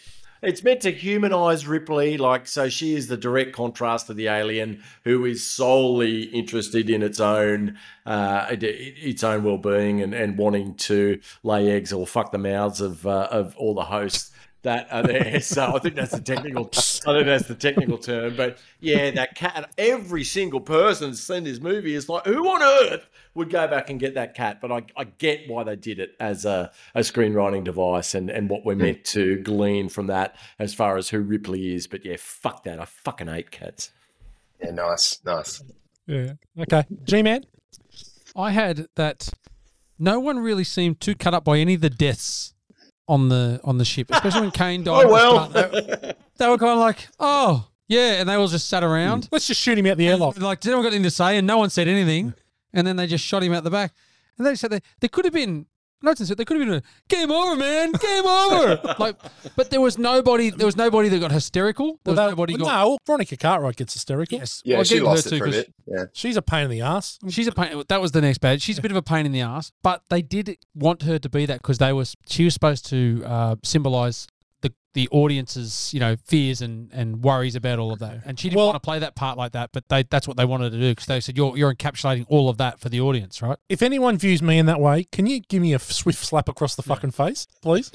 It's 0.43 0.63
meant 0.63 0.81
to 0.81 0.91
humanize 0.91 1.65
Ripley, 1.65 2.17
like 2.17 2.47
so 2.47 2.69
she 2.69 2.95
is 2.95 3.07
the 3.07 3.17
direct 3.17 3.53
contrast 3.53 4.07
to 4.07 4.13
the 4.13 4.27
alien 4.27 4.83
who 5.03 5.25
is 5.25 5.45
solely 5.45 6.23
interested 6.23 6.89
in 6.89 7.01
its 7.01 7.19
own 7.19 7.77
uh, 8.05 8.47
it- 8.51 8.63
it- 8.63 8.95
its 8.97 9.23
own 9.23 9.43
well 9.43 9.57
being 9.57 10.01
and, 10.01 10.13
and 10.13 10.37
wanting 10.37 10.75
to 10.75 11.19
lay 11.43 11.71
eggs 11.71 11.93
or 11.93 12.05
fuck 12.05 12.31
the 12.31 12.37
mouths 12.37 12.81
of 12.81 13.07
uh, 13.07 13.27
of 13.31 13.55
all 13.57 13.73
the 13.73 13.85
hosts 13.85 14.31
that 14.63 14.87
are 14.91 15.03
there. 15.03 15.39
So 15.41 15.75
I 15.75 15.79
think 15.79 15.95
that's 15.95 16.11
the 16.11 16.21
technical. 16.21 16.65
I 16.73 17.13
think 17.13 17.25
that's 17.25 17.47
the 17.47 17.55
technical 17.55 17.97
term. 17.97 18.35
But 18.35 18.57
yeah, 18.79 19.11
that 19.11 19.35
cat. 19.35 19.69
Every 19.77 20.23
single 20.23 20.61
person 20.61 21.13
seen 21.15 21.43
this 21.43 21.59
movie 21.59 21.95
is 21.95 22.07
like, 22.09 22.25
who 22.25 22.47
on 22.47 22.61
earth 22.61 23.07
would 23.35 23.49
go 23.49 23.67
back 23.67 23.89
and 23.89 23.99
get 23.99 24.13
that 24.15 24.35
cat? 24.35 24.59
But 24.61 24.71
I, 24.71 24.83
I 24.95 25.03
get 25.05 25.47
why 25.47 25.63
they 25.63 25.75
did 25.75 25.99
it 25.99 26.15
as 26.19 26.45
a, 26.45 26.71
a 26.95 27.01
screenwriting 27.01 27.63
device 27.63 28.15
and 28.15 28.29
and 28.29 28.49
what 28.49 28.65
we're 28.65 28.73
hmm. 28.73 28.81
meant 28.81 29.05
to 29.05 29.37
glean 29.37 29.89
from 29.89 30.07
that 30.07 30.35
as 30.59 30.73
far 30.73 30.97
as 30.97 31.09
who 31.09 31.19
Ripley 31.19 31.73
is. 31.73 31.87
But 31.87 32.05
yeah, 32.05 32.17
fuck 32.19 32.63
that. 32.63 32.79
I 32.79 32.85
fucking 32.85 33.27
hate 33.27 33.51
cats. 33.51 33.91
Yeah, 34.61 34.71
nice, 34.71 35.19
nice. 35.25 35.63
Yeah. 36.07 36.33
Okay. 36.59 36.83
G 37.03 37.21
Man. 37.21 37.45
I 38.35 38.51
had 38.51 38.87
that. 38.95 39.29
No 39.99 40.19
one 40.19 40.39
really 40.39 40.63
seemed 40.63 40.99
too 40.99 41.15
cut 41.15 41.33
up 41.33 41.43
by 41.43 41.59
any 41.59 41.75
of 41.75 41.81
the 41.81 41.89
deaths 41.89 42.53
on 43.07 43.29
the 43.29 43.59
on 43.63 43.77
the 43.77 43.85
ship, 43.85 44.07
especially 44.11 44.41
when 44.41 44.51
Kane 44.51 44.83
died. 44.85 45.05
Oh 45.05 45.11
well. 45.11 45.39
at 45.39 45.53
the 45.53 45.59
start. 45.59 46.01
They, 46.01 46.13
they 46.37 46.49
were 46.49 46.57
kind 46.57 46.71
of 46.71 46.79
like, 46.79 47.07
oh 47.19 47.67
yeah, 47.87 48.13
and 48.13 48.27
they 48.27 48.33
all 48.33 48.47
just 48.47 48.67
sat 48.67 48.83
around. 48.83 49.29
Let's 49.31 49.47
just 49.47 49.61
shoot 49.61 49.77
him 49.77 49.85
out 49.85 49.97
the 49.97 50.07
airlock. 50.07 50.39
Like, 50.39 50.59
did 50.59 50.69
anyone 50.69 50.83
got 50.83 50.89
anything 50.89 51.03
to 51.03 51.11
say? 51.11 51.37
And 51.37 51.45
no 51.45 51.57
one 51.57 51.69
said 51.69 51.87
anything. 51.87 52.33
And 52.73 52.85
then 52.87 52.95
they 52.95 53.07
just 53.07 53.23
shot 53.25 53.43
him 53.43 53.53
out 53.53 53.63
the 53.63 53.69
back. 53.71 53.93
And 54.37 54.47
they 54.47 54.55
said 54.55 54.71
they, 54.71 54.81
there 54.99 55.09
could 55.09 55.25
have 55.25 55.33
been. 55.33 55.67
Notes 56.05 56.27
said 56.27 56.35
They 56.35 56.43
could 56.43 56.59
have 56.59 56.67
been 56.67 56.75
a 56.79 56.81
game 57.07 57.31
over, 57.31 57.55
man, 57.55 57.93
game 57.93 58.25
over. 58.25 58.95
like, 58.99 59.15
but 59.55 59.69
there 59.69 59.79
was 59.79 59.97
nobody. 59.97 60.49
There 60.49 60.65
was 60.65 60.75
nobody 60.75 61.07
that 61.07 61.17
got 61.19 61.31
hysterical. 61.31 61.97
There 62.03 62.11
was 62.11 62.17
Well, 62.17 62.29
nobody 62.31 62.57
that- 62.57 62.59
got. 62.63 62.83
no, 62.89 62.97
Veronica 63.05 63.37
Cartwright 63.37 63.77
gets 63.77 63.93
hysterical. 63.93 64.37
Yes, 64.37 64.61
Yeah, 64.65 64.79
I'll 64.79 64.83
she 64.83 64.99
lost 64.99 65.23
her 65.23 65.27
it 65.29 65.31
too, 65.31 65.37
for 65.37 65.43
a 65.45 65.47
'cause 65.47 65.55
bit. 65.63 65.73
Yeah. 65.87 66.05
She's 66.11 66.35
a 66.35 66.41
pain 66.41 66.65
in 66.65 66.71
the 66.71 66.81
ass. 66.81 67.19
She's 67.29 67.47
a 67.47 67.53
pain. 67.53 67.81
That 67.87 68.01
was 68.01 68.11
the 68.11 68.19
next 68.19 68.39
bad. 68.39 68.61
She's 68.61 68.77
a 68.77 68.81
bit 68.81 68.91
of 68.91 68.97
a 68.97 69.01
pain 69.01 69.25
in 69.25 69.31
the 69.31 69.39
ass, 69.41 69.71
but 69.81 70.01
they 70.09 70.21
did 70.21 70.57
want 70.75 71.03
her 71.03 71.17
to 71.19 71.29
be 71.29 71.45
that 71.45 71.61
because 71.61 71.77
they 71.77 71.93
was 71.93 72.15
she 72.27 72.43
was 72.43 72.53
supposed 72.53 72.85
to 72.87 73.23
uh, 73.25 73.55
symbolize 73.63 74.27
the 74.93 75.07
audience's 75.09 75.91
you 75.93 75.99
know 75.99 76.15
fears 76.25 76.61
and, 76.61 76.91
and 76.93 77.23
worries 77.23 77.55
about 77.55 77.79
all 77.79 77.91
of 77.91 77.99
that, 77.99 78.21
and 78.25 78.39
she 78.39 78.49
didn't 78.49 78.57
Well- 78.57 78.67
want 78.67 78.75
to 78.75 78.85
play 78.85 78.99
that 78.99 79.15
part 79.15 79.37
like 79.37 79.53
that. 79.53 79.71
But 79.73 79.89
they 79.89 80.03
that's 80.03 80.27
what 80.27 80.37
they 80.37 80.45
wanted 80.45 80.71
to 80.71 80.79
do 80.79 80.91
because 80.91 81.05
they 81.07 81.19
said 81.19 81.35
you're 81.37 81.57
you're 81.57 81.73
encapsulating 81.73 82.25
all 82.29 82.49
of 82.49 82.57
that 82.57 82.79
for 82.79 82.89
the 82.89 83.01
audience, 83.01 83.41
right? 83.41 83.57
If 83.69 83.81
anyone 83.81 84.17
views 84.17 84.41
me 84.41 84.57
in 84.59 84.65
that 84.67 84.79
way, 84.79 85.05
can 85.05 85.25
you 85.25 85.39
give 85.41 85.61
me 85.61 85.73
a 85.73 85.79
swift 85.79 86.23
slap 86.23 86.47
across 86.49 86.75
the 86.75 86.83
fucking 86.83 87.11
face, 87.11 87.47
please? 87.61 87.91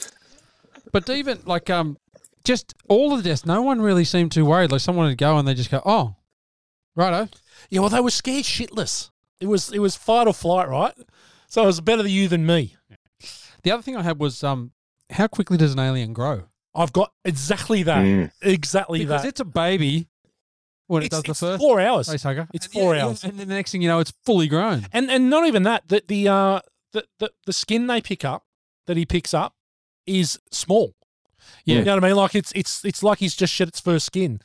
But 0.93 1.09
even 1.11 1.41
like 1.45 1.69
um, 1.71 1.99
just 2.45 2.75
all 2.89 3.13
of 3.13 3.23
the 3.23 3.29
deaths, 3.29 3.45
no 3.45 3.63
one 3.63 3.81
really 3.83 4.05
seemed 4.05 4.33
too 4.33 4.45
worried. 4.47 4.73
Like 4.73 4.81
someone 4.81 5.07
would 5.07 5.19
go 5.19 5.37
and 5.39 5.47
they 5.47 5.55
just 5.55 5.71
go, 5.71 5.83
oh, 5.85 6.17
righto. 6.97 7.29
Yeah, 7.71 7.81
well, 7.81 7.91
they 7.91 8.01
were 8.01 8.11
scared 8.11 8.45
shitless. 8.45 9.11
It 9.41 9.47
was 9.47 9.71
it 9.73 9.79
was 9.81 9.97
fight 9.97 10.27
or 10.27 10.33
flight, 10.33 10.69
right? 10.69 10.95
So 11.49 11.63
it 11.63 11.67
was 11.67 11.81
better 11.81 12.03
than 12.03 12.13
you 12.13 12.27
than 12.29 12.45
me. 12.47 12.77
The 13.63 13.71
other 13.71 13.83
thing 13.83 13.97
I 13.97 14.03
had 14.03 14.19
was 14.19 14.43
um, 14.43 14.73
how 15.11 15.27
quickly 15.27 15.57
does 15.57 15.73
an 15.73 15.79
alien 15.79 16.13
grow? 16.13 16.45
I've 16.79 16.93
got 16.93 17.13
exactly 17.25 17.83
that. 17.85 17.99
Mm. 18.05 18.31
Exactly 18.43 19.01
Because 19.01 19.23
that. 19.23 19.29
it's 19.29 19.41
a 19.41 19.45
baby 19.45 20.09
when 20.87 21.03
it 21.03 21.11
does 21.11 21.23
the 21.25 21.31
it's 21.33 21.41
first 21.41 21.61
four 21.61 21.81
hours. 21.81 22.09
facehugger. 22.09 22.49
It's 22.55 22.67
And 22.67 22.73
four 22.73 22.95
yeah, 22.95 23.01
yeah, 23.03 23.07
hours. 23.09 23.25
and 23.25 23.39
then 23.39 23.49
the 23.49 23.55
next 23.55 23.73
thing 23.73 23.83
you 23.83 23.89
know, 23.89 23.99
it's 23.99 24.13
fully 24.25 24.49
grown. 24.49 24.87
And 24.93 25.11
and 25.11 25.29
not 25.29 25.47
even 25.47 25.65
that. 25.65 25.89
That 25.89 26.09
the 26.09 26.29
uh 26.29 26.61
the, 26.93 27.05
the 27.19 27.31
the 27.47 27.53
skin 27.53 27.87
they 27.89 28.01
pick 28.01 28.25
up 28.25 28.45
that 28.87 28.97
he 28.97 29.05
picks 29.05 29.35
up 29.35 29.55
is 30.07 30.39
small. 30.51 30.95
Yeah. 31.65 31.79
You 31.79 31.85
know 31.85 31.95
what 31.97 32.05
I 32.05 32.09
mean? 32.09 32.17
Like 32.17 32.35
it's 32.35 32.53
it's 32.55 32.85
it's 32.85 33.03
like 33.03 33.19
he's 33.19 33.35
just 33.37 33.53
shed 33.53 33.69
its 33.69 33.81
first 33.81 34.07
skin. 34.07 34.41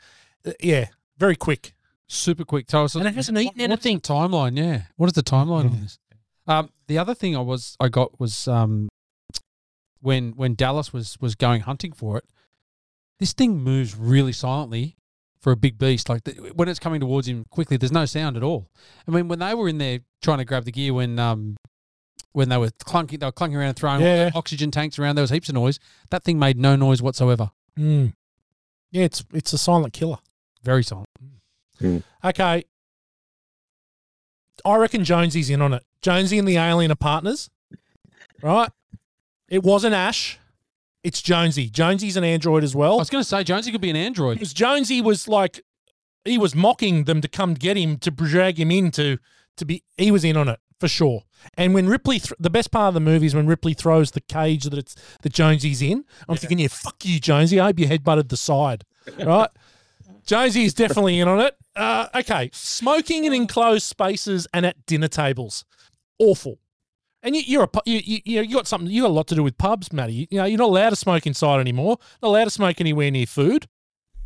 Uh, 0.45 0.51
yeah, 0.59 0.87
very 1.17 1.35
quick. 1.35 1.73
super 2.07 2.43
quick. 2.43 2.69
So 2.69 2.79
I 2.79 2.81
was 2.83 2.95
And 2.95 3.07
it 3.07 3.15
hasn't 3.15 3.37
eaten 3.37 3.45
what- 3.61 3.69
what's 3.69 3.83
the 3.83 3.89
anything. 3.89 4.01
timeline, 4.01 4.57
yeah. 4.57 4.81
What 4.97 5.07
is 5.07 5.13
the 5.13 5.23
timeline 5.23 5.69
on 5.71 5.81
this? 5.81 5.97
Um, 6.45 6.69
the 6.87 6.97
other 6.97 7.13
thing 7.15 7.35
I 7.37 7.39
was 7.39 7.77
I 7.79 7.87
got 7.87 8.19
was 8.19 8.47
um, 8.49 8.89
when 10.03 10.33
when 10.33 10.53
Dallas 10.55 10.91
was 10.93 11.17
was 11.19 11.33
going 11.35 11.61
hunting 11.61 11.93
for 11.93 12.17
it. 12.17 12.25
This 13.19 13.33
thing 13.33 13.57
moves 13.59 13.95
really 13.95 14.33
silently 14.33 14.97
for 15.39 15.51
a 15.51 15.55
big 15.55 15.77
beast. 15.77 16.09
Like 16.09 16.23
the, 16.25 16.31
when 16.55 16.67
it's 16.67 16.79
coming 16.79 16.99
towards 16.99 17.27
him 17.27 17.45
quickly, 17.49 17.77
there's 17.77 17.91
no 17.91 18.05
sound 18.05 18.35
at 18.37 18.43
all. 18.43 18.67
I 19.07 19.11
mean, 19.11 19.27
when 19.29 19.39
they 19.39 19.53
were 19.53 19.69
in 19.69 19.77
there 19.77 19.99
trying 20.21 20.39
to 20.39 20.45
grab 20.45 20.65
the 20.65 20.71
gear, 20.71 20.93
when 20.93 21.17
um, 21.19 21.55
when 22.33 22.49
they 22.49 22.57
were 22.57 22.69
clunking, 22.85 23.19
they 23.19 23.25
were 23.25 23.31
clunking 23.31 23.55
around 23.55 23.69
and 23.69 23.77
throwing 23.77 24.01
Yeah. 24.01 24.31
oxygen 24.35 24.71
tanks 24.71 24.99
around. 24.99 25.15
There 25.15 25.23
was 25.23 25.31
heaps 25.31 25.47
of 25.49 25.55
noise. 25.55 25.79
That 26.09 26.23
thing 26.23 26.37
made 26.37 26.57
no 26.57 26.75
noise 26.75 27.01
whatsoever. 27.01 27.51
Mm. 27.79 28.13
Yeah, 28.91 29.03
it's 29.03 29.23
it's 29.33 29.53
a 29.53 29.57
silent 29.57 29.93
killer. 29.93 30.17
Very 30.63 30.83
silent. 30.83 31.07
Okay. 32.25 32.63
I 34.65 34.75
reckon 34.75 35.03
Jonesy's 35.03 35.49
in 35.49 35.61
on 35.61 35.73
it. 35.73 35.83
Jonesy 36.01 36.37
and 36.39 36.47
the 36.47 36.57
alien 36.57 36.91
are 36.91 36.95
partners, 36.95 37.49
right? 38.41 38.69
It 39.49 39.63
wasn't 39.63 39.93
Ash. 39.93 40.39
It's 41.03 41.21
Jonesy. 41.21 41.69
Jonesy's 41.69 42.15
an 42.15 42.23
android 42.23 42.63
as 42.63 42.75
well. 42.75 42.93
I 42.93 42.97
was 42.97 43.09
going 43.09 43.23
to 43.23 43.27
say 43.27 43.43
Jonesy 43.43 43.71
could 43.71 43.81
be 43.81 43.89
an 43.89 43.95
android. 43.95 44.35
Because 44.35 44.53
Jonesy 44.53 45.01
was 45.01 45.27
like, 45.27 45.61
he 46.23 46.37
was 46.37 46.55
mocking 46.55 47.03
them 47.03 47.19
to 47.21 47.27
come 47.27 47.53
get 47.53 47.75
him 47.75 47.97
to 47.97 48.11
drag 48.11 48.59
him 48.59 48.71
in 48.71 48.91
to, 48.91 49.17
to 49.57 49.65
be. 49.65 49.83
He 49.97 50.11
was 50.11 50.23
in 50.23 50.37
on 50.37 50.47
it 50.47 50.59
for 50.79 50.87
sure. 50.87 51.23
And 51.55 51.73
when 51.73 51.87
Ripley, 51.87 52.19
th- 52.19 52.33
the 52.39 52.49
best 52.49 52.71
part 52.71 52.89
of 52.89 52.93
the 52.93 52.99
movie 52.99 53.25
is 53.25 53.35
when 53.35 53.47
Ripley 53.47 53.73
throws 53.73 54.11
the 54.11 54.21
cage 54.21 54.63
that 54.65 54.77
it's 54.77 54.95
that 55.21 55.33
Jonesy's 55.33 55.81
in. 55.81 56.05
I'm 56.27 56.37
thinking, 56.37 56.59
yeah, 56.59 56.67
fuck 56.69 57.03
you, 57.03 57.19
Jonesy. 57.19 57.59
I 57.59 57.65
hope 57.67 57.79
you 57.79 57.87
head 57.87 58.03
butted 58.03 58.29
the 58.29 58.37
side, 58.37 58.83
right? 59.19 59.49
Jonesy 60.25 60.63
is 60.63 60.73
definitely 60.73 61.19
in 61.19 61.27
on 61.27 61.39
it. 61.41 61.55
Uh, 61.75 62.07
okay, 62.15 62.49
smoking 62.53 63.25
in 63.25 63.33
enclosed 63.33 63.83
spaces 63.83 64.47
and 64.53 64.65
at 64.65 64.85
dinner 64.85 65.07
tables, 65.07 65.65
awful. 66.19 66.59
And 67.23 67.35
you, 67.35 67.41
you're 67.45 67.63
a 67.63 67.69
you, 67.85 68.01
you 68.03 68.19
you 68.25 68.35
know, 68.35 68.41
you 68.41 68.53
got 68.55 68.67
something 68.67 68.89
you 68.91 69.01
got 69.03 69.09
a 69.09 69.13
lot 69.13 69.27
to 69.27 69.35
do 69.35 69.43
with 69.43 69.57
pubs, 69.57 69.91
Matty. 69.93 70.13
You, 70.13 70.27
you 70.29 70.37
know 70.39 70.45
you're 70.45 70.57
not 70.57 70.65
allowed 70.67 70.89
to 70.91 70.95
smoke 70.97 71.25
inside 71.25 71.59
anymore. 71.61 71.97
Not 72.21 72.27
allowed 72.29 72.43
to 72.45 72.49
smoke 72.49 72.81
anywhere 72.81 73.09
near 73.11 73.25
food. 73.25 73.67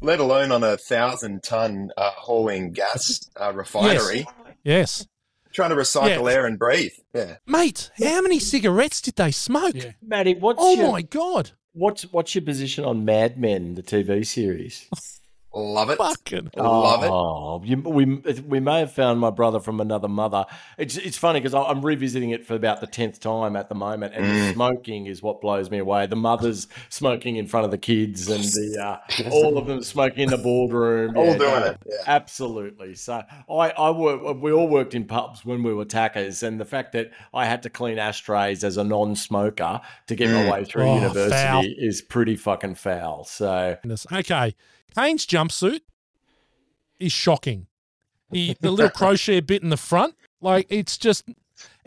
Let 0.02 0.20
alone 0.20 0.52
on 0.52 0.64
a 0.64 0.78
thousand 0.78 1.44
ton 1.44 1.92
uh, 1.98 2.12
hauling 2.12 2.72
gas 2.72 3.30
uh, 3.40 3.54
refinery, 3.54 4.26
Yes, 4.64 5.08
trying 5.54 5.70
to 5.70 5.76
recycle 5.76 6.26
Yeah. 6.26 6.32
air 6.34 6.46
and 6.46 6.58
breathe. 6.60 6.92
Yeah. 7.14 7.38
mate. 7.46 7.90
How 8.04 8.22
many 8.22 8.40
cigarettes 8.40 9.00
did 9.02 9.16
they 9.16 9.32
smoke? 9.32 9.76
Yeah. 9.76 9.92
Matty, 10.02 10.34
what's 10.36 10.60
Oh 10.62 10.74
your 10.76 10.92
my 10.92 11.02
god, 11.04 11.52
what's 11.74 12.04
what's 12.12 12.34
your 12.36 12.44
position 12.44 12.84
on 12.84 13.06
Mad 13.06 13.40
Men, 13.40 13.76
the 13.76 13.84
TV 13.84 14.26
series? 14.26 14.88
Love 15.58 15.90
it. 15.90 15.98
fucking. 15.98 16.52
Love 16.56 17.04
it. 17.04 17.10
Oh, 17.12 17.62
you, 17.64 17.78
we 17.78 18.06
we 18.46 18.60
may 18.60 18.80
have 18.80 18.92
found 18.92 19.20
my 19.20 19.30
brother 19.30 19.60
from 19.60 19.80
another 19.82 20.08
mother. 20.08 20.46
It's 20.78 20.98
it's 20.98 21.18
funny 21.18 21.40
because 21.40 21.54
I'm 21.54 21.84
revisiting 21.84 22.30
it 22.32 22.46
for 22.46 22.54
about 22.56 22.80
the 22.82 22.88
tenth 22.88 23.20
time 23.20 23.56
at 23.56 23.68
the 23.70 23.76
moment, 23.76 24.14
and 24.14 24.26
the 24.26 24.54
smoking 24.54 25.08
is 25.08 25.22
what 25.22 25.42
blows 25.42 25.70
me 25.72 25.80
away. 25.80 26.06
The 26.08 26.16
mothers 26.16 26.68
smoking 26.90 27.36
in 27.38 27.48
front 27.48 27.66
of 27.66 27.72
the 27.72 27.78
kids, 27.78 28.30
and 28.30 28.44
the 28.44 28.82
uh, 29.26 29.30
all 29.32 29.58
of 29.58 29.68
them 29.68 29.82
smoking 29.84 30.24
in 30.24 30.30
the 30.30 30.38
boardroom, 30.38 31.18
All 31.18 31.26
Yeah, 31.26 31.38
doing 31.38 31.50
no, 31.52 31.66
it. 31.66 31.78
Yeah. 31.86 31.96
Absolutely. 32.08 32.94
So 32.96 33.24
I, 33.50 33.70
I 33.72 33.90
work. 33.92 34.42
We 34.42 34.52
all 34.52 34.68
worked 34.68 34.94
in 34.94 35.06
pubs 35.06 35.44
when 35.46 35.64
we 35.64 35.74
were 35.74 35.86
tackers, 35.86 36.44
and 36.44 36.60
the 36.60 36.66
fact 36.66 36.92
that 36.94 37.12
I 37.34 37.46
had 37.46 37.64
to 37.64 37.70
clean 37.70 37.98
ashtrays 38.00 38.64
as 38.64 38.78
a 38.78 38.84
non-smoker 38.84 39.82
to 40.08 40.16
get 40.16 40.30
my 40.30 40.38
Mm. 40.44 40.52
way 40.52 40.66
through 40.66 40.84
Oh, 40.84 40.96
university 40.96 41.32
foul. 41.32 41.64
is 41.66 42.02
pretty 42.02 42.36
fucking 42.36 42.76
foul. 42.76 43.24
So. 43.26 43.78
Okay, 44.14 44.54
Kane's 44.96 45.26
jumpsuit 45.26 45.82
is 47.00 47.12
shocking. 47.12 47.68
He 48.32 48.56
the 48.60 48.72
little 48.72 48.90
crochet 48.96 49.40
bit 49.40 49.64
in 49.64 49.70
the 49.70 49.78
front, 49.78 50.16
like 50.42 50.68
it's 50.70 50.98
just 50.98 51.24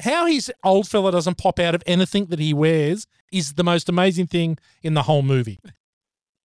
how 0.01 0.27
his 0.27 0.51
old 0.65 0.89
fella 0.89 1.13
doesn't 1.13 1.39
pop 1.39 1.59
out 1.59 1.75
of 1.75 1.83
anything 1.87 2.27
that 2.27 2.39
he 2.39 2.55
wears 2.55 3.07
is 3.31 3.55
the 3.55 3.65
most 3.65 3.89
amazing 3.89 4.27
thing 4.27 4.59
in 4.83 4.95
the 4.95 5.03
whole 5.03 5.23
movie. 5.23 5.61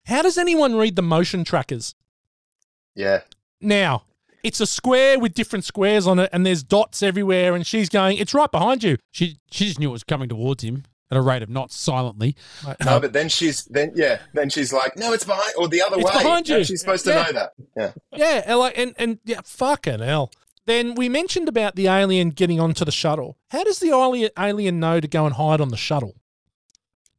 How 0.05 0.21
does 0.21 0.37
anyone 0.37 0.75
read 0.75 0.95
the 0.95 1.01
motion 1.01 1.43
trackers? 1.43 1.95
Yeah. 2.95 3.21
Now, 3.61 4.03
it's 4.43 4.61
a 4.61 4.65
square 4.65 5.19
with 5.19 5.33
different 5.33 5.65
squares 5.65 6.07
on 6.07 6.19
it, 6.19 6.29
and 6.31 6.45
there's 6.45 6.63
dots 6.63 7.03
everywhere, 7.03 7.55
and 7.55 7.65
she's 7.65 7.89
going, 7.89 8.17
It's 8.17 8.33
right 8.33 8.51
behind 8.51 8.83
you. 8.83 8.97
She 9.11 9.39
she 9.51 9.65
just 9.65 9.79
knew 9.79 9.89
it 9.89 9.93
was 9.93 10.03
coming 10.03 10.29
towards 10.29 10.63
him 10.63 10.83
at 11.11 11.17
a 11.17 11.21
rate 11.21 11.41
of 11.41 11.49
knots 11.49 11.75
silently. 11.75 12.35
No, 12.85 12.99
but 12.99 13.13
then 13.13 13.29
she's 13.29 13.65
then 13.65 13.91
yeah, 13.95 14.19
then 14.33 14.49
she's 14.49 14.71
like, 14.71 14.95
no, 14.97 15.11
it's 15.13 15.23
behind 15.23 15.53
or 15.57 15.67
the 15.67 15.81
other 15.81 15.97
It's 15.99 16.05
way. 16.05 16.23
behind 16.23 16.47
you. 16.49 16.57
And 16.57 16.67
she's 16.67 16.81
supposed 16.81 17.05
to 17.05 17.11
Yeah. 17.11 17.23
know 17.23 17.31
that. 17.33 17.53
Yeah. 17.75 17.91
Yeah, 18.15 18.43
and 18.45 18.59
like 18.59 18.77
and 18.77 18.93
and 18.97 19.19
yeah, 19.25 19.41
fucking 19.43 19.99
hell. 19.99 20.31
then 20.65 20.93
we 20.95 21.09
mentioned 21.09 21.47
about 21.49 21.75
the 21.75 21.87
alien 21.87 22.29
getting 22.29 22.59
onto 22.59 22.85
the 22.85 22.91
shuttle. 22.91 23.37
How 23.49 23.63
does 23.63 23.79
the 23.79 23.89
alien 23.89 24.29
alien 24.37 24.79
know 24.79 24.99
to 24.99 25.07
go 25.07 25.25
and 25.25 25.35
hide 25.35 25.61
on 25.61 25.69
the 25.69 25.77
shuttle? 25.77 26.15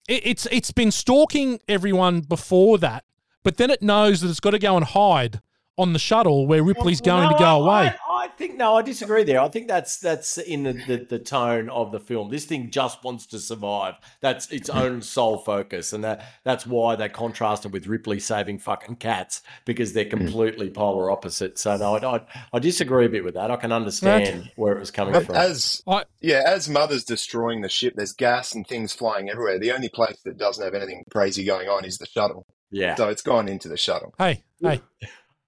It, 0.08 0.22
it's 0.26 0.46
it's 0.52 0.70
been 0.72 0.90
stalking 0.92 1.60
everyone 1.68 2.20
before 2.20 2.78
that, 2.78 3.04
but 3.42 3.56
then 3.56 3.70
it 3.70 3.82
knows 3.82 4.20
that 4.20 4.28
it's 4.28 4.40
got 4.40 4.50
to 4.50 4.58
go 4.58 4.76
and 4.76 4.84
hide 4.86 5.40
on 5.80 5.92
the 5.92 5.98
shuttle 5.98 6.46
where 6.46 6.62
Ripley's 6.62 7.00
Well, 7.02 7.16
going 7.16 7.30
no, 7.30 7.36
to 7.36 7.38
go 7.38 7.44
I- 7.44 7.82
away. 7.82 7.94
I, 8.08 8.10
I 8.20 8.28
think 8.28 8.56
no, 8.56 8.76
I 8.76 8.82
disagree 8.82 9.24
there. 9.24 9.40
I 9.40 9.48
think 9.48 9.66
that's 9.66 9.98
that's 9.98 10.36
in 10.36 10.64
the, 10.64 10.74
the, 10.74 11.06
the 11.08 11.18
tone 11.18 11.70
of 11.70 11.90
the 11.90 11.98
film. 11.98 12.30
This 12.30 12.44
thing 12.44 12.70
just 12.70 13.02
wants 13.02 13.26
to 13.26 13.38
survive. 13.38 13.94
That's 14.20 14.50
its 14.50 14.68
mm-hmm. 14.68 14.78
own 14.78 15.02
sole 15.02 15.38
focus, 15.38 15.94
and 15.94 16.04
that 16.04 16.24
that's 16.44 16.66
why 16.66 16.96
they 16.96 17.08
contrasted 17.08 17.72
with 17.72 17.86
Ripley 17.86 18.20
saving 18.20 18.58
fucking 18.58 18.96
cats 18.96 19.42
because 19.64 19.94
they're 19.94 20.04
mm. 20.04 20.10
completely 20.10 20.70
polar 20.70 21.10
opposites. 21.10 21.62
So 21.62 21.76
no, 21.78 21.96
I, 21.96 22.16
I, 22.16 22.20
I 22.52 22.58
disagree 22.58 23.06
a 23.06 23.08
bit 23.08 23.24
with 23.24 23.34
that. 23.34 23.50
I 23.50 23.56
can 23.56 23.72
understand 23.72 24.50
where 24.56 24.74
it 24.74 24.80
was 24.80 24.90
coming 24.90 25.18
from. 25.22 25.34
As 25.34 25.82
yeah, 26.20 26.42
as 26.46 26.68
Mother's 26.68 27.04
destroying 27.04 27.62
the 27.62 27.68
ship, 27.70 27.94
there's 27.96 28.12
gas 28.12 28.54
and 28.54 28.66
things 28.66 28.92
flying 28.92 29.30
everywhere. 29.30 29.58
The 29.58 29.72
only 29.72 29.88
place 29.88 30.18
that 30.24 30.36
doesn't 30.36 30.62
have 30.62 30.74
anything 30.74 31.04
crazy 31.10 31.44
going 31.44 31.68
on 31.68 31.84
is 31.84 31.98
the 31.98 32.06
shuttle. 32.06 32.46
yeah, 32.70 32.94
So 32.96 33.08
it's 33.08 33.22
gone 33.22 33.48
into 33.48 33.68
the 33.68 33.76
shuttle. 33.76 34.14
hey, 34.18 34.44
hey, 34.60 34.82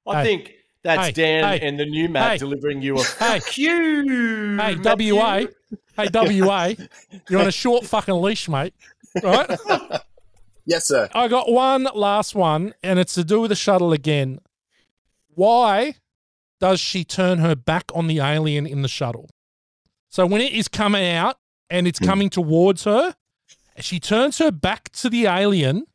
I 0.06 0.22
hey, 0.22 0.24
think 0.24 0.52
that's 0.82 1.06
hey, 1.06 1.12
Dan 1.12 1.44
hey, 1.44 1.66
and 1.66 1.78
the 1.78 1.86
new 1.86 2.08
Matt 2.08 2.32
hey, 2.32 2.38
delivering 2.38 2.82
you 2.82 2.98
a 2.98 3.04
hey, 3.18 3.40
cue. 3.40 4.56
hey, 4.56 4.76
WA, 4.76 5.46
hey, 5.96 6.08
WA, 6.12 6.72
you're 7.28 7.40
on 7.40 7.46
a 7.46 7.52
short 7.52 7.84
fucking 7.84 8.20
leash, 8.20 8.48
mate. 8.48 8.74
Right? 9.22 9.50
Yes, 10.64 10.86
sir. 10.86 11.08
I 11.12 11.28
got 11.28 11.50
one 11.50 11.88
last 11.94 12.34
one, 12.34 12.74
and 12.82 12.98
it's 12.98 13.14
to 13.14 13.24
do 13.24 13.40
with 13.40 13.48
the 13.48 13.56
shuttle 13.56 13.92
again. 13.92 14.38
Why 15.34 15.96
does 16.60 16.78
she 16.78 17.04
turn 17.04 17.38
her 17.38 17.56
back 17.56 17.90
on 17.94 18.06
the 18.06 18.20
alien 18.20 18.66
in 18.66 18.82
the 18.82 18.88
shuttle? 18.88 19.28
So 20.08 20.26
when 20.26 20.40
it 20.40 20.52
is 20.52 20.68
coming 20.68 21.08
out 21.08 21.38
and 21.68 21.88
it's 21.88 21.98
hmm. 21.98 22.04
coming 22.04 22.30
towards 22.30 22.84
her, 22.84 23.16
she 23.78 23.98
turns 23.98 24.38
her 24.38 24.52
back 24.52 24.90
to 24.92 25.10
the 25.10 25.26
alien. 25.26 25.86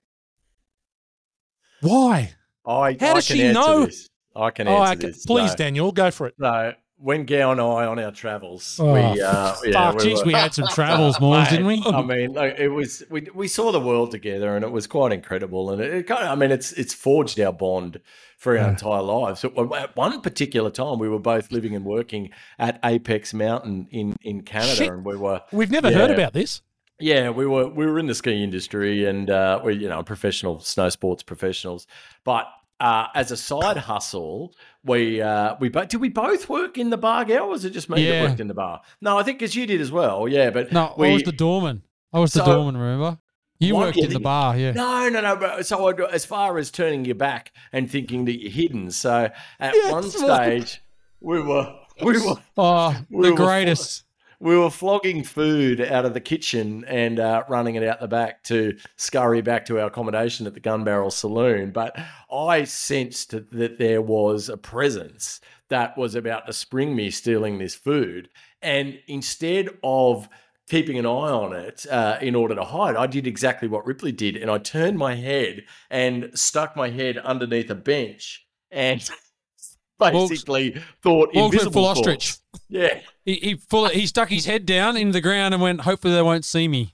Why? 1.81 2.33
I, 2.67 2.97
How 2.99 3.11
I 3.11 3.13
does 3.15 3.25
she 3.25 3.51
know? 3.51 3.85
This. 3.85 4.09
I 4.35 4.49
can 4.51 4.67
Oh, 4.67 4.83
answer 4.83 4.93
okay. 4.97 5.07
this. 5.07 5.25
please, 5.25 5.51
No. 5.51 5.55
Daniel, 5.55 5.91
go 5.91 6.11
for 6.11 6.27
it. 6.27 6.35
No, 6.37 6.73
when 6.99 7.25
Gow 7.25 7.51
and 7.51 7.61
I 7.61 7.85
on 7.85 7.97
our 7.99 8.11
travels, 8.11 8.79
Oh, 8.81 8.93
we 8.93 8.99
uh, 8.99 9.13
yeah, 9.15 9.51
fuck, 9.53 9.95
we 9.97 10.03
jeez, 10.03 10.17
were- 10.19 10.25
we 10.25 10.33
had 10.33 10.53
some 10.53 10.67
travels, 10.67 11.17
Morgs, 11.19 11.49
didn't 11.49 11.65
we? 11.65 11.81
I 11.85 12.01
mean, 12.03 12.35
it 12.37 12.71
was 12.71 13.03
we 13.09 13.27
we 13.33 13.47
saw 13.47 13.71
the 13.71 13.79
world 13.79 14.11
together, 14.11 14.55
and 14.55 14.63
it 14.65 14.71
was 14.71 14.85
quite 14.87 15.11
incredible. 15.11 15.71
And 15.71 15.81
it, 15.81 15.93
it 15.93 16.03
kind 16.07 16.23
of, 16.23 16.29
I 16.29 16.35
mean, 16.35 16.51
it's 16.51 16.71
it's 16.73 16.93
forged 16.93 17.39
our 17.39 17.53
bond 17.53 17.99
for 18.37 18.51
our 18.57 18.63
Yeah. 18.65 18.69
entire 18.69 19.01
lives. 19.01 19.39
So 19.41 19.73
at 19.75 19.95
one 19.95 20.21
particular 20.21 20.69
time, 20.69 20.99
we 20.99 21.09
were 21.09 21.19
both 21.19 21.51
living 21.51 21.75
and 21.75 21.85
working 21.85 22.29
at 22.59 22.79
Apex 22.83 23.33
Mountain 23.33 23.87
in 23.91 24.15
in 24.21 24.41
Canada, 24.41 24.75
Shit. 24.75 24.91
and 24.91 25.05
we 25.05 25.15
were 25.17 25.41
We've 25.51 25.71
never 25.71 25.91
heard 25.91 26.11
about 26.11 26.33
this. 26.33 26.61
yeah, 26.99 27.29
we 27.29 27.45
were 27.45 27.67
we 27.67 27.85
were 27.85 27.97
in 27.99 28.07
the 28.07 28.15
ski 28.15 28.43
industry, 28.43 29.05
and 29.05 29.29
uh, 29.29 29.61
we 29.63 29.75
you 29.75 29.87
know 29.89 30.01
professional 30.03 30.59
snow 30.59 30.89
sports 30.89 31.21
professionals. 31.23 31.85
But 32.23 32.47
uh, 32.79 33.07
as 33.15 33.31
a 33.31 33.37
side 33.37 33.77
hustle, 33.89 34.53
we 34.83 35.21
uh, 35.21 35.55
we 35.59 35.69
both 35.69 35.89
did 35.89 36.01
we 36.01 36.09
both 36.09 36.47
work 36.49 36.77
in 36.77 36.89
the 36.89 36.97
bar, 36.97 37.25
Gal? 37.25 37.45
Or 37.45 37.49
was 37.49 37.65
it 37.65 37.71
just 37.71 37.89
me 37.89 38.05
Yeah. 38.05 38.21
that 38.23 38.29
worked 38.29 38.39
in 38.39 38.47
the 38.47 38.53
bar? 38.53 38.81
No, 39.01 39.17
I 39.17 39.23
think 39.23 39.39
because 39.39 39.55
you 39.55 39.65
did 39.65 39.81
as 39.81 39.91
well. 39.91 40.27
Yeah, 40.27 40.49
but 40.49 40.71
No, 40.71 40.93
we, 40.97 41.09
I 41.09 41.13
was 41.13 41.23
the 41.23 41.31
doorman. 41.31 41.83
I 42.13 42.19
was 42.19 42.33
the 42.33 42.43
doorman, 42.43 42.77
remember? 42.77 43.19
You 43.59 43.75
worked 43.75 43.97
Yeah, 43.97 44.05
in 44.05 44.13
the 44.13 44.19
bar, 44.19 44.55
yeah. 44.55 44.71
No, 44.73 45.09
no, 45.09 45.19
no. 45.19 45.35
But 45.35 45.65
so 45.65 45.87
I'd, 45.87 45.99
as 45.99 46.25
far 46.25 46.59
as 46.59 46.69
turning 46.69 47.05
your 47.05 47.15
back 47.15 47.51
and 47.73 47.89
thinking 47.89 48.25
that 48.25 48.39
you're 48.39 48.51
hidden. 48.51 48.91
So 48.91 49.29
at 49.59 49.73
Yes, 49.73 49.91
one 49.91 50.03
stage, 50.11 50.81
we 51.19 51.41
were 51.41 51.75
we 52.03 52.19
were 52.25 52.35
Oh, 52.55 52.95
We 53.09 53.23
the 53.27 53.31
were 53.31 53.37
greatest. 53.37 54.03
We 54.39 54.57
were 54.57 54.69
flogging 54.69 55.23
food 55.23 55.81
out 55.81 56.05
of 56.05 56.13
the 56.13 56.21
kitchen 56.21 56.85
and 56.85 57.19
uh, 57.19 57.43
running 57.49 57.75
it 57.75 57.83
out 57.83 57.99
the 57.99 58.07
back 58.07 58.43
to 58.43 58.77
scurry 58.95 59.41
back 59.41 59.65
to 59.65 59.79
our 59.79 59.87
accommodation 59.87 60.45
at 60.45 60.53
the 60.53 60.59
Gun 60.59 60.83
Barrel 60.83 61.09
Saloon. 61.09 61.71
But 61.71 61.97
I 62.31 62.63
sensed 62.65 63.31
that 63.31 63.77
there 63.79 64.01
was 64.01 64.49
a 64.49 64.57
presence 64.57 65.41
that 65.69 65.97
was 65.97 66.13
about 66.15 66.45
to 66.45 66.53
spring 66.53 66.95
me 66.95 67.09
stealing 67.09 67.57
this 67.57 67.75
food. 67.75 68.29
And 68.61 68.99
instead 69.07 69.69
of 69.83 70.29
keeping 70.69 70.97
an 70.97 71.05
eye 71.05 71.09
on 71.09 71.53
it 71.53 71.85
uh, 71.89 72.17
in 72.21 72.35
order 72.35 72.55
to 72.55 72.63
hide, 72.63 72.95
I 72.95 73.07
did 73.07 73.25
exactly 73.25 73.67
what 73.67 73.87
Ripley 73.87 74.11
did. 74.11 74.37
And 74.37 74.51
I 74.51 74.59
turned 74.59 74.97
my 74.97 75.15
head 75.15 75.63
and 75.89 76.29
stuck 76.35 76.75
my 76.75 76.89
head 76.89 77.17
underneath 77.17 77.69
a 77.71 77.75
bench 77.75 78.45
and 78.69 79.09
basically 79.99 80.81
thought 81.01 81.33
invisible 81.33 81.85
ostrich. 81.85 82.37
Yeah. 82.69 82.99
He, 83.23 83.35
he, 83.35 83.55
full, 83.55 83.87
he 83.89 84.05
stuck 84.07 84.29
his 84.29 84.45
head 84.45 84.65
down 84.65 84.97
into 84.97 85.13
the 85.13 85.21
ground 85.21 85.53
and 85.53 85.61
went, 85.63 85.81
hopefully 85.81 86.13
they 86.13 86.21
won't 86.21 86.45
see 86.45 86.67
me. 86.67 86.93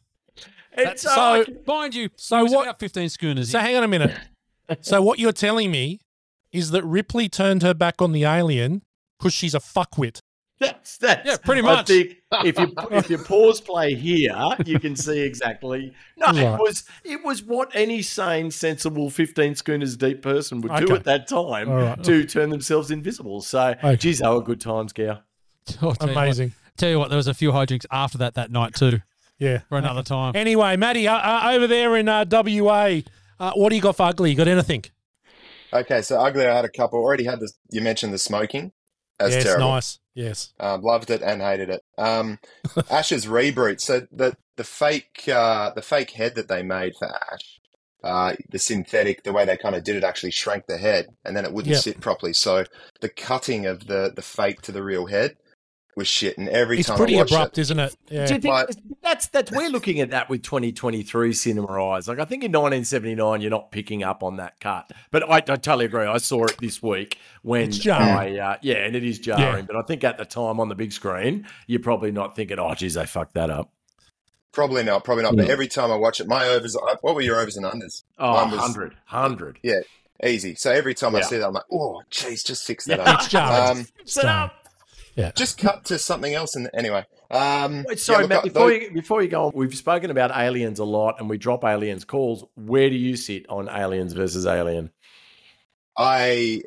And 0.74 0.88
uh, 0.90 0.96
so, 0.96 1.44
so- 1.44 1.46
Mind 1.68 1.96
you, 1.96 2.10
So 2.16 2.38
so 2.38 2.44
was 2.44 2.52
what- 2.52 2.64
about 2.64 2.80
15 2.80 3.10
schooners. 3.10 3.52
So 3.52 3.60
hang 3.60 3.76
on 3.76 3.84
a 3.84 3.88
minute. 3.88 4.16
so 4.82 5.02
what 5.02 5.20
you're 5.20 5.32
telling 5.32 5.72
me 5.72 6.00
is 6.52 6.72
that 6.72 6.84
Ripley 6.84 7.28
turned 7.30 7.64
her 7.64 7.74
back 7.74 8.02
on 8.02 8.12
the 8.12 8.24
alien 8.26 8.82
because 9.20 9.34
she's 9.34 9.56
a 9.56 9.60
fuckwit. 9.60 10.20
That's 10.60 10.98
that's 10.98 11.28
Yeah, 11.28 11.38
pretty 11.44 11.62
I 11.62 11.64
much. 11.66 11.88
think 11.88 12.18
if 12.46 12.58
you 12.58 12.74
if 12.92 13.10
you 13.10 13.18
pause 13.18 13.60
play 13.60 13.96
here, 13.96 14.34
you 14.66 14.80
can 14.80 14.96
see 14.96 15.20
exactly. 15.20 15.94
No, 16.16 16.28
Right. 16.28 16.38
it 16.38 16.60
was 16.60 16.84
it 17.04 17.26
was 17.26 17.44
what 17.44 17.72
any 17.74 18.02
sane, 18.02 18.50
sensible 18.52 19.10
fifteen 19.10 19.56
schooners 19.56 19.98
deep 19.98 20.22
person 20.22 20.62
would 20.62 20.86
do 20.86 20.96
at 20.96 21.04
that 21.06 21.28
time 21.28 21.70
All 21.70 21.76
right. 21.76 22.04
to 22.04 22.24
turn 22.24 22.50
themselves 22.50 22.92
invisible. 22.92 23.42
So, 23.42 23.72
Okay. 23.84 23.96
geez, 23.98 24.20
they 24.20 24.28
were 24.30 24.42
good 24.42 24.62
times, 24.62 24.94
Gow. 24.94 25.20
I'll 25.82 25.94
tell 25.96 26.10
you 26.10 26.16
what- 26.16 26.24
Amazing. 26.24 26.54
tell 26.78 26.90
you 26.90 27.00
what, 27.00 27.10
there 27.10 27.18
was 27.18 27.28
a 27.28 27.34
few 27.34 27.52
high 27.52 27.66
hijinks 27.66 27.86
after 27.92 28.18
that 28.20 28.34
that 28.36 28.52
night 28.52 28.74
too, 28.76 29.02
Yeah. 29.40 29.60
for 29.70 29.78
another 29.78 30.04
time. 30.04 30.36
Anyway, 30.36 30.76
Matty, 30.78 31.08
uh, 31.08 31.16
uh, 31.16 31.52
over 31.54 31.68
there 31.68 31.96
in 31.98 32.08
uh, 32.10 32.26
WA, 32.30 33.02
uh, 33.40 33.52
what 33.56 33.70
do 33.70 33.76
you 33.76 33.82
got 33.82 33.96
for 33.98 34.04
ugly? 34.04 34.32
You 34.32 34.38
got 34.38 34.48
anything? 34.48 34.84
Okay, 35.72 36.02
so 36.02 36.20
ugly. 36.20 36.46
I 36.46 36.56
had 36.56 36.66
a 36.66 36.70
couple. 36.70 37.00
Already 37.00 37.24
had 37.24 37.40
this. 37.40 37.54
You 37.72 37.82
mentioned 37.82 38.14
the 38.14 38.20
smoking. 38.20 38.72
That's 39.20 39.34
yes, 39.36 39.44
terrible. 39.44 39.70
nice. 39.70 40.00
Yes. 40.16 40.54
Um, 40.60 40.82
loved 40.82 41.10
it 41.10 41.22
and 41.24 41.42
hated 41.42 41.70
it. 41.70 41.82
Um, 41.98 42.38
Ash's 42.92 43.26
reboot. 43.26 43.82
So 43.82 44.06
the 44.12 44.36
the 44.58 44.64
fake 44.64 45.24
uh, 45.28 45.72
the 45.72 45.82
fake 45.82 46.12
head 46.12 46.36
that 46.36 46.48
they 46.48 46.62
made 46.62 46.94
for 47.00 47.08
Ash, 47.08 47.60
uh, 48.04 48.36
the 48.52 48.60
synthetic, 48.60 49.24
the 49.24 49.34
way 49.34 49.46
they 49.46 49.58
kind 49.58 49.74
of 49.76 49.84
did 49.84 49.96
it 49.96 50.04
actually 50.04 50.30
shrank 50.32 50.66
the 50.68 50.78
head, 50.78 51.08
and 51.26 51.36
then 51.36 51.44
it 51.46 51.52
wouldn't 51.54 51.74
Yep. 51.74 51.82
sit 51.84 52.00
properly. 52.02 52.34
So 52.34 52.66
the 53.02 53.10
cutting 53.10 53.66
of 53.66 53.88
the 53.88 54.12
the 54.16 54.22
fake 54.22 54.62
to 54.64 54.72
the 54.72 54.84
real 54.84 55.08
head 55.08 55.38
was 55.98 56.08
shit. 56.08 56.38
And 56.38 56.48
every 56.50 56.80
It's 56.80 56.88
time 56.88 56.98
pretty 56.98 57.16
I 57.16 57.20
watched 57.20 57.32
abrupt, 57.34 57.58
it, 57.58 57.62
isn't 57.62 57.80
it? 57.80 57.96
Yeah. 58.10 58.26
Do 58.28 58.34
you 58.36 58.40
think 58.40 58.54
But- 58.54 58.76
that's 59.02 59.28
that's 59.28 59.52
we're 59.52 59.70
looking 59.70 60.00
at 60.00 60.12
that 60.12 60.30
with 60.30 60.42
2023 60.44 61.34
cinema 61.34 61.92
eyes? 61.92 62.08
Like 62.08 62.20
I 62.20 62.26
think 62.26 62.44
in 62.44 62.52
1979 62.52 63.42
you're 63.42 63.52
not 63.52 63.72
picking 63.72 64.04
up 64.04 64.24
on 64.24 64.38
that 64.38 64.60
cut, 64.60 64.92
but 65.12 65.24
I, 65.30 65.36
I 65.38 65.42
totally 65.42 65.86
agree. 65.86 66.06
I 66.06 66.18
saw 66.18 66.46
it 66.46 66.58
this 66.60 66.82
week 66.82 67.18
when 67.42 67.70
It's 67.70 67.78
jarring. 67.78 68.38
I 68.40 68.54
uh, 68.54 68.58
yeah, 68.62 68.76
and 68.86 68.96
it 68.96 69.04
is 69.04 69.20
jarring. 69.20 69.66
But 69.66 69.76
I 69.76 69.82
think 69.84 70.04
at 70.04 70.18
the 70.18 70.26
time 70.26 70.60
on 70.60 70.70
the 70.70 70.76
big 70.76 70.92
screen 70.94 71.48
you're 71.68 71.80
probably 71.82 72.12
not 72.12 72.36
thinking, 72.36 72.60
oh 72.60 72.74
geez, 72.76 72.94
they 72.96 73.06
fucked 73.06 73.34
that 73.36 73.50
up. 73.50 73.72
probably 74.52 74.84
not, 74.84 75.04
probably 75.04 75.24
not. 75.24 75.36
But 75.36 75.50
every 75.50 75.68
time 75.68 75.92
I 75.92 75.96
watch 75.96 76.20
it, 76.22 76.28
my 76.28 76.46
overs. 76.48 76.76
What 77.02 77.16
were 77.16 77.22
your 77.22 77.40
overs 77.40 77.58
and 77.58 77.66
unders? 77.66 78.04
Oh, 78.20 78.34
Mine 78.34 78.52
was- 78.52 78.60
100, 78.60 78.94
100. 79.10 79.60
Easy. 80.24 80.56
So 80.56 80.72
every 80.72 80.94
time 80.94 81.16
I 81.16 81.22
see 81.22 81.38
that, 81.38 81.48
I'm 81.48 81.54
like, 81.54 81.64
oh, 81.72 82.02
jeez, 82.10 82.46
just 82.46 82.66
fix 82.66 82.86
that 82.86 83.00
Yeah. 83.00 83.12
up. 83.12 83.20
It's 83.20 83.28
jarring. 83.30 83.80
Um, 83.80 83.86
Set 84.06 84.26
up. 84.26 84.63
Just 85.36 85.58
cut 85.58 85.86
to 85.86 85.98
something 86.00 86.34
else. 86.34 86.56
And 86.56 86.70
anyway, 86.74 87.06
um, 87.32 87.86
Wait, 87.88 88.00
sorry, 88.00 88.24
yeah, 88.24 88.28
Matt. 88.28 88.40
I- 88.40 88.42
Before 88.50 88.70
those- 88.70 88.82
you 88.82 88.92
before 88.94 89.22
you 89.22 89.28
go 89.30 89.46
on, 89.46 89.52
we've 89.56 89.76
spoken 89.76 90.12
about 90.12 90.32
aliens 90.36 90.80
a 90.80 90.84
lot, 90.86 91.16
and 91.20 91.30
we 91.30 91.38
drop 91.38 91.64
aliens 91.64 92.06
calls. 92.06 92.44
Where 92.56 92.90
do 92.90 92.96
you 92.96 93.16
sit 93.16 93.46
on 93.50 93.70
aliens 93.70 94.14
versus 94.14 94.46
alien? 94.46 94.92
I 95.98 96.62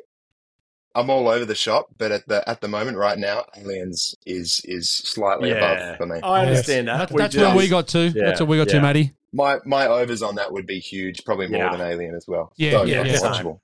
I'm 0.95 1.09
all 1.11 1.27
over 1.27 1.45
the 1.45 1.53
shop, 1.55 1.87
but 1.97 2.11
at 2.11 2.27
the 2.27 2.47
at 2.49 2.61
the 2.61 2.67
moment 2.67 2.97
right 2.97 3.17
now, 3.17 3.43
Aliens 3.55 4.15
is 4.25 4.61
is 4.65 4.89
slightly 4.89 5.49
Yeah. 5.49 5.55
above 5.57 5.97
for 5.97 6.05
me. 6.07 6.19
I 6.23 6.41
Yes. 6.43 6.47
understand 6.49 6.87
that. 6.87 6.97
That- 6.97 7.11
We 7.11 7.21
that's 7.21 7.35
just- 7.35 7.45
where 7.45 7.55
we 7.55 7.67
got 7.67 7.87
to. 7.89 7.99
Yeah, 8.07 8.25
That's 8.25 8.39
what 8.39 8.49
we 8.49 8.57
got 8.57 8.69
to, 8.69 8.77
yeah. 8.77 8.81
Matty. 8.81 9.13
My 9.33 9.57
my 9.65 9.85
overs 9.85 10.21
on 10.23 10.35
that 10.35 10.51
would 10.51 10.65
be 10.65 10.79
huge, 10.79 11.23
probably 11.25 11.47
more 11.47 11.65
Yeah. 11.65 11.71
than 11.77 11.81
Alien 11.81 12.15
as 12.15 12.25
well. 12.27 12.51
Yeah, 12.57 12.71
so 12.71 12.83
yeah, 12.85 13.03
yeah. 13.03 13.57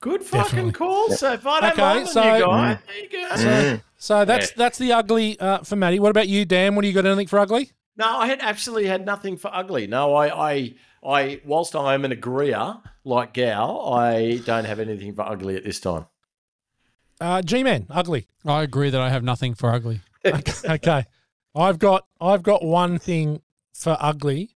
Watchable. 0.00 0.10
Good 0.18 0.22
fucking 0.24 0.42
Definitely. 0.44 0.72
call 0.72 1.10
so 1.10 1.36
far. 1.38 1.60
Don't 1.60 1.72
Okay, 1.72 1.80
mind 1.82 2.08
so- 2.08 2.22
you 2.36 2.44
guys. 2.44 2.78
There 2.86 2.98
you 3.02 3.08
go. 3.10 3.36
So, 3.36 3.44
Mm. 3.48 3.82
so 3.98 4.24
that's 4.24 4.46
Yeah. 4.50 4.54
that's 4.56 4.78
the 4.78 4.92
ugly 4.92 5.38
uh, 5.40 5.58
for 5.58 5.76
Matty. 5.76 5.98
What 6.00 6.10
about 6.10 6.28
you, 6.28 6.44
Dan? 6.44 6.74
What 6.74 6.82
do 6.82 6.88
you 6.88 6.94
got? 6.94 7.06
Anything 7.06 7.26
for 7.26 7.38
ugly? 7.38 7.70
No, 7.96 8.06
I 8.18 8.26
had 8.28 8.40
absolutely 8.40 8.86
had 8.88 9.04
nothing 9.04 9.36
for 9.36 9.50
ugly. 9.54 9.86
No, 9.86 10.14
I, 10.14 10.50
I, 10.52 10.74
I. 11.06 11.40
Whilst 11.44 11.76
I 11.76 11.94
am 11.94 12.04
an 12.04 12.12
agreeer 12.12 12.80
like 13.04 13.34
Gal, 13.34 13.92
I 13.92 14.40
don't 14.44 14.64
have 14.64 14.78
anything 14.80 15.14
for 15.14 15.22
ugly 15.22 15.56
at 15.56 15.64
this 15.64 15.80
time. 15.80 16.06
Uh, 17.20 17.42
G-man, 17.42 17.86
ugly. 17.90 18.26
I 18.46 18.62
agree 18.62 18.88
that 18.88 19.00
I 19.00 19.10
have 19.10 19.22
nothing 19.22 19.54
for 19.54 19.70
ugly. 19.70 20.00
okay. 20.24 20.52
okay. 20.74 21.04
I've 21.54 21.78
got 21.78 22.06
I've 22.20 22.42
got 22.42 22.64
one 22.64 22.98
thing 22.98 23.42
for 23.74 23.96
ugly. 24.00 24.56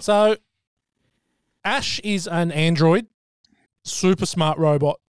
So 0.00 0.36
Ash 1.64 1.98
is 2.00 2.26
an 2.26 2.52
android, 2.52 3.06
super 3.86 4.26
smart 4.26 4.58
robot, 4.58 5.00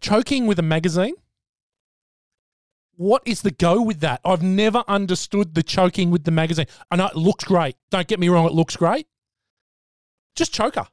choking 0.00 0.46
with 0.46 0.58
a 0.58 0.62
magazine 0.62 1.14
what 3.00 3.22
is 3.24 3.40
the 3.40 3.50
go 3.50 3.80
with 3.80 4.00
that? 4.00 4.20
I've 4.26 4.42
never 4.42 4.84
understood 4.86 5.54
the 5.54 5.62
choking 5.62 6.10
with 6.10 6.24
the 6.24 6.30
magazine. 6.30 6.66
I 6.90 6.96
know 6.96 7.06
it 7.06 7.16
looks 7.16 7.44
great. 7.44 7.76
Don't 7.90 8.06
get 8.06 8.20
me 8.20 8.28
wrong, 8.28 8.44
it 8.44 8.52
looks 8.52 8.76
great. 8.76 9.06
Just 10.36 10.52
choker. 10.52 10.86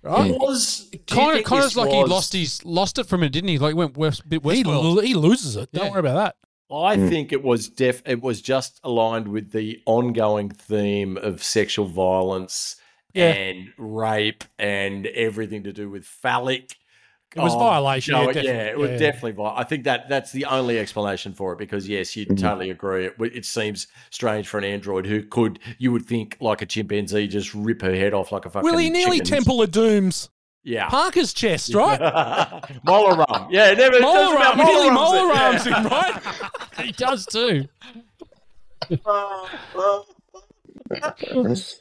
Right? 0.00 0.30
Was 0.30 0.88
do 0.90 0.96
you 0.96 1.04
Kind 1.06 1.28
of, 1.28 1.34
think 1.34 1.46
kind 1.46 1.58
of 1.64 1.66
this 1.66 1.76
like 1.76 1.90
he 1.90 2.02
lost 2.04 2.32
his 2.32 2.64
lost 2.64 2.98
it 2.98 3.04
from 3.04 3.22
it, 3.22 3.28
didn't 3.28 3.48
he? 3.48 3.58
Like 3.58 3.74
went 3.74 3.94
west, 3.98 4.26
bit 4.26 4.40
He, 4.42 4.64
westward. 4.64 5.04
he 5.04 5.12
loses 5.12 5.54
it. 5.56 5.70
Don't 5.70 5.84
Yeah. 5.84 5.90
worry 5.90 6.00
about 6.00 6.14
that. 6.14 6.36
I 6.74 6.96
mm. 6.96 7.10
think 7.10 7.30
it 7.32 7.42
was 7.42 7.68
def. 7.68 8.02
It 8.06 8.22
was 8.22 8.40
just 8.40 8.80
aligned 8.82 9.28
with 9.28 9.52
the 9.52 9.82
ongoing 9.84 10.48
theme 10.48 11.18
of 11.18 11.42
sexual 11.42 11.84
violence 11.84 12.76
Yeah. 13.14 13.30
and 13.32 13.68
rape 13.78 14.44
and 14.58 15.06
everything 15.06 15.64
to 15.64 15.72
do 15.72 15.88
with 15.90 16.04
phallic. 16.04 16.76
It 17.36 17.40
was 17.40 17.52
um, 17.52 17.58
violation, 17.58 18.12
no, 18.12 18.30
yeah, 18.30 18.40
yeah, 18.40 18.62
it 18.64 18.78
was 18.78 18.90
yeah. 18.92 18.98
definitely 18.98 19.32
violation. 19.32 19.60
I 19.60 19.64
think 19.64 19.84
that 19.84 20.08
that's 20.08 20.32
the 20.32 20.46
only 20.46 20.78
explanation 20.78 21.34
for 21.34 21.52
it 21.52 21.58
because 21.58 21.86
yes, 21.86 22.16
you 22.16 22.24
totally 22.24 22.70
agree. 22.70 23.04
It, 23.06 23.14
it 23.20 23.44
seems 23.44 23.86
strange 24.10 24.48
for 24.48 24.56
an 24.56 24.64
android 24.64 25.04
who 25.06 25.22
could 25.22 25.58
you 25.76 25.92
would 25.92 26.06
think 26.06 26.38
like 26.40 26.62
a 26.62 26.66
chimpanzee 26.66 27.28
just 27.28 27.52
rip 27.54 27.82
her 27.82 27.94
head 27.94 28.14
off 28.14 28.32
like 28.32 28.46
a 28.46 28.50
fucking. 28.50 28.64
Willie 28.64 28.88
nearly 28.88 29.18
chicken's- 29.18 29.28
Temple 29.30 29.62
of 29.62 29.70
Doom's 29.70 30.30
Yeah. 30.64 30.88
Parker's 30.88 31.34
chest, 31.34 31.74
right? 31.74 32.00
Mola 32.84 33.26
Ram. 33.28 33.48
Yeah, 33.50 33.74
never. 33.74 34.00
Molar 34.00 34.18
talks 34.20 34.36
about 34.36 34.58
arm, 34.58 34.66
nearly 34.66 34.90
molar 34.90 35.18
molar 35.20 35.34
arms. 35.34 35.66
arms 35.66 35.76
him, 35.76 35.86
right? 35.86 36.22
he 36.86 36.92
does 36.92 37.26
too. 37.26 37.68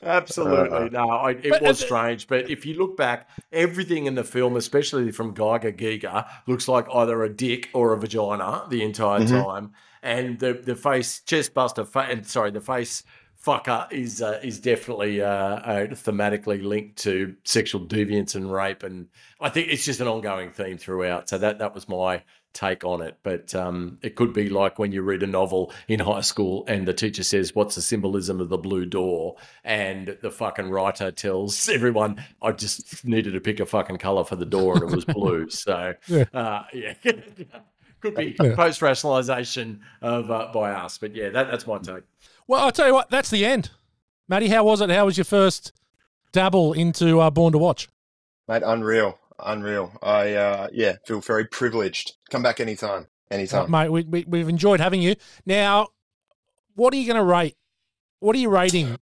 Absolutely. 0.03 0.89
No, 0.89 1.09
I, 1.09 1.31
it 1.31 1.49
But- 1.49 1.61
was 1.61 1.79
strange. 1.79 2.27
But 2.27 2.49
if 2.49 2.65
you 2.65 2.75
look 2.77 2.97
back, 2.97 3.29
everything 3.51 4.05
in 4.05 4.15
the 4.15 4.23
film, 4.23 4.55
especially 4.55 5.11
from 5.11 5.33
Giger 5.33 5.75
Giga, 5.77 6.27
looks 6.47 6.67
like 6.67 6.85
either 6.93 7.23
a 7.23 7.29
dick 7.29 7.69
or 7.73 7.93
a 7.93 7.97
vagina 7.97 8.65
the 8.69 8.83
entire 8.83 9.25
time. 9.25 9.71
And 10.03 10.39
the, 10.39 10.53
the 10.53 10.75
face 10.75 11.21
chest 11.21 11.53
buster, 11.53 11.83
fa- 11.83 12.07
and 12.09 12.25
sorry, 12.25 12.51
the 12.51 12.61
face 12.61 13.03
fucker 13.43 13.91
is 13.91 14.21
uh, 14.21 14.39
is 14.43 14.59
definitely 14.59 15.21
uh, 15.21 15.27
uh, 15.27 15.87
thematically 15.87 16.63
linked 16.63 16.97
to 17.03 17.35
sexual 17.43 17.85
deviance 17.85 18.35
and 18.35 18.51
rape. 18.51 18.83
And 18.83 19.07
I 19.41 19.49
think 19.49 19.69
it's 19.69 19.85
just 19.85 19.99
an 19.99 20.07
ongoing 20.07 20.51
theme 20.51 20.77
throughout. 20.77 21.29
So 21.29 21.37
that, 21.39 21.59
that 21.59 21.73
was 21.73 21.89
my 21.89 22.23
take 22.57 22.83
on 22.83 23.01
it. 23.01 23.17
But 23.23 23.53
um, 23.53 23.99
it 24.01 24.15
could 24.15 24.33
be 24.33 24.49
like 24.49 24.79
when 24.79 24.91
you 24.91 25.03
read 25.03 25.21
a 25.21 25.27
novel 25.27 25.71
in 25.87 25.99
high 25.99 26.21
school 26.21 26.65
and 26.67 26.87
the 26.87 26.93
teacher 26.93 27.23
says, 27.23 27.53
What's 27.53 27.75
the 27.75 27.81
symbolism 27.81 28.41
of 28.41 28.49
the 28.49 28.57
blue 28.57 28.85
door? 28.85 29.35
And 29.63 30.17
the 30.21 30.31
fucking 30.31 30.69
writer 30.71 31.11
tells 31.11 31.69
everyone, 31.77 32.23
I 32.41 32.51
just 32.51 33.05
needed 33.05 33.33
to 33.33 33.39
pick 33.39 33.59
a 33.59 33.65
fucking 33.65 33.97
color 33.97 34.23
for 34.23 34.35
the 34.35 34.45
door 34.45 34.73
and 34.73 34.83
it 34.91 34.95
was 34.95 35.05
blue. 35.05 35.47
So, 35.57 35.93
Yeah. 36.07 36.25
uh, 36.33 36.63
yeah. 36.73 36.93
could 38.01 38.15
be 38.15 38.35
Yeah. 38.41 38.55
post 38.55 38.81
rationalization 38.81 39.81
of 40.01 40.29
uh, 40.31 40.49
by 40.53 40.71
us. 40.71 40.97
But 40.97 41.15
yeah, 41.15 41.29
that, 41.29 41.49
that's 41.49 41.65
my 41.67 41.77
take. 41.77 42.03
Well, 42.47 42.61
I'll 42.63 42.71
tell 42.71 42.87
you 42.87 42.93
what, 42.93 43.09
that's 43.09 43.29
the 43.29 43.45
end. 43.45 43.71
Matty, 44.27 44.47
how 44.47 44.63
was 44.63 44.81
it? 44.81 44.89
How 44.89 45.05
was 45.05 45.17
your 45.17 45.25
first 45.25 45.71
dabble 46.31 46.73
into 46.73 47.19
uh, 47.19 47.29
Born 47.29 47.51
to 47.53 47.57
Watch? 47.57 47.87
Mate, 48.47 48.63
unreal, 48.65 49.17
unreal. 49.39 49.97
I 50.01 50.33
uh, 50.33 50.67
yeah, 50.71 50.97
feel 51.05 51.21
very 51.21 51.45
privileged. 51.45 52.13
Come 52.29 52.43
back 52.43 52.59
anytime, 52.59 53.07
anytime. 53.31 53.69
mate, 53.71 53.89
we, 53.89 54.03
we, 54.03 54.25
we've 54.27 54.49
enjoyed 54.49 54.79
having 54.79 55.01
you. 55.01 55.15
Now, 55.45 55.87
what 56.75 56.93
are 56.93 56.97
you 56.97 57.05
going 57.05 57.17
to 57.17 57.23
rate? 57.23 57.55
What 58.19 58.35
are 58.35 58.39
you 58.39 58.49
rating 58.49 58.97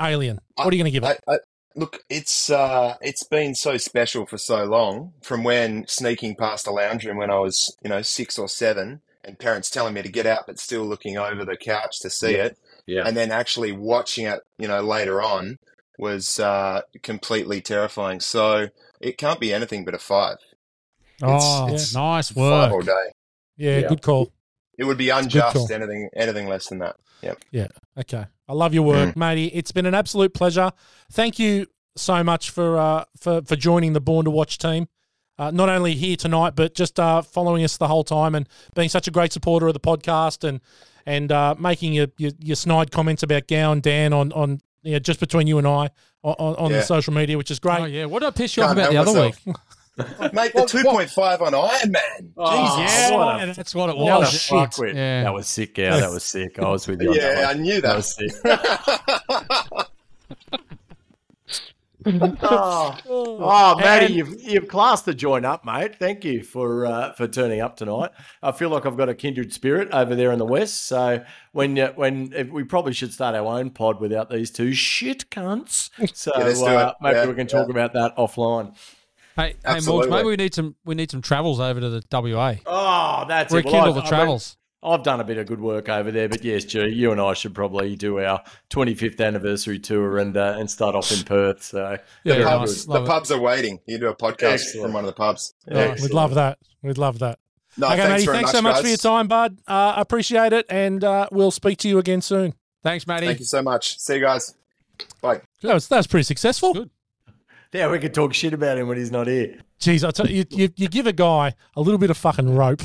Alien? 0.00 0.40
What 0.54 0.68
are 0.68 0.76
you 0.76 0.82
going 0.82 0.92
to 0.92 1.00
give 1.00 1.04
it? 1.04 1.20
I, 1.26 1.34
I, 1.34 1.38
look, 1.76 2.02
it's 2.08 2.50
uh, 2.50 2.96
it's 3.00 3.22
been 3.24 3.54
so 3.54 3.76
special 3.76 4.26
for 4.26 4.38
so 4.38 4.64
long. 4.64 5.12
From 5.22 5.44
when 5.44 5.86
sneaking 5.86 6.36
past 6.36 6.64
the 6.64 6.70
lounge 6.70 7.04
room 7.04 7.18
when 7.18 7.30
I 7.30 7.38
was, 7.38 7.76
you 7.82 7.90
know, 7.90 8.02
six 8.02 8.38
or 8.38 8.48
seven, 8.48 9.02
and 9.24 9.38
parents 9.38 9.68
telling 9.70 9.94
me 9.94 10.02
to 10.02 10.08
get 10.08 10.26
out, 10.26 10.44
but 10.46 10.58
still 10.58 10.84
looking 10.84 11.18
over 11.18 11.44
the 11.44 11.56
couch 11.56 12.00
to 12.00 12.10
see 12.10 12.32
Yeah. 12.36 12.44
it, 12.44 12.58
Yeah. 12.86 13.02
and 13.06 13.16
then 13.16 13.30
actually 13.30 13.72
watching 13.72 14.26
it, 14.26 14.40
you 14.58 14.68
know, 14.68 14.80
later 14.80 15.20
on 15.20 15.58
was 15.98 16.40
uh, 16.40 16.80
completely 17.02 17.60
terrifying. 17.60 18.20
So 18.20 18.68
it 19.00 19.18
can't 19.18 19.40
be 19.40 19.52
anything 19.52 19.84
but 19.84 19.94
a 19.94 19.98
five. 19.98 20.36
Oh, 21.22 21.72
it's 21.72 21.94
nice 21.94 22.30
Five 22.30 22.70
all 22.72 22.78
work. 22.78 22.86
day. 22.86 23.12
yeah, 23.56 23.78
yeah. 23.78 23.88
good 23.88 24.02
call. 24.02 24.32
It 24.78 24.84
would 24.84 24.96
be 24.98 25.10
unjust 25.10 25.70
anything 25.70 26.08
anything 26.14 26.48
less 26.48 26.68
than 26.68 26.78
that. 26.78 26.96
Yep. 27.22 27.38
Yeah. 27.50 27.66
Okay. 27.98 28.26
I 28.48 28.52
love 28.52 28.72
your 28.72 28.82
work, 28.82 29.16
matey. 29.16 29.46
It's 29.48 29.72
been 29.72 29.84
an 29.86 29.94
absolute 29.94 30.32
pleasure. 30.32 30.72
Thank 31.12 31.38
you 31.38 31.66
so 31.96 32.24
much 32.24 32.50
for 32.50 32.78
uh, 32.78 33.04
for 33.18 33.42
for 33.42 33.56
joining 33.56 33.92
the 33.92 34.00
Born 34.00 34.24
to 34.24 34.30
Watch 34.30 34.58
team. 34.58 34.88
Uh, 35.38 35.50
not 35.50 35.68
only 35.68 35.94
here 35.94 36.16
tonight, 36.16 36.54
but 36.54 36.74
just 36.74 36.98
uh, 37.00 37.22
following 37.22 37.64
us 37.64 37.76
the 37.76 37.88
whole 37.88 38.04
time 38.04 38.34
and 38.34 38.46
being 38.74 38.88
such 38.90 39.08
a 39.08 39.10
great 39.10 39.32
supporter 39.32 39.66
of 39.68 39.74
the 39.74 39.80
podcast 39.80 40.46
and 40.46 40.60
and 41.06 41.30
uh, 41.32 41.54
making 41.58 41.92
your, 41.92 42.08
your 42.18 42.32
your 42.38 42.56
snide 42.56 42.90
comments 42.90 43.22
about 43.22 43.46
Gow 43.46 43.72
and 43.72 43.82
Dan 43.82 44.12
on 44.12 44.32
on 44.32 44.60
you 44.82 44.92
know, 44.92 44.98
just 44.98 45.20
between 45.20 45.46
you 45.46 45.58
and 45.58 45.66
I 45.66 45.90
on, 46.22 46.34
on 46.38 46.56
on 46.56 46.72
the 46.72 46.82
social 46.82 47.12
media, 47.12 47.36
which 47.38 47.50
is 47.50 47.58
great. 47.58 47.80
Oh 47.80 47.84
yeah, 47.84 48.04
what 48.06 48.20
did 48.20 48.26
I 48.28 48.30
piss 48.30 48.56
you 48.56 48.62
off 48.62 48.70
Can't 48.76 48.78
about 48.78 48.88
the 48.90 48.94
help 48.96 49.08
other 49.08 49.18
myself. 49.28 49.46
week? 49.46 49.56
Mate, 50.32 50.52
the 50.54 50.64
two 50.66 50.82
point 50.84 51.10
five 51.10 51.42
on 51.42 51.54
Iron 51.54 51.90
Man. 51.92 52.32
Oh, 52.36 52.78
Jesus. 52.82 53.10
what 53.10 53.42
a- 53.48 53.52
that's 53.52 53.74
what 53.74 53.90
it 53.90 53.96
What 53.98 54.16
a 54.16 54.18
was. 54.20 54.30
fuckwit. 54.48 54.94
Yeah. 54.94 55.24
That 55.24 55.34
was 55.34 55.46
sick, 55.46 55.76
yeah. 55.76 56.00
That 56.00 56.10
was 56.10 56.24
sick. 56.24 56.58
I 56.58 56.68
was 56.70 56.86
with 56.88 57.02
you. 57.02 57.10
on 57.10 57.16
that 57.16 57.22
Yeah, 57.22 57.46
one. 57.48 57.56
I 57.56 57.60
knew 57.60 57.80
That 57.80 57.82
that. 57.82 57.96
was 57.96 58.14
sick. 58.14 59.89
oh, 62.42 62.96
oh, 63.08 63.78
Matty, 63.78 64.06
And- 64.06 64.14
you've 64.14 64.40
you've 64.42 64.68
classed 64.68 65.04
the 65.04 65.14
joint 65.14 65.44
up, 65.44 65.64
mate. 65.64 65.96
Thank 65.98 66.24
you 66.24 66.42
for 66.42 66.86
uh, 66.86 67.12
for 67.12 67.28
turning 67.28 67.60
up 67.60 67.76
tonight. 67.76 68.10
I 68.42 68.52
feel 68.52 68.70
like 68.70 68.86
I've 68.86 68.96
got 68.96 69.08
a 69.08 69.14
kindred 69.14 69.52
spirit 69.52 69.88
over 69.92 70.14
there 70.14 70.32
in 70.32 70.38
the 70.38 70.46
west. 70.46 70.82
So 70.86 71.22
when 71.52 71.78
uh, 71.78 71.92
when 71.94 72.32
if 72.34 72.48
we 72.50 72.64
probably 72.64 72.92
should 72.92 73.12
start 73.12 73.34
our 73.34 73.46
own 73.46 73.70
pod 73.70 74.00
without 74.00 74.30
these 74.30 74.50
two 74.50 74.72
shit 74.72 75.28
cunts. 75.30 75.90
So 76.14 76.32
Yeah, 76.36 76.44
uh, 76.44 76.92
maybe 77.00 77.16
Yeah, 77.16 77.26
we 77.26 77.34
can 77.34 77.46
talk 77.46 77.68
about 77.68 77.92
that 77.92 78.16
offline. 78.16 78.76
Hey, 79.36 79.54
hey, 79.64 79.76
Morgs, 79.78 80.10
maybe 80.10 80.28
we 80.28 80.36
need 80.36 80.54
some 80.54 80.76
we 80.84 80.94
need 80.94 81.10
some 81.10 81.22
travels 81.22 81.60
over 81.60 81.80
to 81.80 81.88
the 81.88 82.02
WA. 82.10 82.54
Oh, 82.66 83.24
that's 83.28 83.52
it. 83.52 83.56
Well, 83.56 83.62
Rekindle 83.64 83.88
I've- 83.90 83.92
the 83.94 84.00
I've- 84.00 84.08
travels. 84.08 84.56
I've 84.82 85.02
done 85.02 85.20
a 85.20 85.24
bit 85.24 85.36
of 85.36 85.46
good 85.46 85.60
work 85.60 85.88
over 85.90 86.10
there, 86.10 86.28
but 86.28 86.42
yes, 86.42 86.64
G, 86.64 86.86
you 86.88 87.12
and 87.12 87.20
I 87.20 87.34
should 87.34 87.54
probably 87.54 87.96
do 87.96 88.18
our 88.18 88.42
25th 88.70 89.20
anniversary 89.20 89.78
tour 89.78 90.18
and 90.18 90.34
uh, 90.36 90.56
and 90.58 90.70
start 90.70 90.94
off 90.94 91.12
in 91.12 91.22
Perth. 91.24 91.62
So 91.62 91.98
Yeah, 92.24 92.38
the 92.38 92.44
pubs, 92.44 92.86
the 92.86 93.04
pubs 93.04 93.30
are 93.30 93.38
waiting. 93.40 93.78
You 93.86 93.98
do 93.98 94.08
a 94.08 94.16
podcast 94.16 94.52
Excellent. 94.54 94.84
from 94.86 94.92
one 94.94 95.04
of 95.04 95.08
the 95.08 95.12
pubs. 95.12 95.54
Yeah, 95.68 95.76
Excellent. 95.78 96.00
we'd 96.02 96.14
love 96.16 96.34
that. 96.34 96.58
We'd 96.82 96.96
love 96.98 97.18
that. 97.18 97.38
No, 97.76 97.86
okay, 97.88 97.96
thanks 97.98 98.10
matey, 98.10 98.24
very 98.24 98.36
thanks 98.38 98.48
much, 98.48 98.56
so 98.56 98.62
much 98.62 98.74
guys. 98.76 98.82
for 98.82 98.88
your 98.88 98.96
time, 98.96 99.28
bud. 99.28 99.58
Uh, 99.66 99.94
appreciate 99.96 100.52
it, 100.52 100.66
and 100.70 101.04
uh, 101.04 101.28
we'll 101.30 101.50
speak 101.50 101.78
to 101.78 101.88
you 101.88 101.98
again 101.98 102.20
soon. 102.22 102.54
Thanks, 102.82 103.06
Matty. 103.06 103.26
Thank 103.26 103.38
you 103.40 103.44
so 103.44 103.62
much. 103.62 103.98
See 103.98 104.14
you 104.14 104.20
guys. 104.20 104.54
Bye. 105.20 105.42
That 105.62 105.74
was 105.74 105.88
that 105.88 105.98
was 105.98 106.06
pretty 106.06 106.24
successful. 106.24 106.72
Good. 106.72 106.90
yeah, 107.72 107.90
we 107.90 107.98
could 107.98 108.14
talk 108.14 108.32
shit 108.34 108.54
about 108.54 108.78
him 108.78 108.88
when 108.88 108.96
he's 108.96 109.10
not 109.12 109.26
here. 109.26 109.58
Jeez, 109.78 110.06
I 110.06 110.10
tell 110.10 110.28
you, 110.28 110.44
you, 110.50 110.70
you 110.76 110.88
give 110.88 111.06
a 111.06 111.12
guy 111.12 111.54
a 111.76 111.80
little 111.80 111.98
bit 111.98 112.10
of 112.10 112.16
fucking 112.16 112.54
rope. 112.56 112.82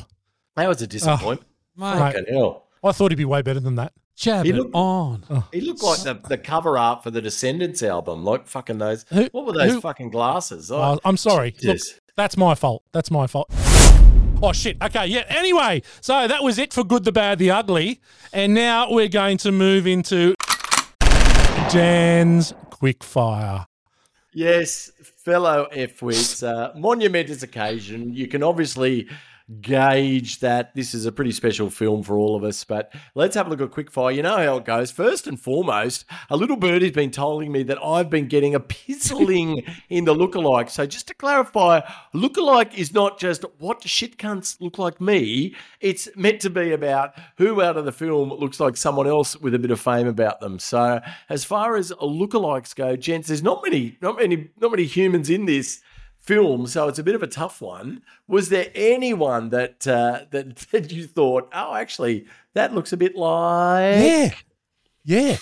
That 0.56 0.68
was 0.68 0.82
a 0.82 0.88
disappointment. 0.88 1.42
Mate, 1.78 1.98
Fucking 1.98 2.26
hell. 2.30 2.64
I 2.84 2.92
thought 2.92 3.12
he'd 3.12 3.16
be 3.18 3.26
way 3.26 3.42
better 3.42 3.60
than 3.60 3.76
that. 3.76 3.94
jab 4.16 4.46
He 4.46 4.52
it 4.52 4.56
looked- 4.56 4.76
on. 4.76 5.44
He 5.52 5.62
looked 5.62 5.84
like 5.84 6.04
the, 6.04 6.14
the 6.30 6.38
cover 6.38 6.78
art 6.78 7.04
for 7.04 7.12
the 7.12 7.22
Descendents 7.22 7.82
album, 7.84 8.24
like 8.24 8.48
fucking 8.48 8.78
those. 8.78 9.06
Who- 9.10 9.28
what 9.32 9.46
were 9.46 9.54
those 9.54 9.74
who- 9.74 9.82
fucking 9.82 10.10
glasses? 10.12 10.72
Oh, 10.72 10.78
Uh, 10.80 10.98
I'm 11.04 11.18
sorry. 11.18 11.54
Look, 11.64 11.78
that's 12.16 12.38
my 12.38 12.56
fault. 12.56 12.84
That's 12.94 13.12
my 13.12 13.28
fault. 13.28 13.50
Oh 14.42 14.52
shit. 14.54 14.78
Okay. 14.82 15.08
Yeah. 15.08 15.24
Anyway, 15.30 15.82
so 16.02 16.28
that 16.28 16.44
was 16.44 16.58
it 16.60 16.72
for 16.74 16.84
good, 16.84 17.04
the 17.06 17.12
bad, 17.12 17.40
the 17.40 17.50
ugly, 17.52 18.00
and 18.32 18.54
now 18.54 18.92
we're 18.92 19.08
going 19.08 19.38
to 19.40 19.52
move 19.52 19.88
into 19.88 20.36
Dan's 21.72 22.54
quickfire. 22.70 23.66
Yes, 24.34 24.92
fellow 25.24 25.68
F-wits, 25.72 26.44
uh, 26.44 26.72
monumentous 26.76 27.42
occasion. 27.44 28.14
You 28.14 28.28
can 28.28 28.44
obviously 28.44 29.08
gauge 29.62 30.40
that 30.40 30.74
this 30.74 30.94
is 30.94 31.06
a 31.06 31.12
pretty 31.12 31.32
special 31.32 31.70
film 31.70 32.02
for 32.02 32.18
all 32.18 32.36
of 32.36 32.44
us, 32.44 32.64
but 32.64 32.92
let's 33.14 33.36
have 33.36 33.48
a 33.48 33.50
look 33.50 33.62
at 33.62 33.70
quickfire. 33.70 34.16
You 34.16 34.24
know 34.24 34.38
how 34.38 34.58
it 34.58 34.66
goes. 34.66 34.92
First 34.92 35.28
and 35.28 35.40
foremost, 35.40 36.06
a 36.30 36.38
little 36.38 36.58
birdie's 36.58 36.92
been 36.92 37.12
telling 37.12 37.52
me 37.52 37.64
that 37.64 37.84
I've 37.84 38.10
been 38.10 38.28
getting 38.28 38.56
a 38.56 38.60
pizzling 38.60 39.64
in 39.90 40.06
the 40.06 40.16
lookalike. 40.16 40.70
So 40.70 40.86
just 40.86 41.08
to 41.10 41.14
clarify, 41.14 41.82
lookalike 42.14 42.74
is 42.74 42.94
not 42.94 43.20
just 43.20 43.46
what 43.60 43.88
shit 43.88 44.18
cunts 44.18 44.60
look 44.60 44.80
like 44.80 45.00
me. 45.00 45.56
It's 45.80 46.10
meant 46.16 46.42
to 46.42 46.50
be 46.50 46.72
about 46.72 47.14
who 47.38 47.62
out 47.62 47.78
of 47.78 47.86
the 47.86 47.92
film 47.92 48.30
looks 48.30 48.60
like 48.60 48.78
someone 48.78 49.08
else 49.08 49.38
with 49.38 49.54
a 49.54 49.60
bit 49.60 49.72
of 49.72 49.80
fame 49.80 50.08
about 50.08 50.40
them. 50.40 50.58
So 50.58 51.02
as 51.30 51.44
far 51.44 51.76
as 51.76 51.92
lookalikes 51.92 52.76
go, 52.76 52.96
gents, 52.96 53.28
there's 53.28 53.44
not 53.44 53.62
many, 53.64 53.98
not 54.02 54.18
many, 54.18 54.50
not 54.60 54.72
many 54.72 54.86
humans 54.86 55.30
in 55.30 55.46
this 55.46 55.82
film, 56.26 56.66
so 56.68 56.88
it's 56.88 57.00
a 57.00 57.04
bit 57.04 57.16
of 57.16 57.24
a 57.24 57.28
tough 57.28 57.62
one. 57.62 58.02
Was 58.28 58.50
there 58.50 58.72
anyone 58.74 59.50
that 59.50 59.88
uh, 59.88 60.26
that, 60.32 60.56
that 60.72 60.92
you 60.92 61.08
thought, 61.08 61.50
oh, 61.54 61.76
actually, 61.76 62.26
that 62.54 62.74
looks 62.74 62.94
a 62.94 62.98
bit 62.98 63.16
like? 63.16 63.96
Yeah. 64.04 64.34
Yeah. 65.04 65.38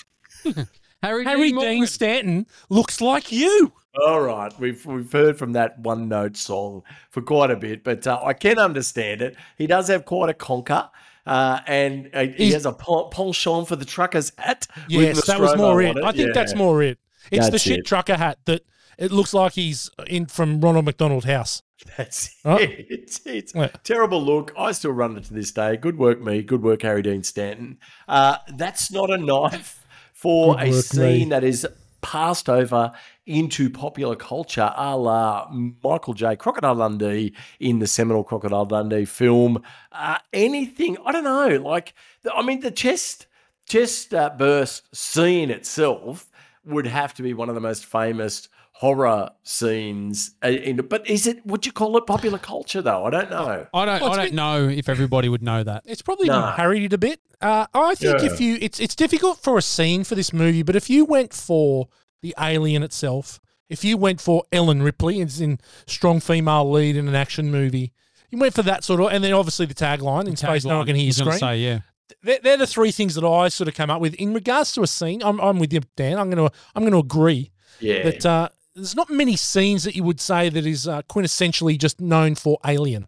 Harry, 1.02 1.24
Harry 1.26 1.52
Dean 1.52 1.60
Dean 1.60 1.88
Stanton 1.88 2.48
looks 2.70 3.00
like 3.02 3.32
you. 3.32 3.72
All 4.06 4.22
right, 4.22 4.52
we've 4.60 4.86
we've 4.86 5.12
heard 5.12 5.38
from 5.38 5.54
that 5.54 5.80
one 5.80 6.10
note 6.10 6.36
song 6.36 6.84
for 7.12 7.22
quite 7.22 7.52
a 7.52 7.56
bit, 7.56 7.84
but 7.84 8.06
uh, 8.08 8.20
I 8.24 8.34
can 8.34 8.58
understand 8.58 9.22
it. 9.22 9.36
He 9.58 9.68
does 9.68 9.88
have 9.88 10.06
quite 10.06 10.30
a 10.30 10.34
conker. 10.34 10.90
Uh, 11.26 11.62
and 11.68 12.10
uh, 12.14 12.26
he 12.26 12.52
has 12.52 12.66
a 12.66 12.74
pen- 12.74 13.06
penchant 13.10 13.66
for 13.66 13.78
the 13.78 13.86
trucker's 13.86 14.34
hat. 14.38 14.68
Yes, 14.90 15.26
that 15.28 15.40
was 15.40 15.56
more 15.56 15.82
on 15.82 15.98
it. 15.98 16.04
I 16.04 16.12
think 16.12 16.34
that's 16.34 16.54
more 16.54 16.84
it. 16.84 17.00
It's 17.32 17.50
the 17.50 17.60
shit 17.60 17.80
it. 17.80 17.86
trucker 17.86 18.18
hat 18.18 18.40
that 18.44 18.66
it 18.98 19.12
looks 19.12 19.34
like 19.34 19.54
he's 19.54 19.90
in 20.08 20.26
from 20.28 20.62
Ronald 20.62 20.86
McDonald 20.86 21.26
House. 21.26 21.62
That's 21.98 22.30
Huh? 22.44 22.58
it. 22.62 22.86
It's, 22.90 23.26
it's 23.26 23.54
Yeah. 23.56 23.68
terrible 23.84 24.24
look. 24.24 24.54
I 24.58 24.72
still 24.72 24.92
run 24.92 25.18
it 25.18 25.26
to 25.26 25.34
this 25.34 25.52
day. 25.52 25.76
Good 25.78 25.98
work, 25.98 26.22
me. 26.22 26.42
Good 26.44 26.62
work, 26.64 26.82
Harry 26.84 27.02
Dean 27.02 27.24
Stanton. 27.24 27.78
Uh, 28.08 28.38
that's 28.56 28.92
not 28.92 29.10
a 29.10 29.18
knife 29.18 29.86
for 30.14 30.56
Good 30.56 30.68
a 30.68 30.72
work, 30.72 30.84
scene 30.86 31.20
me. 31.20 31.26
that 31.30 31.44
is 31.44 31.68
passed 32.02 32.50
over 32.50 32.92
into 33.26 33.70
popular 33.70 34.16
culture, 34.16 34.74
a 34.76 34.98
la 34.98 35.50
Michael 35.84 36.14
J. 36.14 36.36
Crocodile 36.36 36.76
Dundee 36.76 37.34
in 37.60 37.80
the 37.80 37.88
seminal 37.88 38.24
Crocodile 38.26 38.66
Dundee 38.66 39.06
film. 39.06 39.62
Uh, 39.92 40.18
anything, 40.34 40.98
I 41.06 41.12
don't 41.14 41.24
know. 41.24 41.48
Like, 41.64 41.94
the- 42.24 42.34
I 42.34 42.42
mean, 42.44 42.60
the 42.62 42.72
chest 42.72 43.28
chest 43.66 44.14
uh, 44.14 44.30
burst 44.38 44.94
scene 44.96 45.50
itself 45.50 46.30
would 46.66 46.86
have 46.88 47.14
to 47.16 47.24
be 47.24 47.34
one 47.34 47.48
of 47.50 47.56
the 47.56 47.62
most 47.62 47.86
famous 47.86 48.50
horror 48.74 49.30
scenes. 49.44 50.36
uh, 50.44 50.48
In, 50.50 50.78
but 50.78 51.08
is 51.10 51.28
it? 51.28 51.46
Would 51.46 51.66
you 51.66 51.72
call 51.72 51.96
it 51.98 52.06
popular 52.06 52.38
culture 52.40 52.82
though? 52.82 53.06
I 53.06 53.10
don't 53.10 53.30
know. 53.30 53.68
I 53.74 53.86
don't. 53.86 54.02
Well, 54.02 54.12
I 54.12 54.16
don't 54.18 54.26
been- 54.28 54.36
know 54.36 54.68
if 54.68 54.90
everybody 54.90 55.30
would 55.30 55.44
know 55.44 55.64
that. 55.64 55.84
It's 55.86 56.02
probably 56.02 56.28
Nah. 56.28 56.48
been 56.52 56.56
parodied 56.56 56.94
a 56.94 56.98
bit. 56.98 57.20
Uh, 57.42 57.66
I 57.74 57.96
think 57.96 58.20
Yeah. 58.22 58.26
if 58.32 58.40
you, 58.42 58.58
it's 58.62 58.80
it's 58.80 58.96
difficult 58.96 59.40
for 59.40 59.58
a 59.58 59.62
scene 59.62 60.04
for 60.04 60.16
this 60.16 60.34
movie, 60.34 60.64
but 60.64 60.76
if 60.76 60.90
you 60.90 61.06
went 61.06 61.34
for 61.34 61.88
the 62.22 62.34
alien 62.40 62.84
itself, 62.84 63.40
if 63.70 63.84
you 63.84 63.98
went 63.98 64.22
for 64.22 64.44
Ellen 64.52 64.82
Ripley, 64.82 65.22
as 65.22 65.40
in 65.42 65.60
strong 65.86 66.20
female 66.20 66.70
lead 66.70 66.96
in 66.96 67.08
an 67.08 67.16
action 67.16 67.52
movie, 67.52 67.92
you 68.30 68.38
went 68.38 68.54
for 68.54 68.64
that 68.64 68.84
sort 68.84 69.02
of, 69.02 69.08
and 69.12 69.24
then 69.24 69.34
obviously 69.34 69.66
the 69.66 69.74
tagline 69.74 70.28
in 70.28 70.36
space, 70.36 70.64
no 70.66 70.78
one 70.78 70.86
can 70.88 70.96
hear 70.96 71.04
you 71.04 71.08
He's 71.10 71.18
scream. 71.18 71.38
say 71.38 71.58
yeah. 71.60 71.80
they're, 72.24 72.40
they're 72.42 72.58
the 72.58 72.68
three 72.68 72.92
things 72.92 73.14
that 73.16 73.26
I 73.26 73.50
sort 73.50 73.68
of 73.68 73.76
come 73.76 73.90
up 73.90 74.02
with 74.02 74.14
in 74.16 74.34
regards 74.34 74.72
to 74.74 74.82
a 74.82 74.88
scene. 74.88 75.22
I'm, 75.22 75.40
I'm 75.42 75.60
with 75.60 75.72
you, 75.74 75.82
Dan. 75.98 76.18
I'm 76.18 76.30
gonna 76.30 76.50
I'm 76.76 76.84
gonna 76.84 76.98
agree 77.00 77.52
Yeah, 77.82 78.04
that 78.04 78.26
uh, 78.26 78.50
there's 78.76 78.96
not 78.96 79.10
many 79.10 79.36
scenes 79.36 79.84
that 79.84 79.96
you 79.96 80.04
would 80.04 80.20
say 80.20 80.50
that 80.50 80.66
is 80.66 80.88
uh, 80.88 81.02
quintessentially 81.04 81.78
just 81.78 82.00
known 82.02 82.36
for 82.36 82.58
Alien. 82.66 83.08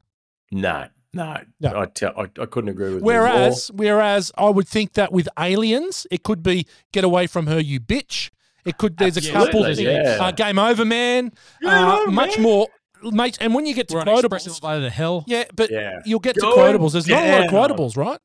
no, 0.51 0.87
no, 1.13 1.37
No. 1.59 1.79
I, 1.79 1.85
tell, 1.85 2.13
I, 2.17 2.23
I 2.41 2.45
couldn't 2.45 2.69
agree 2.69 2.89
with 2.93 2.99
you 3.01 3.05
Whereas, 3.05 3.71
whereas 3.73 4.31
I 4.37 4.49
would 4.49 4.67
think 4.67 4.93
that 4.93 5.11
with 5.11 5.29
Aliens, 5.39 6.05
it 6.11 6.23
could 6.23 6.43
be 6.43 6.67
"Get 6.91 7.03
away 7.03 7.27
from 7.27 7.47
her, 7.47 7.59
you 7.59 7.79
bitch." 7.79 8.29
It 8.65 8.77
could. 8.77 8.97
There's 8.97 9.15
a 9.17 9.21
couple 9.21 9.65
Absolutely, 9.65 9.85
things. 9.85 10.07
yeah. 10.07 10.17
Uh, 10.25 10.31
Game 10.31 10.57
over, 10.59 10.83
man. 10.85 11.31
Game 11.61 11.69
uh, 11.71 11.99
over, 12.01 12.11
much 12.11 12.37
man. 12.37 12.43
more, 12.43 12.67
mate. 13.03 13.37
And 13.39 13.53
when 13.53 13.65
you 13.65 13.73
get 13.75 13.87
to 13.89 13.95
We're 13.95 14.01
on 14.01 14.07
express 14.09 14.47
quotables, 14.47 14.63
elevator 14.63 14.85
to 14.87 14.89
hell. 14.89 15.23
yeah, 15.27 15.43
but 15.55 15.69
Yeah. 15.71 15.99
you'll 16.03 16.19
get 16.19 16.33
to 16.35 16.41
quotables. 16.41 16.93
There's 16.93 17.07
not 17.07 17.23
a 17.23 17.31
lot 17.31 17.45
of 17.45 17.51
down. 17.51 17.77
quotables, 17.77 17.95
right? 17.95 18.19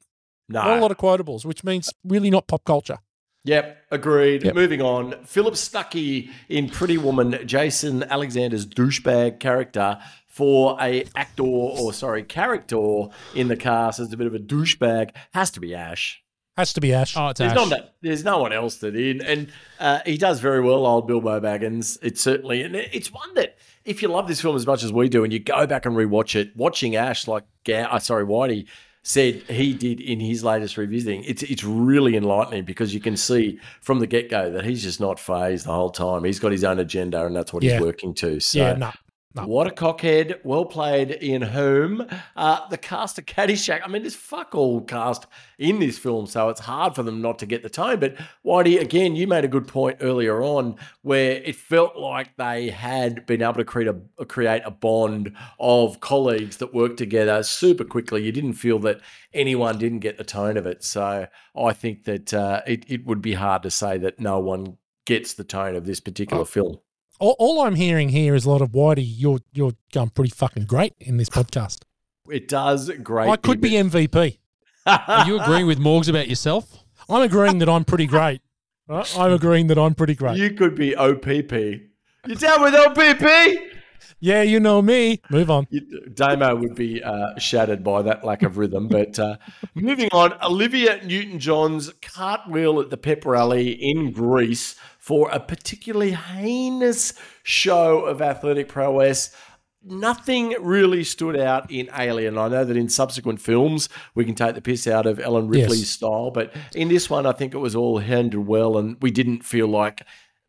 No, 0.48 0.62
Not 0.64 0.78
a 0.78 0.80
lot 0.80 0.90
of 0.90 0.96
quotables, 0.96 1.44
which 1.44 1.62
means 1.62 1.92
really 2.04 2.30
not 2.30 2.48
pop 2.48 2.64
culture. 2.64 2.98
Yep, 3.44 3.84
agreed. 3.90 4.44
Yep. 4.44 4.54
Moving 4.54 4.82
on. 4.82 5.24
Philip 5.24 5.54
Stuckey 5.54 6.28
in 6.48 6.68
Pretty 6.68 6.98
Woman, 6.98 7.38
Jason 7.46 8.02
Alexander's 8.02 8.66
douchebag 8.66 9.40
character 9.40 9.98
for 10.26 10.76
a 10.80 11.04
actor 11.16 11.42
or 11.42 11.92
sorry 11.92 12.22
character 12.22 13.06
in 13.34 13.48
the 13.48 13.56
cast 13.56 13.98
as 13.98 14.12
a 14.12 14.16
bit 14.16 14.26
of 14.26 14.34
a 14.34 14.38
douchebag 14.38 15.10
has 15.32 15.50
to 15.52 15.60
be 15.60 15.74
Ash. 15.74 16.22
Has 16.56 16.72
to 16.74 16.80
be 16.80 16.92
Ash. 16.92 17.16
Oh, 17.16 17.28
it's 17.28 17.38
There's, 17.38 17.52
Ash. 17.52 17.70
not, 17.70 17.94
there's 18.02 18.24
no 18.24 18.38
one 18.38 18.52
else 18.52 18.76
that 18.78 18.94
in, 18.94 19.22
and 19.22 19.50
uh, 19.78 20.00
he 20.04 20.18
does 20.18 20.40
very 20.40 20.60
well, 20.60 20.84
old 20.84 21.06
Bilbo 21.06 21.40
Baggins. 21.40 21.96
It's 22.02 22.20
certainly, 22.20 22.62
and 22.62 22.76
it's 22.76 23.10
one 23.10 23.32
that 23.34 23.56
if 23.84 24.02
you 24.02 24.08
love 24.08 24.28
this 24.28 24.42
film 24.42 24.56
as 24.56 24.66
much 24.66 24.82
as 24.82 24.92
we 24.92 25.08
do, 25.08 25.24
and 25.24 25.32
you 25.32 25.38
go 25.38 25.66
back 25.66 25.86
and 25.86 25.96
rewatch 25.96 26.34
it, 26.36 26.54
watching 26.56 26.96
Ash, 26.96 27.26
like, 27.26 27.44
Ga- 27.64 27.84
uh, 27.84 27.98
sorry, 27.98 28.26
Whitey 28.26 28.66
said 29.10 29.34
he 29.48 29.72
did 29.72 30.00
in 30.00 30.20
his 30.20 30.44
latest 30.44 30.76
revisiting, 30.76 31.24
it's 31.24 31.42
it's 31.42 31.64
really 31.64 32.16
enlightening 32.16 32.64
because 32.64 32.94
you 32.94 33.00
can 33.00 33.16
see 33.16 33.58
from 33.80 33.98
the 33.98 34.06
get 34.06 34.30
go 34.30 34.50
that 34.52 34.64
he's 34.64 34.82
just 34.82 35.00
not 35.00 35.18
phased 35.18 35.66
the 35.66 35.72
whole 35.72 35.90
time. 35.90 36.24
He's 36.24 36.38
got 36.38 36.52
his 36.52 36.64
own 36.64 36.78
agenda, 36.78 37.24
and 37.26 37.34
that's 37.34 37.52
what 37.52 37.62
Yeah. 37.62 37.72
he's 37.72 37.80
working 37.80 38.14
to. 38.14 38.40
So. 38.40 38.58
yeah, 38.58 38.72
no. 38.74 38.90
No. 39.32 39.46
What 39.46 39.68
a 39.68 39.70
cockhead. 39.70 40.40
Well 40.42 40.64
played 40.64 41.12
in 41.12 41.40
whom. 41.42 42.04
Uh, 42.34 42.68
the 42.68 42.76
cast 42.76 43.16
of 43.16 43.26
Caddyshack. 43.26 43.80
I 43.84 43.88
mean, 43.88 44.02
there's 44.02 44.16
fuck 44.16 44.56
all 44.56 44.80
cast 44.80 45.26
in 45.56 45.78
this 45.78 45.98
film, 45.98 46.26
so 46.26 46.48
it's 46.48 46.60
hard 46.60 46.96
for 46.96 47.04
them 47.04 47.22
not 47.22 47.38
to 47.38 47.46
get 47.46 47.62
the 47.62 47.70
tone. 47.70 48.00
But 48.00 48.16
Whitey, 48.44 48.80
again, 48.80 49.14
you 49.14 49.28
made 49.28 49.44
a 49.44 49.48
good 49.48 49.68
point 49.68 49.98
earlier 50.00 50.42
on 50.42 50.74
where 51.02 51.32
it 51.32 51.54
felt 51.54 51.96
like 51.96 52.36
they 52.38 52.70
had 52.70 53.24
been 53.26 53.40
able 53.40 53.54
to 53.54 53.64
create 53.64 53.94
a 54.18 54.24
create 54.24 54.62
a 54.64 54.70
bond 54.72 55.36
of 55.60 56.00
colleagues 56.00 56.56
that 56.56 56.74
worked 56.74 56.96
together 56.96 57.44
super 57.44 57.84
quickly. 57.84 58.24
You 58.24 58.32
didn't 58.32 58.54
feel 58.54 58.80
that 58.80 59.00
anyone 59.32 59.78
didn't 59.78 60.00
get 60.00 60.18
the 60.18 60.24
tone 60.24 60.56
of 60.56 60.66
it. 60.66 60.82
So 60.82 61.28
I 61.56 61.72
think 61.72 62.02
that 62.04 62.34
uh, 62.34 62.62
it, 62.66 62.84
it 62.88 63.06
would 63.06 63.22
be 63.22 63.34
hard 63.34 63.62
to 63.62 63.70
say 63.70 63.96
that 63.98 64.18
no 64.18 64.40
one 64.40 64.76
gets 65.04 65.34
the 65.34 65.44
tone 65.44 65.76
of 65.76 65.86
this 65.86 66.00
particular 66.00 66.44
film. 66.44 66.78
All, 67.20 67.36
all 67.38 67.60
I'm 67.60 67.74
hearing 67.74 68.08
here 68.08 68.34
is 68.34 68.46
a 68.46 68.50
lot 68.50 68.62
of 68.62 68.70
Whitey. 68.70 69.04
You're 69.06 69.40
you're 69.52 69.72
going 69.92 70.08
pretty 70.08 70.30
fucking 70.30 70.64
great 70.64 70.94
in 70.98 71.18
this 71.18 71.28
podcast. 71.28 71.82
It 72.30 72.48
does 72.48 72.90
great. 73.02 73.28
I 73.28 73.36
could 73.36 73.60
be 73.60 73.72
MVP. 73.72 74.38
Are 74.86 75.24
you 75.26 75.38
agreeing 75.38 75.66
with 75.66 75.78
Morgs 75.78 76.08
about 76.08 76.28
yourself? 76.28 76.78
I'm 77.08 77.22
agreeing 77.22 77.58
that 77.58 77.68
I'm 77.68 77.84
pretty 77.84 78.06
great. 78.06 78.40
I'm 78.88 79.32
agreeing 79.32 79.66
that 79.68 79.78
I'm 79.78 79.94
pretty 79.94 80.14
great. 80.14 80.38
You 80.38 80.52
could 80.54 80.74
be 80.74 80.96
OPP. 80.96 81.52
You 81.52 82.34
down 82.36 82.62
with 82.62 82.74
OPP? 82.74 83.70
yeah, 84.18 84.42
you 84.42 84.58
know 84.58 84.80
me. 84.82 85.20
Move 85.30 85.50
on. 85.50 85.66
You- 85.70 86.08
Damo 86.14 86.56
would 86.56 86.74
be 86.74 87.02
uh, 87.02 87.38
shattered 87.38 87.84
by 87.84 88.02
that 88.02 88.24
lack 88.24 88.42
of 88.42 88.56
rhythm. 88.58 88.88
But 88.88 89.18
uh, 89.18 89.36
moving 89.74 90.08
on, 90.12 90.34
Olivia 90.42 91.04
Newton 91.04 91.38
John's 91.38 91.92
cartwheel 92.02 92.80
at 92.80 92.90
the 92.90 92.96
pep 92.96 93.24
rally 93.26 93.70
in 93.72 94.10
Grease 94.10 94.74
for 95.10 95.28
a 95.30 95.40
particularly 95.40 96.12
heinous 96.12 97.14
show 97.42 98.04
of 98.04 98.22
athletic 98.22 98.68
prowess. 98.68 99.34
Nothing 99.82 100.54
really 100.60 101.02
stood 101.02 101.36
out 101.36 101.68
in 101.68 101.90
Alien. 101.98 102.38
I 102.38 102.46
know 102.46 102.64
that 102.64 102.76
in 102.76 102.88
subsequent 102.88 103.40
films 103.40 103.88
we 104.14 104.24
can 104.24 104.36
take 104.36 104.54
the 104.54 104.60
piss 104.60 104.86
out 104.86 105.06
of 105.06 105.18
Ellen 105.18 105.48
Ripley's 105.48 105.80
Yes. 105.80 105.88
style, 105.90 106.30
but 106.30 106.52
in 106.76 106.86
this 106.86 107.10
one, 107.10 107.26
I 107.26 107.32
think 107.32 107.54
it 107.54 107.58
was 107.58 107.74
all 107.74 107.98
handled 107.98 108.46
well, 108.46 108.78
and 108.78 108.98
we 109.02 109.10
didn't 109.10 109.42
feel 109.44 109.66
like 109.66 110.02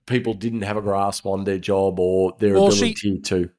people 0.05 0.35
didn't 0.35 0.61
have 0.61 0.77
a 0.77 0.81
grasp 0.81 1.25
on 1.25 1.45
their 1.45 1.57
job 1.57 1.99
or 1.99 2.35
their 2.37 2.53
Well, 2.53 2.69
she- 2.69 2.91
ability 2.91 3.19
to. 3.21 3.49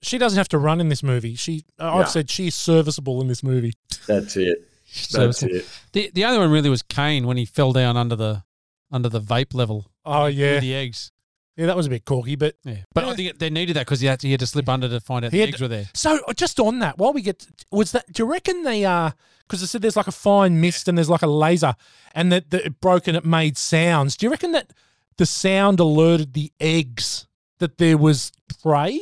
She 0.00 0.16
doesn't 0.16 0.38
have 0.38 0.48
to 0.48 0.58
run 0.58 0.80
in 0.80 0.88
this 0.88 1.02
movie. 1.02 1.34
She, 1.34 1.64
uh, 1.78 1.96
I've 1.96 2.08
said 2.08 2.30
she's 2.30 2.54
serviceable 2.54 3.20
in 3.20 3.28
this 3.28 3.42
movie. 3.42 3.74
That's 4.06 4.34
it. 4.38 4.66
That's 5.12 5.42
it. 5.42 5.66
the 5.92 6.10
the 6.14 6.24
other 6.24 6.38
one 6.38 6.50
really 6.50 6.70
was 6.70 6.80
Kane 6.82 7.26
when 7.26 7.36
he 7.36 7.44
fell 7.44 7.72
down 7.74 7.98
under 7.98 8.16
the 8.16 8.44
under 8.90 9.10
the 9.10 9.20
vape 9.20 9.52
level 9.52 9.90
Oh 10.10 10.26
yeah, 10.26 10.60
the 10.60 10.74
eggs. 10.74 11.12
yeah, 11.56 11.66
that 11.66 11.76
was 11.76 11.86
a 11.86 11.90
bit 11.90 12.04
corky, 12.04 12.36
but 12.36 12.54
Yeah, 12.64 12.76
but 12.94 13.04
I 13.04 13.14
think 13.14 13.38
they 13.38 13.50
needed 13.50 13.74
that 13.76 13.86
because 13.86 14.00
he 14.00 14.06
had 14.06 14.20
to 14.20 14.26
he 14.26 14.32
had 14.32 14.40
to 14.40 14.46
slip 14.46 14.68
under 14.68 14.88
to 14.88 15.00
find 15.00 15.24
out 15.24 15.32
He 15.32 15.38
the 15.38 15.40
had 15.46 15.48
eggs 15.50 15.60
were 15.60 15.68
there. 15.68 15.86
So 15.94 16.18
uh, 16.26 16.32
just 16.32 16.58
on 16.60 16.78
that, 16.80 16.98
while 16.98 17.12
we 17.12 17.22
get, 17.22 17.46
was 17.70 17.92
that? 17.92 18.10
Do 18.12 18.22
you 18.22 18.30
reckon 18.30 18.62
they 18.62 18.84
are? 18.84 19.14
Because 19.46 19.62
I 19.62 19.66
said 19.66 19.82
there's 19.82 19.96
like 19.96 20.06
a 20.08 20.12
fine 20.12 20.60
mist 20.60 20.88
and 20.88 20.96
there's 20.98 21.08
like 21.10 21.22
a 21.22 21.26
laser, 21.26 21.74
and 22.14 22.30
that, 22.32 22.50
that 22.50 22.66
it 22.66 22.80
broke 22.80 23.06
and 23.08 23.16
it 23.16 23.24
made 23.24 23.56
sounds. 23.56 24.16
Do 24.16 24.26
you 24.26 24.30
reckon 24.30 24.52
that 24.52 24.72
the 25.16 25.26
sound 25.26 25.80
alerted 25.80 26.34
the 26.34 26.52
eggs 26.60 27.26
that 27.58 27.78
there 27.78 27.96
was 27.98 28.30
prey? 28.62 29.00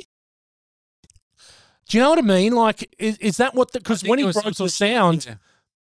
Do 1.89 1.97
you 1.99 2.03
know 2.03 2.11
what 2.11 2.19
I 2.19 2.23
mean? 2.23 2.53
Like, 2.53 2.93
is, 2.99 3.17
is 3.19 3.37
that 3.37 3.55
what? 3.55 3.73
Because 3.73 4.01
I 4.01 4.03
think 4.03 4.11
when 4.11 4.19
it 4.19 4.23
he 4.23 4.27
was 4.27 4.35
broke 4.35 4.45
some 4.45 4.51
the 4.51 4.55
sort 4.55 4.69
of- 4.71 4.75
sound, 4.75 5.27
yeah. 5.27 5.35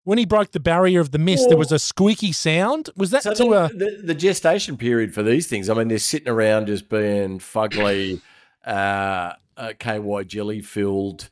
When 0.09 0.17
he 0.17 0.25
broke 0.25 0.53
the 0.53 0.59
barrier 0.59 0.99
of 0.99 1.11
the 1.11 1.19
mist, 1.19 1.49
there 1.49 1.57
was 1.57 1.71
a 1.71 1.77
squeaky 1.77 2.31
sound. 2.31 2.89
Was 2.97 3.11
that 3.11 3.21
So 3.21 3.33
to 3.35 3.53
a? 3.53 3.67
the, 3.69 3.75
the, 3.75 4.01
the 4.07 4.15
gestation 4.15 4.75
period 4.75 5.13
for 5.13 5.21
these 5.21 5.45
things, 5.45 5.69
I 5.69 5.75
mean, 5.75 5.87
they're 5.87 5.99
sitting 5.99 6.27
around 6.27 6.65
just 6.65 6.89
being 6.89 7.37
fugly, 7.37 8.19
uh, 8.65 9.33
uh, 9.55 9.73
KY 9.77 10.23
jelly 10.25 10.61
filled 10.61 11.29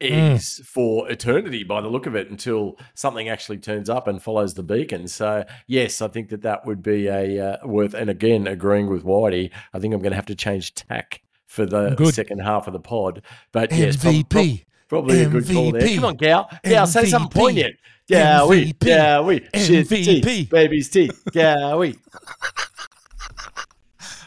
eggs 0.00 0.62
for 0.64 1.10
eternity 1.10 1.62
by 1.62 1.82
the 1.82 1.88
look 1.88 2.06
of 2.06 2.14
it 2.14 2.30
until 2.30 2.78
something 2.94 3.28
actually 3.28 3.58
turns 3.58 3.90
up 3.90 4.08
and 4.08 4.22
follows 4.22 4.54
the 4.54 4.62
beacon. 4.62 5.08
So, 5.08 5.44
yes, 5.66 6.00
I 6.00 6.08
think 6.08 6.30
that 6.30 6.40
that 6.40 6.64
would 6.64 6.82
be 6.82 7.08
a 7.08 7.38
uh, 7.62 7.66
worth, 7.66 7.92
and 7.92 8.08
again, 8.08 8.46
agreeing 8.46 8.88
with 8.88 9.04
Whitey, 9.04 9.50
I 9.74 9.78
think 9.78 9.92
I'm 9.92 10.00
going 10.00 10.12
to 10.12 10.16
have 10.16 10.26
to 10.26 10.34
change 10.34 10.74
tack 10.74 11.20
for 11.44 11.66
the 11.66 11.90
Good. 11.90 12.14
second 12.14 12.38
half 12.38 12.66
of 12.66 12.72
the 12.72 12.80
pod. 12.80 13.20
But 13.52 13.72
yes, 13.72 13.96
prob- 13.96 14.26
prob- 14.30 14.42
MVP. 14.44 14.64
Probably 14.88 15.22
a 15.22 15.28
good 15.28 15.46
call 15.46 15.72
there. 15.72 15.82
MVP. 15.82 15.94
Come 15.96 16.04
on, 16.04 16.16
Gal. 16.16 16.48
Gal, 16.64 16.86
say 16.86 17.04
something 17.06 17.30
poignant. 17.30 17.74
Yeah, 18.08 18.46
we. 18.46 18.72
MVP. 18.72 18.86
Yeah, 18.86 19.20
we. 19.20 19.40
Shit, 19.54 19.88
MVP. 19.88 20.22
teeth. 20.22 20.50
Baby's 20.50 20.88
teeth. 20.88 21.22
Yeah, 21.32 21.74
we. 21.76 21.96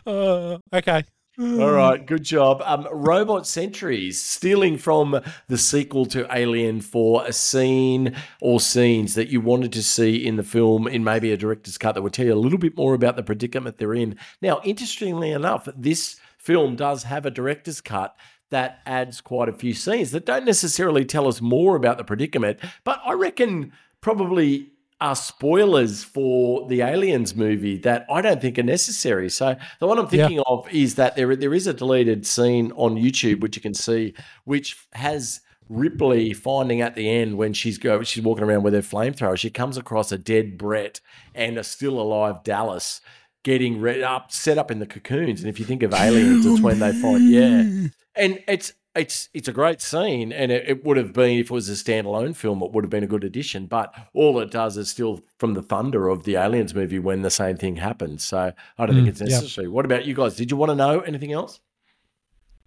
Uh, 0.06 0.57
okay. 0.73 1.03
All 1.39 1.72
right, 1.72 2.06
good 2.06 2.23
job. 2.23 2.61
Um, 2.65 2.85
Robot 2.91 3.47
Sentries 3.47 4.22
stealing 4.22 4.77
from 4.77 5.22
the 5.47 5.57
sequel 5.57 6.06
to 6.07 6.27
Alien 6.35 6.81
for 6.81 7.26
a 7.26 7.31
scene 7.31 8.14
or 8.41 8.60
scenes 8.60 9.15
that 9.15 9.30
you 9.30 9.39
wanted 9.39 9.72
to 9.73 9.84
see 9.84 10.26
in 10.26 10.35
the 10.35 10.43
film 10.43 10.85
in 10.85 11.06
maybe 11.06 11.31
a 11.31 11.38
director's 11.38 11.77
cut 11.77 11.93
that 11.93 12.01
would 12.01 12.11
tell 12.11 12.26
you 12.26 12.34
a 12.34 12.35
little 12.35 12.60
bit 12.60 12.76
more 12.76 12.93
about 12.93 13.15
the 13.15 13.23
predicament 13.23 13.77
they're 13.77 13.93
in. 13.93 14.18
Now, 14.41 14.60
interestingly 14.65 15.31
enough, 15.31 15.69
this 15.77 16.19
film 16.38 16.76
does 16.76 17.03
have 17.03 17.26
a 17.26 17.31
director's 17.31 17.80
cut 17.80 18.18
that 18.49 18.80
adds 18.85 19.21
quite 19.21 19.49
a 19.49 19.53
few 19.53 19.73
scenes 19.73 20.11
that 20.11 20.26
don't 20.26 20.45
necessarily 20.45 21.05
tell 21.05 21.27
us 21.27 21.41
more 21.41 21.76
about 21.76 21.97
the 21.97 22.03
predicament, 22.03 22.59
but 22.84 22.99
I 23.05 23.13
reckon 23.13 23.71
probably 24.01 24.71
are 25.01 25.15
spoilers 25.15 26.03
for 26.03 26.67
the 26.67 26.81
Aliens 26.81 27.34
movie 27.35 27.77
that 27.77 28.05
I 28.11 28.21
don't 28.21 28.41
think 28.41 28.59
are 28.59 28.63
necessary. 28.63 29.30
So 29.30 29.55
the 29.80 29.88
one 29.88 29.97
I'm 29.97 30.05
Yeah. 30.11 30.27
thinking 30.27 30.43
of 30.45 30.67
is 30.73 30.95
that 30.95 31.15
there 31.15 31.35
there 31.35 31.53
is 31.53 31.67
a 31.67 31.73
deleted 31.73 32.26
scene 32.26 32.73
on 32.76 32.95
YouTube 32.95 33.39
which 33.39 33.55
you 33.55 33.61
can 33.61 33.73
see, 33.73 34.13
which 34.43 34.76
has 34.93 35.39
Ripley 35.69 36.34
finding 36.34 36.81
at 36.81 36.95
the 36.95 37.07
end 37.09 37.38
when 37.38 37.53
she's 37.53 37.77
go 37.77 38.01
she's 38.03 38.23
walking 38.23 38.43
around 38.43 38.63
with 38.63 38.73
her 38.73 38.81
flamethrower. 38.81 39.38
She 39.38 39.49
comes 39.51 39.77
across 39.77 40.11
a 40.11 40.17
dead 40.17 40.57
Brett 40.57 40.99
and 41.35 41.57
a 41.57 41.63
still 41.63 41.99
alive 41.99 42.43
Dallas 42.43 42.99
getting 43.43 43.79
re- 43.79 44.03
up 44.03 44.31
set 44.31 44.57
up 44.57 44.69
in 44.71 44.79
the 44.79 44.85
cocoons. 44.85 45.41
And 45.41 45.49
if 45.49 45.59
you 45.59 45.65
think 45.65 45.83
of 45.83 45.93
aliens, 45.93 46.45
it's 46.45 46.61
when 46.61 46.79
they 46.79 46.91
fight. 46.93 47.21
yeah, 47.21 47.87
and 48.15 48.39
it's 48.47 48.73
it's 48.95 49.29
it's 49.33 49.47
a 49.47 49.53
great 49.53 49.81
scene, 49.81 50.33
and 50.33 50.51
it, 50.51 50.67
it 50.67 50.83
would 50.83 50.97
have 50.97 51.13
been 51.13 51.39
if 51.39 51.45
it 51.45 51.51
was 51.51 51.69
a 51.69 51.73
standalone 51.73 52.35
film, 52.35 52.61
it 52.63 52.71
would 52.71 52.83
have 52.83 52.89
been 52.89 53.03
a 53.03 53.07
good 53.07 53.23
addition. 53.23 53.65
But 53.67 53.93
all 54.13 54.39
it 54.39 54.51
does 54.51 54.77
is 54.77 54.89
still 54.89 55.21
from 55.37 55.53
the 55.53 55.61
thunder 55.61 56.09
of 56.09 56.23
the 56.23 56.35
Aliens 56.35 56.73
movie 56.73 56.99
when 56.99 57.21
the 57.21 57.29
same 57.29 57.55
thing 57.55 57.77
happens. 57.77 58.23
So 58.25 58.51
I 58.77 58.85
don't 58.85 58.95
think 58.95 59.07
Mm, 59.07 59.11
it's 59.11 59.21
necessary. 59.21 59.67
What 59.67 59.85
about 59.85 60.05
you 60.05 60.13
guys? 60.15 60.35
Did 60.35 60.49
you 60.51 60.57
want 60.57 60.71
to 60.71 60.75
know 60.75 60.99
anything 61.01 61.31
else? 61.31 61.59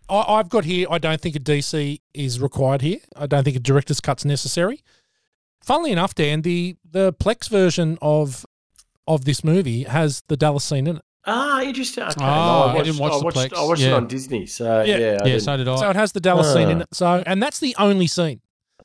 I, 0.09 0.21
I've 0.29 0.49
got 0.49 0.65
here. 0.65 0.87
I 0.91 0.99
don't 0.99 1.21
think 1.21 1.37
a 1.37 1.41
DC 1.41 2.01
is 2.15 2.41
required 2.41 2.83
here. 2.83 2.99
I 3.17 3.27
don't 3.27 3.45
think 3.45 3.57
a 3.57 3.61
director's 3.61 4.01
cut's 4.01 4.25
necessary. 4.25 4.83
Funnily 5.63 5.93
enough, 5.93 6.15
Dan, 6.15 6.43
the 6.43 6.77
the 6.89 7.13
Plex 7.13 7.49
version 7.49 7.99
of 8.01 8.47
of 9.07 9.25
this 9.25 9.43
movie 9.45 9.85
has 9.85 10.23
the 10.29 10.37
Dallas 10.37 10.65
scene 10.65 10.87
in 10.87 10.97
it. 10.97 11.03
Ah, 11.27 11.63
interesting. 11.63 12.03
Okay, 12.03 12.15
Ah, 12.21 12.71
I 12.71 12.75
watched, 12.75 12.85
didn't 12.87 13.01
watch 13.01 13.13
I 13.13 13.19
the 13.19 13.25
Plex. 13.25 13.57
I 13.57 13.65
watched 13.65 13.83
it 13.83 13.93
on 13.93 14.07
Disney. 14.09 14.47
So 14.47 14.83
Yeah. 14.83 14.97
yeah, 14.99 15.19
I 15.23 15.29
Yeah, 15.29 15.39
so 15.39 15.57
did 15.57 15.69
I. 15.69 15.77
So 15.77 15.91
it 15.91 15.97
has 15.97 16.13
the 16.13 16.21
Dallas 16.21 16.53
scene 16.53 16.69
in 16.69 16.79
Ah. 16.79 16.83
it. 16.83 16.89
So 16.95 17.23
and 17.27 17.41
that's 17.43 17.61
the 17.61 17.77
only 17.79 18.09
scene. 18.09 18.41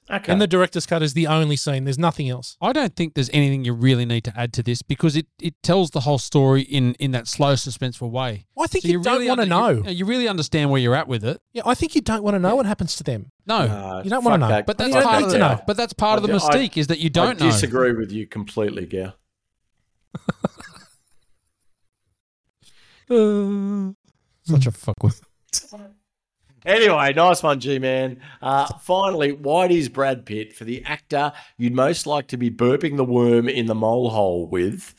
okay. 0.10 0.32
And 0.32 0.40
the 0.40 0.46
director's 0.48 0.86
cut 0.86 1.02
is 1.02 1.14
the 1.16 1.26
only 1.28 1.56
scene. 1.56 1.84
There's 1.86 1.98
nothing 1.98 2.30
else. 2.30 2.56
I 2.62 2.72
don't 2.74 2.96
think 2.96 3.16
there's 3.16 3.32
anything 3.34 3.66
you 3.66 3.74
really 3.74 4.06
need 4.06 4.24
to 4.26 4.40
add 4.40 4.54
to 4.54 4.62
this 4.64 4.82
because 4.84 5.16
it, 5.18 5.26
it 5.42 5.56
tells 5.64 5.90
the 5.90 6.02
whole 6.02 6.20
story 6.20 6.62
in, 6.62 6.94
in 7.00 7.12
that 7.12 7.28
slow, 7.28 7.54
suspenseful 7.56 8.12
way. 8.12 8.46
I 8.58 8.68
think 8.68 8.84
So 8.84 8.90
you, 8.90 9.02
don't 9.02 9.16
really 9.16 9.28
want 9.30 9.42
to 9.42 9.46
know. 9.48 9.70
You, 9.70 9.90
you 9.92 10.06
really 10.06 10.28
understand 10.28 10.70
where 10.70 10.80
you're 10.80 10.96
at 10.96 11.08
with 11.08 11.26
it. 11.26 11.42
Yeah, 11.54 11.64
I 11.66 11.74
think 11.74 11.96
you 11.96 12.02
don't 12.02 12.22
want 12.24 12.36
to 12.36 12.40
know 12.40 12.56
what 12.56 12.66
happens 12.68 12.96
to 12.98 13.04
them. 13.04 13.32
No, 13.48 13.66
Nah, 13.66 14.02
You 14.04 14.10
don't 14.12 14.24
wanna 14.24 14.38
know. 14.38 14.48
that. 14.50 14.66
but 14.68 14.78
that's 14.78 14.94
don't 14.94 15.04
part 15.04 15.24
of 15.24 15.32
the, 15.32 15.38
know. 15.40 15.60
but 15.66 15.76
that's 15.76 15.94
part 15.94 16.20
of 16.20 16.28
the 16.28 16.32
I- 16.32 16.36
I- 16.36 16.40
mystique 16.40 16.78
is 16.78 16.88
that 16.88 17.00
you 17.00 17.10
don't 17.10 17.42
I 17.42 17.46
know. 17.46 17.52
disagree 17.52 17.94
with 17.94 18.12
you 18.12 18.28
completely, 18.28 18.86
Such 24.44 24.68
a 24.68 24.72
fuckwit. 24.72 25.22
Anyway, 26.66 27.14
nice 27.14 27.42
one, 27.44 27.60
G 27.60 27.80
Man. 27.80 28.20
Uh, 28.42 28.66
finally, 28.80 29.34
Whitey's 29.34 29.88
Brad 29.88 30.26
Pitt 30.26 30.54
for 30.54 30.66
the 30.66 30.84
actor 30.84 31.32
you'd 31.58 31.74
most 31.74 32.06
like 32.06 32.28
to 32.28 32.38
be 32.38 32.50
burping 32.52 32.98
the 32.98 33.06
worm 33.06 33.48
in 33.48 33.68
the 33.68 33.76
mole 33.76 34.10
hole 34.10 34.48
with. 34.48 34.94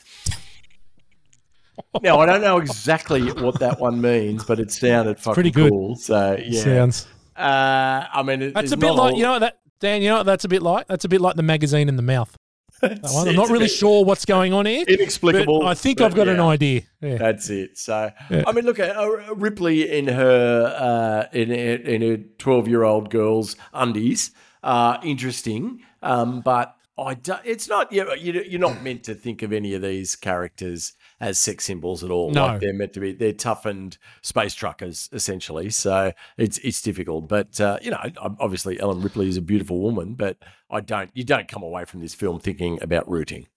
Now, 2.01 2.19
I 2.19 2.25
don't 2.25 2.41
know 2.41 2.57
exactly 2.57 3.31
what 3.31 3.59
that 3.59 3.79
one 3.79 4.01
means, 4.01 4.43
but 4.43 4.59
it 4.59 4.71
sounded 4.71 5.19
fucking 5.19 5.33
pretty 5.35 5.51
good. 5.51 5.71
cool. 5.71 5.95
So, 5.95 6.37
yeah. 6.43 6.61
Sounds. 6.61 7.07
Uh, 7.35 8.05
I 8.11 8.23
mean, 8.23 8.41
it, 8.41 8.53
That's 8.53 8.65
it's 8.65 8.73
a 8.73 8.77
bit 8.77 8.91
like 8.91 9.13
all- 9.13 9.17
you 9.17 9.23
know 9.23 9.31
what 9.33 9.39
that 9.39 9.59
Dan. 9.79 10.01
You 10.01 10.09
know 10.09 10.17
what 10.17 10.25
that's 10.25 10.43
a 10.45 10.49
bit 10.49 10.61
like. 10.61 10.87
That's 10.87 11.05
a 11.05 11.09
bit 11.09 11.21
like 11.21 11.35
the 11.35 11.43
magazine 11.43 11.87
in 11.87 11.95
the 11.95 12.01
mouth. 12.01 12.35
That 12.81 12.99
one. 13.03 13.27
I'm 13.27 13.35
not 13.35 13.49
really 13.49 13.67
sure 13.67 14.05
what's 14.05 14.25
going 14.25 14.53
on 14.53 14.65
here. 14.65 14.85
but 14.85 14.93
Inexplicable. 14.95 15.65
I 15.65 15.73
think 15.73 15.97
but 15.99 16.05
I've 16.05 16.15
got 16.15 16.27
an 16.27 16.39
idea. 16.39 16.81
Yeah. 17.01 17.17
That's 17.17 17.49
it. 17.49 17.77
So, 17.77 18.11
Yeah. 18.29 18.43
I 18.47 18.51
mean, 18.51 18.65
look 18.65 18.79
at 18.79 18.95
uh, 18.95 19.33
Ripley 19.35 19.89
in 19.91 20.07
her 20.07 21.27
uh, 21.31 21.35
in 21.37 21.51
in 21.51 22.01
her 22.01 22.17
twelve 22.37 22.67
year 22.67 22.83
old 22.83 23.09
girl's 23.09 23.55
undies. 23.73 24.31
Uh, 24.63 24.97
interesting, 25.03 25.81
um, 26.01 26.41
but 26.41 26.75
I 26.97 27.13
do, 27.13 27.35
it's 27.45 27.67
not. 27.69 27.91
You 27.91 28.05
know, 28.05 28.13
you're 28.13 28.59
not 28.59 28.83
meant 28.83 29.03
to 29.05 29.15
think 29.15 29.41
of 29.41 29.53
any 29.53 29.73
of 29.73 29.81
these 29.81 30.15
characters 30.15 30.93
as 31.21 31.37
sex 31.37 31.65
symbols 31.65 32.03
at 32.03 32.11
all. 32.11 32.31
No. 32.31 32.45
Like 32.47 32.61
they're 32.61 32.73
meant 32.73 32.93
to 32.93 32.99
be. 32.99 33.13
They're 33.13 33.33
toughened 33.33 33.97
space 34.21 34.53
truckers 34.53 35.09
essentially. 35.11 35.69
So 35.69 36.13
it's 36.37 36.57
it's 36.59 36.81
difficult. 36.81 37.27
But 37.27 37.59
uh, 37.59 37.77
you 37.81 37.91
know, 37.91 37.99
obviously 38.39 38.79
Ellen 38.79 39.01
Ripley 39.01 39.27
is 39.29 39.37
a 39.37 39.41
beautiful 39.41 39.79
woman. 39.81 40.13
But 40.13 40.37
I 40.69 40.81
don't. 40.81 41.09
You 41.13 41.23
don't 41.23 41.47
come 41.47 41.63
away 41.63 41.85
from 41.85 41.99
this 42.01 42.13
film 42.15 42.39
thinking 42.39 42.81
about 42.81 43.09
rooting. 43.09 43.47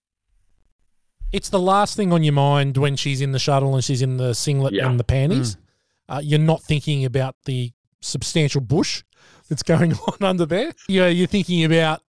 It's 1.32 1.48
the 1.48 1.59
last 1.60 1.97
thing 1.97 2.12
on 2.12 2.22
your 2.22 2.34
mind 2.34 2.76
when 2.76 2.97
she's 2.97 3.20
in 3.22 3.32
the 3.32 3.39
shuttle 3.39 3.74
and 3.74 3.82
she's 3.82 4.02
in 4.02 4.18
the 4.18 4.34
singlet 4.34 4.74
Yeah. 4.74 4.89
and 4.89 5.01
the 5.01 5.05
panties. 5.05 5.56
Uh, 6.09 6.20
you're 6.22 6.39
not 6.39 6.62
thinking 6.62 7.05
about 7.06 7.36
the 7.47 7.72
substantial 8.02 8.60
bush 8.60 9.02
that's 9.48 9.62
going 9.62 9.94
on 10.09 10.16
under 10.20 10.44
there. 10.44 10.74
You're, 10.89 11.09
you're 11.09 11.26
thinking 11.26 11.64
about 11.64 12.02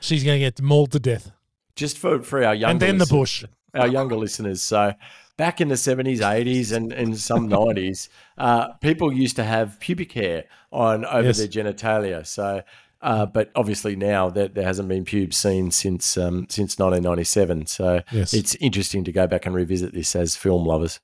she's 0.00 0.24
going 0.24 0.40
to 0.40 0.44
get 0.44 0.60
mauled 0.60 0.90
to 0.92 0.98
death. 0.98 1.30
Just 1.76 1.98
for 1.98 2.20
for 2.20 2.42
our 2.42 2.54
young 2.54 2.70
and 2.72 2.80
then 2.80 2.98
the 2.98 3.06
bush. 3.06 3.44
Our 3.76 3.86
younger 3.88 4.16
listeners. 4.16 4.62
So 4.62 4.92
back 5.36 5.60
in 5.60 5.68
the 5.68 5.74
70s, 5.74 6.18
80s, 6.18 6.72
and, 6.72 6.92
and 6.92 7.16
some 7.18 7.48
90s, 7.50 8.08
uh, 8.38 8.72
people 8.74 9.12
used 9.12 9.36
to 9.36 9.44
have 9.44 9.78
pubic 9.80 10.12
hair 10.12 10.44
on 10.72 11.04
over 11.04 11.28
Yes. 11.28 11.38
their 11.38 11.48
genitalia. 11.48 12.26
So, 12.26 12.62
uh, 13.02 13.26
but 13.26 13.50
obviously 13.54 13.94
now 13.96 14.30
there, 14.30 14.48
there 14.48 14.64
hasn't 14.64 14.88
been 14.88 15.04
pubes 15.04 15.36
seen 15.36 15.70
since 15.70 16.16
um, 16.16 16.46
since 16.48 16.78
1997. 16.78 17.66
So 17.66 18.00
Yes. 18.10 18.32
it's 18.34 18.54
interesting 18.56 19.04
to 19.04 19.12
go 19.12 19.26
back 19.26 19.46
and 19.46 19.54
revisit 19.54 19.92
this 19.92 20.16
as 20.16 20.36
film 20.36 20.64
lovers. 20.64 20.98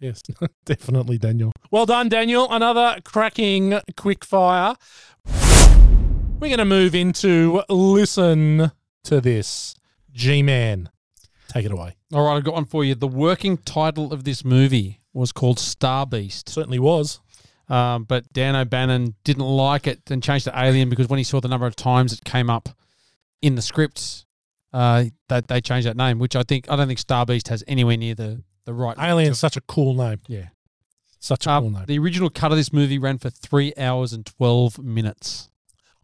Yes, 0.00 0.20
definitely, 0.66 1.16
Daniel. 1.18 1.52
Well 1.70 1.86
done, 1.86 2.08
Daniel. 2.10 2.46
Another 2.50 2.98
cracking 3.04 3.80
quick 3.96 4.24
fire. 4.24 4.74
We're 6.40 6.48
going 6.50 6.58
to 6.58 6.64
move 6.66 6.94
into 6.94 7.62
listen 7.70 8.72
to 9.04 9.20
this. 9.20 9.74
G 10.12 10.42
Man, 10.42 10.90
take 11.54 11.64
it 11.64 11.72
away. 11.72 11.96
All 12.12 12.26
right, 12.26 12.36
I've 12.36 12.44
got 12.44 12.54
one 12.54 12.64
for 12.66 12.84
you. 12.84 12.94
The 12.94 13.08
working 13.08 13.56
title 13.56 14.12
of 14.12 14.24
this 14.24 14.44
movie 14.44 15.00
was 15.12 15.32
called 15.32 15.58
Star 15.58 16.04
Beast. 16.06 16.48
Certainly 16.48 16.80
was. 16.80 17.20
Um, 17.68 18.04
but 18.04 18.30
Dan 18.32 18.54
O'Bannon 18.56 19.14
didn't 19.24 19.44
like 19.46 19.86
it 19.86 20.02
and 20.10 20.22
changed 20.22 20.44
to 20.44 20.52
Alien 20.54 20.90
because 20.90 21.08
when 21.08 21.16
he 21.18 21.24
saw 21.24 21.40
the 21.40 21.48
number 21.48 21.66
of 21.66 21.74
times 21.76 22.12
it 22.12 22.22
came 22.24 22.50
up 22.50 22.68
in 23.40 23.54
the 23.54 23.62
scripts, 23.62 24.26
uh, 24.74 25.04
that 25.28 25.48
they 25.48 25.60
changed 25.62 25.86
that 25.86 25.96
name, 25.96 26.18
which 26.18 26.36
I 26.36 26.42
think 26.42 26.68
I 26.70 26.76
don't 26.76 26.88
think 26.88 26.98
Star 26.98 27.24
Beast 27.24 27.48
has 27.48 27.64
anywhere 27.66 27.96
near 27.96 28.14
the 28.14 28.42
the 28.66 28.74
right. 28.74 28.96
Alien's 28.98 29.38
such 29.38 29.56
a 29.56 29.60
cool 29.62 29.94
name. 29.94 30.20
Yeah. 30.26 30.48
Such 31.20 31.46
a 31.46 31.50
Uh, 31.52 31.60
cool 31.60 31.70
name. 31.70 31.84
the 31.86 31.98
original 31.98 32.28
cut 32.28 32.50
of 32.50 32.58
this 32.58 32.72
movie 32.72 32.98
ran 32.98 33.16
for 33.18 33.30
three 33.30 33.72
hours 33.78 34.12
and 34.12 34.26
twelve 34.26 34.78
minutes. 34.78 35.48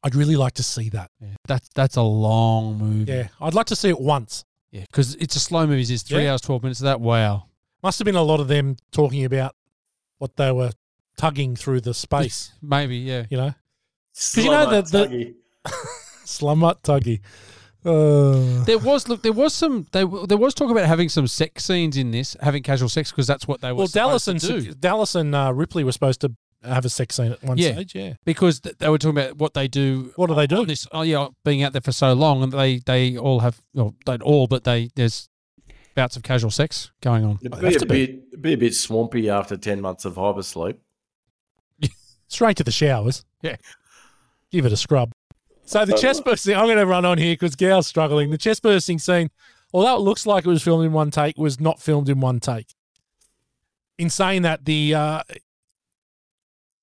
I'd 0.03 0.15
really 0.15 0.37
like 0.37 0.55
to 0.55 0.63
see 0.63 0.89
that. 0.91 1.11
Yeah, 1.21 1.35
that's 1.47 1.69
that's 1.75 1.97
a 1.97 2.03
long 2.03 2.79
movie. 2.79 3.13
Yeah, 3.13 3.29
I'd 3.41 3.53
like 3.55 3.67
to 3.67 3.77
see 3.77 3.91
it 3.91 4.01
once. 4.01 4.45
Yeah, 4.71 4.83
because 4.83 5.15
it's 5.17 5.37
a 5.37 5.41
slow 5.41 5.67
movie. 5.67 5.83
It's 5.83 6.03
three 6.03 6.25
Yeah. 6.25 6.33
hours 6.33 6.41
twelve 6.41 6.63
minutes. 6.63 6.81
Of 6.81 6.85
that 6.85 7.01
wow. 7.01 7.45
Must 7.83 7.99
have 7.99 8.05
been 8.07 8.15
a 8.17 8.23
lot 8.23 8.41
of 8.41 8.49
them 8.49 8.77
talking 8.93 9.25
about 9.25 9.55
what 10.19 10.37
they 10.37 10.53
were 10.53 10.73
tugging 11.17 11.57
through 11.57 11.81
the 11.81 11.95
space, 11.95 12.53
Maybe 12.63 12.99
yeah. 12.99 13.25
you 13.31 13.37
know? 13.39 13.55
Because 14.15 14.45
you 14.45 14.51
know 14.51 14.71
the- 14.71 14.83
the- 14.83 15.07
Tuggy. 15.07 15.35
Slumut 16.25 16.83
tuggy. 16.83 17.21
Uh, 17.85 18.63
There 18.65 18.79
was 18.79 19.09
look. 19.09 19.23
There 19.23 19.33
was 19.33 19.55
some. 19.55 19.87
They, 19.93 20.05
there 20.27 20.37
was 20.39 20.53
talk 20.55 20.71
about 20.71 20.87
having 20.87 21.09
some 21.09 21.27
sex 21.27 21.65
scenes 21.65 21.97
in 21.97 22.11
this, 22.11 22.37
having 22.41 22.63
casual 22.63 22.89
sex 22.91 23.11
because 23.11 23.27
that's 23.27 23.49
what 23.49 23.61
they 23.63 23.73
were. 23.73 23.79
well, 23.79 23.87
Dallas 23.87 24.25
supposed 24.25 24.51
and, 24.51 24.63
to 24.63 24.69
do. 24.69 24.75
Dallas 24.75 25.15
and 25.15 25.35
uh, 25.35 25.53
Ripley 25.55 25.83
were 25.83 25.93
supposed 25.93 26.21
to 26.21 26.33
have 26.63 26.85
a 26.85 26.89
sex 26.89 27.17
scene 27.17 27.33
at 27.33 27.43
one 27.43 27.57
Yeah. 27.59 27.73
stage, 27.73 27.95
yeah. 27.95 28.15
because 28.25 28.61
th- 28.61 28.77
they 28.79 28.89
were 28.89 28.99
talking 28.99 29.19
about 29.19 29.37
what 29.39 29.55
they 29.55 29.67
do. 29.69 30.13
What 30.17 30.29
do 30.29 30.35
they 30.35 30.47
do? 30.47 30.67
this? 30.67 30.87
Oh 30.93 31.03
yeah, 31.03 31.29
being 31.45 31.63
out 31.63 31.73
there 31.73 31.81
for 31.81 31.93
so 31.93 32.13
long, 32.13 32.43
and 32.43 32.53
they 32.53 32.79
they 32.79 33.17
all 33.17 33.41
have. 33.41 33.61
Well, 33.75 33.95
don't 34.05 34.23
all, 34.23 34.47
but 34.47 34.65
they 34.65 34.91
there's 34.95 35.29
bouts 35.95 36.17
of 36.17 36.23
casual 36.23 36.51
sex 36.51 36.91
going 37.01 37.25
on. 37.25 37.39
It'd 37.43 37.55
Have 37.55 37.63
be 37.63 37.79
to 37.79 37.85
a 37.85 37.87
be. 37.87 38.07
bit, 38.07 38.43
be 38.43 38.53
a 38.53 38.57
bit 38.57 38.75
swampy 38.75 39.29
after 39.29 39.57
10 39.57 39.81
months 39.81 40.05
of 40.05 40.15
hypersleep. 40.15 40.77
Straight 42.29 42.57
to 42.59 42.65
the 42.65 42.71
showers. 42.71 43.25
Yeah. 43.43 43.57
Give 44.53 44.67
it 44.67 44.73
a 44.73 44.77
scrub. 44.77 45.13
So 45.65 45.85
the 45.85 45.97
chest 45.97 46.25
bursting, 46.25 46.57
I'm 46.57 46.67
going 46.67 46.79
to 46.79 46.87
run 46.87 47.05
on 47.05 47.19
here 47.19 47.35
because 47.35 47.55
Gal's 47.57 47.87
struggling. 47.87 48.31
The 48.31 48.39
chest 48.39 48.63
bursting 48.63 48.99
scene, 48.99 49.31
although 49.73 49.97
it 49.97 50.01
looks 50.01 50.27
like 50.27 50.45
it 50.45 50.49
was 50.49 50.63
filmed 50.63 50.85
in 50.85 50.93
one 50.93 51.11
take, 51.11 51.37
was 51.39 51.61
not 51.61 51.81
filmed 51.81 52.09
in 52.09 52.21
one 52.21 52.39
take. 52.41 52.75
In 53.99 54.11
saying 54.11 54.43
that, 54.43 54.65
the 54.65 54.95
uh, 54.95 55.23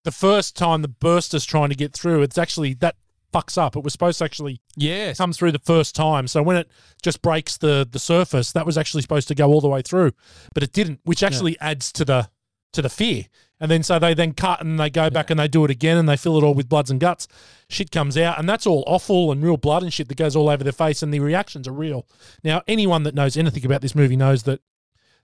the 0.08 0.12
first 0.14 0.56
time 0.56 0.82
the 0.82 0.88
burster's 0.88 1.44
trying 1.44 1.68
to 1.68 1.76
get 1.76 1.92
through, 1.94 2.22
it's 2.22 2.38
actually 2.38 2.74
that 2.76 2.96
fucks 3.34 3.58
up. 3.58 3.76
It 3.76 3.84
was 3.84 3.92
supposed 3.92 4.20
to 4.20 4.24
actually 4.24 4.62
Yes. 4.78 5.18
come 5.18 5.34
through 5.34 5.52
the 5.52 5.60
first 5.60 5.94
time. 5.96 6.30
So 6.30 6.42
when 6.42 6.56
it 6.56 6.72
just 7.04 7.22
breaks 7.22 7.58
the 7.58 7.86
the 7.92 8.00
surface, 8.00 8.54
that 8.54 8.66
was 8.66 8.78
actually 8.78 9.02
supposed 9.02 9.28
to 9.28 9.36
go 9.36 9.52
all 9.52 9.60
the 9.60 9.68
way 9.68 9.82
through, 9.82 10.14
but 10.54 10.64
it 10.64 10.72
didn't, 10.72 11.02
which 11.04 11.24
actually 11.24 11.60
adds 11.60 11.92
to 11.92 12.06
the 12.06 12.30
to 12.72 12.82
the 12.82 12.90
fear. 12.90 13.26
And 13.60 13.70
then 13.70 13.84
so 13.84 14.00
they 14.00 14.14
then 14.14 14.32
cut 14.32 14.62
and 14.62 14.80
they 14.80 14.90
go 14.90 15.10
back 15.10 15.30
and 15.30 15.38
they 15.40 15.48
do 15.50 15.66
it 15.66 15.72
again 15.72 15.98
and 15.98 16.08
they 16.08 16.16
fill 16.16 16.38
it 16.38 16.44
all 16.46 16.54
with 16.54 16.70
bloods 16.70 16.90
and 16.90 17.00
guts. 17.02 17.28
Shit 17.70 17.92
comes 17.92 18.16
out 18.18 18.40
and 18.40 18.48
that's 18.48 18.66
all 18.66 18.84
awful 18.88 19.30
and 19.32 19.44
real 19.44 19.58
blood 19.58 19.84
and 19.84 19.92
shit 19.92 20.08
that 20.08 20.18
goes 20.18 20.36
all 20.38 20.48
over 20.48 20.64
their 20.64 20.72
face 20.86 21.04
and 21.04 21.14
the 21.14 21.20
reactions 21.20 21.68
are 21.68 21.74
real. 21.74 22.08
Now 22.46 22.62
anyone 22.66 23.04
that 23.04 23.14
knows 23.16 23.36
anything 23.36 23.66
about 23.66 23.82
this 23.82 23.94
movie 23.96 24.16
knows 24.16 24.44
that 24.44 24.62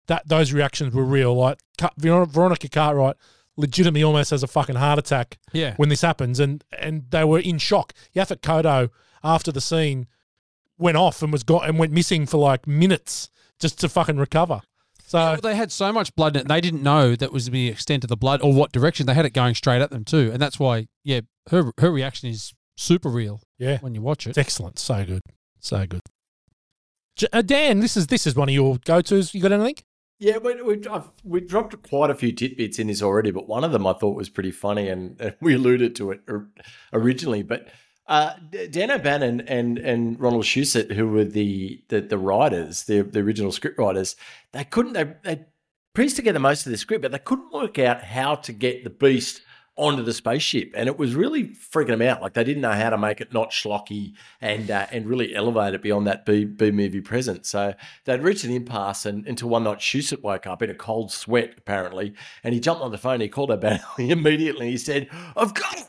that 0.08 0.28
those 0.28 0.52
reactions 0.54 0.94
were 0.96 1.06
real. 1.06 1.36
Like 1.36 1.60
Veronica 2.00 2.68
Cartwright 2.68 3.16
legitimately 3.58 4.04
almost 4.04 4.30
has 4.32 4.44
a 4.44 4.48
fucking 4.48 4.76
heart 4.76 4.98
attack 5.00 5.38
Yeah. 5.54 5.74
when 5.78 5.90
this 5.90 6.02
happens, 6.02 6.40
and 6.40 6.64
and 6.80 7.06
they 7.10 7.24
were 7.24 7.40
in 7.40 7.58
shock. 7.58 7.94
Yaphet 8.16 8.42
Kotto 8.42 8.90
after 9.24 9.52
the 9.52 9.62
scene 9.62 10.08
went 10.78 10.98
off 10.98 11.22
and 11.22 11.32
was 11.32 11.44
got 11.44 11.68
and 11.68 11.78
went 11.78 11.92
missing 11.92 12.26
for 12.26 12.38
like 12.38 12.66
minutes 12.68 13.30
just 13.60 13.80
to 13.82 13.90
fucking 13.90 14.18
recover. 14.18 14.62
So 15.06 15.18
Well, 15.20 15.38
they 15.42 15.56
had 15.56 15.72
so 15.72 15.92
much 15.92 16.16
blood 16.16 16.36
in 16.38 16.44
it, 16.44 16.48
they 16.48 16.62
didn't 16.62 16.82
know 16.84 17.16
that 17.18 17.32
was 17.34 17.50
the 17.50 17.68
extent 17.68 18.04
of 18.06 18.08
the 18.08 18.16
blood 18.18 18.42
or 18.42 18.54
what 18.54 18.72
direction. 18.72 19.06
They 19.06 19.14
had 19.14 19.26
it 19.26 19.34
going 19.34 19.56
straight 19.56 19.82
at 19.82 19.92
them 19.92 20.06
too, 20.06 20.30
and 20.32 20.42
that's 20.42 20.58
why, 20.58 20.88
yeah, 21.04 21.20
her 21.50 21.72
her 21.80 21.92
reaction 21.92 22.30
is 22.30 22.54
super 22.78 23.10
real 23.10 23.42
yeah, 23.60 23.78
when 23.82 23.94
you 23.94 24.02
watch 24.02 24.26
it. 24.26 24.30
it's 24.32 24.38
excellent. 24.38 24.80
So 24.80 25.06
good, 25.06 25.22
so 25.60 25.86
good. 25.86 26.00
Uh, 27.34 27.42
Dan, 27.44 27.82
this 27.82 27.96
is 27.98 28.08
this 28.08 28.26
is 28.26 28.36
one 28.36 28.48
of 28.50 28.56
your 28.56 28.78
go 28.86 29.02
tos. 29.02 29.36
You 29.36 29.42
got 29.42 29.52
anything? 29.52 29.76
Yeah, 30.22 30.38
we, 30.38 30.62
we, 30.62 30.88
I've, 30.88 31.10
we 31.24 31.42
dropped 31.42 31.82
quite 31.82 32.12
a 32.12 32.16
few 32.16 32.32
tidbits 32.32 32.78
in 32.78 32.86
this 32.86 33.02
already, 33.02 33.32
but 33.32 33.48
one 33.48 33.64
of 33.64 33.72
them 33.72 33.88
I 33.88 33.94
thought 33.94 34.16
was 34.16 34.30
pretty 34.30 34.52
funny, 34.52 34.88
and, 34.88 35.20
and 35.20 35.36
we 35.42 35.56
alluded 35.56 35.96
to 35.96 36.12
it 36.12 36.22
originally. 36.94 37.42
But 37.42 37.70
uh, 38.06 38.34
Dan 38.70 38.92
O'Bannon 38.92 39.42
and 39.42 39.80
and 39.80 40.20
Ronald 40.20 40.44
Shusett, 40.44 40.92
who 40.92 41.08
were 41.08 41.24
the 41.24 41.84
the, 41.88 42.02
the 42.02 42.20
writers, 42.20 42.84
the, 42.84 43.02
the 43.02 43.22
original 43.22 43.52
script 43.52 43.80
writers, 43.80 44.16
they 44.52 44.64
couldn't 44.64 44.94
they 44.94 45.16
they 45.24 45.46
pieced 45.96 46.18
together 46.18 46.38
most 46.38 46.68
of 46.68 46.72
the 46.72 46.78
script, 46.78 47.02
but 47.02 47.12
they 47.12 47.18
couldn't 47.18 47.52
work 47.52 47.80
out 47.80 48.04
how 48.04 48.36
to 48.36 48.54
get 48.54 48.84
the 48.84 48.92
beast 48.92 49.42
onto 49.78 50.04
the 50.04 50.14
spaceship, 50.14 50.74
and 50.76 50.88
it 50.88 50.98
was 50.98 51.16
really 51.16 51.46
freaking 51.50 51.88
them 51.88 52.02
out. 52.02 52.22
Like 52.22 52.34
they 52.34 52.44
didn't 52.44 52.62
know 52.62 52.72
how 52.72 52.90
to 52.90 52.98
make 52.98 53.22
it 53.22 53.34
not 53.34 53.52
schlocky 53.52 54.14
and 54.40 54.70
uh, 54.70 54.88
and 54.92 55.08
really 55.08 55.34
elevate 55.34 55.74
it 55.74 55.82
beyond 55.82 56.08
that 56.08 56.26
B 56.26 56.46
B 56.46 56.72
movie 56.72 57.02
present. 57.02 57.46
So 57.46 57.74
they'd 58.06 58.22
reached 58.22 58.44
an 58.44 58.52
impasse, 58.52 59.06
and 59.06 59.26
until 59.28 59.50
one 59.50 59.64
night 59.64 59.80
Shusett 59.80 60.22
woke 60.22 60.46
up 60.46 60.62
in 60.62 60.70
a 60.70 60.76
cold 60.76 61.12
sweat 61.12 61.56
apparently, 61.58 62.14
and 62.44 62.54
he 62.54 62.60
jumped 62.60 62.82
on 62.82 62.92
the 62.92 62.98
phone. 62.98 63.22
He 63.22 63.30
called 63.30 63.50
her 63.50 63.80
immediately. 63.98 64.72
He 64.72 64.78
said, 64.78 65.10
"I've 65.36 65.54
got 65.54 65.78
it." 65.78 65.88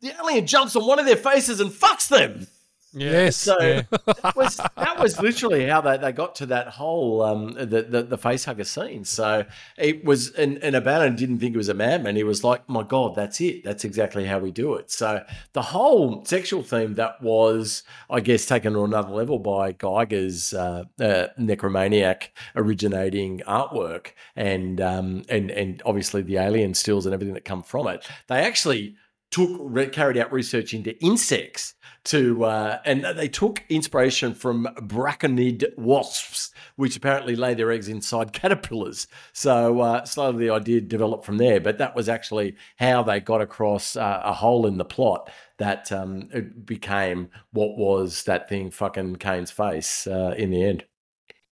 The 0.00 0.14
alien 0.18 0.46
jumps 0.46 0.76
on 0.76 0.86
one 0.86 0.98
of 0.98 1.06
their 1.06 1.16
faces 1.16 1.60
and 1.60 1.70
fucks 1.70 2.08
them. 2.08 2.46
Yes. 2.92 3.36
So 3.36 3.56
Yeah. 3.60 3.82
that 4.22 4.34
was 4.36 4.56
that 4.56 4.98
was 4.98 5.20
literally 5.22 5.66
how 5.66 5.80
they, 5.80 5.96
they 5.96 6.12
got 6.12 6.34
to 6.36 6.46
that 6.46 6.68
whole 6.68 7.22
um, 7.22 7.52
the, 7.54 7.82
the 7.82 8.02
the 8.02 8.18
face 8.18 8.44
hugger 8.44 8.64
scene. 8.64 9.04
So 9.04 9.44
it 9.78 10.04
was 10.04 10.30
and, 10.32 10.58
and 10.58 10.74
O'Bannon 10.74 11.16
didn't 11.16 11.38
think 11.38 11.54
it 11.54 11.58
was 11.58 11.68
a 11.68 11.74
madman. 11.74 12.16
He 12.16 12.24
was 12.24 12.42
like, 12.42 12.68
My 12.68 12.82
God, 12.82 13.14
that's 13.14 13.40
it. 13.40 13.62
That's 13.64 13.84
exactly 13.84 14.24
how 14.24 14.38
we 14.40 14.50
do 14.50 14.74
it. 14.74 14.90
So 14.90 15.24
the 15.52 15.62
whole 15.62 16.24
sexual 16.24 16.62
theme 16.62 16.94
that 16.94 17.22
was, 17.22 17.82
I 18.08 18.20
guess, 18.20 18.44
taken 18.46 18.72
to 18.72 18.84
another 18.84 19.12
level 19.12 19.38
by 19.38 19.72
Giger's 19.72 20.52
uh, 20.52 20.84
uh, 21.00 21.26
necromaniac 21.38 22.28
originating 22.56 23.40
artwork 23.46 24.08
and 24.34 24.80
um, 24.80 25.22
and 25.28 25.50
and 25.50 25.82
obviously 25.84 26.22
the 26.22 26.38
alien 26.38 26.74
stills 26.74 27.06
and 27.06 27.14
everything 27.14 27.34
that 27.34 27.44
come 27.44 27.62
from 27.62 27.86
it. 27.88 28.04
They 28.26 28.40
actually 28.40 28.96
took 29.30 29.92
carried 29.92 30.16
out 30.16 30.32
research 30.32 30.74
into 30.74 30.98
insects 31.02 31.74
to 32.04 32.44
uh, 32.44 32.80
and 32.84 33.04
they 33.16 33.28
took 33.28 33.62
inspiration 33.68 34.34
from 34.34 34.66
braconid 34.76 35.64
wasps 35.76 36.50
which 36.76 36.96
apparently 36.96 37.36
lay 37.36 37.54
their 37.54 37.70
eggs 37.70 37.88
inside 37.88 38.32
caterpillars 38.34 39.06
so 39.32 39.80
uh, 39.80 40.04
slowly 40.04 40.46
the 40.46 40.52
idea 40.52 40.80
developed 40.80 41.24
from 41.24 41.38
there 41.38 41.60
but 41.60 41.78
that 41.78 41.94
was 41.94 42.08
actually 42.08 42.56
how 42.76 43.02
they 43.02 43.20
got 43.20 43.40
across 43.40 43.96
uh, 43.96 44.20
a 44.24 44.32
hole 44.32 44.66
in 44.66 44.78
the 44.78 44.84
plot 44.84 45.30
that 45.58 45.92
um, 45.92 46.28
it 46.32 46.64
became 46.64 47.28
what 47.52 47.76
was 47.76 48.24
that 48.24 48.48
thing 48.48 48.70
fucking 48.70 49.16
Kane's 49.16 49.50
face 49.50 50.06
uh, 50.06 50.34
in 50.36 50.50
the 50.50 50.64
end 50.64 50.84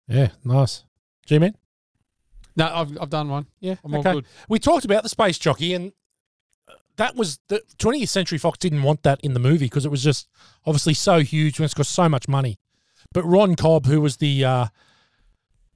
Yeah, 0.07 0.29
nice. 0.43 0.83
G 1.25 1.39
man. 1.39 1.55
No, 2.57 2.69
I've, 2.73 2.97
I've 2.99 3.09
done 3.09 3.29
one. 3.29 3.47
Yeah, 3.61 3.75
I'm 3.83 3.93
all 3.93 4.01
okay. 4.01 4.11
good. 4.11 4.25
We 4.49 4.59
talked 4.59 4.83
about 4.83 5.03
the 5.03 5.09
space 5.09 5.37
jockey, 5.39 5.73
and 5.73 5.93
that 6.97 7.15
was 7.15 7.39
the 7.47 7.61
20th 7.77 8.09
Century 8.09 8.37
Fox 8.37 8.57
didn't 8.57 8.83
want 8.83 9.03
that 9.03 9.19
in 9.21 9.33
the 9.33 9.39
movie 9.39 9.65
because 9.65 9.85
it 9.85 9.91
was 9.91 10.03
just 10.03 10.27
obviously 10.65 10.93
so 10.93 11.19
huge 11.19 11.57
and 11.57 11.65
it's 11.65 11.73
cost 11.73 11.91
so 11.91 12.09
much 12.09 12.27
money. 12.27 12.59
But 13.13 13.23
Ron 13.23 13.55
Cobb, 13.55 13.85
who 13.85 14.01
was 14.01 14.17
the 14.17 14.45
uh, 14.45 14.65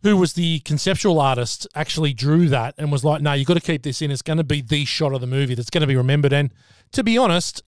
who 0.04 0.18
was 0.18 0.34
the 0.34 0.60
conceptual 0.60 1.20
artist, 1.20 1.68
actually 1.74 2.14
drew 2.14 2.48
that 2.50 2.76
and 2.78 2.92
was 2.92 3.04
like, 3.04 3.22
"No, 3.22 3.34
you've 3.34 3.48
got 3.48 3.56
to 3.56 3.60
keep 3.60 3.84
this 3.84 4.02
in. 4.02 4.12
It's 4.12 4.22
going 4.22 4.38
to 4.38 4.44
be 4.44 4.62
the 4.62 4.86
shot 4.86 5.14
of 5.14 5.22
the 5.22 5.28
movie 5.28 5.56
that's 5.56 5.70
going 5.70 5.82
to 5.82 5.88
be 5.88 5.96
remembered." 5.96 6.34
And 6.34 6.54
to 6.92 7.04
be 7.04 7.18
honest, 7.18 7.64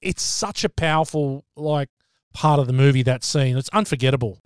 it's 0.00 0.22
such 0.22 0.64
a 0.64 0.68
powerful 0.68 1.44
like 1.56 1.90
part 2.32 2.60
of 2.60 2.66
the 2.66 2.72
movie 2.72 3.02
that 3.02 3.24
scene. 3.24 3.56
It's 3.56 3.68
unforgettable. 3.70 4.40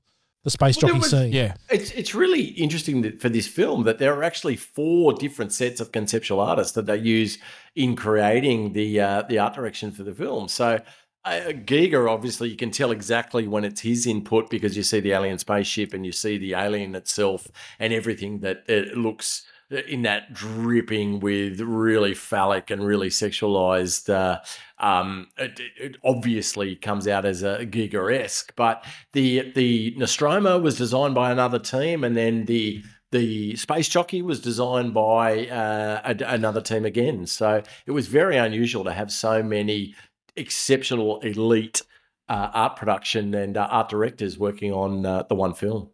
The 0.45 0.51
space 0.51 0.77
Well, 0.83 0.89
jockey 0.89 0.99
was- 1.01 1.11
scene. 1.11 1.33
Yeah. 1.33 1.55
It's 1.71 1.93
it's 1.93 2.15
really 2.15 2.43
interesting 2.43 3.03
that 3.03 3.21
for 3.21 3.29
this 3.29 3.47
film 3.47 3.85
that 3.85 3.99
there 3.99 4.13
are 4.15 4.25
actually 4.25 4.57
four 4.57 5.13
different 5.13 5.53
sets 5.53 5.81
of 5.81 5.93
conceptual 5.93 6.41
artists 6.41 6.73
that 6.73 6.87
they 6.87 6.97
use 6.97 7.39
in 7.77 7.95
creating 7.95 8.73
the 8.73 9.01
uh, 9.01 9.23
the 9.29 9.39
art 9.39 9.55
direction 9.55 9.93
for 9.93 10.03
the 10.03 10.13
film. 10.15 10.49
So 10.49 10.81
uh, 11.25 11.31
Giger, 11.65 12.11
obviously, 12.11 12.49
you 12.49 12.57
can 12.57 12.73
tell 12.73 12.91
exactly 12.91 13.47
when 13.47 13.63
it's 13.65 13.83
his 13.83 14.07
input 14.09 14.51
because 14.51 14.77
you 14.77 14.83
see 14.83 14.99
the 14.99 15.13
alien 15.13 15.39
spaceship 15.39 15.95
and 15.95 16.05
you 16.05 16.11
see 16.11 16.37
the 16.39 16.55
alien 16.55 16.97
itself 16.97 17.47
and 17.79 17.93
everything 17.93 18.41
that 18.41 18.65
it 18.67 18.97
looks 18.97 19.45
in 19.73 20.03
that 20.03 20.33
dripping 20.33 21.21
with 21.21 21.61
really 21.61 22.15
phallic 22.15 22.71
and 22.71 22.85
really 22.85 23.09
sexualized. 23.09 24.13
Uh, 24.13 24.41
um, 24.79 25.29
it, 25.39 25.61
it 25.79 25.97
obviously 26.05 26.77
comes 26.77 27.09
out 27.09 27.25
as 27.25 27.43
a 27.43 27.67
Giger 27.67 28.15
esque, 28.15 28.55
but 28.57 28.85
the 29.13 29.53
the 29.53 29.95
Nostromo 29.97 30.59
was 30.59 30.77
designed 30.77 31.15
by 31.15 31.31
another 31.31 31.59
team, 31.59 32.05
and 32.05 32.17
then 32.17 32.45
the 32.47 32.83
the 33.13 33.55
space 33.57 33.89
jockey 33.89 34.23
was 34.23 34.41
designed 34.41 34.95
by 34.95 35.47
uh, 35.49 36.01
a, 36.05 36.25
another 36.25 36.61
team 36.61 36.85
again. 36.85 37.27
So 37.27 37.63
it 37.87 37.93
was 37.93 38.09
very 38.09 38.37
unusual 38.37 38.85
to 38.85 38.93
have 38.93 39.13
so 39.13 39.43
many 39.43 39.95
exceptional 40.35 41.21
elite 41.21 41.83
uh, 42.29 42.51
art 42.55 42.77
production 42.77 43.35
and 43.35 43.57
uh, 43.57 43.69
art 43.71 43.91
directors 43.91 44.39
working 44.39 44.73
on 44.73 45.05
uh, 45.05 45.23
the 45.29 45.35
one 45.35 45.55
film. 45.55 45.91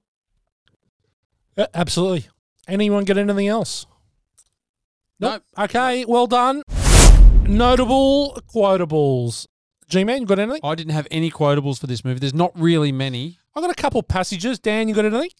Absolutely. 1.74 2.28
Anyone 2.68 3.04
get 3.04 3.16
anything 3.16 3.48
else? 3.48 3.86
Nope. 5.18 5.42
Okay, 5.58 6.04
well 6.04 6.26
done. 6.26 6.62
Notable 7.46 8.38
quotables. 8.54 9.46
G 9.88 10.04
Man, 10.04 10.20
you 10.20 10.26
got 10.26 10.38
anything? 10.38 10.60
I 10.62 10.74
didn't 10.74 10.92
have 10.92 11.08
any 11.10 11.30
quotables 11.30 11.80
for 11.80 11.86
this 11.86 12.04
movie. 12.04 12.20
There's 12.20 12.34
not 12.34 12.52
really 12.54 12.92
many. 12.92 13.38
I 13.56 13.60
got 13.62 13.70
a 13.70 13.74
couple 13.74 14.02
passages. 14.02 14.58
Dan, 14.58 14.86
you 14.86 14.94
got 14.94 15.06
anything? 15.06 15.30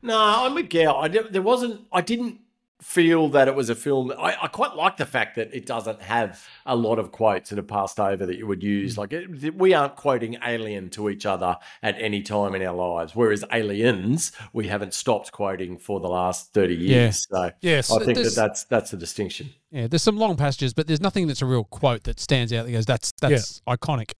No, 0.00 0.16
I'm 0.16 0.54
with 0.54 0.68
Gail. 0.68 0.92
I 1.00 1.08
di- 1.08 1.28
there 1.28 1.42
wasn't. 1.42 1.80
I 1.92 2.00
didn't 2.02 2.38
feel 2.80 3.28
that 3.30 3.48
it 3.48 3.54
was 3.54 3.70
a 3.70 3.74
film. 3.74 4.12
I, 4.18 4.36
I 4.42 4.48
quite 4.48 4.76
like 4.76 4.98
the 4.98 5.06
fact 5.06 5.36
that 5.36 5.54
it 5.54 5.64
doesn't 5.64 6.02
have 6.02 6.46
a 6.66 6.76
lot 6.76 6.98
of 6.98 7.10
quotes 7.10 7.50
that 7.50 7.58
are 7.58 7.62
passed 7.62 7.98
over 7.98 8.26
that 8.26 8.36
you 8.36 8.46
would 8.46 8.62
use. 8.62 8.98
Like 8.98 9.12
it, 9.12 9.54
we 9.56 9.72
aren't 9.72 9.96
quoting 9.96 10.36
Alien 10.44 10.90
to 10.90 11.08
each 11.08 11.24
other 11.24 11.56
at 11.82 12.00
any 12.00 12.22
time 12.22 12.54
in 12.54 12.62
our 12.62 12.74
lives, 12.74 13.16
whereas 13.16 13.44
Aliens 13.52 14.32
we 14.52 14.68
haven't 14.68 14.94
stopped 14.94 15.32
quoting 15.32 15.78
for 15.78 16.00
the 16.00 16.08
last 16.08 16.52
thirty 16.52 16.76
years. 16.76 17.26
So 17.30 17.50
Yes. 17.60 17.90
I 17.90 18.04
think 18.04 18.18
that 18.18 18.34
that's 18.34 18.64
that's 18.64 18.90
the 18.90 18.96
distinction. 18.96 19.50
Yeah, 19.70 19.86
there's 19.86 20.02
some 20.02 20.16
long 20.16 20.36
passages, 20.36 20.74
but 20.74 20.86
there's 20.86 21.00
nothing 21.00 21.26
that's 21.26 21.42
a 21.42 21.46
real 21.46 21.64
quote 21.64 22.04
that 22.04 22.20
stands 22.20 22.52
out 22.52 22.66
that 22.66 22.72
goes, 22.72 22.86
that's 22.86 23.12
that's 23.20 23.62
iconic. 23.66 24.12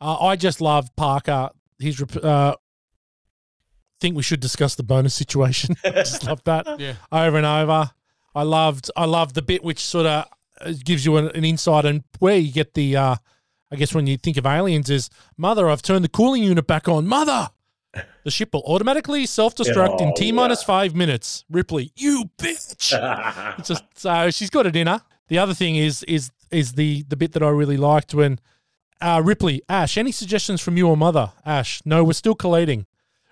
Uh, 0.00 0.16
I 0.18 0.36
just 0.36 0.60
love 0.60 0.88
Parker. 0.96 1.50
His 1.78 2.02
uh, 2.22 2.54
think 4.00 4.16
we 4.16 4.22
should 4.22 4.40
discuss 4.40 4.74
the 4.74 4.82
bonus 4.82 5.14
situation. 5.14 5.76
I 5.84 5.90
just 6.04 6.24
love 6.24 6.42
that 6.44 6.66
Yeah. 6.80 6.94
over 7.12 7.36
and 7.36 7.46
over. 7.46 7.90
I 8.34 8.42
loved. 8.42 8.90
I 8.96 9.06
loved 9.06 9.34
the 9.34 9.42
bit 9.42 9.64
which 9.64 9.80
sort 9.80 10.06
of 10.06 10.26
gives 10.84 11.04
you 11.06 11.16
an, 11.16 11.28
an 11.28 11.44
insight 11.44 11.84
on 11.86 12.04
where 12.18 12.36
you 12.36 12.52
get 12.52 12.74
the. 12.74 12.96
Uh, 12.96 13.16
I 13.70 13.76
guess 13.76 13.94
when 13.94 14.06
you 14.06 14.16
think 14.16 14.36
of 14.36 14.46
aliens, 14.46 14.90
is 14.90 15.10
mother. 15.36 15.68
I've 15.68 15.82
turned 15.82 16.04
the 16.04 16.08
cooling 16.08 16.42
unit 16.44 16.66
back 16.66 16.86
on. 16.88 17.06
Mother. 17.06 17.48
The 18.24 18.30
ship 18.30 18.50
will 18.52 18.62
automatically 18.66 19.24
self-destruct 19.24 20.02
in 20.02 20.08
Oh, 20.08 20.12
T 20.14 20.30
minus 20.30 20.62
five 20.62 20.94
minutes. 20.94 21.44
Ripley, 21.50 21.92
you 21.96 22.30
bitch. 22.38 22.92
It's 23.58 23.68
just 23.68 23.84
so 23.94 24.30
she's 24.30 24.50
got 24.50 24.66
it 24.66 24.76
in 24.76 24.86
her. 24.86 25.00
The 25.28 25.38
other 25.38 25.54
thing 25.54 25.76
is 25.76 26.02
is 26.02 26.30
is 26.50 26.74
the 26.74 27.04
the 27.08 27.16
bit 27.16 27.32
that 27.32 27.42
I 27.42 27.48
really 27.48 27.78
liked 27.78 28.12
when 28.12 28.38
uh, 29.00 29.22
Ripley, 29.24 29.62
Ash, 29.68 29.96
any 29.96 30.12
suggestions 30.12 30.60
from 30.60 30.76
you 30.76 30.88
or 30.88 30.96
mother? 30.96 31.32
Ash, 31.46 31.80
no, 31.86 32.04
we're 32.04 32.12
still 32.12 32.34
collating. 32.34 32.86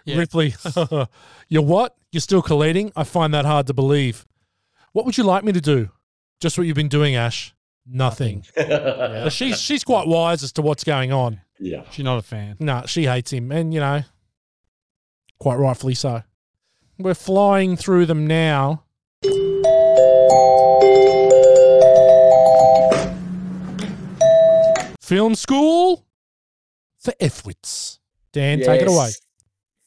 Yeah. 0.05 0.19
Ripley, 0.19 0.55
you're 1.49 1.63
what? 1.63 1.97
You're 2.13 2.21
still 2.21 2.43
collating? 2.43 2.93
I 2.95 3.05
find 3.05 3.33
that 3.35 3.45
hard 3.45 3.67
to 3.69 3.75
believe. 3.75 4.27
What 4.93 5.07
would 5.07 5.17
you 5.17 5.25
like 5.25 5.45
me 5.45 5.53
to 5.53 5.61
do? 5.61 5.91
Just 6.41 6.59
what 6.59 6.67
you've 6.67 6.77
been 6.77 6.89
doing, 6.89 7.15
Ash. 7.17 7.55
Nothing. 7.87 8.45
Uh, 8.57 9.29
She's 9.31 9.61
she's 9.61 9.85
quite 9.85 10.07
wise 10.07 10.43
as 10.43 10.53
to 10.53 10.63
what's 10.63 10.85
going 10.85 11.13
on. 11.13 11.41
yeah. 11.59 11.83
She's 11.91 12.05
not 12.05 12.19
a 12.19 12.23
fan. 12.23 12.57
No, 12.61 12.83
she 12.87 13.05
hates 13.05 13.33
him, 13.33 13.51
and 13.53 13.73
you 13.73 13.81
know, 13.81 14.03
quite 15.39 15.57
rightfully 15.57 15.95
so. 15.95 16.23
We're 16.99 17.15
flying 17.15 17.77
through 17.77 18.07
them 18.07 18.27
now. 18.27 18.85
Film 25.01 25.35
school 25.35 26.07
for 26.99 27.13
F-wits. 27.21 28.01
Dan, 28.33 28.61
take 28.61 28.81
it 28.83 28.89
away. 28.89 29.11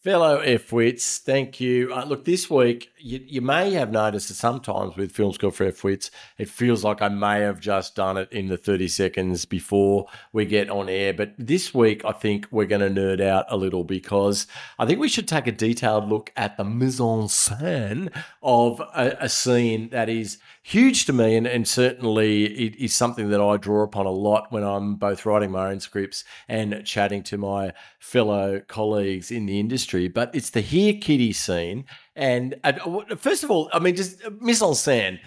Fellow 0.07 0.39
F-Wits, 0.39 1.17
thank 1.17 1.59
you. 1.59 1.93
Uh, 1.93 2.05
look, 2.05 2.23
this 2.23 2.49
week, 2.49 2.93
you, 2.97 3.21
you 3.27 3.41
may 3.41 3.71
have 3.71 3.91
noticed 3.91 4.29
that 4.29 4.35
sometimes 4.35 4.95
with 4.95 5.11
Film 5.11 5.33
School 5.33 5.51
for 5.51 5.65
F-Wits, 5.65 6.11
it 6.37 6.47
feels 6.47 6.81
like 6.81 7.01
I 7.01 7.09
may 7.09 7.41
have 7.41 7.59
just 7.59 7.93
done 7.93 8.15
it 8.15 8.31
in 8.31 8.47
the 8.47 8.55
30 8.55 8.87
seconds 8.87 9.43
before 9.43 10.07
we 10.31 10.45
get 10.45 10.69
on 10.69 10.87
air. 10.87 11.13
But 11.13 11.33
this 11.37 11.73
week, 11.73 12.05
I 12.05 12.13
think 12.13 12.47
we're 12.51 12.67
going 12.67 12.93
to 12.93 13.01
nerd 13.01 13.19
out 13.19 13.47
a 13.49 13.57
little 13.57 13.83
because 13.83 14.47
I 14.79 14.85
think 14.85 15.01
we 15.01 15.09
should 15.09 15.27
take 15.27 15.45
a 15.45 15.51
detailed 15.51 16.07
look 16.07 16.31
at 16.37 16.55
the 16.55 16.63
mise 16.63 17.01
en 17.01 17.27
scène 17.27 18.09
of 18.41 18.79
a, 18.79 19.17
a 19.19 19.27
scene 19.27 19.89
that 19.89 20.07
is 20.07 20.37
huge 20.67 21.05
to 21.05 21.13
me 21.13 21.37
and, 21.37 21.47
and 21.47 21.65
certainly 21.65 22.43
it 22.43 22.75
is 22.75 22.93
something 22.93 23.29
that 23.29 23.39
I 23.39 23.55
draw 23.55 23.83
upon 23.83 24.05
a 24.05 24.11
lot 24.11 24.51
when 24.51 24.63
I'm 24.63 24.95
both 24.95 25.25
writing 25.25 25.49
my 25.49 25.71
own 25.71 25.79
scripts 25.79 26.25
and 26.49 26.85
chatting 26.85 27.23
to 27.23 27.37
my 27.37 27.71
fellow 27.99 28.59
colleagues 28.67 29.31
in 29.31 29.45
the 29.45 29.61
industry. 29.61 30.09
But 30.09 30.35
it's 30.35 30.49
the 30.49 30.59
Here 30.59 30.95
Kitty 30.95 31.31
scene. 31.31 31.85
And 32.17 32.55
uh, 32.65 33.15
first 33.15 33.45
of 33.45 33.51
all, 33.51 33.69
I 33.71 33.79
mean, 33.79 33.95
just 33.95 34.21
uh, 34.25 34.31
mise 34.41 34.61
en 34.61 34.73
scène 34.73 35.19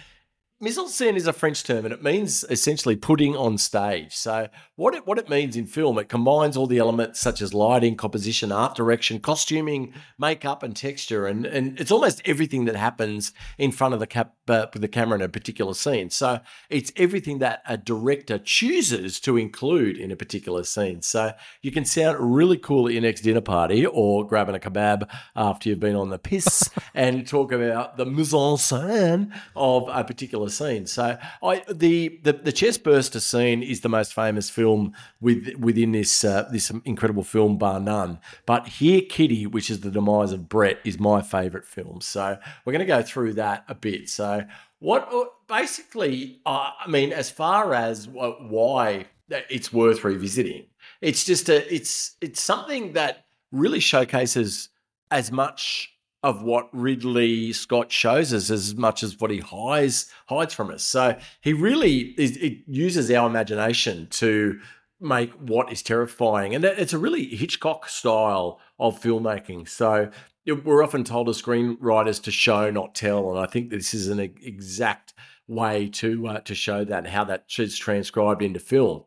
mise 0.61 0.77
en 0.77 0.85
scène 0.85 1.15
is 1.15 1.25
a 1.25 1.33
French 1.33 1.63
term 1.63 1.83
and 1.85 1.93
it 1.93 2.03
means 2.03 2.45
essentially 2.49 2.95
putting 2.95 3.35
on 3.35 3.57
stage. 3.57 4.15
So 4.15 4.47
what 4.75 4.93
it 4.93 5.07
what 5.07 5.17
it 5.17 5.27
means 5.27 5.57
in 5.57 5.65
film, 5.65 5.97
it 5.97 6.07
combines 6.07 6.55
all 6.55 6.67
the 6.67 6.77
elements 6.77 7.19
such 7.19 7.41
as 7.41 7.53
lighting, 7.53 7.97
composition, 7.97 8.51
art 8.51 8.75
direction, 8.75 9.19
costuming, 9.19 9.93
makeup, 10.19 10.63
and 10.63 10.75
texture, 10.75 11.25
and 11.25 11.45
and 11.45 11.79
it's 11.79 11.91
almost 11.91 12.21
everything 12.25 12.65
that 12.65 12.75
happens 12.75 13.33
in 13.57 13.71
front 13.71 13.95
of 13.95 13.99
the 13.99 14.07
cap 14.07 14.35
with 14.73 14.81
the 14.81 14.87
camera 14.87 15.17
in 15.17 15.21
a 15.21 15.29
particular 15.29 15.73
scene. 15.73 16.09
So 16.09 16.39
it's 16.69 16.91
everything 16.95 17.39
that 17.39 17.61
a 17.65 17.77
director 17.77 18.37
chooses 18.37 19.19
to 19.21 19.37
include 19.37 19.97
in 19.97 20.11
a 20.11 20.15
particular 20.15 20.63
scene. 20.63 21.01
So 21.01 21.33
you 21.61 21.71
can 21.71 21.85
sound 21.85 22.17
really 22.35 22.57
cool 22.57 22.87
at 22.87 22.93
your 22.93 23.01
next 23.01 23.21
dinner 23.21 23.41
party 23.41 23.85
or 23.85 24.25
grabbing 24.25 24.55
a 24.55 24.59
kebab 24.59 25.09
after 25.35 25.69
you've 25.69 25.79
been 25.79 25.95
on 25.95 26.09
the 26.09 26.19
piss 26.19 26.69
and 26.93 27.27
talk 27.27 27.51
about 27.51 27.97
the 27.97 28.05
mise 28.05 28.33
en 28.33 28.57
scène 28.57 29.31
of 29.55 29.87
a 29.89 30.03
particular 30.03 30.49
scene. 30.49 30.85
So 30.85 31.17
I 31.43 31.63
the 31.69 32.19
the, 32.23 32.33
the 32.33 32.51
chest 32.51 32.83
burster 32.83 33.19
scene 33.19 33.63
is 33.63 33.81
the 33.81 33.89
most 33.89 34.13
famous 34.13 34.49
film 34.49 34.93
with 35.19 35.55
within 35.57 35.91
this 35.91 36.23
uh, 36.23 36.47
this 36.51 36.71
incredible 36.85 37.23
film 37.23 37.57
bar 37.57 37.79
none. 37.79 38.19
But 38.45 38.67
Here 38.67 39.01
Kitty, 39.01 39.45
which 39.45 39.69
is 39.69 39.81
the 39.81 39.91
demise 39.91 40.31
of 40.31 40.49
Brett, 40.49 40.79
is 40.83 40.99
my 40.99 41.21
favourite 41.21 41.65
film. 41.65 42.01
So 42.01 42.37
we're 42.65 42.73
going 42.73 42.85
to 42.85 42.85
go 42.85 43.01
through 43.01 43.33
that 43.33 43.63
a 43.67 43.75
bit. 43.75 44.09
So 44.09 44.40
what 44.79 45.11
uh, 45.13 45.25
basically, 45.47 46.41
uh, 46.45 46.71
I 46.79 46.87
mean, 46.87 47.13
as 47.13 47.29
far 47.29 47.73
as 47.73 48.07
why 48.07 49.05
it's 49.29 49.71
worth 49.71 50.03
revisiting, 50.03 50.65
it's 51.01 51.23
just 51.23 51.49
a 51.49 51.73
it's 51.73 52.15
it's 52.21 52.41
something 52.41 52.93
that 52.93 53.25
really 53.51 53.79
showcases 53.79 54.69
as 55.09 55.31
much 55.31 55.89
of 56.23 56.43
what 56.43 56.69
Ridley 56.71 57.51
Scott 57.51 57.91
shows 57.91 58.33
us 58.33 58.49
as 58.51 58.75
much 58.75 59.01
as 59.03 59.19
what 59.19 59.31
he 59.31 59.39
hides 59.39 60.11
hides 60.27 60.53
from 60.53 60.69
us. 60.69 60.83
So 60.83 61.17
he 61.41 61.53
really 61.53 62.13
is, 62.17 62.37
it 62.37 62.59
uses 62.67 63.09
our 63.11 63.27
imagination 63.27 64.07
to 64.11 64.59
make 65.01 65.31
what 65.33 65.71
is 65.71 65.81
terrifying, 65.81 66.53
and 66.55 66.63
it's 66.63 66.93
a 66.93 66.99
really 66.99 67.25
Hitchcock 67.25 67.89
style 67.89 68.59
of 68.79 69.01
filmmaking. 69.01 69.67
So 69.67 70.11
we're 70.45 70.83
often 70.83 71.03
told 71.03 71.29
as 71.29 71.41
screenwriters 71.41 72.21
to 72.23 72.31
show, 72.31 72.69
not 72.71 72.95
tell, 72.95 73.29
and 73.31 73.39
I 73.39 73.45
think 73.45 73.69
this 73.69 73.93
is 73.93 74.07
an 74.07 74.19
exact 74.19 75.13
way 75.47 75.89
to 75.89 76.27
uh, 76.27 76.39
to 76.41 76.55
show 76.55 76.85
that 76.85 77.07
how 77.07 77.23
that 77.25 77.45
is 77.57 77.77
transcribed 77.77 78.41
into 78.41 78.59
film 78.59 79.03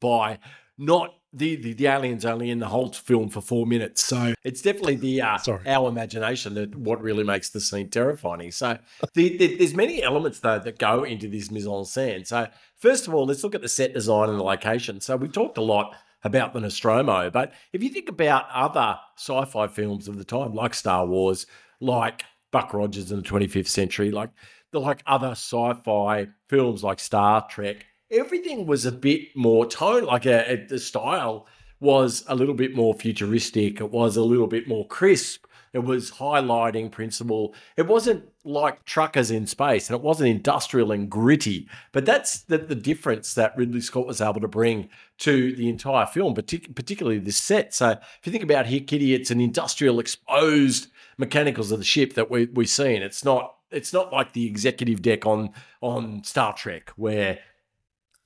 by 0.00 0.38
not 0.78 1.15
the, 1.36 1.56
the, 1.56 1.72
the 1.74 1.86
alien's 1.86 2.24
only 2.24 2.50
in 2.50 2.58
the 2.58 2.68
whole 2.68 2.92
film 2.92 3.28
for 3.28 3.40
four 3.40 3.66
minutes, 3.66 4.02
so 4.02 4.34
it's 4.42 4.62
definitely 4.62 4.96
the 4.96 5.20
uh, 5.20 5.38
our 5.66 5.88
imagination 5.88 6.54
that 6.54 6.74
what 6.74 7.00
really 7.02 7.24
makes 7.24 7.50
the 7.50 7.60
scene 7.60 7.90
terrifying. 7.90 8.50
So 8.50 8.78
the, 9.14 9.36
the, 9.36 9.56
there's 9.56 9.74
many 9.74 10.02
elements 10.02 10.40
though 10.40 10.58
that 10.58 10.78
go 10.78 11.04
into 11.04 11.28
this 11.28 11.50
mise 11.50 11.66
en 11.66 11.84
scène. 11.84 12.26
So 12.26 12.48
first 12.76 13.06
of 13.06 13.14
all, 13.14 13.26
let's 13.26 13.44
look 13.44 13.54
at 13.54 13.62
the 13.62 13.68
set 13.68 13.92
design 13.92 14.30
and 14.30 14.38
the 14.38 14.44
location. 14.44 15.00
So 15.00 15.16
we 15.16 15.28
talked 15.28 15.58
a 15.58 15.62
lot 15.62 15.94
about 16.24 16.54
the 16.54 16.60
Nostromo, 16.60 17.30
but 17.30 17.52
if 17.72 17.82
you 17.82 17.90
think 17.90 18.08
about 18.08 18.46
other 18.52 18.98
sci-fi 19.16 19.66
films 19.68 20.08
of 20.08 20.16
the 20.16 20.24
time, 20.24 20.54
like 20.54 20.74
Star 20.74 21.06
Wars, 21.06 21.46
like 21.80 22.24
Buck 22.50 22.72
Rogers 22.72 23.12
in 23.12 23.18
the 23.18 23.22
25th 23.22 23.68
century, 23.68 24.10
like 24.10 24.30
the 24.72 24.80
like 24.80 25.02
other 25.06 25.32
sci-fi 25.32 26.28
films 26.48 26.82
like 26.82 26.98
Star 26.98 27.46
Trek 27.48 27.86
everything 28.10 28.66
was 28.66 28.86
a 28.86 28.92
bit 28.92 29.34
more 29.34 29.66
tone, 29.66 30.04
like 30.04 30.26
uh, 30.26 30.44
a, 30.46 30.52
a, 30.52 30.66
the 30.66 30.78
style 30.78 31.46
was 31.80 32.24
a 32.28 32.34
little 32.34 32.54
bit 32.54 32.74
more 32.74 32.94
futuristic. 32.94 33.80
It 33.80 33.90
was 33.90 34.16
a 34.16 34.22
little 34.22 34.46
bit 34.46 34.66
more 34.66 34.86
crisp. 34.86 35.46
It 35.72 35.84
was 35.84 36.12
highlighting 36.12 36.90
principle. 36.90 37.54
It 37.76 37.86
wasn't 37.86 38.24
like 38.44 38.86
truckers 38.86 39.30
in 39.30 39.46
space, 39.46 39.90
and 39.90 39.98
it 39.98 40.02
wasn't 40.02 40.30
industrial 40.30 40.90
and 40.90 41.10
gritty. 41.10 41.68
But 41.92 42.06
that's 42.06 42.40
the, 42.42 42.56
the 42.56 42.74
difference 42.74 43.34
that 43.34 43.54
Ridley 43.58 43.82
Scott 43.82 44.06
was 44.06 44.22
able 44.22 44.40
to 44.40 44.48
bring 44.48 44.88
to 45.18 45.54
the 45.54 45.68
entire 45.68 46.06
film, 46.06 46.34
partic- 46.34 46.74
particularly 46.74 47.18
this 47.18 47.36
set. 47.36 47.74
So 47.74 47.90
if 47.90 48.20
you 48.24 48.32
think 48.32 48.44
about 48.44 48.66
here, 48.66 48.80
Kitty, 48.80 49.12
it's 49.12 49.30
an 49.30 49.40
industrial 49.40 50.00
exposed 50.00 50.88
mechanicals 51.18 51.70
of 51.70 51.78
the 51.78 51.84
ship 51.84 52.14
that 52.14 52.30
we 52.30 52.46
we 52.46 52.64
see, 52.64 52.94
and 52.94 53.04
it's 53.04 53.22
not 53.22 53.56
it's 53.70 53.92
not 53.92 54.12
like 54.12 54.32
the 54.32 54.46
executive 54.46 55.02
deck 55.02 55.26
on 55.26 55.50
on 55.82 56.24
Star 56.24 56.54
Trek 56.54 56.90
where 56.96 57.40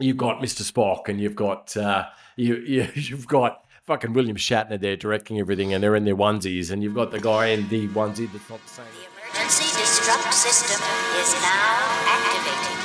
you've 0.00 0.16
got 0.16 0.40
Mr. 0.40 0.62
Spock 0.62 1.08
and 1.08 1.20
you've 1.20 1.36
got 1.36 1.76
uh, 1.76 2.06
you, 2.36 2.56
you 2.66 2.88
you've 2.94 3.26
got 3.26 3.64
fucking 3.82 4.12
William 4.12 4.36
Shatner 4.36 4.80
there 4.80 4.96
directing 4.96 5.38
everything, 5.38 5.72
and 5.72 5.82
they're 5.82 5.96
in 5.96 6.04
their 6.04 6.16
onesies, 6.16 6.70
and 6.70 6.82
you've 6.82 6.94
got 6.94 7.10
the 7.10 7.20
guy 7.20 7.46
in 7.46 7.68
the 7.68 7.88
onesie 7.88 8.30
that's 8.32 8.48
not 8.48 8.62
the 8.62 8.68
same. 8.68 8.84
The 8.94 9.30
emergency 9.30 9.64
destruct 9.78 10.32
system 10.32 10.80
is 11.18 11.32
now 11.42 11.78
activated. 12.06 12.76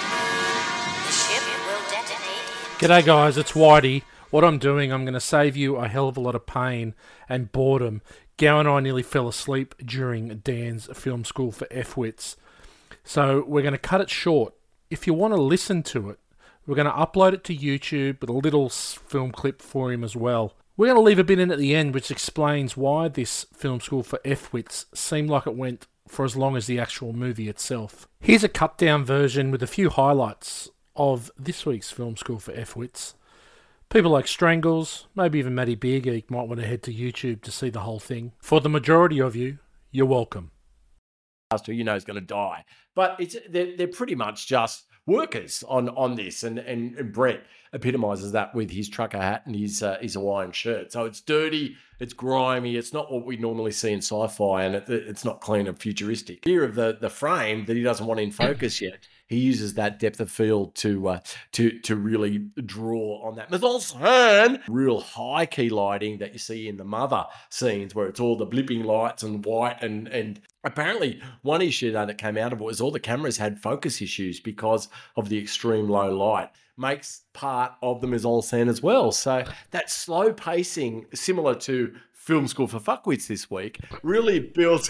The 1.06 1.12
ship 1.12 1.44
will 1.68 1.84
detonate. 1.90 2.80
G'day, 2.80 3.06
guys. 3.06 3.38
It's 3.38 3.52
Whitey. 3.52 4.04
What 4.32 4.44
I'm 4.44 4.58
doing, 4.58 4.92
I'm 4.92 5.06
going 5.06 5.14
to 5.14 5.22
save 5.22 5.56
you 5.56 5.78
a 5.78 5.88
hell 5.88 6.10
of 6.10 6.18
a 6.18 6.20
lot 6.20 6.36
of 6.36 6.46
pain 6.46 6.94
and 7.30 7.52
boredom. 7.52 8.02
Gow 8.38 8.60
and 8.60 8.68
I 8.68 8.82
nearly 8.82 9.04
fell 9.04 9.30
asleep 9.30 9.76
during 9.78 10.40
Dan's 10.40 10.88
film 10.88 11.24
school 11.24 11.52
for 11.52 11.68
F-Wits. 11.72 12.36
So 13.04 13.46
we're 13.48 13.62
going 13.62 13.74
to 13.74 13.78
cut 13.78 14.02
it 14.02 14.10
short. 14.10 14.56
If 14.90 15.08
you 15.08 15.14
want 15.14 15.34
to 15.34 15.42
listen 15.42 15.84
to 15.84 16.10
it, 16.10 16.20
we're 16.66 16.76
going 16.76 16.86
to 16.86 16.94
upload 16.94 17.34
it 17.34 17.44
to 17.46 17.56
YouTube 17.56 18.22
with 18.22 18.30
a 18.30 18.34
little 18.34 18.70
film 18.70 19.32
clip 19.32 19.62
for 19.62 19.92
him 19.92 20.04
as 20.04 20.16
well. 20.16 20.54
We're 20.78 20.88
going 20.88 20.98
to 20.98 21.02
leave 21.02 21.20
a 21.20 21.24
bit 21.24 21.40
in 21.40 21.52
at 21.52 21.58
the 21.58 21.76
end 21.76 21.94
which 21.94 22.12
explains 22.12 22.76
why 22.76 23.08
this 23.08 23.46
film 23.54 23.80
school 23.80 24.04
for 24.04 24.20
F-Wits 24.26 24.88
seemed 24.94 25.30
like 25.30 25.48
it 25.48 25.56
went 25.56 25.88
for 26.08 26.26
as 26.26 26.36
long 26.36 26.56
as 26.58 26.68
the 26.68 26.80
actual 26.80 27.14
movie 27.14 27.50
itself. 27.50 28.08
Here's 28.20 28.44
a 28.44 28.50
cut 28.50 28.78
down 28.78 29.06
version 29.06 29.52
with 29.52 29.64
a 29.64 29.68
few 29.68 29.90
highlights 29.90 30.70
of 30.96 31.32
this 31.38 31.66
week's 31.66 31.92
film 31.92 32.18
school 32.18 32.40
for 32.40 32.54
F-Wits. 32.54 33.16
People 33.90 34.12
like 34.12 34.28
Strangles, 34.28 35.08
maybe 35.16 35.40
even 35.40 35.56
Matty 35.56 35.76
Beergeek 35.76 36.30
might 36.30 36.48
want 36.48 36.60
to 36.60 36.68
head 36.68 36.84
to 36.84 36.94
YouTube 36.94 37.42
to 37.44 37.52
see 37.52 37.70
the 37.70 37.82
whole 37.82 38.00
thing. 38.00 38.34
For 38.40 38.60
the 38.60 38.70
majority 38.70 39.20
of 39.20 39.36
you, 39.36 39.60
you're 39.92 40.06
welcome. 40.06 40.52
Who 41.66 41.72
you 41.72 41.86
know 41.86 41.96
is 41.96 42.04
going 42.04 42.20
to 42.20 42.26
die, 42.26 42.66
but 42.96 43.16
it's 43.18 43.38
they're, 43.50 43.78
they're 43.78 43.88
pretty 43.88 44.16
much 44.16 44.48
just 44.48 44.86
workers 45.06 45.64
on 45.68 45.90
on 45.90 46.15
this, 46.15 46.44
and 46.44 46.60
and, 46.60 47.11
Brett 47.14 47.44
epitomizes 47.73 48.32
that 48.32 48.56
with 48.56 48.72
his 48.72 48.88
trucker 48.90 49.18
hat 49.18 49.44
and 49.45 49.56
his 49.56 49.84
uh, 49.84 49.98
his 50.02 50.14
Hawaiian 50.14 50.52
shirt. 50.52 50.91
So 50.91 51.06
it's 51.06 51.22
dirty, 51.22 51.76
it's 51.99 52.14
grimy, 52.14 52.76
it's 52.76 52.94
not 52.94 53.11
what 53.11 53.26
we 53.26 53.38
normally 53.38 53.72
see 53.72 53.91
in 53.91 53.99
sci-fi, 53.99 54.64
and 54.64 54.76
it, 54.76 54.90
it's 54.90 55.26
not 55.26 55.41
clean 55.41 55.68
and 55.68 55.77
futuristic. 55.77 56.44
Here 56.45 56.64
of 56.64 56.76
the 56.76 56.98
the 56.99 57.10
frame 57.10 57.65
that 57.65 57.76
he 57.76 57.84
doesn't 57.84 58.06
want 58.06 58.19
in 58.19 58.32
focus 58.32 58.82
yet. 58.82 59.07
He 59.28 59.40
uses 59.40 59.74
that 59.74 60.00
depth 60.00 60.20
of 60.20 60.30
field 60.30 60.76
to 60.76 61.08
uh, 61.08 61.20
to 61.54 61.80
to 61.82 61.96
really 61.96 62.50
draw 62.66 63.22
on 63.24 63.36
that. 63.36 63.64
Also 63.64 64.58
real 64.68 65.02
high 65.02 65.46
key 65.46 65.70
lighting 65.70 66.20
that 66.20 66.34
you 66.34 66.40
see 66.40 66.68
in 66.68 66.78
the 66.78 66.84
mother 66.84 67.26
scenes, 67.50 67.96
where 67.96 68.08
it's 68.08 68.20
all 68.20 68.38
the 68.38 68.48
blipping 68.48 68.86
lights 68.86 69.24
and 69.24 69.44
white 69.46 69.82
and 69.82 70.08
and 70.08 70.42
Apparently, 70.66 71.22
one 71.44 71.62
issue 71.62 71.92
that 71.92 72.18
came 72.18 72.38
out 72.38 72.52
of 72.52 72.60
it 72.60 72.64
was 72.64 72.82
all 72.82 72.90
the 72.90 73.00
cameras 73.00 73.38
had 73.38 73.62
focus 73.62 74.02
issues 74.02 74.40
because 74.40 74.90
of 75.16 75.30
the 75.30 75.38
extreme 75.38 75.88
low 75.88 76.10
light. 76.10 76.50
Makes 76.76 77.22
part 77.34 77.74
of 77.84 78.02
the 78.02 78.08
mise 78.08 78.26
en 78.26 78.42
scène 78.42 78.68
as 78.68 78.82
well. 78.82 79.12
So 79.12 79.44
that 79.70 79.92
slow 79.92 80.34
pacing, 80.34 81.06
similar 81.14 81.54
to 81.56 81.94
Film 82.12 82.48
School 82.48 82.68
for 82.68 82.80
Fuckwits 82.80 83.28
this 83.28 83.50
week, 83.52 83.80
really 84.02 84.40
builds 84.40 84.90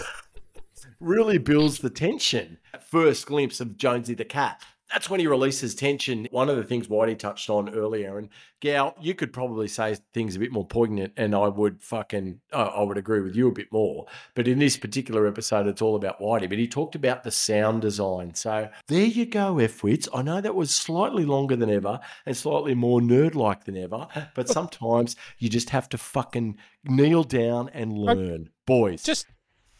really 1.00 1.38
builds 1.38 1.78
the 1.78 1.90
tension. 1.90 2.58
First 2.80 3.26
glimpse 3.26 3.60
of 3.60 3.76
Jonesy 3.76 4.14
the 4.14 4.24
cat 4.24 4.62
that's 4.92 5.10
when 5.10 5.20
he 5.20 5.26
releases 5.26 5.74
tension. 5.74 6.28
One 6.30 6.48
of 6.48 6.56
the 6.56 6.64
things 6.64 6.86
Whitey 6.86 7.18
touched 7.18 7.50
on 7.50 7.74
earlier, 7.74 8.18
and 8.18 8.28
Gal, 8.60 8.94
you 9.00 9.14
could 9.14 9.32
probably 9.32 9.68
say 9.68 9.96
things 10.14 10.36
a 10.36 10.38
bit 10.38 10.52
more 10.52 10.66
poignant, 10.66 11.12
and 11.16 11.34
I 11.34 11.48
would 11.48 11.82
fucking, 11.82 12.40
I 12.52 12.82
would 12.82 12.96
agree 12.96 13.20
with 13.20 13.34
you 13.34 13.48
a 13.48 13.52
bit 13.52 13.72
more. 13.72 14.06
But 14.34 14.46
in 14.46 14.58
this 14.58 14.76
particular 14.76 15.26
episode, 15.26 15.66
it's 15.66 15.82
all 15.82 15.96
about 15.96 16.20
Whitey. 16.20 16.48
But 16.48 16.58
he 16.58 16.68
talked 16.68 16.94
about 16.94 17.24
the 17.24 17.30
sound 17.30 17.82
design. 17.82 18.34
So 18.34 18.68
there 18.86 19.06
you 19.06 19.26
go, 19.26 19.58
F 19.58 19.82
wits. 19.82 20.08
I 20.14 20.22
know 20.22 20.40
that 20.40 20.54
was 20.54 20.74
slightly 20.74 21.24
longer 21.24 21.56
than 21.56 21.70
ever 21.70 21.98
and 22.24 22.36
slightly 22.36 22.74
more 22.74 23.00
nerd 23.00 23.34
like 23.34 23.64
than 23.64 23.76
ever, 23.76 24.06
but 24.34 24.48
sometimes 24.56 25.16
you 25.38 25.48
just 25.48 25.70
have 25.70 25.88
to 25.90 25.98
fucking 25.98 26.56
kneel 26.84 27.24
down 27.24 27.70
and 27.70 27.92
learn. 27.92 28.50
boys. 28.66 29.02
Just 29.02 29.26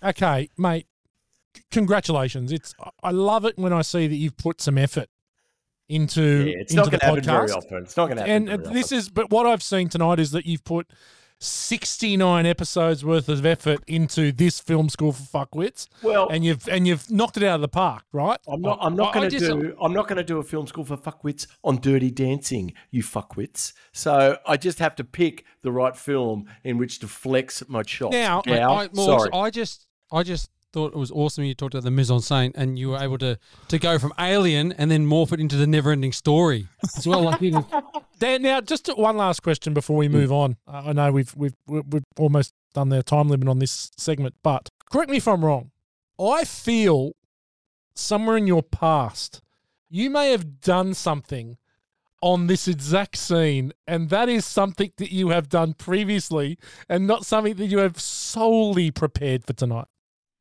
okay, 0.03 0.51
mate. 0.59 0.87
Congratulations! 1.71 2.53
It's 2.53 2.75
I 3.03 3.11
love 3.11 3.45
it 3.45 3.59
when 3.59 3.73
I 3.73 3.83
see 3.83 4.07
that 4.07 4.17
you've 4.17 4.37
put 4.37 4.61
some 4.61 4.79
effort 4.79 5.09
into 5.89 6.23
yeah, 6.23 6.55
it's 6.59 6.73
into 6.73 6.77
not 6.77 6.85
the 6.85 6.91
going 6.91 7.01
to 7.01 7.07
happen 7.07 7.25
very 7.25 7.51
often. 7.51 7.83
It's 7.83 7.97
not 7.97 8.07
going 8.07 8.17
to 8.19 8.23
happen. 8.23 8.49
And 8.49 8.65
this 8.75 8.87
often. 8.87 8.99
is, 8.99 9.09
but 9.09 9.31
what 9.31 9.47
I've 9.47 9.63
seen 9.63 9.89
tonight 9.89 10.19
is 10.19 10.33
that 10.33 10.47
you've 10.47 10.65
put 10.65 10.91
69 11.39 12.47
episodes 12.47 13.05
worth 13.05 13.29
of 13.29 13.45
effort 13.45 13.81
into 13.87 14.33
this 14.33 14.59
film 14.59 14.89
school 14.89 15.13
for 15.13 15.23
fuckwits, 15.23 15.87
well, 16.03 16.29
and 16.29 16.45
you've 16.45 16.67
and 16.69 16.87
you've 16.87 17.11
knocked 17.11 17.37
it 17.37 17.43
out 17.43 17.57
of 17.57 17.61
the 17.61 17.69
park, 17.69 18.05
right? 18.13 18.39
I'm 18.49 18.63
not. 18.63 18.79
I'm 18.81 18.97
not 18.97 19.13
going 19.13 19.29
to 19.29 19.39
do. 19.39 19.77
I'm 19.81 19.93
not 19.93 20.09
going 20.09 20.17
to 20.17 20.25
do 20.25 20.39
a 20.39 20.43
film 20.43 20.67
school 20.67 20.85
for 20.85 20.97
fuckwits 20.97 21.47
on 21.63 21.77
Dirty 21.77 22.11
Dancing. 22.11 22.73
You 22.91 23.03
fuckwits. 23.03 23.75
So 23.93 24.39
I 24.47 24.57
just 24.57 24.79
have 24.79 24.95
to 24.97 25.05
pick 25.05 25.45
the 25.63 25.73
right 25.73 25.97
film 25.97 26.47
in 26.65 26.79
which 26.79 27.01
to 27.01 27.09
flex 27.09 27.63
my 27.69 27.83
chops. 27.83 28.13
Now, 28.13 28.41
Gal, 28.41 28.73
I, 28.73 28.89
Morgs. 28.89 29.29
I 29.33 29.51
just, 29.51 29.87
I 30.11 30.23
just 30.23 30.51
thought 30.73 30.93
it 30.93 30.99
was 30.99 31.11
awesome. 31.11 31.45
You 31.45 31.55
talked 31.55 31.75
about 31.75 31.85
the 31.85 31.91
mise 31.91 32.11
en 32.11 32.19
scène, 32.19 32.53
and 32.55 32.79
you 32.79 32.91
were 32.91 32.99
able 32.99 33.19
to 33.19 33.39
to 33.69 33.79
go 33.79 33.99
from 33.99 34.13
Alien 34.19 34.73
and 34.73 34.91
then 34.91 35.07
morph 35.07 35.33
it 35.33 35.41
into 35.41 35.57
the 35.57 35.67
never-ending 35.67 36.13
story 36.13 36.69
as 36.97 37.07
well. 37.07 37.23
Like 37.23 37.41
you 37.41 37.67
Dan, 38.19 38.43
now, 38.43 38.61
just 38.61 38.89
one 38.97 39.17
last 39.17 39.43
question 39.43 39.75
before 39.75 39.97
we 39.97 40.09
move 40.09 40.33
on. 40.33 40.57
Uh, 40.67 40.85
I 40.87 40.93
know 40.93 41.13
we've 41.13 41.35
we've 41.37 41.55
we've 41.67 41.85
we've 41.91 42.05
almost 42.19 42.55
done 42.75 42.89
their 42.89 43.03
time 43.03 43.29
limit 43.29 43.49
on 43.49 43.59
this 43.59 43.91
segment, 43.97 44.35
but 44.43 44.69
correct 44.91 45.11
me 45.11 45.19
if 45.19 45.29
I'm 45.29 45.45
wrong. 45.45 45.71
I 46.21 46.45
feel 46.45 47.13
somewhere 47.95 48.37
in 48.37 48.47
your 48.47 48.63
past 48.63 49.43
you 49.89 50.11
may 50.11 50.31
have 50.31 50.61
done 50.61 50.95
something 50.95 51.57
on 52.23 52.47
this 52.47 52.67
exact 52.67 53.17
scene, 53.17 53.73
and 53.87 54.11
that 54.11 54.29
is 54.29 54.45
something 54.45 54.91
that 54.97 55.13
you 55.13 55.29
have 55.29 55.49
done 55.49 55.75
previously, 55.75 56.59
and 56.89 57.07
not 57.07 57.27
something 57.27 57.55
that 57.55 57.67
you 57.67 57.79
have 57.79 58.01
solely 58.01 58.91
prepared 58.91 59.45
for 59.45 59.53
tonight. 59.53 59.87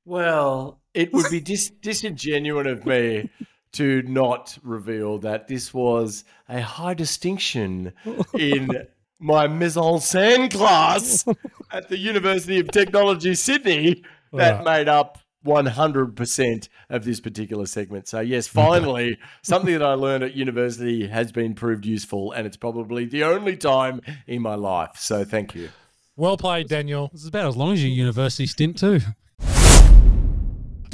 Well, 0.06 0.80
it 0.94 1.12
would 1.14 1.30
be 1.32 1.40
dis- 1.40 1.72
disingenuous 1.82 2.68
of 2.68 2.86
me 2.86 3.30
to 3.74 4.02
not 4.04 4.58
reveal 4.64 5.18
that 5.20 5.48
this 5.48 5.74
was 5.74 6.24
a 6.48 6.62
high 6.62 6.94
distinction 6.94 7.92
in 8.34 8.70
my 9.20 9.48
mise 9.48 9.76
en 9.78 10.00
scène 10.00 10.50
class 10.52 11.26
at 11.72 11.90
the 11.90 11.98
University 11.98 12.60
of 12.60 12.70
Technology, 12.72 13.36
Sydney, 13.36 14.04
that 14.32 14.64
Right. 14.64 14.80
made 14.80 14.88
up 14.90 15.18
100% 15.46 16.70
of 16.90 17.04
this 17.06 17.20
particular 17.20 17.66
segment. 17.66 18.08
So, 18.08 18.20
yes, 18.20 18.48
finally, 18.48 19.18
something 19.44 19.74
that 19.74 19.84
I 19.84 19.94
learned 19.94 20.24
at 20.24 20.36
university 20.36 21.08
has 21.08 21.32
been 21.32 21.54
proved 21.54 21.86
useful, 21.86 22.32
and 22.32 22.46
it's 22.48 22.58
probably 22.58 23.06
the 23.06 23.24
only 23.24 23.56
time 23.58 24.02
in 24.28 24.42
my 24.42 24.56
life. 24.56 24.92
So, 24.98 25.24
thank 25.26 25.56
you. 25.56 25.70
Well 26.16 26.38
played, 26.38 26.68
Daniel. 26.70 27.10
It's 27.14 27.28
about 27.28 27.48
as 27.48 27.58
long 27.58 27.74
as 27.74 27.84
your 27.84 27.92
university 27.92 28.48
stint 28.48 28.78
too. 28.78 29.02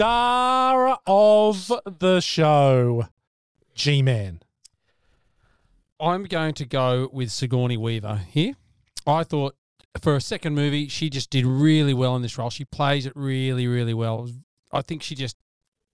Star 0.01 0.97
of 1.05 1.71
the 1.99 2.21
show, 2.21 3.05
G 3.75 4.01
Man. 4.01 4.41
I'm 5.99 6.23
going 6.23 6.55
to 6.55 6.65
go 6.65 7.07
with 7.13 7.31
Sigourney 7.31 7.77
Weaver 7.77 8.21
here. 8.27 8.55
I 9.05 9.23
thought 9.23 9.55
for 10.01 10.15
a 10.15 10.19
second 10.19 10.55
movie, 10.55 10.87
she 10.87 11.11
just 11.11 11.29
did 11.29 11.45
really 11.45 11.93
well 11.93 12.15
in 12.15 12.23
this 12.23 12.35
role. 12.35 12.49
She 12.49 12.65
plays 12.65 13.05
it 13.05 13.13
really, 13.15 13.67
really 13.67 13.93
well. 13.93 14.27
I 14.71 14.81
think 14.81 15.03
she 15.03 15.13
just 15.13 15.37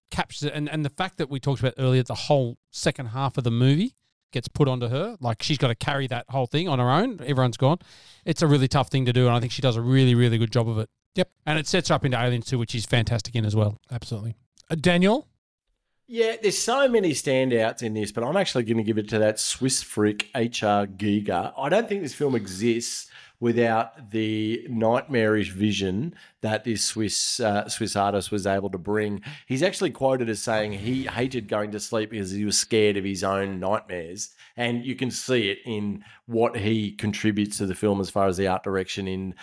captures 0.09 0.43
it. 0.43 0.53
And, 0.53 0.69
and 0.69 0.85
the 0.85 0.89
fact 0.89 1.17
that 1.17 1.29
we 1.29 1.41
talked 1.41 1.59
about 1.59 1.73
earlier, 1.77 2.01
the 2.01 2.15
whole 2.15 2.57
second 2.71 3.07
half 3.07 3.37
of 3.37 3.43
the 3.43 3.51
movie 3.51 3.93
gets 4.31 4.47
put 4.47 4.69
onto 4.69 4.87
her. 4.87 5.17
Like 5.19 5.43
she's 5.43 5.57
got 5.57 5.67
to 5.67 5.75
carry 5.75 6.07
that 6.07 6.27
whole 6.29 6.47
thing 6.47 6.69
on 6.69 6.79
her 6.79 6.89
own. 6.89 7.19
Everyone's 7.25 7.57
gone. 7.57 7.79
It's 8.23 8.41
a 8.41 8.47
really 8.47 8.69
tough 8.69 8.87
thing 8.87 9.03
to 9.03 9.11
do. 9.11 9.27
And 9.27 9.35
I 9.35 9.41
think 9.41 9.51
she 9.51 9.61
does 9.61 9.75
a 9.75 9.81
really, 9.81 10.15
really 10.15 10.37
good 10.37 10.53
job 10.53 10.69
of 10.69 10.77
it. 10.77 10.89
Yep. 11.17 11.31
And 11.45 11.59
it 11.59 11.67
sets 11.67 11.89
up 11.89 12.05
into 12.05 12.21
Aliens 12.21 12.45
2, 12.45 12.59
which 12.59 12.75
is 12.75 12.85
fantastic 12.85 13.35
in 13.35 13.43
as 13.43 13.55
well. 13.55 13.79
Absolutely. 13.91 14.35
Uh, 14.69 14.75
Daniel? 14.75 15.27
Yeah, 16.09 16.35
there's 16.41 16.57
so 16.57 16.87
many 16.87 17.11
standouts 17.11 17.83
in 17.83 17.93
this, 17.93 18.13
but 18.13 18.23
I'm 18.23 18.37
actually 18.37 18.63
going 18.63 18.77
to 18.77 18.83
give 18.83 18.97
it 18.97 19.09
to 19.09 19.19
that 19.19 19.39
Swiss 19.39 19.83
freak 19.83 20.29
HR 20.33 20.87
Giger. 20.87 21.51
I 21.57 21.67
don't 21.67 21.89
think 21.89 22.01
this 22.01 22.13
film 22.13 22.35
exists 22.35 23.09
without 23.39 24.11
the 24.11 24.65
nightmarish 24.67 25.51
vision 25.51 26.15
that 26.41 26.63
this 26.63 26.83
Swiss 26.83 27.39
uh, 27.39 27.67
Swiss 27.69 27.95
artist 27.95 28.31
was 28.31 28.47
able 28.47 28.69
to 28.69 28.77
bring. 28.77 29.21
He's 29.45 29.63
actually 29.63 29.91
quoted 29.91 30.29
as 30.29 30.41
saying 30.41 30.73
he 30.73 31.03
hated 31.03 31.47
going 31.47 31.71
to 31.71 31.79
sleep 31.79 32.11
because 32.11 32.31
he 32.31 32.45
was 32.45 32.57
scared 32.57 32.97
of 32.97 33.03
his 33.03 33.23
own 33.23 33.59
nightmares, 33.59 34.35
and 34.55 34.85
you 34.85 34.95
can 34.95 35.11
see 35.11 35.49
it 35.49 35.59
in 35.65 36.03
what 36.25 36.57
he 36.57 36.91
contributes 36.91 37.57
to 37.57 37.65
the 37.65 37.75
film 37.75 38.01
as 38.01 38.09
far 38.09 38.27
as 38.27 38.37
the 38.37 38.47
art 38.47 38.63
direction 38.63 39.07
in 39.07 39.33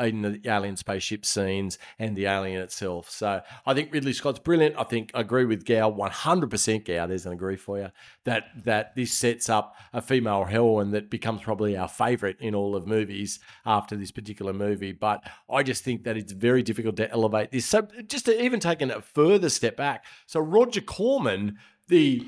in 0.00 0.22
the 0.22 0.40
alien 0.46 0.76
spaceship 0.76 1.24
scenes 1.24 1.78
and 1.98 2.16
the 2.16 2.26
alien 2.26 2.60
itself. 2.60 3.10
So 3.10 3.42
I 3.66 3.74
think 3.74 3.92
Ridley 3.92 4.12
Scott's 4.12 4.38
brilliant. 4.38 4.76
I 4.78 4.84
think 4.84 5.10
I 5.14 5.20
agree 5.20 5.44
with 5.44 5.64
Gal 5.64 5.92
100%. 5.92 6.84
Gal, 6.84 7.08
there's 7.08 7.26
an 7.26 7.32
agree 7.32 7.56
for 7.56 7.78
you 7.78 7.90
that 8.24 8.44
that 8.64 8.94
this 8.94 9.12
sets 9.12 9.48
up 9.48 9.76
a 9.92 10.00
female 10.00 10.44
heroine 10.44 10.92
that 10.92 11.10
becomes 11.10 11.42
probably 11.42 11.76
our 11.76 11.88
favorite 11.88 12.36
in 12.40 12.54
all 12.54 12.76
of 12.76 12.86
movies 12.86 13.31
after 13.66 13.96
this 13.96 14.10
particular 14.10 14.52
movie. 14.52 14.92
But 14.92 15.22
I 15.50 15.62
just 15.62 15.84
think 15.84 16.04
that 16.04 16.16
it's 16.16 16.32
very 16.32 16.62
difficult 16.62 16.96
to 16.96 17.10
elevate 17.10 17.50
this. 17.50 17.66
So 17.66 17.86
just 18.06 18.26
to 18.26 18.42
even 18.42 18.60
taking 18.60 18.90
a 18.90 19.00
further 19.00 19.48
step 19.48 19.76
back, 19.76 20.04
so 20.26 20.40
Roger 20.40 20.80
Corman, 20.80 21.58
the 21.88 22.26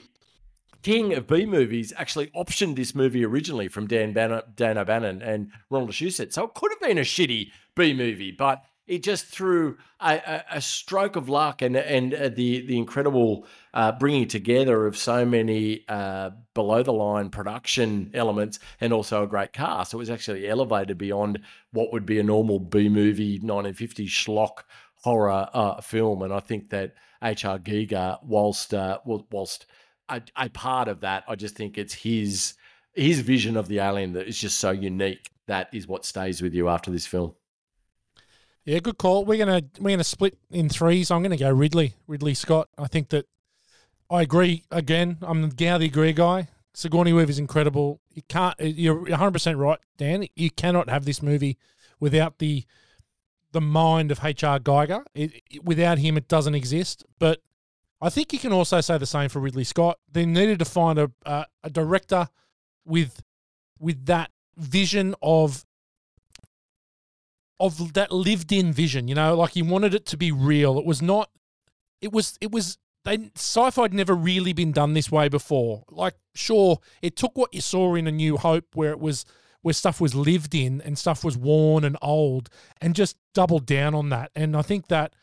king 0.83 1.15
of 1.15 1.27
B 1.27 1.47
movies 1.47 1.93
actually 1.97 2.27
optioned 2.29 2.77
this 2.77 2.95
movie 2.95 3.25
originally 3.25 3.69
from 3.69 3.87
Dan, 3.87 4.13
Ban- 4.13 4.43
Dan 4.55 4.79
O'Bannon 4.79 5.23
and 5.23 5.51
Ronald 5.71 5.93
Shusett. 5.93 6.33
So 6.33 6.45
it 6.45 6.55
could 6.55 6.71
have 6.73 6.81
been 6.81 6.99
a 6.99 7.03
shitty 7.03 7.51
B 7.75 7.95
movie, 7.95 8.31
but 8.31 8.63
it 8.86 9.02
just 9.02 9.27
through 9.27 9.78
a, 10.01 10.43
a, 10.51 10.61
stroke 10.61 11.16
of 11.16 11.28
luck 11.28 11.62
and 11.62 11.77
and 11.77 12.12
uh, 12.12 12.28
the 12.28 12.66
the 12.66 12.77
incredible 12.77 13.47
uh, 13.73 13.93
bringing 13.93 14.28
together 14.28 14.86
of 14.86 14.97
so 14.97 15.24
many 15.24 15.85
uh, 15.89 16.31
below 16.55 16.82
the 16.82 16.93
line 16.93 17.31
production 17.31 18.11
elements 18.15 18.59
and 18.81 18.93
also 18.93 19.23
a 19.23 19.27
great 19.27 19.52
cast. 19.52 19.94
It 19.94 19.97
was 19.97 20.11
actually 20.11 20.48
elevated 20.48 20.98
beyond 20.98 21.40
what 21.73 21.93
would 21.93 22.05
be 22.05 22.19
a 22.19 22.23
normal 22.23 22.59
B 22.59 22.89
movie 22.89 23.40
1950s 23.40 24.09
schlock 24.09 24.65
horror 25.02 25.48
uh, 25.52 25.81
film, 25.81 26.23
and 26.23 26.32
I 26.32 26.40
think 26.40 26.70
that 26.70 26.94
H.R. 27.23 27.59
Giger, 27.59 28.19
whilst 28.23 28.74
uh, 28.74 28.98
whilst 29.05 29.66
a, 30.09 30.23
a 30.36 30.48
part 30.51 30.89
of 30.89 31.01
that. 31.01 31.24
I 31.28 31.35
just 31.35 31.56
think 31.56 31.78
it's 31.78 31.94
his 31.94 32.55
his 32.94 33.20
vision 33.20 33.56
of 33.56 33.69
the 33.69 33.78
alien 33.78 34.12
that 34.12 34.28
is 34.28 34.39
just 34.39 34.59
so 34.59 34.70
unique. 34.70 35.31
That 35.47 35.69
is 35.73 35.86
what 35.86 36.05
stays 36.05 36.40
with 36.40 36.55
you 36.55 36.69
after 36.69 36.90
this 36.90 37.06
film. 37.06 37.35
Yeah, 38.65 38.78
good 38.78 38.97
call. 38.99 39.24
We're 39.24 39.39
gonna 39.45 39.62
we're 39.78 39.91
gonna 39.91 40.05
split 40.05 40.39
in 40.51 40.69
threes. 40.69 41.11
I'm 41.11 41.23
gonna 41.23 41.36
go 41.36 41.51
Ridley, 41.51 41.95
Ridley 42.07 42.35
Scott. 42.35 42.69
I 42.78 42.86
think 42.86 43.11
that 43.11 43.27
I 44.11 44.23
agree. 44.23 44.65
Again, 44.70 45.19
I'm 45.23 45.43
the 45.43 45.49
Gowdy 45.49 45.86
agree 45.86 46.12
guy. 46.12 46.49
Sigourney 46.73 47.12
Weaver 47.12 47.31
is 47.31 47.39
incredible. 47.39 48.01
You 48.15 48.23
can't. 48.28 48.59
Uh, 48.61 48.65
you're 48.65 48.95
100 49.01 49.31
percent 49.32 49.59
right, 49.59 49.78
Dan. 49.99 50.27
You 50.35 50.51
cannot 50.51 50.89
have 50.89 51.05
this 51.05 51.23
movie 51.23 51.59
without 52.01 52.39
the 52.39 52.65
the 53.53 53.61
mind 53.61 54.11
of 54.11 54.24
H.R. 54.24 54.59
Giger. 54.59 55.05
It, 55.15 55.43
it- 55.51 55.65
without 55.65 55.99
him, 55.99 56.16
it 56.16 56.27
doesn't 56.27 56.55
exist. 56.55 57.05
But 57.19 57.41
I 58.01 58.09
think 58.11 58.32
you 58.32 58.39
can 58.39 58.53
also 58.53 58.81
say 58.81 58.99
the 58.99 59.07
same 59.07 59.28
for 59.28 59.41
Ridley 59.41 59.65
Scott. 59.65 59.99
They 60.11 60.24
needed 60.27 60.59
to 60.61 60.65
find 60.65 60.99
a 60.99 61.11
a, 61.27 61.47
a 61.65 61.70
director 61.70 62.28
with 62.86 63.23
with 63.78 64.07
that 64.07 64.31
vision 64.57 65.15
of 65.20 65.65
of 67.61 67.95
that 67.95 68.13
lived 68.13 68.53
in 68.53 68.73
vision, 68.73 69.09
you 69.09 69.15
know, 69.15 69.37
like 69.37 69.53
he 69.53 69.63
wanted 69.63 69.95
it 69.95 70.07
to 70.07 70.17
be 70.17 70.33
real. 70.33 70.79
It 70.79 70.85
was 70.85 71.01
not 71.01 71.31
it 72.01 72.13
was 72.13 72.39
it 72.41 72.51
was 72.51 72.79
they 73.05 73.31
sci-fi 73.37 73.83
had 73.83 73.95
never 73.95 74.15
really 74.15 74.53
been 74.53 74.73
done 74.73 74.95
this 74.95 75.11
way 75.11 75.29
before. 75.29 75.85
Like 75.91 76.15
sure, 76.35 76.79
it 77.03 77.17
took 77.17 77.37
what 77.37 77.55
you 77.55 77.61
saw 77.61 77.95
in 77.95 78.07
A 78.07 78.13
New 78.13 78.37
Hope 78.37 78.75
where 78.75 78.91
it 78.91 79.01
was 79.01 79.25
where 79.63 79.75
stuff 79.75 80.01
was 80.01 80.15
lived 80.15 80.55
in 80.55 80.81
and 80.83 80.99
stuff 80.99 81.25
was 81.25 81.39
worn 81.39 81.85
and 81.85 81.97
old 82.03 82.51
and 82.81 82.95
just 82.95 83.17
doubled 83.33 83.67
down 83.67 83.95
on 83.95 84.11
that. 84.11 84.31
And 84.35 84.57
I 84.57 84.63
think 84.63 84.89
that 84.89 85.15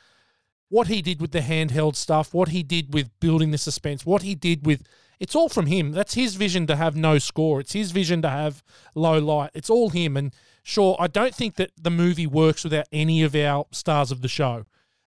what 0.70 0.88
he 0.88 1.02
did 1.02 1.22
with 1.22 1.32
the 1.32 1.41
handheld 1.41 1.95
stuff, 1.95 2.34
what 2.34 2.49
he 2.49 2.64
did 2.64 2.94
with 2.94 3.12
building 3.20 3.52
the 3.52 3.58
suspense, 3.58 4.06
what 4.06 4.24
he 4.24 4.34
did 4.36 4.66
with 4.66 4.84
it's 5.20 5.36
all 5.36 5.49
from 5.49 5.68
him. 5.68 5.91
That's 5.91 6.16
his 6.16 6.34
vision 6.34 6.66
to 6.66 6.76
have 6.76 6.95
no 6.95 7.20
score. 7.20 7.60
It's 7.60 7.74
his 7.74 7.91
vision 7.91 8.24
to 8.24 8.30
have 8.30 8.64
low 8.95 9.20
light. 9.20 9.52
It's 9.53 9.70
all 9.70 9.91
him. 9.91 10.18
And 10.18 10.34
sure, 10.63 10.95
I 10.99 11.07
don't 11.07 11.33
think 11.35 11.55
that 11.55 11.71
the 11.81 11.89
movie 11.91 12.27
works 12.27 12.63
without 12.63 12.88
any 12.91 13.23
of 13.23 13.35
our 13.35 13.65
stars 13.71 14.11
of 14.11 14.21
the 14.21 14.27
show. 14.27 14.65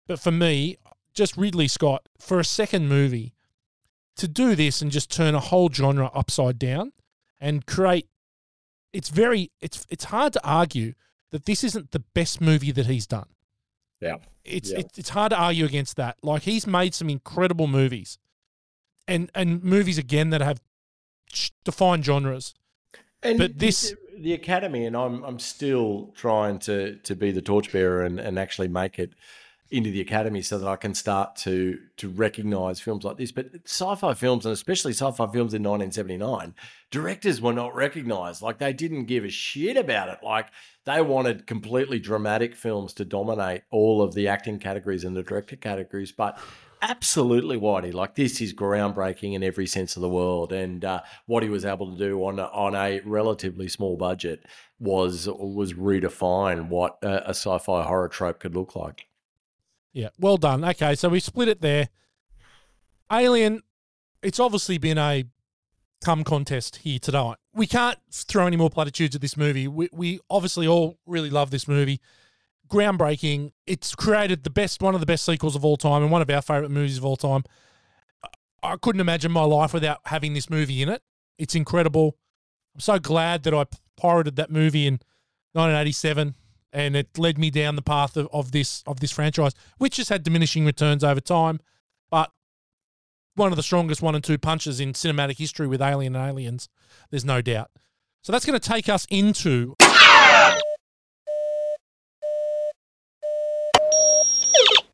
But 0.08 0.20
for 0.20 0.32
me, 0.32 0.78
just 1.14 1.38
Ridley 1.38 1.68
Scott, 1.68 2.08
for 2.20 2.40
a 2.40 2.46
second 2.46 2.88
movie, 2.90 3.34
to 4.16 4.28
do 4.28 4.56
this 4.56 4.82
and 4.82 4.92
just 4.92 5.12
turn 5.12 5.34
a 5.36 5.40
whole 5.40 5.70
genre 5.70 6.10
upside 6.14 6.60
down 6.60 6.92
and 7.42 7.66
create 7.66 8.08
it's 8.92 9.10
very 9.10 9.50
it's 9.60 9.88
it's 9.90 10.04
hard 10.06 10.32
to 10.34 10.48
argue 10.48 10.94
that 11.32 11.46
this 11.46 11.64
isn't 11.64 11.90
the 11.92 12.00
best 12.14 12.40
movie 12.40 12.72
that 12.72 12.86
he's 12.86 13.08
done 13.08 13.26
Yeah. 14.00 14.18
it's 14.46 14.72
Yeah. 14.72 14.80
it's 14.82 15.00
it's 15.00 15.10
hard 15.10 15.32
to 15.32 15.38
argue 15.38 15.66
against 15.66 15.96
that. 15.96 16.18
Like 16.22 16.44
he's 16.44 16.68
made 16.68 16.94
some 16.94 17.10
incredible 17.10 17.66
movies, 17.66 18.20
and 19.08 19.32
and 19.34 19.64
movies 19.64 19.98
again 19.98 20.30
that 20.30 20.42
have 20.42 20.62
defined 21.66 22.06
genres. 22.06 22.54
And 23.24 23.40
But 23.40 23.58
this- 23.58 23.96
the 24.18 24.34
Academy, 24.34 24.86
and 24.86 24.96
I'm 24.96 25.24
I'm 25.24 25.40
still 25.40 26.12
trying 26.16 26.60
to 26.60 26.98
to 26.98 27.16
be 27.16 27.32
the 27.32 27.42
torchbearer 27.42 28.04
and, 28.04 28.20
and 28.20 28.38
actually 28.40 28.68
make 28.68 29.00
it 29.00 29.14
into 29.72 29.90
the 29.90 30.02
Academy 30.02 30.44
so 30.44 30.60
that 30.60 30.68
I 30.68 30.76
can 30.76 30.94
start 30.94 31.36
to 31.38 31.80
to 31.98 32.08
recognize 32.10 32.80
films 32.80 33.04
like 33.04 33.18
this. 33.18 33.32
But 33.32 33.48
sci-fi 33.66 34.14
films, 34.14 34.46
and 34.46 34.54
especially 34.54 34.92
sci-fi 34.92 35.26
films 35.26 35.54
in 35.54 35.64
1979, 35.64 36.54
directors 36.92 37.42
were 37.42 37.54
not 37.54 37.74
recognized. 37.74 38.42
Like 38.42 38.60
they 38.60 38.74
didn't 38.74 39.06
give 39.06 39.26
a 39.26 39.30
shit 39.30 39.76
about 39.76 40.10
it. 40.10 40.20
Like 40.24 40.50
they 40.86 41.02
wanted 41.02 41.48
completely 41.48 42.00
dramatic 42.00 42.56
films 42.56 42.94
to 42.94 43.06
dominate 43.06 43.64
all 43.72 44.02
of 44.02 44.14
the 44.14 44.28
acting 44.28 44.60
categories 44.60 45.04
and 45.04 45.16
the 45.16 45.24
director 45.24 45.56
categories. 45.56 46.12
But 46.12 46.38
absolutely, 46.84 47.58
Whitey, 47.58 47.94
like 47.94 48.16
this 48.16 48.42
is 48.42 48.54
groundbreaking 48.54 49.34
in 49.34 49.44
every 49.44 49.66
sense 49.66 49.96
of 49.96 50.02
the 50.02 50.10
world. 50.10 50.52
And 50.52 50.84
uh, 50.84 51.02
what 51.26 51.42
he 51.42 51.50
was 51.50 51.66
able 51.66 51.92
to 51.92 51.98
do 51.98 52.20
on 52.26 52.40
on 52.40 52.76
a 52.76 53.00
relatively 53.06 53.68
small 53.70 53.98
budget 53.98 54.46
was 54.80 55.28
was 55.28 55.74
redefine 55.74 56.68
what 56.68 56.98
a, 57.02 57.30
a 57.30 57.34
sci-fi 57.34 57.84
horror 57.84 58.10
trope 58.10 58.40
could 58.40 58.56
look 58.56 58.76
like. 58.76 59.08
Yeah, 59.94 60.10
well 60.20 60.38
done. 60.38 60.66
Okay, 60.66 60.96
so 60.96 61.10
we 61.10 61.20
split 61.20 61.48
it 61.48 61.62
there. 61.62 61.90
Alien, 63.12 63.62
it's 64.22 64.40
obviously 64.40 64.78
been 64.78 64.98
a 64.98 65.26
come 66.04 66.24
contest 66.24 66.78
here 66.78 67.00
tonight. 67.00 67.38
We 67.54 67.68
can't 67.68 68.00
throw 68.12 68.48
any 68.48 68.58
more 68.58 68.70
platitudes 68.70 69.16
at 69.16 69.22
this 69.22 69.38
movie. 69.38 69.68
We, 69.68 69.90
we 69.94 70.20
obviously 70.30 70.68
all 70.68 70.98
really 71.06 71.30
love 71.30 71.52
this 71.52 71.68
movie. 71.68 72.02
Groundbreaking. 72.74 73.52
It's 73.68 73.94
created 73.94 74.44
the 74.44 74.50
best, 74.50 74.82
one 74.82 74.96
of 74.96 75.00
the 75.00 75.06
best 75.06 75.24
sequels 75.26 75.56
of 75.56 75.64
all 75.64 75.78
time, 75.78 76.02
and 76.02 76.12
one 76.12 76.24
of 76.24 76.30
our 76.30 76.42
favorite 76.42 76.72
movies 76.72 76.98
of 76.98 77.06
all 77.06 77.16
time. 77.16 77.44
I 78.64 78.78
couldn't 78.78 79.02
imagine 79.02 79.32
my 79.32 79.44
life 79.44 79.74
without 79.74 80.00
having 80.06 80.34
this 80.34 80.50
movie 80.50 80.82
in 80.82 80.90
it. 80.90 81.04
It's 81.38 81.54
incredible. 81.54 82.18
I'm 82.74 82.80
so 82.80 82.98
glad 82.98 83.44
that 83.44 83.54
I 83.54 83.66
pirated 83.96 84.38
that 84.38 84.50
movie 84.50 84.88
in 84.88 84.94
1987 85.54 86.34
and 86.72 86.96
it 86.96 87.18
led 87.20 87.38
me 87.38 87.52
down 87.52 87.76
the 87.76 87.84
path 87.84 88.18
of, 88.18 88.28
of 88.34 88.52
this 88.52 88.84
of 88.88 89.00
this 89.00 89.12
franchise, 89.12 89.54
which 89.78 89.98
has 89.98 90.10
had 90.10 90.24
diminishing 90.24 90.66
returns 90.66 91.04
over 91.04 91.22
time, 91.22 91.60
but 92.10 92.32
one 93.36 93.52
of 93.52 93.56
the 93.56 93.64
strongest 93.64 94.02
one 94.02 94.16
and 94.16 94.24
two 94.24 94.40
punches 94.40 94.80
in 94.80 94.94
cinematic 94.94 95.38
history 95.38 95.68
with 95.68 95.82
Alien 95.82 96.16
and 96.16 96.28
Aliens. 96.28 96.70
There's 97.12 97.26
no 97.26 97.42
doubt. 97.42 97.70
So 98.24 98.32
that's 98.32 98.46
going 98.46 98.60
to 98.60 98.70
take 98.70 98.90
us 98.90 99.06
into 99.10 99.76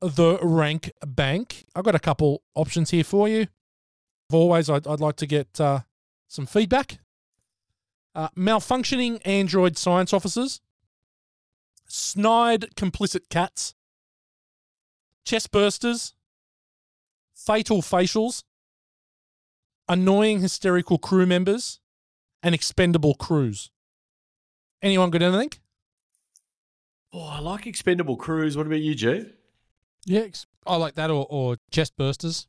the 0.01 0.39
rank 0.41 0.91
bank. 1.05 1.65
I've 1.75 1.83
got 1.83 1.95
a 1.95 1.99
couple 1.99 2.43
options 2.55 2.91
here 2.91 3.03
for 3.03 3.27
you. 3.27 3.41
As 3.41 4.33
always, 4.33 4.69
I'd, 4.69 4.87
I'd 4.87 4.99
like 4.99 5.15
to 5.17 5.27
get 5.27 5.59
uh, 5.59 5.81
some 6.27 6.45
feedback. 6.45 6.99
Uh, 8.15 8.29
malfunctioning 8.37 9.21
android 9.25 9.77
science 9.77 10.13
officers, 10.13 10.61
snide 11.87 12.75
complicit 12.75 13.29
cats, 13.29 13.75
chest 15.25 15.51
bursters, 15.51 16.13
fatal 17.35 17.81
facials, 17.81 18.43
annoying 19.87 20.41
hysterical 20.41 20.97
crew 20.97 21.25
members, 21.25 21.79
and 22.41 22.55
expendable 22.55 23.15
crews. 23.15 23.71
Anyone 24.81 25.09
got 25.09 25.21
anything? 25.21 25.51
Oh, 27.11 27.27
I 27.27 27.39
like 27.39 27.65
Expendable 27.65 28.17
Crews. 28.17 28.55
What 28.55 28.67
about 28.67 28.81
you, 28.81 28.93
G? 28.93 29.25
Yeah, 30.09 30.21
ex- 30.21 30.47
I 30.65 30.75
like 30.77 30.95
that 30.95 31.11
or, 31.11 31.27
or 31.29 31.57
chest 31.69 31.95
bursters. 31.95 32.47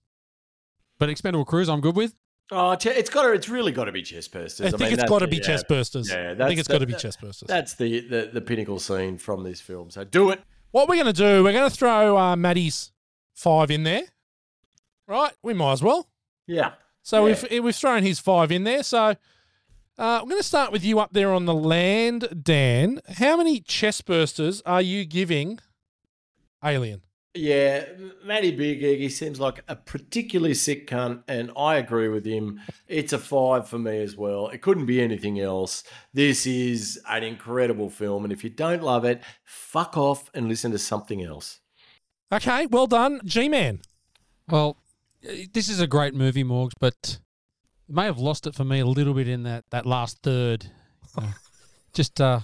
But 0.99 1.11
expendable 1.11 1.45
crews, 1.45 1.69
I'm 1.69 1.81
good 1.83 1.95
with. 1.95 2.15
Oh, 2.51 2.75
che- 2.75 2.97
it's 2.97 3.11
got 3.11 3.23
to. 3.25 3.33
It's 3.33 3.49
really 3.51 3.71
got 3.71 3.85
to 3.85 3.93
be 3.93 4.03
chest 4.03 4.33
bursters. 4.33 4.67
I 4.67 4.71
think 4.71 4.81
mean, 4.81 4.93
it's 4.95 5.05
got 5.05 5.19
to 5.19 5.29
be 5.29 5.37
yeah, 5.37 5.43
chest 5.43 5.67
bursters. 5.69 6.09
Yeah, 6.09 6.31
I 6.31 6.35
that's 6.35 6.49
think 6.49 6.59
it's 6.59 6.69
got 6.69 6.79
to 6.79 6.87
be 6.87 6.95
chest 6.95 7.21
bursters. 7.21 7.47
That's 7.47 7.75
the, 7.75 8.01
the 8.01 8.31
the 8.33 8.41
pinnacle 8.41 8.79
scene 8.79 9.19
from 9.19 9.45
this 9.45 9.61
film. 9.61 9.91
So 9.91 10.05
do 10.05 10.31
it. 10.31 10.41
What 10.71 10.89
we're 10.89 10.97
going 10.97 11.07
to 11.07 11.13
do, 11.13 11.45
we're 11.45 11.53
going 11.53 11.69
to 11.71 11.77
throw 11.77 12.17
uh, 12.17 12.35
Matty's 12.37 12.93
five 13.35 13.71
in 13.71 13.83
there. 13.83 14.05
Right? 15.07 15.33
We 15.43 15.53
might 15.55 15.73
as 15.73 15.83
well. 15.83 16.09
Yeah. 16.47 16.73
So 17.03 17.27
Yeah. 17.27 17.37
we've 17.51 17.63
we've 17.65 17.77
thrown 17.77 18.03
his 18.03 18.19
five 18.21 18.51
in 18.51 18.65
there. 18.65 18.83
So 18.83 18.99
uh, 18.99 19.15
I'm 19.99 20.29
going 20.29 20.41
to 20.41 20.47
start 20.47 20.73
with 20.73 20.83
you 20.85 20.99
up 20.99 21.13
there 21.13 21.33
on 21.33 21.45
the 21.45 21.55
land, 21.55 22.43
Dan. 22.43 23.01
How 23.19 23.37
many 23.37 23.61
chest 23.61 24.07
bursters 24.07 24.63
are 24.65 24.81
you 24.83 25.05
giving 25.05 25.59
Alien? 26.65 27.03
Yeah, 27.35 27.85
Matty 28.25 28.51
Beer 28.51 28.75
Geek, 28.75 28.99
he 28.99 29.09
seems 29.09 29.39
like 29.39 29.63
a 29.69 29.77
particularly 29.77 30.55
sick 30.55 30.89
cunt, 30.89 31.23
and 31.29 31.53
I 31.57 31.77
agree 31.77 32.09
with 32.09 32.25
him. 32.25 32.61
It's 32.89 33.13
a 33.13 33.19
five 33.19 33.69
for 33.69 33.79
me 33.79 34.03
as 34.03 34.17
well. 34.17 34.49
It 34.49 34.63
couldn't 34.63 34.87
be 34.87 35.01
anything 35.01 35.39
else. 35.39 35.85
This 36.13 36.45
is 36.45 37.01
an 37.09 37.23
incredible 37.23 37.89
film, 37.89 38.25
and 38.25 38.33
if 38.33 38.43
you 38.43 38.51
don't 38.51 38.83
love 38.83 39.05
it, 39.05 39.23
fuck 39.45 39.97
off 39.97 40.29
and 40.35 40.49
listen 40.49 40.73
to 40.73 40.79
something 40.79 41.23
else. 41.23 41.61
Okay, 42.33 42.67
well 42.67 42.89
done, 42.89 43.21
G 43.25 43.49
Man. 43.49 43.81
Well, 44.49 44.79
this 45.53 45.69
is 45.69 45.81
a 45.81 45.87
great 45.87 46.15
movie, 46.15 46.43
Morgs, 46.43 46.73
but 46.81 47.21
it 47.89 47.95
may 47.95 48.07
have 48.07 48.19
lost 48.19 48.49
it 48.49 48.57
for 48.57 48.65
me 48.65 48.81
a 48.81 48.87
little 48.87 49.15
bit 49.15 49.29
in 49.29 49.45
that, 49.45 49.65
that 49.71 49.87
last 49.87 50.19
third. 50.25 50.67
Just 51.93 52.21
uh, 52.21 52.41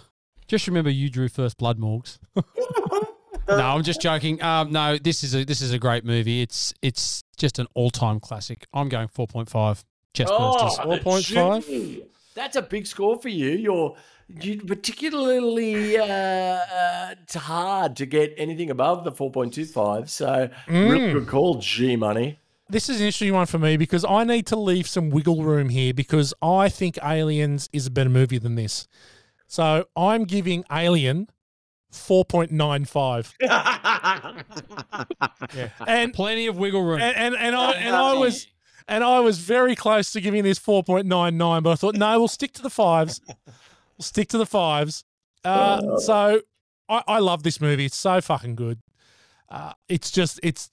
just 0.47 0.67
remember 0.69 0.91
you 0.91 1.11
drew 1.11 1.29
first 1.29 1.57
blood, 1.59 1.79
Morgs. 1.79 2.19
no, 3.48 3.60
I'm 3.60 3.82
just 3.82 4.01
joking. 4.01 4.43
Um, 4.43 4.73
no, 4.73 4.98
this 4.98 5.23
is 5.23 5.35
a 5.35 5.44
this 5.44 5.60
is 5.60 5.73
a 5.73 5.78
great 5.78 6.05
movie. 6.05 6.43
It's 6.43 6.74
it's 6.82 7.23
just 7.36 7.59
an 7.59 7.66
all 7.74 7.90
time 7.90 8.20
classic. 8.20 8.66
I'm 8.73 8.89
going 8.89 9.09
4.5 9.09 9.85
chest 10.14 10.32
bursters. 10.32 11.02
4.5? 11.02 12.02
That's 12.35 12.56
a 12.56 12.62
big 12.62 12.86
score 12.86 13.20
for 13.20 13.28
you. 13.28 13.51
You're 13.51 13.97
you 14.28 14.59
particularly 14.59 15.97
uh, 15.97 16.05
uh, 16.05 17.14
it's 17.23 17.35
hard 17.35 17.97
to 17.97 18.06
get 18.06 18.35
anything 18.36 18.70
above 18.70 19.05
the 19.05 19.12
4.25. 19.12 20.09
So, 20.09 20.51
really 20.68 21.12
good 21.12 21.28
call, 21.28 21.56
G 21.60 21.97
Money. 21.97 22.39
This 22.68 22.89
is 22.89 22.97
an 22.97 23.06
interesting 23.06 23.32
one 23.32 23.47
for 23.47 23.60
me 23.60 23.77
because 23.77 24.05
I 24.05 24.24
need 24.24 24.47
to 24.48 24.56
leave 24.56 24.89
some 24.89 25.10
wiggle 25.10 25.44
room 25.44 25.68
here 25.68 25.94
because 25.94 26.35
I 26.43 26.68
think 26.68 26.98
Aliens 27.01 27.68
is 27.73 27.86
a 27.86 27.90
better 27.93 28.10
movie 28.10 28.39
than 28.39 28.56
this. 28.56 28.89
So 29.47 29.86
I'm 29.97 30.24
giving 30.24 30.64
Alien 30.73 31.28
4.95. 31.93 33.33
And 35.87 36.13
Plenty 36.13 36.47
of 36.47 36.59
wiggle 36.59 36.83
room. 36.83 37.01
and, 37.01 37.17
and, 37.17 37.37
and 37.37 37.57
I 37.57 37.73
and 37.73 37.95
I 37.95 38.15
was 38.15 38.47
and 38.89 39.03
I 39.03 39.21
was 39.21 39.39
very 39.39 39.75
close 39.75 40.13
to 40.13 40.21
giving 40.21 40.45
this 40.45 40.59
4.99, 40.59 41.63
but 41.63 41.71
I 41.71 41.75
thought, 41.75 41.97
no, 41.97 42.19
we'll 42.19 42.29
stick 42.29 42.53
to 42.55 42.63
the 42.63 42.71
fives. 42.71 43.21
We'll 43.47 44.05
stick 44.05 44.29
to 44.29 44.39
the 44.39 44.47
fives. 44.47 45.05
Uh, 45.45 45.99
so 45.99 46.41
I, 46.89 47.03
I 47.07 47.19
love 47.19 47.43
this 47.43 47.61
movie. 47.61 47.87
It's 47.87 47.97
so 47.97 48.21
fucking 48.21 48.57
good. 48.57 48.81
Uh, 49.49 49.73
it's 49.89 50.11
just 50.11 50.41
it's 50.43 50.71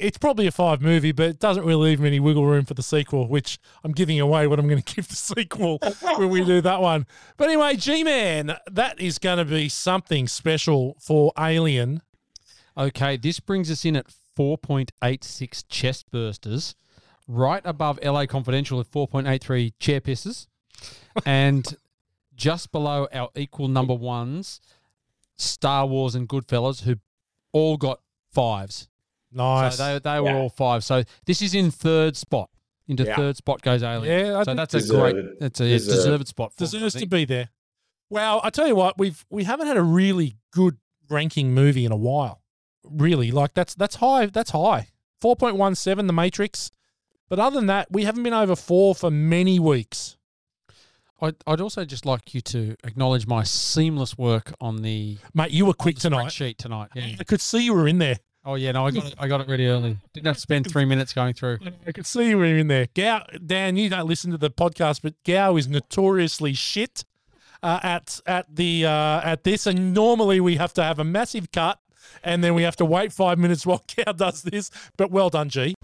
it's 0.00 0.18
probably 0.18 0.46
a 0.46 0.50
five 0.50 0.80
movie, 0.80 1.12
but 1.12 1.26
it 1.26 1.38
doesn't 1.38 1.64
really 1.64 1.90
leave 1.90 2.00
me 2.00 2.08
any 2.08 2.20
wiggle 2.20 2.46
room 2.46 2.64
for 2.64 2.74
the 2.74 2.82
sequel, 2.82 3.28
which 3.28 3.58
I'm 3.84 3.92
giving 3.92 4.18
away 4.18 4.46
what 4.46 4.58
I'm 4.58 4.66
going 4.66 4.82
to 4.82 4.94
give 4.94 5.08
the 5.08 5.14
sequel 5.14 5.78
when 6.16 6.30
we 6.30 6.44
do 6.44 6.60
that 6.62 6.80
one. 6.80 7.06
But 7.36 7.48
anyway, 7.48 7.76
G 7.76 8.02
Man, 8.02 8.56
that 8.70 9.00
is 9.00 9.18
going 9.18 9.38
to 9.38 9.44
be 9.44 9.68
something 9.68 10.26
special 10.26 10.96
for 10.98 11.32
Alien. 11.38 12.02
Okay, 12.76 13.16
this 13.16 13.40
brings 13.40 13.70
us 13.70 13.84
in 13.84 13.96
at 13.96 14.06
4.86 14.38 15.64
chest 15.68 16.10
bursters, 16.10 16.74
right 17.28 17.62
above 17.64 17.98
LA 18.02 18.26
Confidential 18.26 18.80
at 18.80 18.90
4.83 18.90 19.74
chair 19.78 20.00
pisses, 20.00 20.46
and 21.26 21.76
just 22.34 22.72
below 22.72 23.06
our 23.12 23.28
equal 23.36 23.68
number 23.68 23.94
ones, 23.94 24.60
Star 25.36 25.86
Wars 25.86 26.14
and 26.14 26.28
Goodfellas, 26.28 26.82
who 26.84 26.96
all 27.52 27.76
got 27.76 28.00
fives. 28.32 28.88
Nice. 29.32 29.76
So 29.76 29.94
they, 29.94 29.98
they 29.98 30.20
were 30.20 30.28
Yeah. 30.30 30.36
all 30.36 30.48
five. 30.50 30.82
So 30.84 31.02
this 31.26 31.42
is 31.42 31.54
in 31.54 31.70
third 31.70 32.16
spot. 32.16 32.50
Into 32.88 33.04
Yeah. 33.04 33.14
third 33.16 33.36
spot 33.36 33.62
goes 33.62 33.82
Alien. 33.84 34.26
Yeah, 34.26 34.36
I 34.38 34.40
so 34.40 34.44
think 34.46 34.56
that's 34.56 34.74
a 34.74 34.86
great, 34.88 35.38
that's 35.38 35.60
a 35.60 35.68
Deserved. 35.68 35.96
deserved 35.96 36.28
spot. 36.28 36.52
For 36.56 36.64
it, 36.64 36.68
I 36.68 36.70
deserves 36.72 36.94
to 36.96 37.06
be 37.06 37.24
there. 37.24 37.48
Well, 38.08 38.40
I 38.42 38.50
tell 38.50 38.66
you 38.66 38.74
what, 38.74 38.98
we've 38.98 39.24
we 39.30 39.44
haven't 39.44 39.68
had 39.68 39.76
a 39.76 39.82
really 39.82 40.36
good 40.52 40.78
ranking 41.08 41.54
movie 41.54 41.84
in 41.84 41.92
a 41.92 41.96
while. 41.96 42.42
Really, 42.82 43.30
like 43.30 43.54
that's 43.54 43.74
that's 43.76 43.96
high. 43.96 44.26
That's 44.26 44.50
high. 44.50 44.88
Four 45.20 45.36
point 45.36 45.54
one 45.56 45.76
seven, 45.76 46.08
The 46.08 46.12
Matrix. 46.12 46.72
But 47.28 47.38
other 47.38 47.54
than 47.54 47.66
that, 47.66 47.86
we 47.92 48.02
haven't 48.02 48.24
been 48.24 48.34
over 48.34 48.56
four 48.56 48.96
for 48.96 49.08
many 49.08 49.60
weeks. 49.60 50.16
I'd, 51.22 51.36
I'd 51.46 51.60
also 51.60 51.84
just 51.84 52.04
like 52.06 52.34
you 52.34 52.40
to 52.40 52.74
acknowledge 52.82 53.26
my 53.26 53.44
seamless 53.44 54.16
work 54.18 54.52
on 54.60 54.78
the 54.82 55.18
Mate, 55.34 55.50
you 55.52 55.66
were 55.66 55.74
quick 55.74 55.98
tonight. 55.98 56.28
spreadsheet 56.28 56.56
tonight. 56.56 56.88
Yeah. 56.96 57.16
I 57.20 57.24
could 57.24 57.40
see 57.42 57.62
you 57.64 57.74
were 57.74 57.86
in 57.86 57.98
there. 57.98 58.18
Oh 58.44 58.54
yeah, 58.54 58.72
no, 58.72 58.86
I 58.86 58.90
got 58.90 59.06
it, 59.06 59.14
I 59.18 59.28
got 59.28 59.42
it 59.42 59.48
ready 59.48 59.66
early. 59.66 59.98
Didn't 60.14 60.26
have 60.26 60.36
to 60.36 60.40
spend 60.40 60.70
three 60.70 60.86
minutes 60.86 61.12
going 61.12 61.34
through. 61.34 61.58
I 61.86 61.92
could 61.92 62.06
see 62.06 62.30
you 62.30 62.38
were 62.38 62.46
in 62.46 62.68
there. 62.68 62.88
Gow, 62.94 63.24
Dan, 63.44 63.76
you 63.76 63.90
don't 63.90 64.06
listen 64.06 64.30
to 64.30 64.38
the 64.38 64.50
podcast, 64.50 65.00
but 65.02 65.14
Gow 65.24 65.56
is 65.56 65.68
notoriously 65.68 66.54
shit 66.54 67.04
uh, 67.62 67.80
at 67.82 68.20
at 68.24 68.54
the 68.54 68.86
uh, 68.86 69.20
at 69.22 69.44
this, 69.44 69.66
and 69.66 69.92
normally 69.92 70.40
we 70.40 70.56
have 70.56 70.72
to 70.74 70.82
have 70.82 70.98
a 70.98 71.04
massive 71.04 71.52
cut, 71.52 71.80
and 72.24 72.42
then 72.42 72.54
we 72.54 72.62
have 72.62 72.76
to 72.76 72.84
wait 72.84 73.12
five 73.12 73.38
minutes 73.38 73.66
while 73.66 73.84
Gow 73.96 74.12
does 74.12 74.42
this. 74.42 74.70
But 74.96 75.10
well 75.10 75.28
done, 75.28 75.50
G. 75.50 75.74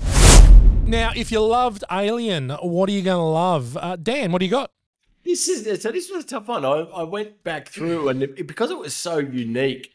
Now, 0.87 1.13
if 1.15 1.31
you 1.31 1.41
loved 1.41 1.85
Alien, 1.91 2.51
what 2.51 2.89
are 2.89 2.93
you 2.93 3.03
going 3.03 3.19
to 3.19 3.23
love, 3.23 3.77
uh, 3.77 3.97
Dan? 3.97 4.31
What 4.31 4.39
do 4.39 4.45
you 4.45 4.51
got? 4.51 4.71
This 5.25 5.49
is 5.49 5.83
so. 5.83 5.91
This 5.91 6.11
was 6.11 6.25
a 6.25 6.27
tough 6.27 6.49
one. 6.49 6.65
I, 6.65 6.71
I 6.71 7.03
went 7.03 7.43
back 7.43 7.69
through, 7.69 8.09
and 8.09 8.23
it, 8.23 8.47
because 8.47 8.71
it 8.71 8.79
was 8.79 8.95
so 8.95 9.19
unique, 9.19 9.93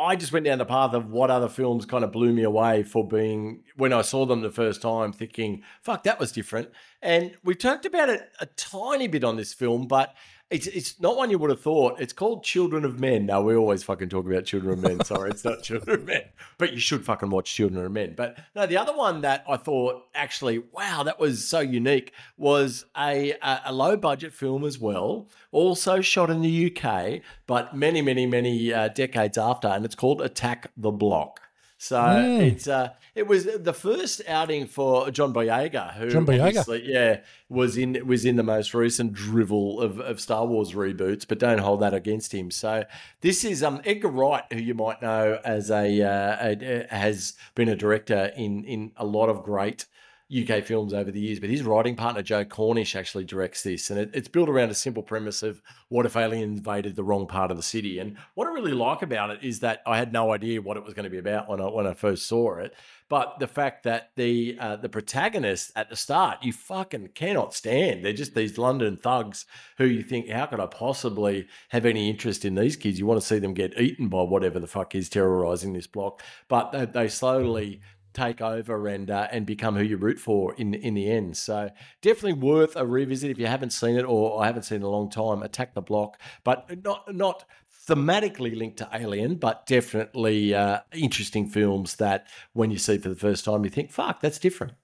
I 0.00 0.16
just 0.16 0.32
went 0.32 0.46
down 0.46 0.58
the 0.58 0.64
path 0.64 0.94
of 0.94 1.10
what 1.10 1.30
other 1.30 1.48
films 1.48 1.84
kind 1.84 2.04
of 2.04 2.10
blew 2.10 2.32
me 2.32 2.42
away 2.42 2.82
for 2.82 3.06
being 3.06 3.64
when 3.76 3.92
I 3.92 4.00
saw 4.00 4.24
them 4.24 4.40
the 4.40 4.50
first 4.50 4.80
time, 4.80 5.12
thinking, 5.12 5.62
"Fuck, 5.82 6.04
that 6.04 6.18
was 6.18 6.32
different." 6.32 6.70
And 7.02 7.36
we 7.44 7.54
talked 7.54 7.84
about 7.84 8.08
it 8.08 8.30
a 8.40 8.46
tiny 8.46 9.08
bit 9.08 9.24
on 9.24 9.36
this 9.36 9.52
film, 9.52 9.86
but 9.86 10.14
it's 10.50 10.66
it's 10.66 11.00
not 11.00 11.16
one 11.16 11.30
you 11.30 11.38
would 11.38 11.50
have 11.50 11.60
thought. 11.60 12.00
It's 12.00 12.12
called 12.12 12.42
Children 12.42 12.84
of 12.84 12.98
Men. 12.98 13.24
Now 13.24 13.40
we 13.40 13.54
always 13.54 13.84
fucking 13.84 14.08
talk 14.08 14.26
about 14.26 14.44
Children 14.44 14.72
of 14.72 14.82
Men. 14.82 15.04
Sorry, 15.04 15.30
it's 15.30 15.44
not 15.44 15.62
Children 15.62 16.00
of 16.00 16.04
Men, 16.04 16.22
but 16.58 16.72
you 16.72 16.80
should 16.80 17.04
fucking 17.04 17.30
watch 17.30 17.54
Children 17.54 17.86
of 17.86 17.92
Men. 17.92 18.14
But 18.16 18.36
no, 18.56 18.66
the 18.66 18.76
other 18.76 18.94
one 18.94 19.20
that 19.20 19.44
I 19.48 19.56
thought 19.56 20.02
actually, 20.12 20.58
wow, 20.58 21.04
that 21.04 21.20
was 21.20 21.46
so 21.46 21.60
unique 21.60 22.12
was 22.36 22.84
a 22.98 23.32
a, 23.42 23.60
a 23.66 23.72
low 23.72 23.96
budget 23.96 24.32
film 24.32 24.64
as 24.64 24.78
well, 24.78 25.28
also 25.52 26.00
shot 26.00 26.30
in 26.30 26.42
the 26.42 26.74
UK, 26.76 27.20
but 27.46 27.76
many 27.76 28.02
many 28.02 28.26
many 28.26 28.72
uh, 28.72 28.88
decades 28.88 29.38
after, 29.38 29.68
and 29.68 29.84
it's 29.84 29.94
called 29.94 30.20
Attack 30.20 30.72
the 30.76 30.90
Block. 30.90 31.40
So 31.82 31.96
Mm. 31.96 32.52
it's 32.52 32.68
uh, 32.68 32.90
it 33.14 33.26
was 33.26 33.44
the 33.46 33.72
first 33.72 34.20
outing 34.28 34.66
for 34.66 35.10
John 35.10 35.32
Boyega, 35.32 35.94
who 35.94 36.10
John 36.10 36.26
Boyega. 36.26 36.42
obviously, 36.48 36.82
yeah, 36.84 37.20
was 37.48 37.78
in 37.78 38.06
was 38.06 38.26
in 38.26 38.36
the 38.36 38.42
most 38.42 38.74
recent 38.74 39.14
drivel 39.14 39.80
of, 39.80 39.98
of 39.98 40.20
Star 40.20 40.44
Wars 40.44 40.72
reboots, 40.72 41.26
but 41.26 41.38
don't 41.38 41.56
hold 41.56 41.80
that 41.80 41.94
against 41.94 42.34
him. 42.34 42.50
So 42.50 42.84
this 43.22 43.44
is 43.46 43.62
um 43.62 43.80
Edgar 43.86 44.08
Wright, 44.08 44.44
who 44.52 44.58
you 44.58 44.74
might 44.74 45.00
know 45.00 45.40
as 45.42 45.70
a, 45.70 46.02
uh, 46.02 46.54
a 46.60 46.86
has 46.94 47.32
been 47.54 47.70
a 47.70 47.76
director 47.76 48.30
in 48.36 48.62
in 48.64 48.92
a 48.98 49.06
lot 49.06 49.30
of 49.30 49.42
great 49.42 49.86
UK 50.30 50.64
films 50.64 50.94
over 50.94 51.10
the 51.10 51.20
years, 51.20 51.40
but 51.40 51.50
his 51.50 51.62
writing 51.62 51.96
partner 51.96 52.22
Joe 52.22 52.44
Cornish 52.44 52.94
actually 52.94 53.24
directs 53.24 53.62
this, 53.62 53.90
and 53.90 53.98
it, 53.98 54.10
it's 54.14 54.28
built 54.28 54.48
around 54.48 54.70
a 54.70 54.74
simple 54.74 55.02
premise 55.02 55.42
of 55.42 55.60
what 55.88 56.06
if 56.06 56.16
aliens 56.16 56.58
invaded 56.58 56.94
the 56.94 57.02
wrong 57.02 57.26
part 57.26 57.50
of 57.50 57.56
the 57.56 57.62
city. 57.62 57.98
And 57.98 58.16
what 58.34 58.46
I 58.46 58.52
really 58.52 58.72
like 58.72 59.02
about 59.02 59.30
it 59.30 59.42
is 59.42 59.60
that 59.60 59.82
I 59.86 59.98
had 59.98 60.12
no 60.12 60.32
idea 60.32 60.62
what 60.62 60.76
it 60.76 60.84
was 60.84 60.94
going 60.94 61.04
to 61.04 61.10
be 61.10 61.18
about 61.18 61.48
when 61.48 61.60
I 61.60 61.64
when 61.64 61.86
I 61.86 61.94
first 61.94 62.26
saw 62.28 62.56
it, 62.58 62.74
but 63.08 63.40
the 63.40 63.48
fact 63.48 63.82
that 63.84 64.10
the 64.14 64.56
uh, 64.60 64.76
the 64.76 64.88
protagonists 64.88 65.72
at 65.74 65.90
the 65.90 65.96
start 65.96 66.38
you 66.42 66.52
fucking 66.52 67.08
cannot 67.14 67.52
stand. 67.52 68.04
They're 68.04 68.12
just 68.12 68.34
these 68.34 68.56
London 68.56 68.96
thugs 68.96 69.46
who 69.78 69.84
you 69.84 70.02
think, 70.02 70.28
how 70.28 70.46
could 70.46 70.60
I 70.60 70.66
possibly 70.66 71.48
have 71.70 71.84
any 71.84 72.08
interest 72.08 72.44
in 72.44 72.54
these 72.54 72.76
kids? 72.76 72.98
You 72.98 73.06
want 73.06 73.20
to 73.20 73.26
see 73.26 73.40
them 73.40 73.54
get 73.54 73.78
eaten 73.78 74.08
by 74.08 74.22
whatever 74.22 74.60
the 74.60 74.68
fuck 74.68 74.94
is 74.94 75.08
terrorizing 75.08 75.72
this 75.72 75.88
block, 75.88 76.22
but 76.48 76.70
they, 76.70 76.86
they 76.86 77.08
slowly 77.08 77.80
take 78.12 78.40
over 78.40 78.88
and 78.88 79.10
uh, 79.10 79.28
and 79.30 79.46
become 79.46 79.76
who 79.76 79.82
you 79.82 79.96
root 79.96 80.18
for 80.18 80.54
in 80.54 80.74
in 80.74 80.94
the 80.94 81.10
end. 81.10 81.36
So 81.36 81.70
definitely 82.02 82.34
worth 82.34 82.76
a 82.76 82.86
revisit 82.86 83.30
if 83.30 83.38
you 83.38 83.46
haven't 83.46 83.70
seen 83.70 83.96
it 83.96 84.04
or 84.04 84.42
I 84.42 84.46
haven't 84.46 84.64
seen 84.64 84.76
it 84.76 84.80
in 84.80 84.82
a 84.84 84.90
long 84.90 85.10
time. 85.10 85.42
Attack 85.42 85.74
the 85.74 85.82
Block, 85.82 86.20
but 86.44 86.84
not 86.84 87.14
not 87.14 87.44
thematically 87.88 88.56
linked 88.56 88.78
to 88.78 88.88
Alien, 88.92 89.36
but 89.36 89.66
definitely 89.66 90.54
uh, 90.54 90.80
interesting 90.92 91.48
films 91.48 91.96
that 91.96 92.26
when 92.52 92.70
you 92.70 92.78
see 92.78 92.98
for 92.98 93.08
the 93.08 93.14
first 93.14 93.44
time 93.44 93.64
you 93.64 93.70
think, 93.70 93.90
"Fuck, 93.90 94.20
that's 94.20 94.38
different." 94.38 94.74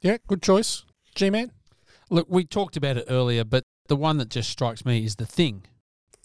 Yeah, 0.00 0.18
good 0.26 0.42
choice. 0.42 0.84
G 1.14 1.30
Man. 1.30 1.52
Look, 2.08 2.26
we 2.28 2.44
talked 2.44 2.76
about 2.76 2.96
it 2.96 3.04
earlier, 3.08 3.44
but 3.44 3.64
the 3.86 3.96
one 3.96 4.18
that 4.18 4.30
just 4.30 4.50
strikes 4.50 4.84
me 4.84 5.04
is 5.04 5.16
the 5.16 5.26
thing. 5.26 5.62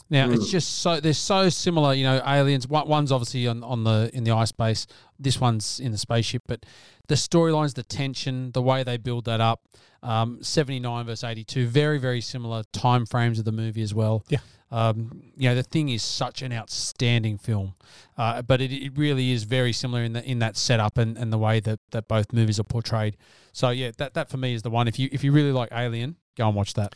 Now 0.09 0.29
it's 0.29 0.51
just 0.51 0.79
so 0.79 0.99
they're 0.99 1.13
so 1.13 1.49
similar. 1.49 1.93
You 1.93 2.03
know, 2.03 2.21
aliens. 2.25 2.67
One, 2.67 2.87
one's 2.87 3.11
obviously 3.11 3.47
on, 3.47 3.63
on 3.63 3.83
the 3.83 4.11
in 4.13 4.23
the 4.23 4.31
ice 4.31 4.51
base. 4.51 4.85
This 5.19 5.41
one's 5.41 5.79
in 5.79 5.91
the 5.91 5.97
spaceship. 5.97 6.43
But 6.47 6.65
the 7.07 7.15
storylines, 7.15 7.73
the 7.73 7.83
tension, 7.83 8.51
the 8.51 8.61
way 8.61 8.83
they 8.83 8.97
build 8.97 9.25
that 9.25 9.41
up. 9.41 9.63
Um, 10.03 10.43
Seventy 10.43 10.79
nine 10.79 11.05
versus 11.05 11.23
eighty 11.23 11.43
two. 11.43 11.67
Very 11.67 11.97
very 11.97 12.21
similar 12.21 12.63
time 12.71 13.05
frames 13.05 13.39
of 13.39 13.45
the 13.45 13.51
movie 13.51 13.81
as 13.81 13.93
well. 13.93 14.23
Yeah. 14.29 14.39
Um, 14.71 15.21
you 15.37 15.47
know, 15.47 15.55
the 15.55 15.63
thing 15.63 15.89
is 15.89 16.03
such 16.03 16.41
an 16.41 16.51
outstanding 16.51 17.37
film, 17.37 17.75
uh, 18.17 18.41
but 18.41 18.61
it, 18.61 18.73
it 18.73 18.97
really 18.97 19.31
is 19.31 19.43
very 19.43 19.71
similar 19.71 20.03
in 20.03 20.13
the 20.13 20.23
in 20.23 20.39
that 20.39 20.57
setup 20.57 20.97
and, 20.97 21.17
and 21.17 21.31
the 21.31 21.37
way 21.37 21.59
that, 21.61 21.79
that 21.91 22.07
both 22.07 22.33
movies 22.33 22.59
are 22.59 22.63
portrayed. 22.63 23.15
So 23.53 23.69
yeah, 23.69 23.91
that, 23.97 24.15
that 24.15 24.29
for 24.29 24.37
me 24.37 24.53
is 24.53 24.63
the 24.63 24.71
one. 24.71 24.87
If 24.87 24.99
you 24.99 25.07
if 25.11 25.23
you 25.23 25.31
really 25.31 25.51
like 25.51 25.69
Alien, 25.71 26.17
go 26.35 26.47
and 26.47 26.55
watch 26.55 26.73
that. 26.73 26.95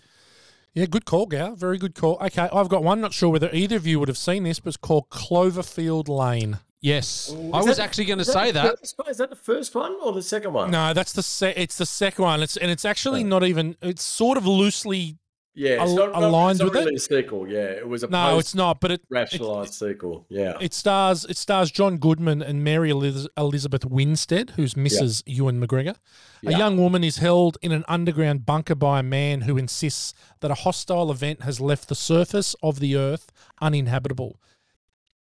Yeah, 0.74 0.86
good 0.86 1.06
call, 1.06 1.26
Gow. 1.26 1.56
Very 1.56 1.78
good 1.78 1.96
call. 1.96 2.18
Okay, 2.22 2.48
I've 2.54 2.70
got 2.70 2.84
one. 2.84 3.02
Not 3.02 3.14
sure 3.14 3.30
whether 3.30 3.50
either 3.52 3.76
of 3.76 3.88
you 3.88 4.00
would 4.00 4.08
have 4.08 4.18
seen 4.18 4.44
this, 4.44 4.60
but 4.60 4.70
it's 4.70 4.78
called 4.78 5.10
Cloverfield 5.10 6.08
Lane. 6.08 6.60
Yes, 6.82 7.28
Is 7.30 7.34
I 7.54 7.58
was 7.58 7.66
that- 7.78 7.80
actually 7.80 8.06
going 8.06 8.20
to 8.20 8.26
say 8.26 8.48
the 8.52 8.62
that. 8.62 8.80
first? 8.80 8.96
Is 9.10 9.18
that 9.18 9.30
the 9.30 9.36
first 9.36 9.76
one 9.76 9.96
or 10.02 10.14
the 10.14 10.22
second 10.22 10.54
one? 10.54 10.72
No, 10.72 10.94
that's 10.94 11.12
the 11.12 11.24
se- 11.24 11.56
it's 11.58 11.78
the 11.78 11.86
second 11.86 12.24
one. 12.24 12.42
It's 12.42 12.56
and 12.56 12.72
it's 12.72 12.86
actually 12.86 13.24
not 13.24 13.44
even. 13.44 13.76
It's 13.82 14.04
sort 14.04 14.38
of 14.38 14.46
loosely. 14.48 15.18
Yeah, 15.60 15.84
it's 15.84 15.92
Al- 15.92 15.96
not, 15.98 16.12
not, 16.14 16.24
aligned 16.24 16.52
it's 16.52 16.60
not 16.62 16.66
with 16.72 16.76
it? 16.78 16.86
really 16.86 16.96
a 16.96 17.00
sequel. 17.00 17.46
Yeah, 17.50 17.66
it 17.66 17.86
was 17.86 18.04
a 18.04 18.08
No, 18.08 18.40
it's 18.40 18.56
not. 18.56 18.80
But 18.80 18.92
it 18.92 19.02
rationalized 19.10 19.74
sequel. 19.74 20.26
Yeah, 20.30 20.54
it 20.62 20.74
stars 20.74 21.26
it 21.26 21.36
stars 21.36 21.70
John 21.70 21.98
Goodman 21.98 22.42
and 22.42 22.64
Mary 22.64 22.90
Eliz- 22.92 23.28
Elizabeth 23.36 23.84
Winstead, 23.84 24.52
who's 24.52 24.76
Mrs. 24.76 25.22
Ewan 25.26 25.60
McGregor. 25.60 25.98
A 26.46 26.52
young 26.52 26.78
woman 26.78 27.04
is 27.04 27.18
held 27.18 27.58
in 27.62 27.74
an 27.74 27.84
underground 27.90 28.46
bunker 28.46 28.74
by 28.74 29.02
a 29.02 29.04
man 29.04 29.42
who 29.42 29.58
insists 29.58 30.14
that 30.40 30.50
a 30.50 30.54
hostile 30.54 31.12
event 31.12 31.42
has 31.42 31.60
left 31.60 31.90
the 31.90 31.96
surface 31.96 32.56
of 32.64 32.80
the 32.80 32.96
earth 32.96 33.30
uninhabitable. 33.60 34.40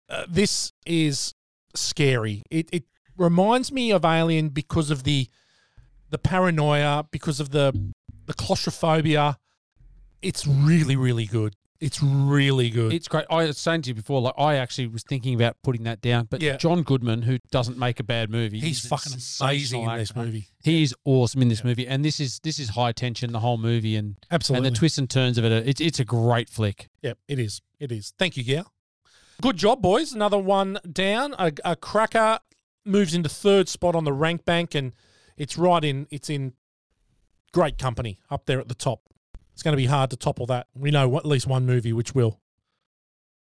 Uh, 0.09 0.25
this 0.27 0.73
is 0.87 1.35
scary. 1.75 2.41
It 2.49 2.69
it 2.71 2.85
reminds 3.15 3.71
me 3.71 3.91
of 3.91 4.03
Alien 4.03 4.49
because 4.49 4.89
of 4.89 5.03
the 5.03 5.27
the 6.09 6.17
paranoia, 6.17 7.05
because 7.11 7.39
of 7.39 7.51
the 7.51 7.93
the 8.25 8.33
claustrophobia. 8.33 9.37
It's 10.23 10.47
really 10.47 10.95
really 10.95 11.25
good. 11.25 11.55
It's 11.79 12.01
really 12.01 12.69
good. 12.69 12.93
It's 12.93 13.09
great. 13.09 13.25
I 13.29 13.43
was 13.43 13.57
saying 13.57 13.81
to 13.81 13.89
you 13.89 13.93
before, 13.93 14.21
like 14.21 14.35
I 14.37 14.55
actually 14.55 14.87
was 14.87 15.03
thinking 15.03 15.35
about 15.35 15.57
putting 15.63 15.83
that 15.83 15.99
down, 15.99 16.27
but 16.31 16.41
Yeah. 16.41 16.55
John 16.55 16.81
Goodman, 16.81 17.23
who 17.23 17.39
doesn't 17.51 17.77
make 17.77 17.99
a 17.99 18.03
bad 18.05 18.29
movie, 18.29 18.61
He's 18.61 18.85
a 18.85 18.87
fucking 18.87 19.11
sensational 19.19 19.49
amazing 19.49 19.89
in 19.89 19.97
this 19.97 20.11
actor. 20.11 20.21
movie. 20.23 20.47
He 20.63 20.83
is 20.83 20.95
awesome 21.03 21.41
in 21.41 21.49
this 21.49 21.61
movie, 21.61 21.85
and 21.85 22.05
this 22.05 22.21
is 22.21 22.39
this 22.39 22.57
is 22.57 22.69
high 22.69 22.93
tension 22.93 23.33
the 23.33 23.41
whole 23.41 23.57
movie, 23.57 23.97
and 23.97 24.15
Absolutely. 24.31 24.65
and 24.67 24.73
the 24.75 24.79
twists 24.79 24.97
and 24.97 25.09
turns 25.09 25.37
of 25.37 25.43
it. 25.43 25.67
It's 25.67 25.81
it's 25.81 25.99
a 25.99 26.05
great 26.05 26.47
flick. 26.49 26.87
Yep, 27.01 27.17
it 27.27 27.37
is. 27.39 27.61
It 27.81 27.91
is. 27.91 28.13
Thank 28.17 28.37
you, 28.37 28.43
Gal. 28.45 28.71
Good 29.41 29.57
job, 29.57 29.81
boys. 29.81 30.13
Another 30.13 30.37
one 30.39 30.79
down. 30.89 31.35
A, 31.37 31.51
a 31.65 31.75
cracker 31.75 32.39
moves 32.85 33.13
into 33.13 33.27
third 33.27 33.67
spot 33.67 33.93
on 33.93 34.05
the 34.05 34.13
rank 34.13 34.45
bank, 34.45 34.73
and 34.73 34.93
it's 35.35 35.57
right 35.57 35.83
in. 35.83 36.07
It's 36.11 36.29
in 36.29 36.53
great 37.51 37.77
company 37.77 38.19
up 38.31 38.45
there 38.45 38.61
at 38.61 38.69
the 38.69 38.75
top. 38.75 39.01
It's 39.53 39.63
going 39.63 39.73
to 39.73 39.77
be 39.77 39.85
hard 39.85 40.09
to 40.09 40.17
topple 40.17 40.45
that. 40.47 40.67
We 40.75 40.91
know 40.91 41.15
at 41.17 41.25
least 41.25 41.47
one 41.47 41.65
movie 41.65 41.93
which 41.93 42.13
will, 42.15 42.39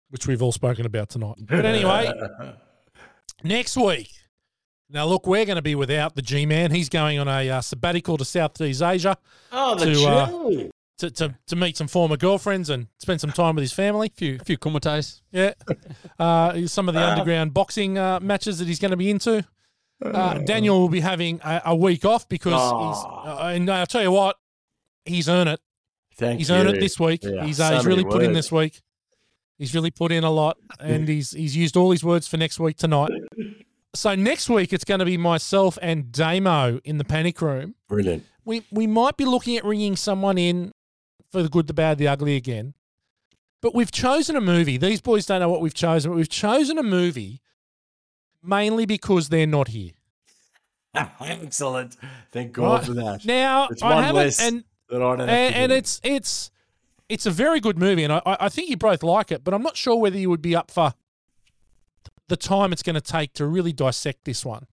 which 0.10 0.27
we've 0.27 0.41
all 0.41 0.52
spoken 0.52 0.86
about 0.86 1.10
tonight. 1.10 1.36
But 1.40 1.65
anyway, 1.65 2.11
next 3.44 3.76
week. 3.76 4.10
Now, 4.88 5.07
look, 5.07 5.26
we're 5.26 5.45
going 5.45 5.56
to 5.56 5.64
be 5.64 5.73
without 5.73 6.15
the 6.15 6.22
G 6.22 6.45
Man. 6.45 6.69
He's 6.69 6.90
going 6.90 7.18
on 7.18 7.27
a 7.27 7.49
uh, 7.49 7.61
sabbatical 7.61 8.18
to 8.18 8.26
Southeast 8.26 8.84
Asia 8.84 9.18
oh, 9.52 9.76
the 9.76 9.94
to, 9.94 10.06
uh, 10.06 10.69
to, 10.99 11.11
to, 11.11 11.36
to 11.48 11.56
meet 11.56 11.76
some 11.76 11.88
former 11.88 12.18
girlfriends 12.18 12.69
and 12.69 12.88
spend 12.99 13.19
some 13.19 13.32
time 13.32 13.56
with 13.56 13.64
his 13.64 13.73
family. 13.73 14.11
A 14.14 14.15
few 14.15 14.40
few 14.40 14.57
kumates. 14.57 15.22
Yeah. 15.32 15.53
Uh, 16.19 16.68
some 16.68 16.88
of 16.88 16.94
the 16.94 17.02
underground 17.02 17.53
boxing 17.53 17.98
uh, 17.98 18.19
matches 18.22 18.60
that 18.60 18.68
he's 18.68 18.80
going 18.80 18.91
to 18.91 18.98
be 18.98 19.10
into. 19.10 19.44
Uh, 20.03 20.36
Daniel 20.40 20.80
will 20.80 20.90
be 20.90 20.99
having 20.99 21.40
a, 21.44 21.64
a 21.65 21.76
week 21.76 22.06
off 22.06 22.30
because 22.30 22.53
he's, 22.53 23.06
uh, 23.06 23.52
and 23.53 23.69
I'll 23.69 23.86
tell 23.88 24.03
you 24.03 24.11
what, 24.11 24.38
he's 25.06 25.27
earned 25.27 25.49
it. 25.49 25.60
Thank 26.18 26.40
He's 26.40 26.50
you. 26.50 26.56
earned 26.56 26.70
it 26.70 26.80
this 26.80 27.00
week. 27.00 27.24
Yeah, 27.24 27.46
he's 27.46 27.58
so 27.58 27.66
uh, 27.66 27.76
he's 27.76 27.84
many 27.86 27.96
really 27.98 28.10
put 28.10 28.24
in 28.24 28.34
this 28.34 28.52
week. 28.52 28.82
He's 29.58 29.74
really 29.76 29.92
put 29.92 30.12
in 30.12 30.24
a 30.24 30.30
lot, 30.32 30.58
and 30.80 31.08
he's 31.08 31.32
he's 31.32 31.56
used 31.56 31.76
all 31.78 31.92
his 31.92 32.04
words 32.04 32.28
for 32.28 32.38
next 32.38 32.60
week 32.60 32.78
tonight. 32.78 33.12
So 33.94 34.14
next 34.16 34.50
week 34.50 34.74
it's 34.74 34.84
going 34.84 35.00
to 35.00 35.06
be 35.06 35.18
myself 35.18 35.78
and 35.82 36.12
Damo 36.12 36.80
in 36.84 36.98
the 36.98 37.04
panic 37.06 37.42
room. 37.42 37.76
Brilliant. 37.88 38.26
We 38.44 38.64
we 38.72 38.88
might 38.88 39.18
be 39.18 39.26
looking 39.26 39.56
at 39.58 39.64
ringing 39.66 39.96
someone 39.96 40.38
in 40.38 40.72
for 41.32 41.42
the 41.44 41.50
good, 41.50 41.68
the 41.68 41.74
bad, 41.74 41.98
the 41.98 42.08
ugly 42.08 42.36
again. 42.36 42.74
But 43.62 43.74
we've 43.74 43.92
chosen 43.92 44.36
a 44.36 44.42
movie. 44.42 44.78
These 44.78 45.02
boys 45.02 45.26
don't 45.26 45.40
know 45.40 45.50
what 45.50 45.62
we've 45.62 45.74
chosen, 45.74 46.12
but 46.12 46.18
we've 46.18 46.30
chosen 46.30 46.78
a 46.78 46.84
movie 46.84 47.42
mainly 48.44 48.86
because 48.86 49.30
they're 49.30 49.48
not 49.48 49.70
here. 49.70 49.92
Excellent. 51.20 51.98
Thank 52.32 52.54
God 52.54 52.80
Right. 52.80 52.86
for 52.86 52.94
that. 52.94 53.26
Now 53.26 53.68
It's 53.72 53.82
I 53.82 54.02
haven't, 54.02 54.16
less 54.16 54.42
and 54.42 54.64
that 54.90 54.98
I 54.98 54.99
don't 54.99 55.20
have 55.20 55.30
and, 55.30 55.53
to 55.53 55.60
and 55.60 55.70
do. 55.70 55.76
it's 55.76 56.02
it's 56.03 56.52
it's 57.07 57.26
a 57.26 57.32
very 57.32 57.60
good 57.60 57.78
movie, 57.78 58.03
and 58.03 58.14
I 58.14 58.22
I 58.26 58.38
I 58.41 58.49
think 58.49 58.70
you 58.70 58.78
both 58.78 59.03
like 59.03 59.32
it, 59.32 59.44
but 59.44 59.53
I'm 59.53 59.64
not 59.64 59.78
sure 59.78 59.95
whether 59.95 60.18
you 60.18 60.30
would 60.30 60.41
be 60.41 60.56
up 60.56 60.72
for 60.72 60.94
the 62.28 62.38
time 62.38 62.74
it's 62.74 62.84
going 62.84 62.95
to 62.95 63.02
take 63.02 63.34
to 63.34 63.45
really 63.45 63.72
dissect 63.72 64.26
this 64.26 64.45
one. 64.45 64.66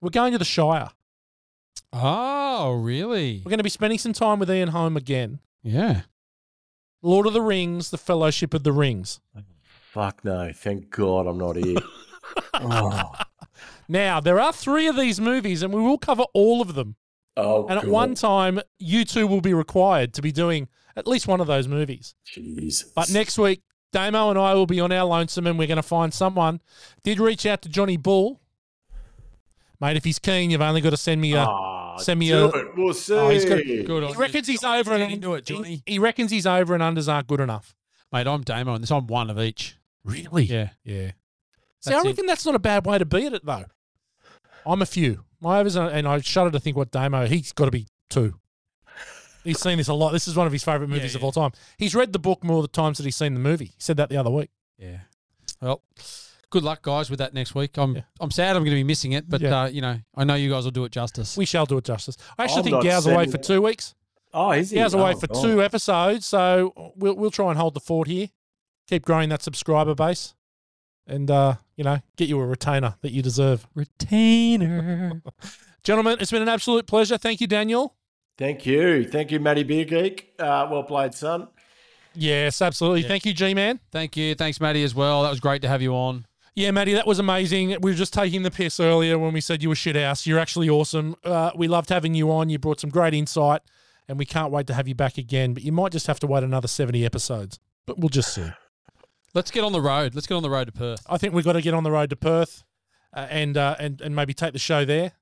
We're 0.00 0.10
going 0.10 0.32
to 0.32 0.38
the 0.38 0.44
Shire. 0.44 0.90
Oh, 1.92 2.72
really? 2.72 3.42
We're 3.44 3.50
going 3.50 3.58
to 3.58 3.64
be 3.64 3.70
spending 3.70 3.98
some 3.98 4.12
time 4.12 4.38
with 4.38 4.50
Ian 4.50 4.68
Holm 4.68 4.96
again. 4.96 5.40
Yeah. 5.62 6.02
Lord 7.02 7.26
of 7.26 7.32
the 7.32 7.42
Rings, 7.42 7.90
The 7.90 7.98
Fellowship 7.98 8.54
of 8.54 8.62
the 8.62 8.72
Rings. 8.72 9.20
Fuck 9.62 10.24
no. 10.24 10.52
Thank 10.54 10.90
God 10.90 11.26
I'm 11.26 11.38
not 11.38 11.56
here. 11.56 11.78
oh, 12.54 13.12
Now, 13.88 14.20
there 14.20 14.38
are 14.40 14.52
three 14.52 14.86
of 14.86 14.96
these 14.96 15.20
movies, 15.20 15.62
and 15.62 15.72
we 15.72 15.80
will 15.80 15.98
cover 15.98 16.24
all 16.32 16.60
of 16.60 16.74
them. 16.74 16.96
Oh 17.36 17.66
And 17.68 17.78
at 17.78 17.84
God. 17.84 17.90
one 17.92 18.14
time, 18.14 18.60
you 18.78 19.04
two 19.04 19.26
will 19.26 19.40
be 19.40 19.54
required 19.54 20.12
to 20.14 20.22
be 20.22 20.32
doing 20.32 20.68
at 20.96 21.06
least 21.06 21.26
one 21.28 21.40
of 21.40 21.46
those 21.46 21.68
movies. 21.68 22.14
Jeez. 22.34 22.84
But 22.94 23.10
next 23.10 23.38
week, 23.38 23.62
Damo 23.92 24.30
and 24.30 24.38
I 24.38 24.54
will 24.54 24.66
be 24.66 24.80
on 24.80 24.92
our 24.92 25.04
lonesome 25.04 25.46
and 25.46 25.58
we're 25.58 25.66
going 25.66 25.76
to 25.76 25.82
find 25.82 26.12
someone. 26.14 26.60
Did 27.02 27.18
reach 27.20 27.46
out 27.46 27.62
to 27.62 27.68
Johnny 27.68 27.96
Bull. 27.96 28.40
Mate, 29.80 29.96
if 29.96 30.04
he's 30.04 30.18
keen, 30.18 30.50
you've 30.50 30.60
only 30.60 30.80
got 30.82 30.90
to 30.90 30.96
send 30.96 31.20
me 31.20 31.32
a. 31.32 31.40
Ah, 31.40 31.96
send 31.96 32.20
me 32.20 32.30
a- 32.32 32.46
it. 32.48 32.76
We'll 32.76 32.92
see. 32.92 33.14
Oh, 33.14 33.30
he's 33.30 33.44
got- 33.46 33.64
Good 33.64 34.04
he 34.10 34.14
reckons 34.16 34.46
you. 34.46 34.52
he's 34.52 34.64
over 34.64 34.92
and 34.92 35.02
Get 35.04 35.12
into 35.12 35.34
it, 35.34 35.46
Johnny. 35.46 35.82
He, 35.86 35.98
reckons 35.98 36.30
he's 36.30 36.46
over 36.46 36.74
and 36.74 36.82
unders 36.82 37.10
aren't 37.12 37.26
good 37.28 37.40
enough. 37.40 37.74
Mate, 38.12 38.26
I'm 38.26 38.42
Damo 38.42 38.74
on 38.74 38.80
this. 38.82 38.90
I'm 38.90 39.06
one 39.06 39.30
of 39.30 39.38
each. 39.40 39.76
Really? 40.04 40.44
Yeah. 40.44 40.70
Yeah. 40.84 41.12
See, 41.80 41.90
I 41.92 41.94
That's 41.94 42.04
it. 42.04 42.08
reckon 42.08 42.26
that's 42.26 42.44
not 42.44 42.54
a 42.54 42.58
bad 42.58 42.84
way 42.84 42.98
to 42.98 43.06
be 43.06 43.24
at 43.26 43.32
it, 43.32 43.46
though. 43.46 43.64
I'm 44.66 44.82
a 44.82 44.86
few. 44.86 45.24
My 45.40 45.60
overs, 45.60 45.76
are, 45.76 45.88
and 45.88 46.06
I 46.06 46.20
shudder 46.20 46.50
to 46.50 46.60
think 46.60 46.76
what 46.76 46.90
Damo, 46.90 47.26
he's 47.26 47.52
got 47.52 47.64
to 47.66 47.70
be 47.70 47.86
two. 48.08 48.34
He's 49.42 49.58
seen 49.58 49.78
this 49.78 49.88
a 49.88 49.94
lot. 49.94 50.10
This 50.12 50.28
is 50.28 50.36
one 50.36 50.46
of 50.46 50.52
his 50.52 50.62
favourite 50.62 50.90
movies 50.90 51.14
of 51.14 51.22
yeah. 51.22 51.24
all 51.24 51.32
time. 51.32 51.52
He's 51.78 51.94
read 51.94 52.12
the 52.12 52.18
book 52.18 52.44
more 52.44 52.60
the 52.60 52.68
times 52.68 52.98
that 52.98 53.04
he's 53.04 53.16
seen 53.16 53.32
the 53.32 53.40
movie. 53.40 53.66
He 53.66 53.74
said 53.78 53.96
that 53.96 54.10
the 54.10 54.18
other 54.18 54.28
week. 54.30 54.50
Yeah. 54.76 54.98
Well, 55.62 55.82
good 56.50 56.62
luck, 56.62 56.82
guys, 56.82 57.08
with 57.08 57.20
that 57.20 57.32
next 57.32 57.54
week. 57.54 57.78
I'm 57.78 57.96
Yeah. 57.96 58.02
I'm 58.20 58.30
sad 58.30 58.54
I'm 58.56 58.62
going 58.62 58.72
to 58.72 58.80
be 58.80 58.84
missing 58.84 59.12
it, 59.12 59.30
but 59.30 59.40
Yeah. 59.40 59.62
uh, 59.62 59.66
you 59.68 59.80
know 59.80 59.98
I 60.14 60.24
know 60.24 60.34
you 60.34 60.50
guys 60.50 60.64
will 60.64 60.70
do 60.72 60.84
it 60.84 60.92
justice. 60.92 61.38
We 61.38 61.46
shall 61.46 61.64
do 61.64 61.78
it 61.78 61.84
justice. 61.84 62.16
I 62.38 62.44
actually 62.44 62.58
I'm 62.58 62.64
think 62.64 62.74
not 62.74 62.84
Gow's 62.84 63.06
away 63.06 63.14
sending 63.24 63.32
for 63.32 63.38
two 63.38 63.62
weeks. 63.62 63.94
Oh, 64.34 64.50
is 64.52 64.70
he? 64.70 64.76
Gow's 64.76 64.92
away 64.94 65.14
Oh, 65.14 65.18
for 65.18 65.26
God. 65.26 65.42
two 65.42 65.62
episodes, 65.62 66.26
so 66.26 66.92
we'll 66.96 67.14
we'll 67.14 67.30
try 67.30 67.48
and 67.48 67.58
hold 67.58 67.72
the 67.74 67.80
fort 67.80 68.08
here. 68.08 68.28
Keep 68.88 69.04
growing 69.06 69.30
that 69.30 69.42
subscriber 69.42 69.94
base, 69.94 70.34
and 71.06 71.30
uh, 71.30 71.54
you 71.80 71.84
know, 71.84 71.98
get 72.16 72.28
you 72.28 72.38
a 72.38 72.46
retainer 72.46 72.96
that 73.00 73.10
you 73.10 73.22
deserve. 73.22 73.66
Retainer. 73.74 75.22
Gentlemen, 75.82 76.18
it's 76.20 76.30
been 76.30 76.42
an 76.42 76.48
absolute 76.48 76.86
pleasure. 76.86 77.16
Thank 77.16 77.40
you, 77.40 77.46
Daniel. 77.46 77.96
Thank 78.36 78.66
you. 78.66 79.08
Thank 79.08 79.30
you, 79.30 79.40
Matty 79.40 79.62
Beer 79.62 79.86
Geek. 79.86 80.34
Uh, 80.38 80.68
well 80.70 80.82
played, 80.82 81.14
son. 81.14 81.48
Yes, 82.12 82.60
absolutely. 82.60 83.04
Thank 83.04 83.24
you, 83.24 83.32
G 83.32 83.54
Man. 83.54 83.80
Thank 83.92 84.14
you. 84.14 84.34
Thanks, 84.34 84.60
Matty, 84.60 84.84
as 84.84 84.94
well. 84.94 85.22
That 85.22 85.30
was 85.30 85.40
great 85.40 85.62
to 85.62 85.68
have 85.68 85.80
you 85.80 85.94
on. 85.94 86.26
Yeah, 86.54 86.70
Matty, 86.70 86.92
that 86.92 87.06
was 87.06 87.18
amazing. 87.18 87.70
We 87.80 87.92
were 87.92 87.96
just 87.96 88.12
taking 88.12 88.42
the 88.42 88.50
piss 88.50 88.78
earlier 88.78 89.18
when 89.18 89.32
we 89.32 89.40
said 89.40 89.62
you 89.62 89.70
were 89.70 89.74
shit 89.74 89.96
house. 89.96 90.26
You're 90.26 90.38
actually 90.38 90.68
awesome. 90.68 91.16
Uh, 91.24 91.52
we 91.56 91.66
loved 91.66 91.88
having 91.88 92.12
you 92.12 92.30
on. 92.30 92.50
You 92.50 92.58
brought 92.58 92.78
some 92.78 92.90
great 92.90 93.14
insight, 93.14 93.62
and 94.06 94.18
we 94.18 94.26
can't 94.26 94.52
wait 94.52 94.66
to 94.66 94.74
have 94.74 94.86
you 94.86 94.94
back 94.94 95.16
again. 95.16 95.54
But 95.54 95.62
you 95.62 95.72
might 95.72 95.92
just 95.92 96.08
have 96.08 96.20
to 96.20 96.26
wait 96.26 96.44
another 96.44 96.68
70 96.68 97.06
episodes. 97.06 97.58
But 97.86 97.98
we'll 97.98 98.10
just 98.10 98.34
see. 98.34 98.50
Let's 99.34 99.50
get 99.50 99.64
on 99.64 99.72
the 99.72 99.80
road. 99.80 100.14
Let's 100.14 100.26
get 100.26 100.34
on 100.34 100.42
the 100.42 100.50
road 100.50 100.66
to 100.66 100.72
Perth. 100.72 101.04
I 101.08 101.18
think 101.18 101.34
we've 101.34 101.44
got 101.44 101.52
to 101.52 101.62
get 101.62 101.74
on 101.74 101.84
the 101.84 101.90
road 101.90 102.10
to 102.10 102.16
Perth 102.16 102.64
uh, 103.14 103.26
and, 103.30 103.56
uh, 103.56 103.76
and 103.78 104.00
and 104.00 104.14
maybe 104.14 104.34
take 104.34 104.52
the 104.52 104.58
show 104.58 104.84
there. 104.84 105.12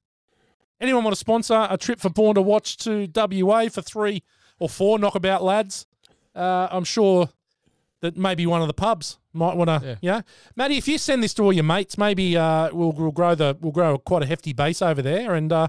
Anyone 0.80 1.04
want 1.04 1.14
to 1.14 1.18
sponsor 1.18 1.66
a 1.68 1.76
trip 1.76 2.00
for 2.00 2.08
Born 2.08 2.36
to 2.36 2.42
Watch 2.42 2.76
to 2.78 3.08
WA 3.14 3.68
for 3.68 3.82
three 3.82 4.22
or 4.58 4.68
four 4.68 4.98
knockabout 4.98 5.42
lads? 5.42 5.86
Uh, 6.34 6.68
I'm 6.70 6.84
sure 6.84 7.30
that 8.00 8.16
maybe 8.16 8.46
one 8.46 8.60
of 8.62 8.68
the 8.68 8.74
pubs 8.74 9.18
might 9.32 9.56
want 9.56 9.68
to. 9.68 9.86
Yeah. 9.86 9.96
Yeah, 10.00 10.20
Matty, 10.54 10.76
if 10.76 10.86
you 10.86 10.98
send 10.98 11.22
this 11.22 11.34
to 11.34 11.42
all 11.42 11.52
your 11.52 11.64
mates, 11.64 11.98
maybe 11.98 12.36
uh, 12.36 12.70
we'll, 12.72 12.92
we'll 12.92 13.10
grow 13.10 13.34
the 13.34 13.56
we'll 13.60 13.72
grow 13.72 13.98
quite 13.98 14.22
a 14.22 14.26
hefty 14.26 14.52
base 14.52 14.80
over 14.80 15.02
there, 15.02 15.34
and 15.34 15.52
uh, 15.52 15.68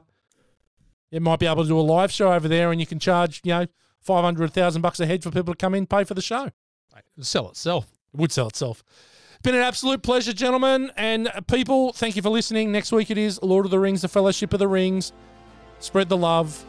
you 1.12 1.20
might 1.20 1.40
be 1.40 1.48
able 1.48 1.64
to 1.64 1.68
do 1.68 1.80
a 1.80 1.82
live 1.82 2.12
show 2.12 2.32
over 2.32 2.48
there, 2.48 2.72
and 2.72 2.80
you 2.80 2.86
can 2.86 3.00
charge 3.00 3.42
you 3.44 3.52
know 3.52 3.66
five 4.00 4.24
hundred 4.24 4.54
thousand 4.54 4.82
bucks 4.82 5.00
a 5.00 5.06
head 5.06 5.24
for 5.24 5.32
people 5.32 5.54
to 5.54 5.58
come 5.58 5.74
in 5.74 5.88
pay 5.88 6.04
for 6.04 6.14
the 6.14 6.22
show. 6.22 6.52
It'll 7.18 7.24
sell 7.24 7.50
itself. 7.50 7.88
It 8.14 8.20
would 8.20 8.32
sell 8.32 8.48
itself. 8.48 8.84
Been 9.42 9.56
an 9.56 9.62
absolute 9.62 10.02
pleasure, 10.02 10.34
gentlemen 10.34 10.92
and 10.98 11.30
uh, 11.30 11.40
people. 11.42 11.94
Thank 11.94 12.18
you 12.18 12.22
for 12.22 12.30
listening. 12.30 12.72
Next 12.72 12.92
week 12.92 13.10
it 13.10 13.18
is 13.18 13.42
Lord 13.42 13.64
of 13.64 13.72
the 13.72 13.80
Rings, 13.80 14.02
The 14.02 14.10
Fellowship 14.10 14.52
of 14.52 14.60
the 14.60 14.68
Rings. 14.68 15.14
Spread 15.80 16.10
the 16.10 16.18
love. 16.18 16.66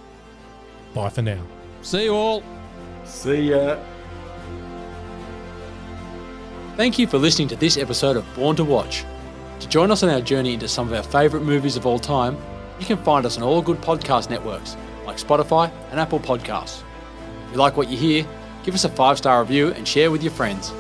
Bye 0.95 1.09
for 1.09 1.23
now. 1.23 1.43
See 1.83 2.05
you 2.05 2.15
all. 2.15 2.45
See 3.05 3.51
ya. 3.51 3.77
Thank 6.77 6.99
you 6.99 7.09
for 7.09 7.19
listening 7.19 7.49
to 7.49 7.57
this 7.57 7.77
episode 7.77 8.17
of 8.17 8.25
Born 8.37 8.55
to 8.57 8.65
Watch. 8.65 9.05
To 9.59 9.69
join 9.69 9.91
us 9.91 10.03
on 10.03 10.09
our 10.09 10.21
journey 10.21 10.55
into 10.55 10.69
some 10.69 10.87
of 10.87 10.95
our 10.95 11.03
favourite 11.03 11.45
movies 11.45 11.77
of 11.77 11.87
all 11.87 11.99
time, 11.99 12.39
you 12.79 12.87
can 12.87 12.97
find 12.99 13.27
us 13.27 13.37
on 13.37 13.43
all 13.43 13.61
good 13.61 13.79
podcast 13.81 14.31
networks 14.31 14.77
like 15.05 15.19
Spotify 15.19 15.71
and 15.91 15.99
Apple 15.99 16.21
Podcasts. 16.21 16.83
If 17.47 17.53
you 17.53 17.59
like 17.59 17.77
what 17.77 17.89
you 17.89 17.97
hear, 17.97 18.25
give 18.62 18.75
us 18.75 18.85
a 18.85 18.89
five 18.89 19.19
star 19.19 19.41
review 19.43 19.73
and 19.73 19.87
share 19.87 20.11
with 20.11 20.23
your 20.23 20.33
friends. 20.33 20.73